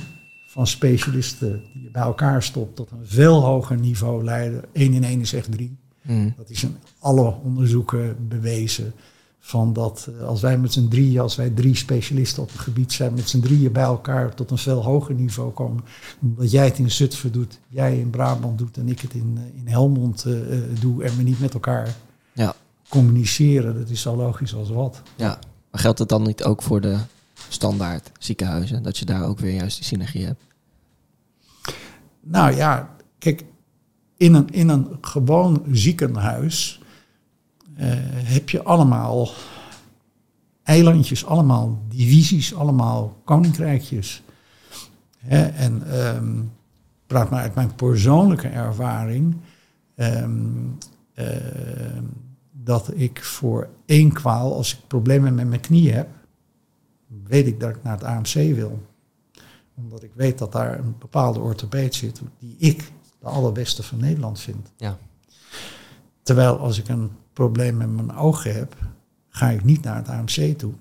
van 0.46 0.66
specialisten 0.66 1.62
die 1.72 1.82
je 1.82 1.90
bij 1.90 2.02
elkaar 2.02 2.42
stopt 2.42 2.76
tot 2.76 2.90
een 2.90 3.06
veel 3.06 3.42
hoger 3.44 3.78
niveau 3.78 4.24
leiden. 4.24 4.64
1 4.72 4.92
in 4.92 5.04
1 5.04 5.20
is 5.20 5.32
echt 5.32 5.52
3. 5.52 5.76
Mm. 6.02 6.34
Dat 6.36 6.50
is 6.50 6.62
in 6.62 6.76
alle 6.98 7.34
onderzoeken 7.44 8.16
bewezen. 8.28 8.92
Van 9.40 9.72
dat 9.72 10.08
eh, 10.20 10.26
als 10.26 10.40
wij 10.40 10.58
met 10.58 10.72
z'n 10.72 10.88
drieën, 10.88 11.20
als 11.20 11.36
wij 11.36 11.50
drie 11.50 11.76
specialisten 11.76 12.42
op 12.42 12.50
het 12.52 12.58
gebied 12.60 12.92
zijn, 12.92 13.14
met 13.14 13.28
z'n 13.28 13.40
drieën 13.40 13.72
bij 13.72 13.82
elkaar 13.82 14.34
tot 14.34 14.50
een 14.50 14.58
veel 14.58 14.82
hoger 14.84 15.14
niveau 15.14 15.50
komen. 15.52 15.84
Omdat 16.22 16.50
jij 16.50 16.64
het 16.64 16.78
in 16.78 16.90
Zutphen 16.90 17.32
doet, 17.32 17.58
jij 17.68 17.98
in 17.98 18.10
Brabant 18.10 18.58
doet 18.58 18.76
en 18.76 18.88
ik 18.88 19.00
het 19.00 19.14
in, 19.14 19.34
eh, 19.36 19.60
in 19.60 19.68
Helmond 19.68 20.24
eh, 20.24 20.32
doe 20.80 21.04
en 21.04 21.16
we 21.16 21.22
niet 21.22 21.40
met 21.40 21.54
elkaar 21.54 21.94
Ja. 22.32 22.54
communiceren. 22.88 23.78
Dat 23.78 23.88
is 23.90 24.00
zo 24.00 24.16
logisch 24.16 24.54
als 24.54 24.70
wat. 24.70 25.02
ja. 25.16 25.38
Maar 25.76 25.84
geldt 25.84 26.00
het 26.00 26.08
dan 26.08 26.22
niet 26.22 26.44
ook 26.44 26.62
voor 26.62 26.80
de 26.80 26.98
standaard 27.48 28.10
ziekenhuizen? 28.18 28.82
Dat 28.82 28.98
je 28.98 29.04
daar 29.04 29.24
ook 29.24 29.38
weer 29.38 29.54
juist 29.54 29.76
die 29.76 29.84
synergie 29.84 30.24
hebt? 30.24 30.42
Nou 32.20 32.56
ja, 32.56 32.96
kijk, 33.18 33.44
in 34.16 34.34
een, 34.34 34.48
in 34.50 34.68
een 34.68 34.98
gewoon 35.00 35.64
ziekenhuis 35.70 36.80
eh, 37.74 37.88
heb 38.08 38.50
je 38.50 38.62
allemaal 38.62 39.30
eilandjes, 40.62 41.26
allemaal 41.26 41.82
divisies, 41.88 42.54
allemaal 42.54 43.20
koninkrijkjes. 43.24 44.22
Hè, 45.18 45.46
en 45.46 45.90
ehm, 45.92 46.42
praat 47.06 47.30
maar 47.30 47.42
uit 47.42 47.54
mijn 47.54 47.74
persoonlijke 47.74 48.48
ervaring. 48.48 49.36
ehm, 49.94 50.40
ehm, 51.14 52.04
dat 52.66 52.90
ik 52.94 53.24
voor 53.24 53.68
één 53.84 54.12
kwaal, 54.12 54.54
als 54.54 54.74
ik 54.74 54.86
problemen 54.86 55.34
met 55.34 55.48
mijn 55.48 55.60
knie 55.60 55.92
heb, 55.92 56.08
weet 57.24 57.46
ik 57.46 57.60
dat 57.60 57.70
ik 57.70 57.82
naar 57.82 57.92
het 57.92 58.04
AMC 58.04 58.32
wil 58.32 58.80
omdat 59.76 60.02
ik 60.02 60.10
weet 60.14 60.38
dat 60.38 60.52
daar 60.52 60.78
een 60.78 60.94
bepaalde 60.98 61.40
orthopeed 61.40 61.94
zit 61.94 62.20
die 62.38 62.56
ik 62.58 62.92
de 63.18 63.26
allerbeste 63.26 63.82
van 63.82 63.98
Nederland 64.00 64.40
vind. 64.40 64.72
Ja. 64.76 64.98
Terwijl 66.22 66.58
als 66.58 66.78
ik 66.78 66.88
een 66.88 67.10
probleem 67.32 67.76
met 67.76 67.90
mijn 67.90 68.12
ogen 68.12 68.54
heb, 68.54 68.76
ga 69.28 69.50
ik 69.50 69.64
niet 69.64 69.82
naar 69.82 69.96
het 69.96 70.08
AMC 70.08 70.58
toe. 70.58 70.72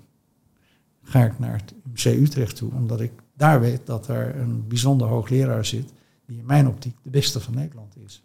Ga 1.04 1.24
ik 1.26 1.40
naar 1.40 1.54
het 1.54 1.74
UMC 1.86 2.22
Utrecht 2.22 2.56
toe, 2.56 2.72
omdat 2.72 3.02
ik 3.02 3.12
daar 3.34 3.60
weet 3.60 3.86
dat 3.86 4.08
er 4.08 4.36
een 4.36 4.68
bijzonder 4.68 5.08
hoogleraar 5.08 5.66
zit 5.66 5.94
die 6.26 6.38
in 6.38 6.46
mijn 6.46 6.68
optiek 6.68 6.96
de 7.02 7.10
beste 7.10 7.40
van 7.40 7.54
Nederland 7.54 7.96
is. 8.06 8.24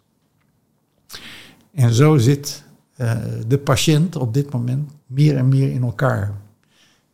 En 1.71 1.93
zo 1.93 2.17
zit 2.17 2.63
eh, 3.01 3.17
de 3.47 3.57
patiënt 3.57 4.15
op 4.15 4.33
dit 4.33 4.51
moment 4.51 4.91
meer 5.05 5.37
en 5.37 5.47
meer 5.47 5.71
in 5.71 5.83
elkaar. 5.83 6.41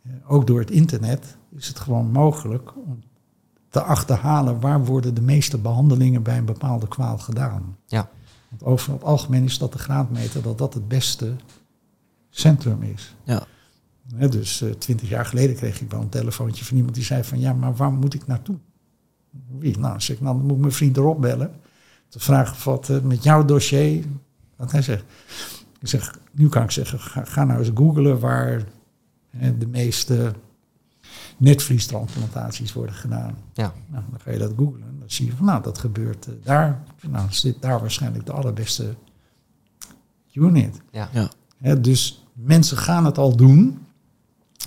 Eh, 0.02 0.12
ook 0.26 0.46
door 0.46 0.58
het 0.58 0.70
internet 0.70 1.36
is 1.56 1.68
het 1.68 1.78
gewoon 1.78 2.10
mogelijk 2.10 2.76
om 2.76 3.02
te 3.68 3.82
achterhalen 3.82 4.60
waar 4.60 4.84
worden 4.84 5.14
de 5.14 5.20
meeste 5.20 5.58
behandelingen 5.58 6.22
bij 6.22 6.38
een 6.38 6.44
bepaalde 6.44 6.88
kwaal 6.88 7.18
gedaan. 7.18 7.76
Ja. 7.86 8.08
Want 8.48 8.62
over 8.62 8.92
het 8.92 9.04
algemeen 9.04 9.44
is 9.44 9.58
dat 9.58 9.72
de 9.72 9.78
graadmeter 9.78 10.42
dat 10.42 10.58
dat 10.58 10.74
het 10.74 10.88
beste 10.88 11.34
centrum 12.30 12.82
is. 12.82 13.14
Ja. 13.24 13.42
Dus 14.28 14.60
eh, 14.60 14.70
twintig 14.70 15.08
jaar 15.08 15.26
geleden 15.26 15.56
kreeg 15.56 15.80
ik 15.80 15.90
wel 15.90 16.00
een 16.00 16.08
telefoontje 16.08 16.64
van 16.64 16.76
iemand 16.76 16.94
die 16.94 17.04
zei 17.04 17.24
van 17.24 17.40
ja, 17.40 17.52
maar 17.52 17.76
waar 17.76 17.92
moet 17.92 18.14
ik 18.14 18.26
naartoe? 18.26 18.56
Wie? 19.58 19.78
Nou, 19.78 20.00
zeg 20.00 20.16
ik, 20.16 20.22
nou, 20.22 20.36
dan 20.36 20.46
moet 20.46 20.56
ik 20.56 20.60
mijn 20.60 20.72
vriend 20.72 20.96
erop 20.96 21.20
bellen. 21.20 21.50
Te 22.08 22.20
vragen 22.20 22.56
wat 22.64 23.02
met 23.02 23.22
jouw 23.22 23.44
dossier, 23.44 24.04
wat 24.56 24.72
hij 24.72 24.82
zegt. 24.82 25.04
Ik 25.80 25.88
zeg, 25.88 26.18
nu 26.32 26.48
kan 26.48 26.62
ik 26.62 26.70
zeggen, 26.70 27.00
ga, 27.00 27.24
ga 27.24 27.44
nou 27.44 27.58
eens 27.58 27.70
googlen 27.74 28.20
waar 28.20 28.64
hè, 29.30 29.58
de 29.58 29.66
meeste 29.66 30.32
netvliestransplantaties 31.36 32.72
worden 32.72 32.94
gedaan. 32.94 33.36
Ja. 33.52 33.72
Nou, 33.86 34.04
dan 34.10 34.20
ga 34.20 34.30
je 34.30 34.38
dat 34.38 34.52
googlen. 34.56 34.98
Dan 34.98 35.10
zie 35.10 35.26
je 35.26 35.32
van, 35.32 35.46
nou, 35.46 35.62
dat 35.62 35.78
gebeurt 35.78 36.26
eh, 36.26 36.34
daar. 36.42 36.82
Nou, 37.00 37.12
dan 37.12 37.32
zit 37.32 37.62
daar 37.62 37.80
waarschijnlijk 37.80 38.26
de 38.26 38.32
allerbeste 38.32 38.94
unit. 40.32 40.80
Ja. 40.90 41.08
Ja. 41.12 41.30
Hè, 41.56 41.80
dus 41.80 42.26
mensen 42.32 42.76
gaan 42.76 43.04
het 43.04 43.18
al 43.18 43.36
doen. 43.36 43.86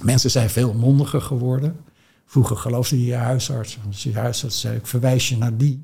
Mensen 0.01 0.31
zijn 0.31 0.49
veel 0.49 0.73
mondiger 0.73 1.21
geworden. 1.21 1.79
Vroeger 2.25 2.57
geloofde 2.57 2.99
je 2.99 3.05
je 3.05 3.15
huisarts. 3.15 3.79
Als 3.87 4.03
je 4.03 4.13
huisarts 4.13 4.59
zei, 4.59 4.77
ik 4.77 4.87
verwijs 4.87 5.29
je 5.29 5.37
naar 5.37 5.57
die. 5.57 5.83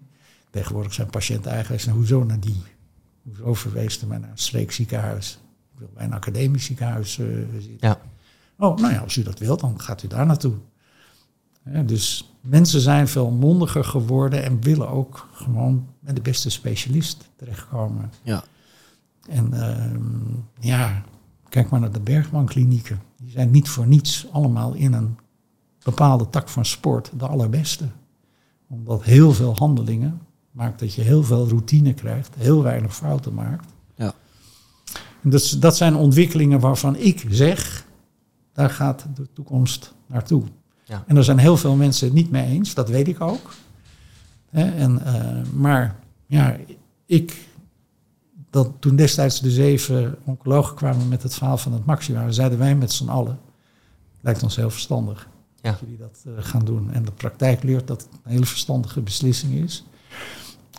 Tegenwoordig 0.50 0.94
zijn 0.94 1.10
patiënten 1.10 1.52
eigenlijk, 1.52 1.84
hoezo 1.84 2.24
naar 2.24 2.40
die? 2.40 2.62
Hoezo 3.28 3.54
verwees 3.54 4.06
mij 4.06 4.18
naar 4.18 4.30
een 4.30 4.38
streekziekenhuis? 4.38 5.40
Ik 5.74 5.80
wil 5.80 5.90
bij 5.94 6.06
een 6.06 6.14
academisch 6.14 6.66
ziekenhuis 6.66 7.20
eh, 7.20 7.26
zitten. 7.60 7.78
Ja. 7.80 8.00
Oh, 8.58 8.78
nou 8.78 8.94
ja, 8.94 9.00
als 9.00 9.16
u 9.16 9.24
dat 9.24 9.40
wilt, 9.40 9.60
dan 9.60 9.82
gaat 9.82 10.04
u 10.04 10.08
daar 10.08 10.26
naartoe. 10.26 10.54
Dus 11.86 12.34
mensen 12.42 12.82
zijn 12.82 13.08
veel 13.08 13.30
mondiger 13.30 13.84
geworden 13.84 14.44
en 14.44 14.62
willen 14.62 14.90
ook 14.90 15.28
gewoon 15.32 15.88
met 16.00 16.16
de 16.16 16.22
beste 16.22 16.50
specialist 16.50 17.30
terechtkomen. 17.36 18.12
Ja. 18.24 18.44
En 19.30 19.54
ehm, 19.54 20.00
ja, 20.60 21.04
kijk 21.50 21.70
maar 21.70 21.80
naar 21.80 21.92
de 21.92 22.00
Bergman-klinieken. 22.00 23.02
Die 23.18 23.32
zijn 23.32 23.52
niet 23.52 23.70
voor 23.70 23.88
niets 23.88 24.28
allemaal 24.32 24.74
in 24.74 24.94
een 24.94 25.18
bepaalde 25.84 26.30
tak 26.30 26.50
van 26.50 26.66
sport 26.66 27.12
de 27.18 27.28
allerbeste. 27.28 27.86
Omdat 28.68 29.04
heel 29.04 29.34
veel 29.34 29.56
handelingen 29.56 30.22
maakt 30.58 30.80
dat 30.80 30.94
je 30.94 31.02
heel 31.02 31.24
veel 31.24 31.48
routine 31.48 31.94
krijgt, 31.94 32.36
heel 32.38 32.64
weinig 32.64 32.96
fouten 32.96 33.34
maakt. 33.34 33.74
Ja. 33.96 34.14
En 35.24 35.30
dat, 35.60 35.78
zijn 35.78 35.96
ontwikkelingen 35.96 36.60
waarvan 36.60 36.96
ik 36.96 37.26
zeg, 37.30 37.86
daar 38.54 38.70
gaat 38.70 39.06
de 39.16 39.28
toekomst 39.34 39.94
naartoe. 40.06 40.44
Ja. 40.84 41.04
En 41.08 41.18
er 41.18 41.24
zijn 41.24 41.38
heel 41.38 41.58
veel 41.58 41.76
mensen 41.76 42.08
het 42.08 42.16
niet 42.16 42.32
mee 42.32 42.46
eens, 42.46 42.74
dat 42.74 42.90
weet 42.90 43.08
ik 43.08 43.22
ook. 43.22 43.54
En, 44.50 45.06
eh, 45.06 45.52
maar 45.54 45.96
ja, 46.26 46.58
ik, 47.06 47.48
dat 48.50 48.72
toen 48.80 48.96
destijds 48.96 49.42
de 49.42 49.52
zeven 49.52 50.16
oncologen 50.24 50.76
kwamen 50.76 51.08
met 51.08 51.24
het 51.24 51.34
verhaal 51.34 51.58
van 51.58 51.74
het 51.74 51.86
maxima, 51.86 52.32
zeiden 52.32 52.58
wij 52.58 52.76
met 52.76 52.92
z'n 52.92 53.10
allen, 53.10 53.40
lijkt 54.22 54.44
ons 54.44 54.56
heel 54.56 54.70
verstandig 54.70 55.30
Ja. 55.62 55.72
dat 55.72 55.80
jullie 55.80 55.98
dat 55.98 56.24
eh, 56.26 56.32
gaan 56.38 56.66
doen. 56.66 56.92
En 56.92 57.06
de 57.06 57.12
praktijk 57.12 57.64
leert 57.64 57.88
dat 57.88 58.02
het 58.02 58.12
een 58.24 58.32
hele 58.32 58.46
verstandige 58.46 59.02
beslissing 59.02 59.54
is. 59.54 59.84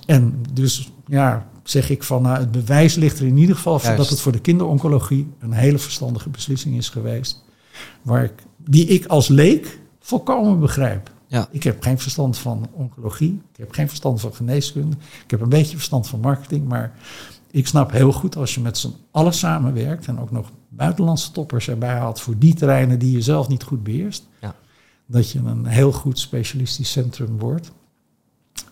En 0.09 0.43
dus 0.53 0.93
ja, 1.07 1.49
zeg 1.63 1.91
ik 1.91 2.03
van 2.03 2.23
nou, 2.23 2.39
het 2.39 2.51
bewijs 2.51 2.95
ligt 2.95 3.19
er 3.19 3.27
in 3.27 3.37
ieder 3.37 3.57
geval 3.57 3.79
voor 3.79 3.97
dat 3.97 4.09
het 4.09 4.21
voor 4.21 4.33
de 4.33 4.41
kinderoncologie 4.41 5.33
een 5.39 5.53
hele 5.53 5.79
verstandige 5.79 6.29
beslissing 6.29 6.77
is 6.77 6.89
geweest. 6.89 7.45
Waar 8.03 8.25
ik, 8.25 8.33
die 8.57 8.87
ik 8.87 9.07
als 9.07 9.29
leek 9.29 9.81
volkomen 10.01 10.61
begrijp. 10.61 11.11
Ja. 11.27 11.49
Ik 11.51 11.63
heb 11.63 11.83
geen 11.83 11.99
verstand 11.99 12.39
van 12.39 12.69
oncologie. 12.73 13.41
Ik 13.53 13.59
heb 13.59 13.73
geen 13.73 13.89
verstand 13.89 14.21
van 14.21 14.35
geneeskunde. 14.35 14.97
Ik 15.25 15.31
heb 15.31 15.41
een 15.41 15.49
beetje 15.49 15.77
verstand 15.77 16.09
van 16.09 16.21
marketing. 16.21 16.69
Maar 16.69 16.93
ik 17.51 17.67
snap 17.67 17.91
heel 17.91 18.13
goed 18.13 18.37
als 18.37 18.55
je 18.55 18.61
met 18.61 18.79
z'n 18.79 18.95
allen 19.11 19.35
samenwerkt. 19.35 20.07
En 20.07 20.21
ook 20.21 20.31
nog 20.31 20.51
buitenlandse 20.69 21.31
toppers 21.31 21.69
erbij 21.69 21.97
haalt 21.97 22.21
voor 22.21 22.39
die 22.39 22.55
terreinen 22.55 22.99
die 22.99 23.13
je 23.13 23.23
zelf 23.23 23.49
niet 23.49 23.63
goed 23.63 23.83
beheerst. 23.83 24.27
Ja. 24.41 24.55
Dat 25.07 25.31
je 25.31 25.39
een 25.39 25.67
heel 25.67 25.93
goed 25.93 26.19
specialistisch 26.19 26.91
centrum 26.91 27.39
wordt. 27.39 27.73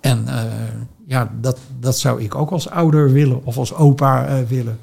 En 0.07 0.29
eh, 0.29 0.45
ja, 1.07 1.33
dat, 1.41 1.59
dat 1.79 1.99
zou 1.99 2.23
ik 2.23 2.35
ook 2.35 2.51
als 2.51 2.71
ouder 2.71 3.13
willen 3.13 3.45
of 3.45 3.59
als 3.59 3.75
opa 3.75 4.27
eh, 4.27 4.43
willen. 4.43 4.79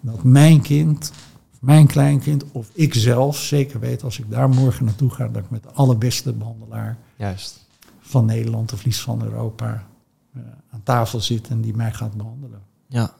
Dat 0.00 0.22
mijn 0.22 0.60
kind, 0.60 1.12
mijn 1.60 1.86
kleinkind 1.86 2.44
of 2.52 2.70
ik 2.72 2.94
zelf 2.94 3.36
zeker 3.36 3.80
weet 3.80 4.02
als 4.02 4.18
ik 4.18 4.30
daar 4.30 4.48
morgen 4.48 4.84
naartoe 4.84 5.10
ga, 5.10 5.28
dat 5.28 5.42
ik 5.42 5.50
met 5.50 5.62
de 5.62 5.70
allerbeste 5.70 6.32
behandelaar 6.32 6.98
Juist. 7.16 7.66
van 8.00 8.24
Nederland 8.24 8.72
of 8.72 8.84
liefst 8.84 9.00
van 9.00 9.22
Europa 9.22 9.86
eh, 10.34 10.40
aan 10.70 10.82
tafel 10.82 11.20
zit 11.20 11.48
en 11.48 11.60
die 11.60 11.76
mij 11.76 11.92
gaat 11.92 12.16
behandelen. 12.16 12.62
Ja, 12.86 13.10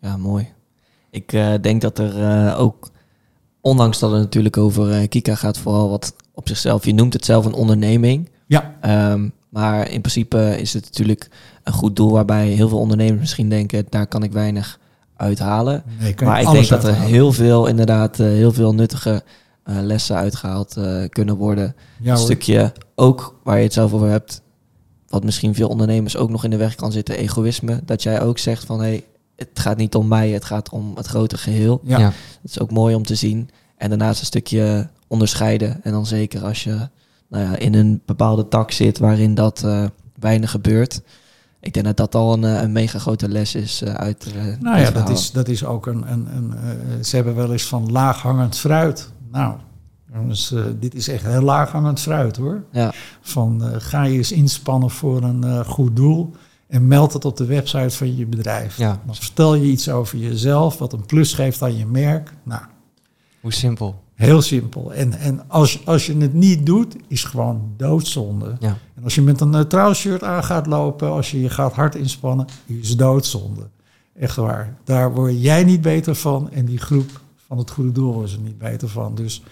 ja 0.00 0.16
mooi. 0.16 0.48
Ik 1.10 1.30
denk 1.60 1.80
dat 1.80 1.98
er 1.98 2.56
ook, 2.56 2.90
ondanks 3.60 3.98
dat 3.98 4.10
het 4.10 4.20
natuurlijk 4.20 4.56
over 4.56 5.08
Kika 5.08 5.34
gaat, 5.34 5.58
vooral 5.58 5.90
wat 5.90 6.14
op 6.34 6.48
zichzelf, 6.48 6.84
je 6.84 6.94
noemt 6.94 7.12
het 7.12 7.24
zelf 7.24 7.44
een 7.44 7.52
onderneming. 7.52 8.30
Ja, 8.46 8.76
Ehm, 8.80 9.28
maar 9.50 9.90
in 9.90 10.00
principe 10.00 10.56
is 10.60 10.72
het 10.72 10.84
natuurlijk 10.84 11.28
een 11.62 11.72
goed 11.72 11.96
doel 11.96 12.10
waarbij 12.10 12.46
heel 12.46 12.68
veel 12.68 12.78
ondernemers 12.78 13.20
misschien 13.20 13.48
denken, 13.48 13.86
daar 13.88 14.06
kan 14.06 14.22
ik 14.22 14.32
weinig 14.32 14.78
uithalen. 15.16 15.82
nee, 15.98 16.14
Maar 16.24 16.40
ik 16.40 16.50
denk 16.50 16.68
dat 16.68 16.84
er 16.84 16.94
heel 16.94 17.32
veel, 17.32 17.66
inderdaad, 17.66 18.20
eh, 18.20 18.26
heel 18.26 18.52
veel 18.52 18.74
nuttige 18.74 19.22
eh, 19.62 19.76
lessen 19.80 20.16
uitgehaald 20.16 20.76
eh, 20.76 21.08
kunnen 21.08 21.36
worden. 21.36 21.74
Ja, 22.00 22.12
een 22.12 22.18
stukje 22.18 22.72
ook 22.94 23.40
waar 23.42 23.56
je 23.56 23.62
het 23.62 23.72
zelf 23.72 23.92
over 23.92 24.08
hebt, 24.08 24.42
wat 25.08 25.24
misschien 25.24 25.54
veel 25.54 25.68
ondernemers 25.68 26.16
ook 26.16 26.30
nog 26.30 26.44
in 26.44 26.50
de 26.50 26.56
weg 26.56 26.74
kan 26.74 26.92
zitten, 26.92 27.16
egoïsme. 27.16 27.80
Dat 27.84 28.02
jij 28.02 28.22
ook 28.22 28.38
zegt 28.38 28.64
van 28.64 28.80
hé, 28.80 28.86
hey, 28.86 29.04
het 29.36 29.48
gaat 29.54 29.76
niet 29.76 29.94
om 29.94 30.08
mij, 30.08 30.30
het 30.30 30.44
gaat 30.44 30.70
om 30.70 30.92
het 30.96 31.06
grote 31.06 31.38
geheel. 31.38 31.80
Ja. 31.84 31.98
Ja. 31.98 32.12
Dat 32.42 32.50
is 32.50 32.60
ook 32.60 32.70
mooi 32.70 32.94
om 32.94 33.04
te 33.04 33.14
zien. 33.14 33.50
En 33.76 33.88
daarnaast 33.88 34.20
een 34.20 34.26
stukje 34.26 34.88
onderscheiden. 35.06 35.80
En 35.82 35.92
dan 35.92 36.06
zeker 36.06 36.44
als 36.44 36.64
je 36.64 36.88
nou 37.30 37.44
ja, 37.44 37.56
in 37.56 37.74
een 37.74 38.02
bepaalde 38.06 38.48
tak 38.48 38.70
zit 38.70 38.98
waarin 38.98 39.34
dat 39.34 39.62
eh, 39.64 39.84
weinig 40.18 40.50
gebeurt. 40.50 41.02
Ik 41.60 41.72
denk 41.72 41.86
dat 41.86 41.96
dat 41.96 42.14
al 42.14 42.32
een, 42.32 42.44
eh, 42.44 42.62
een 42.62 42.72
mega 42.72 42.98
grote 42.98 43.28
les 43.28 43.54
is 43.54 43.82
eh, 43.82 43.94
uit. 43.94 44.32
eh, 44.36 44.44
Nou 44.60 44.78
ja, 44.80 44.90
dat 44.90 45.08
is, 45.08 45.30
dat 45.30 45.48
is 45.48 45.64
ook 45.64 45.86
een. 45.86 46.12
een, 46.12 46.26
een 46.36 46.54
ze 47.04 47.16
hebben 47.16 47.34
wel 47.34 47.52
eens 47.52 47.66
van 47.66 47.92
laaghangend 47.92 48.56
fruit. 48.58 49.10
Nou, 49.30 49.54
dit 50.80 50.94
is 50.94 51.08
echt 51.08 51.24
heel 51.24 51.42
laaghangend 51.42 52.00
fruit 52.00 52.36
hoor. 52.36 52.64
Ja, 52.72 52.92
Van 53.20 53.62
ga 53.78 54.02
je 54.02 54.16
eens 54.16 54.32
inspannen 54.32 54.90
voor 54.90 55.22
een 55.22 55.64
goed 55.64 55.96
doel 55.96 56.30
en 56.68 56.88
meld 56.88 57.12
het 57.12 57.24
op 57.24 57.36
de 57.36 57.44
website 57.44 57.90
van 57.96 58.16
je 58.16 58.26
bedrijf. 58.26 58.76
Ja. 58.76 59.00
Dan 59.06 59.14
vertel 59.14 59.54
je 59.54 59.70
iets 59.70 59.88
over 59.88 60.18
jezelf, 60.18 60.78
wat 60.78 60.92
een 60.92 61.06
plus 61.06 61.34
geeft 61.34 61.62
aan 61.62 61.76
je 61.76 61.86
merk. 61.86 62.32
Nou, 62.42 62.62
Hoe 63.40 63.52
simpel. 63.52 64.02
Heel 64.20 64.42
simpel. 64.42 64.92
En, 64.92 65.12
en 65.12 65.48
als, 65.48 65.86
als 65.86 66.06
je 66.06 66.16
het 66.16 66.34
niet 66.34 66.66
doet, 66.66 66.96
is 67.08 67.24
gewoon 67.24 67.72
doodzonde. 67.76 68.56
Ja. 68.58 68.78
En 68.94 69.04
als 69.04 69.14
je 69.14 69.22
met 69.22 69.40
een 69.40 69.50
neutraal 69.50 69.94
shirt 69.94 70.22
aan 70.22 70.44
gaat 70.44 70.66
lopen, 70.66 71.10
als 71.10 71.30
je 71.30 71.40
je 71.40 71.50
gaat 71.50 71.72
hard 71.72 71.94
inspannen, 71.94 72.46
is 72.66 72.96
doodzonde. 72.96 73.68
Echt 74.18 74.36
waar. 74.36 74.76
Daar 74.84 75.14
word 75.14 75.42
jij 75.42 75.64
niet 75.64 75.80
beter 75.80 76.14
van 76.14 76.50
en 76.50 76.64
die 76.64 76.78
groep 76.78 77.20
van 77.46 77.58
het 77.58 77.70
goede 77.70 77.92
doel 77.92 78.12
wordt 78.12 78.32
er 78.32 78.38
niet 78.38 78.58
beter 78.58 78.88
van. 78.88 79.14
Dus 79.14 79.42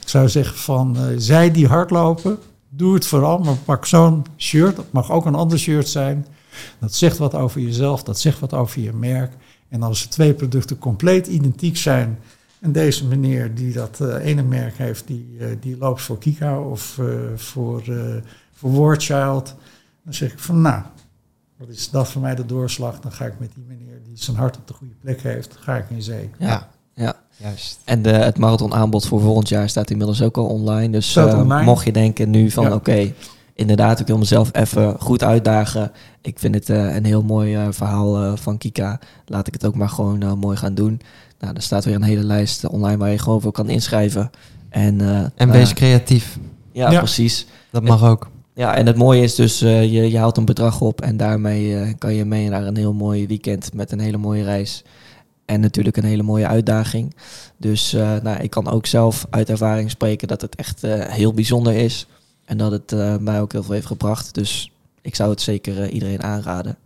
ik 0.00 0.08
zou 0.08 0.28
zeggen 0.28 0.58
van, 0.58 0.96
eh, 0.96 1.02
zij 1.16 1.50
die 1.50 1.66
hardlopen, 1.66 2.38
doe 2.68 2.94
het 2.94 3.06
vooral, 3.06 3.38
maar 3.38 3.56
pak 3.56 3.86
zo'n 3.86 4.24
shirt. 4.36 4.76
Dat 4.76 4.92
mag 4.92 5.10
ook 5.10 5.26
een 5.26 5.34
ander 5.34 5.58
shirt 5.58 5.88
zijn. 5.88 6.26
Dat 6.78 6.94
zegt 6.94 7.18
wat 7.18 7.34
over 7.34 7.60
jezelf, 7.60 8.02
dat 8.02 8.20
zegt 8.20 8.38
wat 8.38 8.52
over 8.52 8.80
je 8.80 8.92
merk. 8.92 9.32
En 9.68 9.82
als 9.82 10.02
de 10.02 10.08
twee 10.08 10.34
producten 10.34 10.78
compleet 10.78 11.26
identiek 11.26 11.76
zijn, 11.76 12.18
en 12.64 12.72
deze 12.72 13.06
meneer 13.06 13.54
die 13.54 13.72
dat 13.72 14.00
eh, 14.00 14.24
ene 14.26 14.42
merk 14.42 14.76
heeft, 14.76 15.06
die, 15.06 15.36
eh, 15.38 15.46
die 15.60 15.78
loopt 15.78 16.02
voor 16.02 16.18
Kika 16.18 16.60
of 16.60 16.98
eh, 16.98 17.06
voor, 17.36 17.82
eh 17.88 18.22
voor 18.52 18.70
Wordchild. 18.70 19.54
Dan 20.04 20.14
zeg 20.14 20.32
ik 20.32 20.38
van 20.38 20.60
nou, 20.60 20.82
wat 21.56 21.68
is 21.68 21.90
dat 21.90 22.08
voor 22.08 22.22
mij 22.22 22.34
de 22.34 22.46
doorslag? 22.46 23.00
Dan 23.00 23.12
ga 23.12 23.24
ik 23.24 23.38
met 23.38 23.50
die 23.54 23.64
meneer 23.68 24.00
die 24.04 24.16
zijn 24.16 24.36
hart 24.36 24.56
op 24.56 24.66
de 24.66 24.74
goede 24.74 24.94
plek 25.00 25.20
heeft, 25.20 25.56
ga 25.60 25.76
ik 25.76 25.90
in 25.90 26.02
zee. 26.02 26.30
ja, 26.38 26.68
Ja. 26.94 27.16
Juist. 27.36 27.80
En 27.84 28.02
de, 28.02 28.10
het 28.10 28.38
marathonaanbod 28.38 29.06
voor 29.06 29.20
volgend 29.20 29.48
jaar 29.48 29.68
staat 29.68 29.90
inmiddels 29.90 30.22
ook 30.22 30.36
al 30.36 30.46
online. 30.46 30.92
Dus 30.92 31.16
eh, 31.16 31.38
online. 31.38 31.64
mocht 31.64 31.84
je 31.84 31.92
denken 31.92 32.30
nu 32.30 32.50
van 32.50 32.64
Ja. 32.64 32.74
oké, 32.74 33.12
inderdaad, 33.54 34.00
ik 34.00 34.06
wil 34.06 34.18
mezelf 34.18 34.48
even 34.52 35.00
goed 35.00 35.22
uitdagen. 35.22 35.92
Ik 36.20 36.38
vind 36.38 36.54
het 36.54 36.68
eh, 36.68 36.94
een 36.94 37.04
heel 37.04 37.22
mooi 37.22 37.58
verhaal 37.70 38.22
eh, 38.22 38.36
van 38.36 38.58
Kika. 38.58 39.00
Laat 39.26 39.46
ik 39.46 39.52
het 39.52 39.66
ook 39.66 39.74
maar 39.74 39.88
gewoon 39.88 40.38
mooi 40.38 40.56
gaan 40.56 40.74
doen. 40.74 41.00
Nou, 41.44 41.56
er 41.56 41.62
staat 41.62 41.84
weer 41.84 41.94
een 41.94 42.02
hele 42.02 42.22
lijst 42.24 42.64
eh, 42.64 42.72
online 42.72 42.96
waar 42.96 43.10
je 43.10 43.18
gewoon 43.18 43.40
voor 43.40 43.52
kan 43.52 43.68
inschrijven. 43.68 44.30
En, 44.68 45.00
eh, 45.00 45.16
En 45.18 45.32
nou 45.36 45.50
wees 45.52 45.68
ja, 45.68 45.74
creatief. 45.74 46.38
ja, 46.72 46.90
Ja. 46.90 46.98
precies. 46.98 47.46
Dat 47.70 47.82
mag 47.82 48.04
ook. 48.04 48.30
Ja, 48.54 48.74
en 48.76 48.86
het 48.86 48.96
mooie 48.96 49.22
is 49.22 49.34
dus, 49.34 49.60
eh, 49.62 49.82
je, 49.92 50.10
je 50.10 50.18
haalt 50.18 50.36
een 50.36 50.44
bedrag 50.44 50.80
op 50.80 51.00
en 51.00 51.16
daarmee 51.16 51.78
eh, 51.78 51.92
kan 51.98 52.14
je 52.14 52.24
mee 52.24 52.48
naar 52.48 52.66
een 52.66 52.76
heel 52.76 52.92
mooi 52.92 53.26
weekend 53.26 53.74
met 53.74 53.92
een 53.92 54.00
hele 54.00 54.16
mooie 54.16 54.42
reis. 54.44 54.82
En 55.44 55.60
natuurlijk 55.60 55.96
een 55.96 56.04
hele 56.04 56.22
mooie 56.22 56.46
uitdaging. 56.46 57.14
Dus 57.56 57.92
eh, 57.94 58.12
nou, 58.22 58.42
ik 58.42 58.50
kan 58.50 58.70
ook 58.70 58.86
zelf 58.86 59.26
uit 59.30 59.50
ervaring 59.50 59.90
spreken 59.90 60.28
dat 60.28 60.40
het 60.40 60.54
echt 60.56 60.84
eh, 60.84 61.00
heel 61.08 61.32
bijzonder 61.34 61.74
is. 61.74 62.06
En 62.44 62.56
dat 62.58 62.70
het 62.70 62.92
eh, 62.92 63.16
mij 63.16 63.40
ook 63.40 63.52
heel 63.52 63.62
veel 63.62 63.74
heeft 63.74 63.86
gebracht. 63.86 64.34
Dus 64.34 64.70
ik 65.02 65.14
zou 65.14 65.30
het 65.30 65.40
zeker 65.40 65.82
eh, 65.82 65.92
iedereen 65.94 66.22
aanraden. 66.22 66.76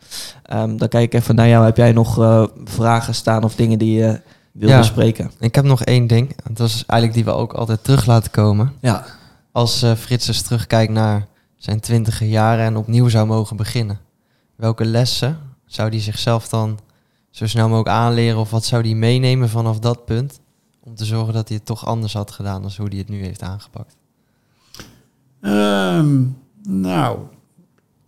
Ehm, 0.43 0.77
dan 0.77 0.89
kijk 0.89 1.05
ik 1.13 1.21
even 1.21 1.35
naar 1.35 1.49
jou. 1.49 1.65
Heb 1.65 1.77
jij 1.77 1.93
nog 1.93 2.19
eh, 2.19 2.45
vragen 2.65 3.15
staan 3.15 3.45
of 3.45 3.55
dingen 3.55 3.79
die 3.79 3.99
je 3.99 4.21
wil 4.59 4.69
Ja. 4.69 4.79
bespreken? 4.79 5.31
Ik 5.41 5.55
heb 5.55 5.65
nog 5.65 5.83
één 5.83 6.07
ding. 6.07 6.37
Dat 6.51 6.69
is 6.69 6.85
eigenlijk 6.87 7.13
die 7.15 7.33
we 7.33 7.39
ook 7.41 7.53
altijd 7.53 7.85
terug 7.85 8.07
laten 8.07 8.31
komen. 8.31 8.73
Ja. 8.81 9.05
Als 9.53 9.83
eh, 9.83 9.95
Frits 9.95 10.29
eens 10.29 10.43
terugkijkt 10.43 10.93
naar 10.93 11.27
zijn 11.57 11.81
twintige 11.81 12.29
jaren 12.29 12.65
en 12.65 12.77
opnieuw 12.77 13.09
zou 13.09 13.27
mogen 13.27 13.57
beginnen. 13.57 13.99
Welke 14.57 14.85
lessen 14.85 15.39
zou 15.67 15.89
hij 15.89 16.01
zichzelf 16.01 16.49
dan 16.49 16.79
zo 17.31 17.47
snel 17.47 17.69
mogelijk 17.69 17.89
aanleren? 17.89 18.39
Of 18.39 18.51
wat 18.51 18.65
zou 18.65 18.83
hij 18.83 18.95
meenemen 18.95 19.49
vanaf 19.49 19.79
dat 19.79 20.05
punt? 20.05 20.41
Om 20.81 20.95
te 20.95 21.05
zorgen 21.05 21.35
dat 21.35 21.49
hij 21.49 21.57
het 21.57 21.67
toch 21.67 21.87
anders 21.87 22.13
had 22.13 22.31
gedaan 22.31 22.63
dan 22.63 22.71
hoe 22.77 22.89
hij 22.89 22.99
het 22.99 23.09
nu 23.09 23.25
heeft 23.25 23.43
aangepakt. 23.43 23.97
Ehm, 25.41 26.23
nou, 26.63 27.19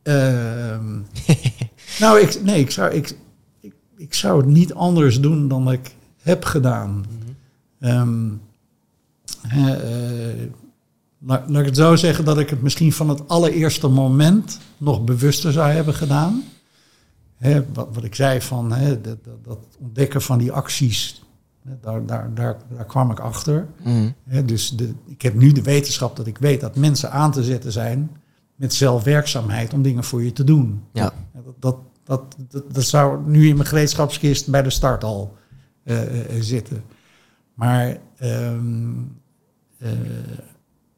ehm, 0.02 0.98
nou 2.00 2.20
ik, 2.20 2.42
nee, 2.42 2.60
ik 2.60 2.70
zou, 2.70 2.92
ik, 2.92 3.16
ik, 3.60 3.74
ik 3.96 4.14
zou 4.14 4.36
het 4.36 4.46
niet 4.46 4.74
anders 4.74 5.20
doen 5.20 5.48
dan 5.48 5.72
ik 5.72 5.94
heb 6.22 6.44
gedaan. 6.44 7.04
Ehm, 7.80 8.28
eh, 9.42 9.68
laat, 11.18 11.48
laat 11.48 11.60
ik 11.60 11.66
het 11.66 11.76
zo 11.76 11.96
zeggen 11.96 12.24
dat 12.24 12.38
ik 12.38 12.50
het 12.50 12.62
misschien 12.62 12.92
van 12.92 13.08
het 13.08 13.28
allereerste 13.28 13.88
moment 13.88 14.58
nog 14.76 15.04
bewuster 15.04 15.52
zou 15.52 15.70
hebben 15.70 15.94
gedaan. 15.94 16.42
Wat, 17.72 17.88
wat 17.92 18.04
ik 18.04 18.14
zei 18.14 18.40
van 18.40 18.68
dat, 18.68 19.04
dat, 19.04 19.44
dat 19.44 19.58
ontdekken 19.78 20.22
van 20.22 20.38
die 20.38 20.52
acties, 20.52 21.22
daar, 21.80 22.06
daar, 22.06 22.34
daar, 22.34 22.56
daar 22.74 22.84
kwam 22.84 23.10
ik 23.10 23.20
achter. 23.20 23.66
Hè, 24.24 24.44
dus 24.44 24.70
de, 24.70 24.92
ik 25.06 25.22
heb 25.22 25.34
nu 25.34 25.52
de 25.52 25.62
wetenschap 25.62 26.16
dat 26.16 26.26
ik 26.26 26.38
weet 26.38 26.60
dat 26.60 26.76
mensen 26.76 27.12
aan 27.12 27.32
te 27.32 27.44
zetten 27.44 27.72
zijn 27.72 28.10
met 28.54 28.74
zelfwerkzaamheid 28.74 29.72
om 29.72 29.82
dingen 29.82 30.04
voor 30.04 30.22
je 30.22 30.32
te 30.32 30.44
doen. 30.44 30.82
Ja. 30.92 31.12
Dat, 31.60 31.76
dat, 32.04 32.24
dat, 32.48 32.64
dat, 32.72 32.84
zou 32.84 33.20
nu 33.26 33.48
in 33.48 33.56
mijn 33.56 33.68
gereedschapskist 33.68 34.50
bij 34.50 34.62
de 34.62 34.70
start 34.70 35.04
al 35.04 35.36
zitten. 36.40 36.84
Maar 37.54 37.98
ehm, 38.16 38.92
eh, 39.78 39.90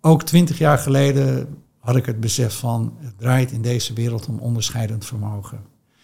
ook 0.00 0.22
twintig 0.22 0.58
jaar 0.58 0.78
geleden 0.78 1.58
had 1.78 1.96
ik 1.96 2.06
het 2.06 2.20
besef 2.20 2.58
van 2.58 2.96
het 2.98 3.18
draait 3.18 3.50
in 3.50 3.62
deze 3.62 3.92
wereld 3.92 4.26
om 4.26 4.38
onderscheidend 4.38 5.04
vermogen. 5.04 5.60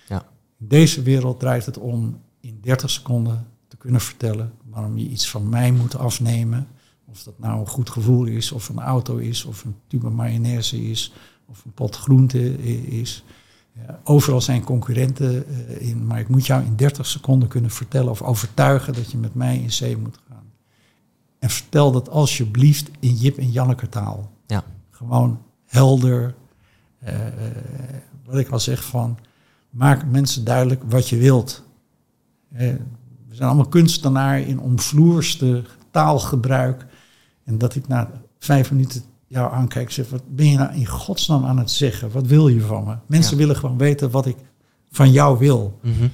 Ja. 0.08 0.28
In 0.58 0.68
deze 0.68 1.02
wereld 1.02 1.40
draait 1.40 1.66
het 1.66 1.78
om 1.78 2.20
in 2.40 2.58
30 2.60 2.90
seconden 2.90 3.46
te 3.68 3.76
kunnen 3.76 4.00
vertellen 4.00 4.52
waarom 4.64 4.98
je 4.98 5.08
iets 5.08 5.30
van 5.30 5.48
mij 5.48 5.72
moet 5.72 5.96
afnemen. 5.96 6.66
Of 7.04 7.22
dat 7.22 7.38
nou 7.38 7.60
een 7.60 7.68
goed 7.68 7.90
gevoel 7.90 8.24
is, 8.24 8.52
of 8.52 8.68
een 8.68 8.80
auto 8.80 9.16
is, 9.16 9.44
of 9.44 9.64
een 9.64 9.76
tube 9.86 10.10
mayonaise 10.10 10.82
is, 10.82 11.12
of 11.46 11.64
een 11.64 11.72
pot 11.72 11.96
groente 11.96 12.62
is. 12.86 13.24
Overal 14.04 14.40
zijn 14.40 14.64
concurrenten 14.64 15.44
eh, 15.48 15.88
in, 15.88 16.06
maar 16.06 16.20
ik 16.20 16.28
moet 16.28 16.46
jou 16.46 16.64
in 16.64 16.76
30 16.76 17.06
seconden 17.06 17.48
kunnen 17.48 17.70
vertellen 17.70 18.10
of 18.10 18.22
overtuigen 18.22 18.92
dat 18.92 19.10
je 19.10 19.18
met 19.18 19.34
mij 19.34 19.58
in 19.58 19.72
zee 19.72 19.96
moet 19.96 20.18
gaan. 20.28 20.52
En 21.38 21.50
vertel 21.50 21.92
dat 21.92 22.08
alsjeblieft 22.08 22.90
in 23.00 23.14
Jip 23.14 23.38
en 23.38 23.50
Janneke 23.50 23.88
taal. 23.88 24.30
Ja. 24.46 24.64
Gewoon 24.90 25.42
helder. 25.64 26.34
eh, 26.98 27.26
eh, 27.26 27.32
wat 28.24 28.38
ik 28.38 28.48
al 28.48 28.60
zeg 28.60 28.84
van, 28.84 29.18
maak 29.70 30.04
mensen 30.06 30.44
duidelijk 30.44 30.82
wat 30.86 31.08
je 31.08 31.16
wilt. 31.16 31.62
We 32.48 33.34
zijn 33.34 33.48
allemaal 33.48 33.68
kunstenaar 33.68 34.40
in 34.40 34.60
omvloerste 34.60 35.64
taalgebruik. 35.90 36.86
En 37.44 37.58
dat 37.58 37.74
ik 37.74 37.88
na 37.88 38.10
vijf 38.38 38.70
minuten 38.70 39.02
jou 39.28 39.52
aankijk 39.52 39.86
en 39.86 39.92
zeg, 39.92 40.08
wat 40.10 40.22
ben 40.36 40.46
je 40.46 40.56
nou 40.58 40.72
in 40.74 40.86
godsnaam 40.86 41.44
aan 41.44 41.58
het 41.58 41.70
zeggen? 41.70 42.10
Wat 42.10 42.26
wil 42.26 42.48
je 42.48 42.60
van 42.60 42.84
me? 42.84 42.96
Mensen 43.06 43.32
Ja. 43.32 43.38
willen 43.38 43.56
gewoon 43.56 43.78
weten 43.78 44.10
wat 44.10 44.26
ik 44.26 44.36
van 44.90 45.10
jou 45.12 45.38
wil. 45.38 45.78
Mhm. 45.82 46.08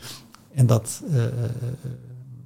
En 0.55 0.67
dat 0.67 1.03
eh, 1.11 1.25
eh, 1.25 1.45
eh, 1.45 1.51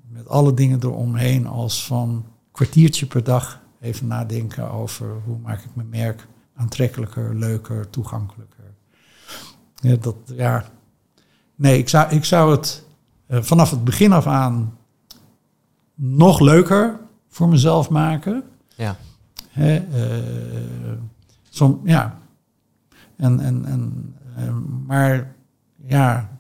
met 0.09 0.29
alle 0.29 0.55
dingen 0.55 0.79
eromheen 0.83 1.47
als 1.47 1.87
van 1.87 2.25
kwartiertje 2.53 3.07
per 3.07 3.25
dag 3.25 3.61
even 3.81 4.07
nadenken 4.07 4.71
over 4.71 5.07
hoe 5.25 5.39
maak 5.39 5.61
ik 5.61 5.71
mijn 5.75 5.89
merk 5.89 6.27
aantrekkelijker, 6.57 7.35
leuker, 7.35 7.91
toegankelijker. 7.91 8.65
Ja, 9.75 9.97
dat, 9.97 10.17
ja. 10.35 10.65
Nee, 11.55 11.79
ik 11.79 11.89
zou, 11.89 12.11
ik 12.15 12.25
zou 12.25 12.51
het 12.51 12.85
vanaf 13.29 13.71
het 13.71 13.85
begin 13.85 14.13
af 14.13 14.27
aan 14.27 14.79
nog 15.95 16.41
leuker 16.41 17.01
voor 17.29 17.49
mezelf 17.49 17.91
maken. 17.91 18.43
Ja. 18.75 18.97
Hè, 19.59 19.77
eh, 19.77 20.99
som, 21.49 21.81
ja. 21.85 22.19
En, 23.17 23.41
en, 23.41 23.65
en, 23.65 24.15
eh, 24.37 24.55
maar 24.87 25.35
ja, 25.87 26.39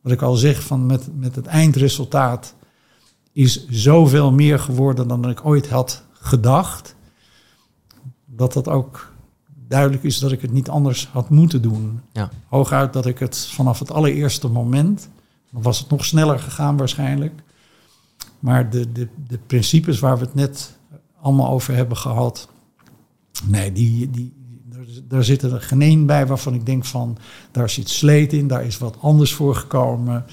wat 0.00 0.12
ik 0.12 0.22
al 0.22 0.34
zeg, 0.34 0.62
van 0.62 0.86
met, 0.86 1.08
met 1.18 1.34
het 1.34 1.46
eindresultaat 1.46 2.54
is 3.32 3.68
zoveel 3.68 4.32
meer 4.32 4.58
geworden 4.58 5.08
dan 5.08 5.28
ik 5.28 5.44
ooit 5.44 5.68
had 5.68 6.02
gedacht. 6.12 6.94
Dat 8.24 8.52
dat 8.52 8.68
ook 8.68 9.12
duidelijk 9.68 10.02
is 10.02 10.18
dat 10.18 10.32
ik 10.32 10.42
het 10.42 10.52
niet 10.52 10.68
anders 10.68 11.08
had 11.12 11.30
moeten 11.30 11.62
doen. 11.62 12.00
Ja. 12.12 12.30
Hooguit 12.46 12.92
dat 12.92 13.06
ik 13.06 13.18
het 13.18 13.38
vanaf 13.38 13.78
het 13.78 13.90
allereerste 13.90 14.48
moment, 14.48 15.08
dan 15.50 15.62
was 15.62 15.78
het 15.78 15.90
nog 15.90 16.04
sneller 16.04 16.38
gegaan 16.38 16.76
waarschijnlijk. 16.76 17.42
Maar 18.38 18.70
de, 18.70 18.92
de, 18.92 19.08
de 19.26 19.38
principes 19.46 19.98
waar 19.98 20.18
we 20.18 20.24
het 20.24 20.34
net 20.34 20.77
allemaal 21.20 21.50
over 21.50 21.74
hebben 21.74 21.96
gehad, 21.96 22.48
nee, 23.44 23.72
die, 23.72 24.10
die, 24.10 24.32
daar, 24.64 24.84
daar 25.08 25.24
zit 25.24 25.42
er 25.42 25.60
geen 25.60 25.82
één 25.82 26.06
bij 26.06 26.26
waarvan 26.26 26.54
ik 26.54 26.66
denk 26.66 26.84
van, 26.84 27.18
daar 27.50 27.70
zit 27.70 27.88
sleet 27.88 28.32
in, 28.32 28.46
daar 28.46 28.64
is 28.64 28.78
wat 28.78 29.00
anders 29.00 29.34
voor 29.34 29.54
gekomen. 29.54 30.24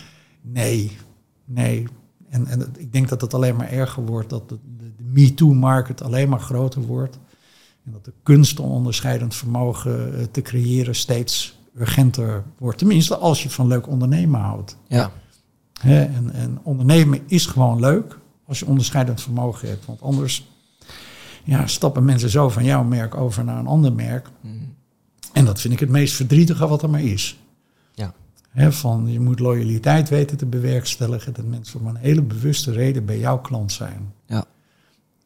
Nee, 0.41 0.97
nee. 1.45 1.87
En, 2.29 2.47
en 2.47 2.73
ik 2.77 2.93
denk 2.93 3.09
dat 3.09 3.21
het 3.21 3.33
alleen 3.33 3.55
maar 3.55 3.71
erger 3.71 4.05
wordt, 4.05 4.29
dat 4.29 4.49
de, 4.49 4.59
de, 4.77 4.95
de 4.95 5.03
MeToo-market 5.03 6.01
alleen 6.01 6.29
maar 6.29 6.39
groter 6.39 6.81
wordt. 6.81 7.19
En 7.85 7.91
dat 7.91 8.05
de 8.05 8.13
kunst 8.23 8.59
om 8.59 8.71
onderscheidend 8.71 9.35
vermogen 9.35 10.19
eh, 10.19 10.23
te 10.31 10.41
creëren 10.41 10.95
steeds 10.95 11.57
urgenter 11.77 12.43
wordt. 12.57 12.77
Tenminste, 12.77 13.17
als 13.17 13.43
je 13.43 13.49
van 13.49 13.67
leuk 13.67 13.87
ondernemen 13.87 14.39
houdt. 14.39 14.77
Ja. 14.87 15.11
En, 15.81 16.31
en 16.33 16.59
ondernemen 16.63 17.21
is 17.27 17.45
gewoon 17.45 17.79
leuk 17.79 18.19
als 18.47 18.59
je 18.59 18.65
onderscheidend 18.65 19.21
vermogen 19.21 19.67
hebt. 19.67 19.85
Want 19.85 20.01
anders 20.01 20.47
ja, 21.45 21.67
stappen 21.67 22.05
mensen 22.05 22.29
zo 22.29 22.49
van 22.49 22.63
jouw 22.63 22.83
merk 22.83 23.15
over 23.15 23.43
naar 23.43 23.59
een 23.59 23.67
ander 23.67 23.93
merk. 23.93 24.29
Mm. 24.41 24.73
En 25.33 25.45
dat 25.45 25.61
vind 25.61 25.73
ik 25.73 25.79
het 25.79 25.89
meest 25.89 26.15
verdrietige 26.15 26.67
wat 26.67 26.83
er 26.83 26.89
maar 26.89 27.03
is. 27.03 27.39
Ja. 27.93 28.13
Hè, 28.49 28.71
van 28.71 29.07
je 29.07 29.19
moet 29.19 29.39
loyaliteit 29.39 30.09
weten 30.09 30.37
te 30.37 30.45
bewerkstelligen. 30.45 31.33
Dat 31.33 31.45
mensen 31.45 31.79
om 31.79 31.87
een 31.87 31.95
hele 31.95 32.21
bewuste 32.21 32.71
reden 32.71 33.05
bij 33.05 33.19
jouw 33.19 33.39
klant 33.39 33.71
zijn. 33.71 34.13
Ja. 34.25 34.45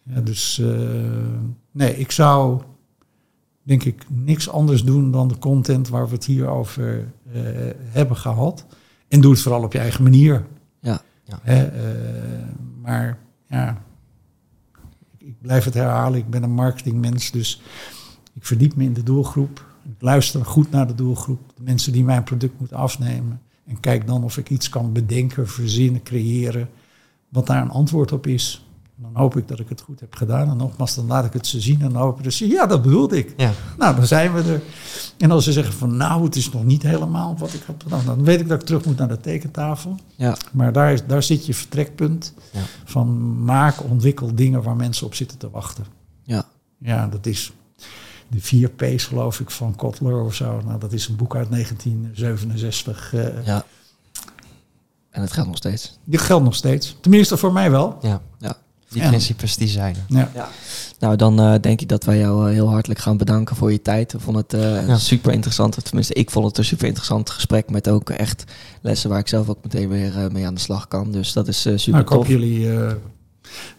Ja, 0.04 0.22
dus 0.22 0.60
eh, 0.60 0.70
nee, 1.72 1.98
ik 1.98 2.12
zou 2.12 2.62
denk 3.64 3.84
ik 3.84 4.06
niks 4.08 4.50
anders 4.50 4.84
doen 4.84 5.12
dan 5.12 5.28
de 5.28 5.38
content 5.38 5.90
waar 5.90 6.08
we 6.08 6.16
het 6.16 6.26
hier 6.26 6.48
over 6.48 7.08
eh, 7.34 7.42
hebben 7.76 8.18
gehad. 8.18 8.66
En 9.08 9.22
doe 9.22 9.32
het 9.32 9.42
vooral 9.42 9.64
op 9.64 9.74
je 9.74 9.80
eigen 9.80 10.04
manier. 10.04 10.46
Ja. 10.80 11.02
Ja. 11.24 11.40
Eh, 11.44 11.64
maar 12.82 13.18
ja, 13.48 13.82
ik, 15.30 15.42
blijf 15.42 15.64
het 15.64 15.74
herhalen. 15.74 16.20
Ik 16.20 16.30
ben 16.30 16.44
een 16.44 16.54
marketingmens, 16.54 17.32
dus 17.32 17.62
ik 18.34 18.46
verdiep 18.46 18.76
me 18.76 18.84
in 18.84 18.94
de 18.94 19.04
doelgroep. 19.04 19.66
Ik 19.84 20.02
luister 20.02 20.46
goed 20.46 20.72
naar 20.72 20.88
de 20.88 20.96
doelgroep. 20.96 21.40
De 21.56 21.64
mensen 21.64 21.92
die 21.92 22.04
mijn 22.04 22.24
product 22.24 22.60
moeten 22.60 22.78
afnemen. 22.78 23.42
En 23.66 23.80
kijk 23.80 24.08
dan 24.08 24.24
of 24.24 24.38
ik 24.38 24.50
iets 24.50 24.70
kan 24.70 24.94
bedenken, 24.94 25.48
verzinnen, 25.48 26.04
creëren. 26.04 26.70
Wat 27.30 27.48
daar 27.48 27.62
een 27.62 27.70
antwoord 27.70 28.12
op 28.12 28.28
is. 28.28 28.69
Dan 29.02 29.12
hoop 29.14 29.38
ik 29.38 29.48
dat 29.48 29.60
ik 29.60 29.70
het 29.70 29.82
goed 29.82 30.00
heb 30.00 30.16
gedaan. 30.16 30.50
En 30.50 30.58
nogmaals, 30.58 30.96
dan 30.96 31.08
laat 31.08 31.26
ik 31.26 31.34
het 31.34 31.48
ze 31.48 31.62
zien. 31.62 31.82
En 31.82 31.90
dan 31.94 32.02
hopen 32.02 32.32
ze, 32.34 32.48
ja, 32.48 32.66
dat 32.66 32.82
bedoelde 32.82 33.18
ik. 33.18 33.34
Ja. 33.38 33.52
Nou, 33.78 33.96
dan 33.96 34.06
zijn 34.06 34.34
we 34.34 34.42
er. 34.54 34.62
En 35.18 35.32
als 35.32 35.44
ze 35.44 35.52
zeggen 35.52 35.74
van, 35.74 35.98
nou, 35.98 36.24
het 36.24 36.36
is 36.36 36.50
nog 36.52 36.64
niet 36.66 36.84
helemaal 36.84 37.38
wat 37.38 37.54
ik 37.54 37.62
heb 37.66 37.82
gedaan. 37.84 38.06
Dan 38.06 38.24
weet 38.24 38.40
ik 38.40 38.48
dat 38.48 38.60
ik 38.62 38.66
terug 38.68 38.86
moet 38.86 38.98
naar 38.98 39.08
de 39.08 39.20
tekentafel. 39.20 39.96
Ja. 40.16 40.38
Maar 40.52 40.74
daar, 40.74 40.94
is, 40.94 41.06
daar 41.06 41.24
zit 41.24 41.46
je 41.46 41.54
vertrekpunt 41.54 42.34
Ja. 42.52 42.60
van 42.86 43.44
maak, 43.44 43.84
ontwikkel 43.84 44.36
dingen 44.36 44.64
waar 44.64 44.76
mensen 44.76 45.06
op 45.06 45.16
zitten 45.16 45.38
te 45.38 45.50
wachten. 45.50 45.86
Ja. 46.24 46.44
Ja, 46.78 47.08
dat 47.08 47.26
is 47.26 47.52
de 48.28 48.42
vier 48.42 48.70
P's 48.70 49.04
geloof 49.06 49.40
ik 49.40 49.50
van 49.50 49.76
Kotler 49.76 50.22
of 50.24 50.34
zo. 50.36 50.62
Nou, 50.66 50.80
dat 50.80 50.94
is 50.94 51.08
een 51.08 51.16
boek 51.16 51.36
uit 51.36 51.50
1967. 51.52 53.14
eh 53.14 53.46
ja. 53.46 53.64
En 55.10 55.22
het 55.22 55.32
geldt 55.32 55.48
nog 55.50 55.58
steeds. 55.58 56.00
Die 56.04 56.20
geldt 56.20 56.44
nog 56.44 56.56
steeds. 56.56 56.98
Tenminste 57.02 57.38
voor 57.38 57.54
mij 57.54 57.72
wel. 57.72 57.98
ja. 58.02 58.22
Ja. 58.38 58.58
Die 58.90 59.02
Ja. 59.02 59.08
principes 59.08 59.58
die 59.58 59.68
zijn. 59.68 59.96
Ja. 60.08 60.32
Nou, 61.00 61.16
dan 61.16 61.40
eh, 61.40 61.54
denk 61.62 61.82
ik 61.82 61.88
dat 61.90 62.04
wij 62.04 62.18
jou 62.18 62.48
eh, 62.48 62.54
heel 62.54 62.70
hartelijk 62.70 63.00
gaan 63.00 63.18
bedanken 63.18 63.56
voor 63.56 63.72
je 63.72 63.82
tijd. 63.82 64.12
We 64.12 64.20
vonden 64.20 64.42
het 64.48 64.54
eh, 64.54 64.88
Ja. 64.88 64.98
super 64.98 65.32
interessant. 65.34 65.86
Tenminste, 65.86 66.14
ik 66.14 66.32
vond 66.32 66.46
het 66.46 66.58
een 66.58 66.66
super 66.66 66.86
interessant 66.88 67.30
gesprek 67.30 67.70
met 67.70 67.90
ook 67.90 68.10
echt 68.10 68.44
lessen 68.82 69.10
waar 69.10 69.20
ik 69.20 69.28
zelf 69.28 69.50
ook 69.50 69.64
meteen 69.64 69.90
weer 69.90 70.12
mee 70.32 70.46
aan 70.46 70.54
de 70.54 70.60
slag 70.60 70.88
kan. 70.88 71.12
Dus 71.12 71.34
dat 71.34 71.48
is 71.48 71.66
eh, 71.66 71.74
super 71.78 71.92
Nou, 71.92 72.04
ik 72.04 72.10
hoop 72.10 72.20
tof. 72.20 72.28
jullie 72.28 72.72
eh, 72.78 72.92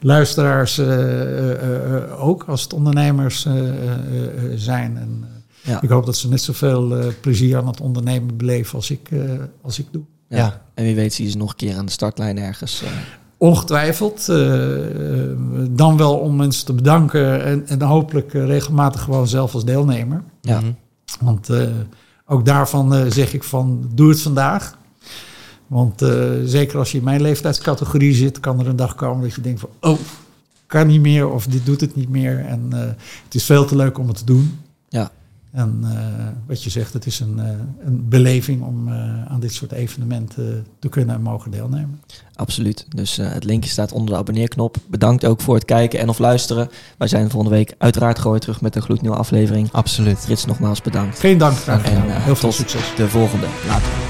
luisteraars 0.01 0.78
eh, 0.78 0.87
eh, 0.89 1.95
eh, 1.97 2.24
ook 2.28 2.45
als 2.45 2.62
het 2.62 2.73
ondernemers 2.73 3.45
eh, 3.45 3.69
eh, 3.69 3.93
eh, 3.93 4.53
zijn. 4.57 4.97
En, 4.97 5.24
Ja. 5.62 5.82
Ik 5.82 5.89
hoop 5.89 6.07
dat 6.07 6.16
ze 6.16 6.28
net 6.28 6.43
zoveel 6.43 6.97
eh, 6.99 7.07
plezier 7.20 7.57
aan 7.57 7.66
het 7.66 7.81
ondernemen 7.81 8.37
beleven 8.37 8.74
als 8.74 8.91
ik, 8.91 9.09
eh, 9.11 9.19
als 9.62 9.78
ik 9.78 9.87
doe. 9.91 10.03
Ja. 10.28 10.37
Ja. 10.37 10.62
En 10.74 10.85
wie 10.85 10.95
weet 10.95 11.15
zie 11.15 11.24
je 11.24 11.31
ze 11.31 11.37
nog 11.37 11.51
een 11.51 11.57
keer 11.57 11.77
aan 11.77 11.87
de 11.87 11.93
startlijn 11.93 12.39
ergens. 12.39 12.82
Ongetwijfeld. 13.41 14.29
eh, 14.29 15.21
eh, 15.23 15.37
dan 15.71 15.97
wel 15.97 16.19
om 16.19 16.37
mensen 16.37 16.67
te 16.67 16.73
bedanken 16.73 17.45
en, 17.45 17.67
en 17.67 17.83
hopelijk 17.83 18.35
eh, 18.35 18.47
regelmatig 18.47 19.03
gewoon 19.03 19.29
zelf 19.29 19.55
als 19.55 19.65
deelnemer. 19.65 20.23
Ja. 20.41 20.61
Mhm. 20.61 20.71
Want 21.21 21.49
eh, 21.49 21.62
ook 22.27 22.45
daarvan 22.45 22.95
eh, 22.95 23.05
zeg 23.09 23.33
ik 23.35 23.43
van 23.45 23.91
doe 23.95 24.09
het 24.09 24.23
vandaag. 24.23 24.79
Want 25.67 26.03
eh, 26.03 26.25
zeker 26.45 26.79
als 26.79 26.93
je 26.93 26.99
in 26.99 27.05
mijn 27.05 27.21
leeftijdscategorie 27.23 28.15
zit, 28.15 28.41
kan 28.41 28.61
er 28.61 28.67
een 28.69 28.77
dag 28.77 28.95
komen 28.95 29.23
dat 29.23 29.35
je 29.35 29.41
denkt 29.41 29.61
van 29.61 29.71
oh, 29.81 29.99
kan 30.67 30.87
niet 30.87 31.01
meer 31.01 31.29
of 31.29 31.47
dit 31.47 31.67
doet 31.67 31.81
het 31.81 31.97
niet 31.97 32.09
meer. 32.09 32.39
En 32.39 32.67
eh, 32.71 32.79
het 33.25 33.35
is 33.35 33.45
veel 33.45 33.65
te 33.65 33.77
leuk 33.77 33.99
om 33.99 34.09
het 34.09 34.17
te 34.17 34.25
doen. 34.25 34.59
Ja. 34.89 35.11
En 35.52 35.81
eh, 35.85 36.27
wat 36.47 36.62
je 36.62 36.70
zegt, 36.70 36.93
het 36.93 37.06
is 37.06 37.20
een, 37.20 37.39
eh, 37.39 37.51
een 37.85 38.09
beleving 38.09 38.62
om 38.62 38.89
eh, 38.89 39.24
aan 39.27 39.40
dit 39.40 39.52
soort 39.52 39.72
evenementen 39.72 40.66
te 40.78 40.89
kunnen 40.89 41.14
en 41.14 41.22
mogen 41.22 41.51
deelnemen. 41.51 42.01
Absoluut. 42.35 42.86
Dus 42.89 43.18
eh, 43.18 43.32
het 43.32 43.44
linkje 43.44 43.70
staat 43.70 43.93
onder 43.93 44.14
de 44.14 44.20
abonneerknop. 44.20 44.77
Bedankt 44.86 45.24
ook 45.27 45.40
voor 45.40 45.55
het 45.55 45.64
kijken 45.64 45.98
en 46.01 46.09
of 46.09 46.18
luisteren. 46.18 46.68
Wij 46.98 47.09
zijn 47.09 47.31
volgende 47.31 47.56
week 47.56 47.74
uiteraard 47.78 48.16
gewoon 48.16 48.32
weer 48.32 48.40
terug 48.40 48.60
met 48.60 48.77
een 48.77 48.82
gloednieuwe 48.82 49.16
aflevering. 49.16 49.68
Absoluut. 49.72 50.18
Frits, 50.18 50.44
nogmaals 50.44 50.82
bedankt. 50.82 51.18
Geen 51.18 51.39
dank 51.39 51.56
graag. 51.56 51.85
En, 51.85 51.97
eh, 51.97 52.24
Heel 52.24 52.36
veel 52.36 52.48
tot 52.48 52.59
succes. 52.59 52.93
De 52.97 53.09
volgende. 53.09 53.47
Later. 53.66 54.10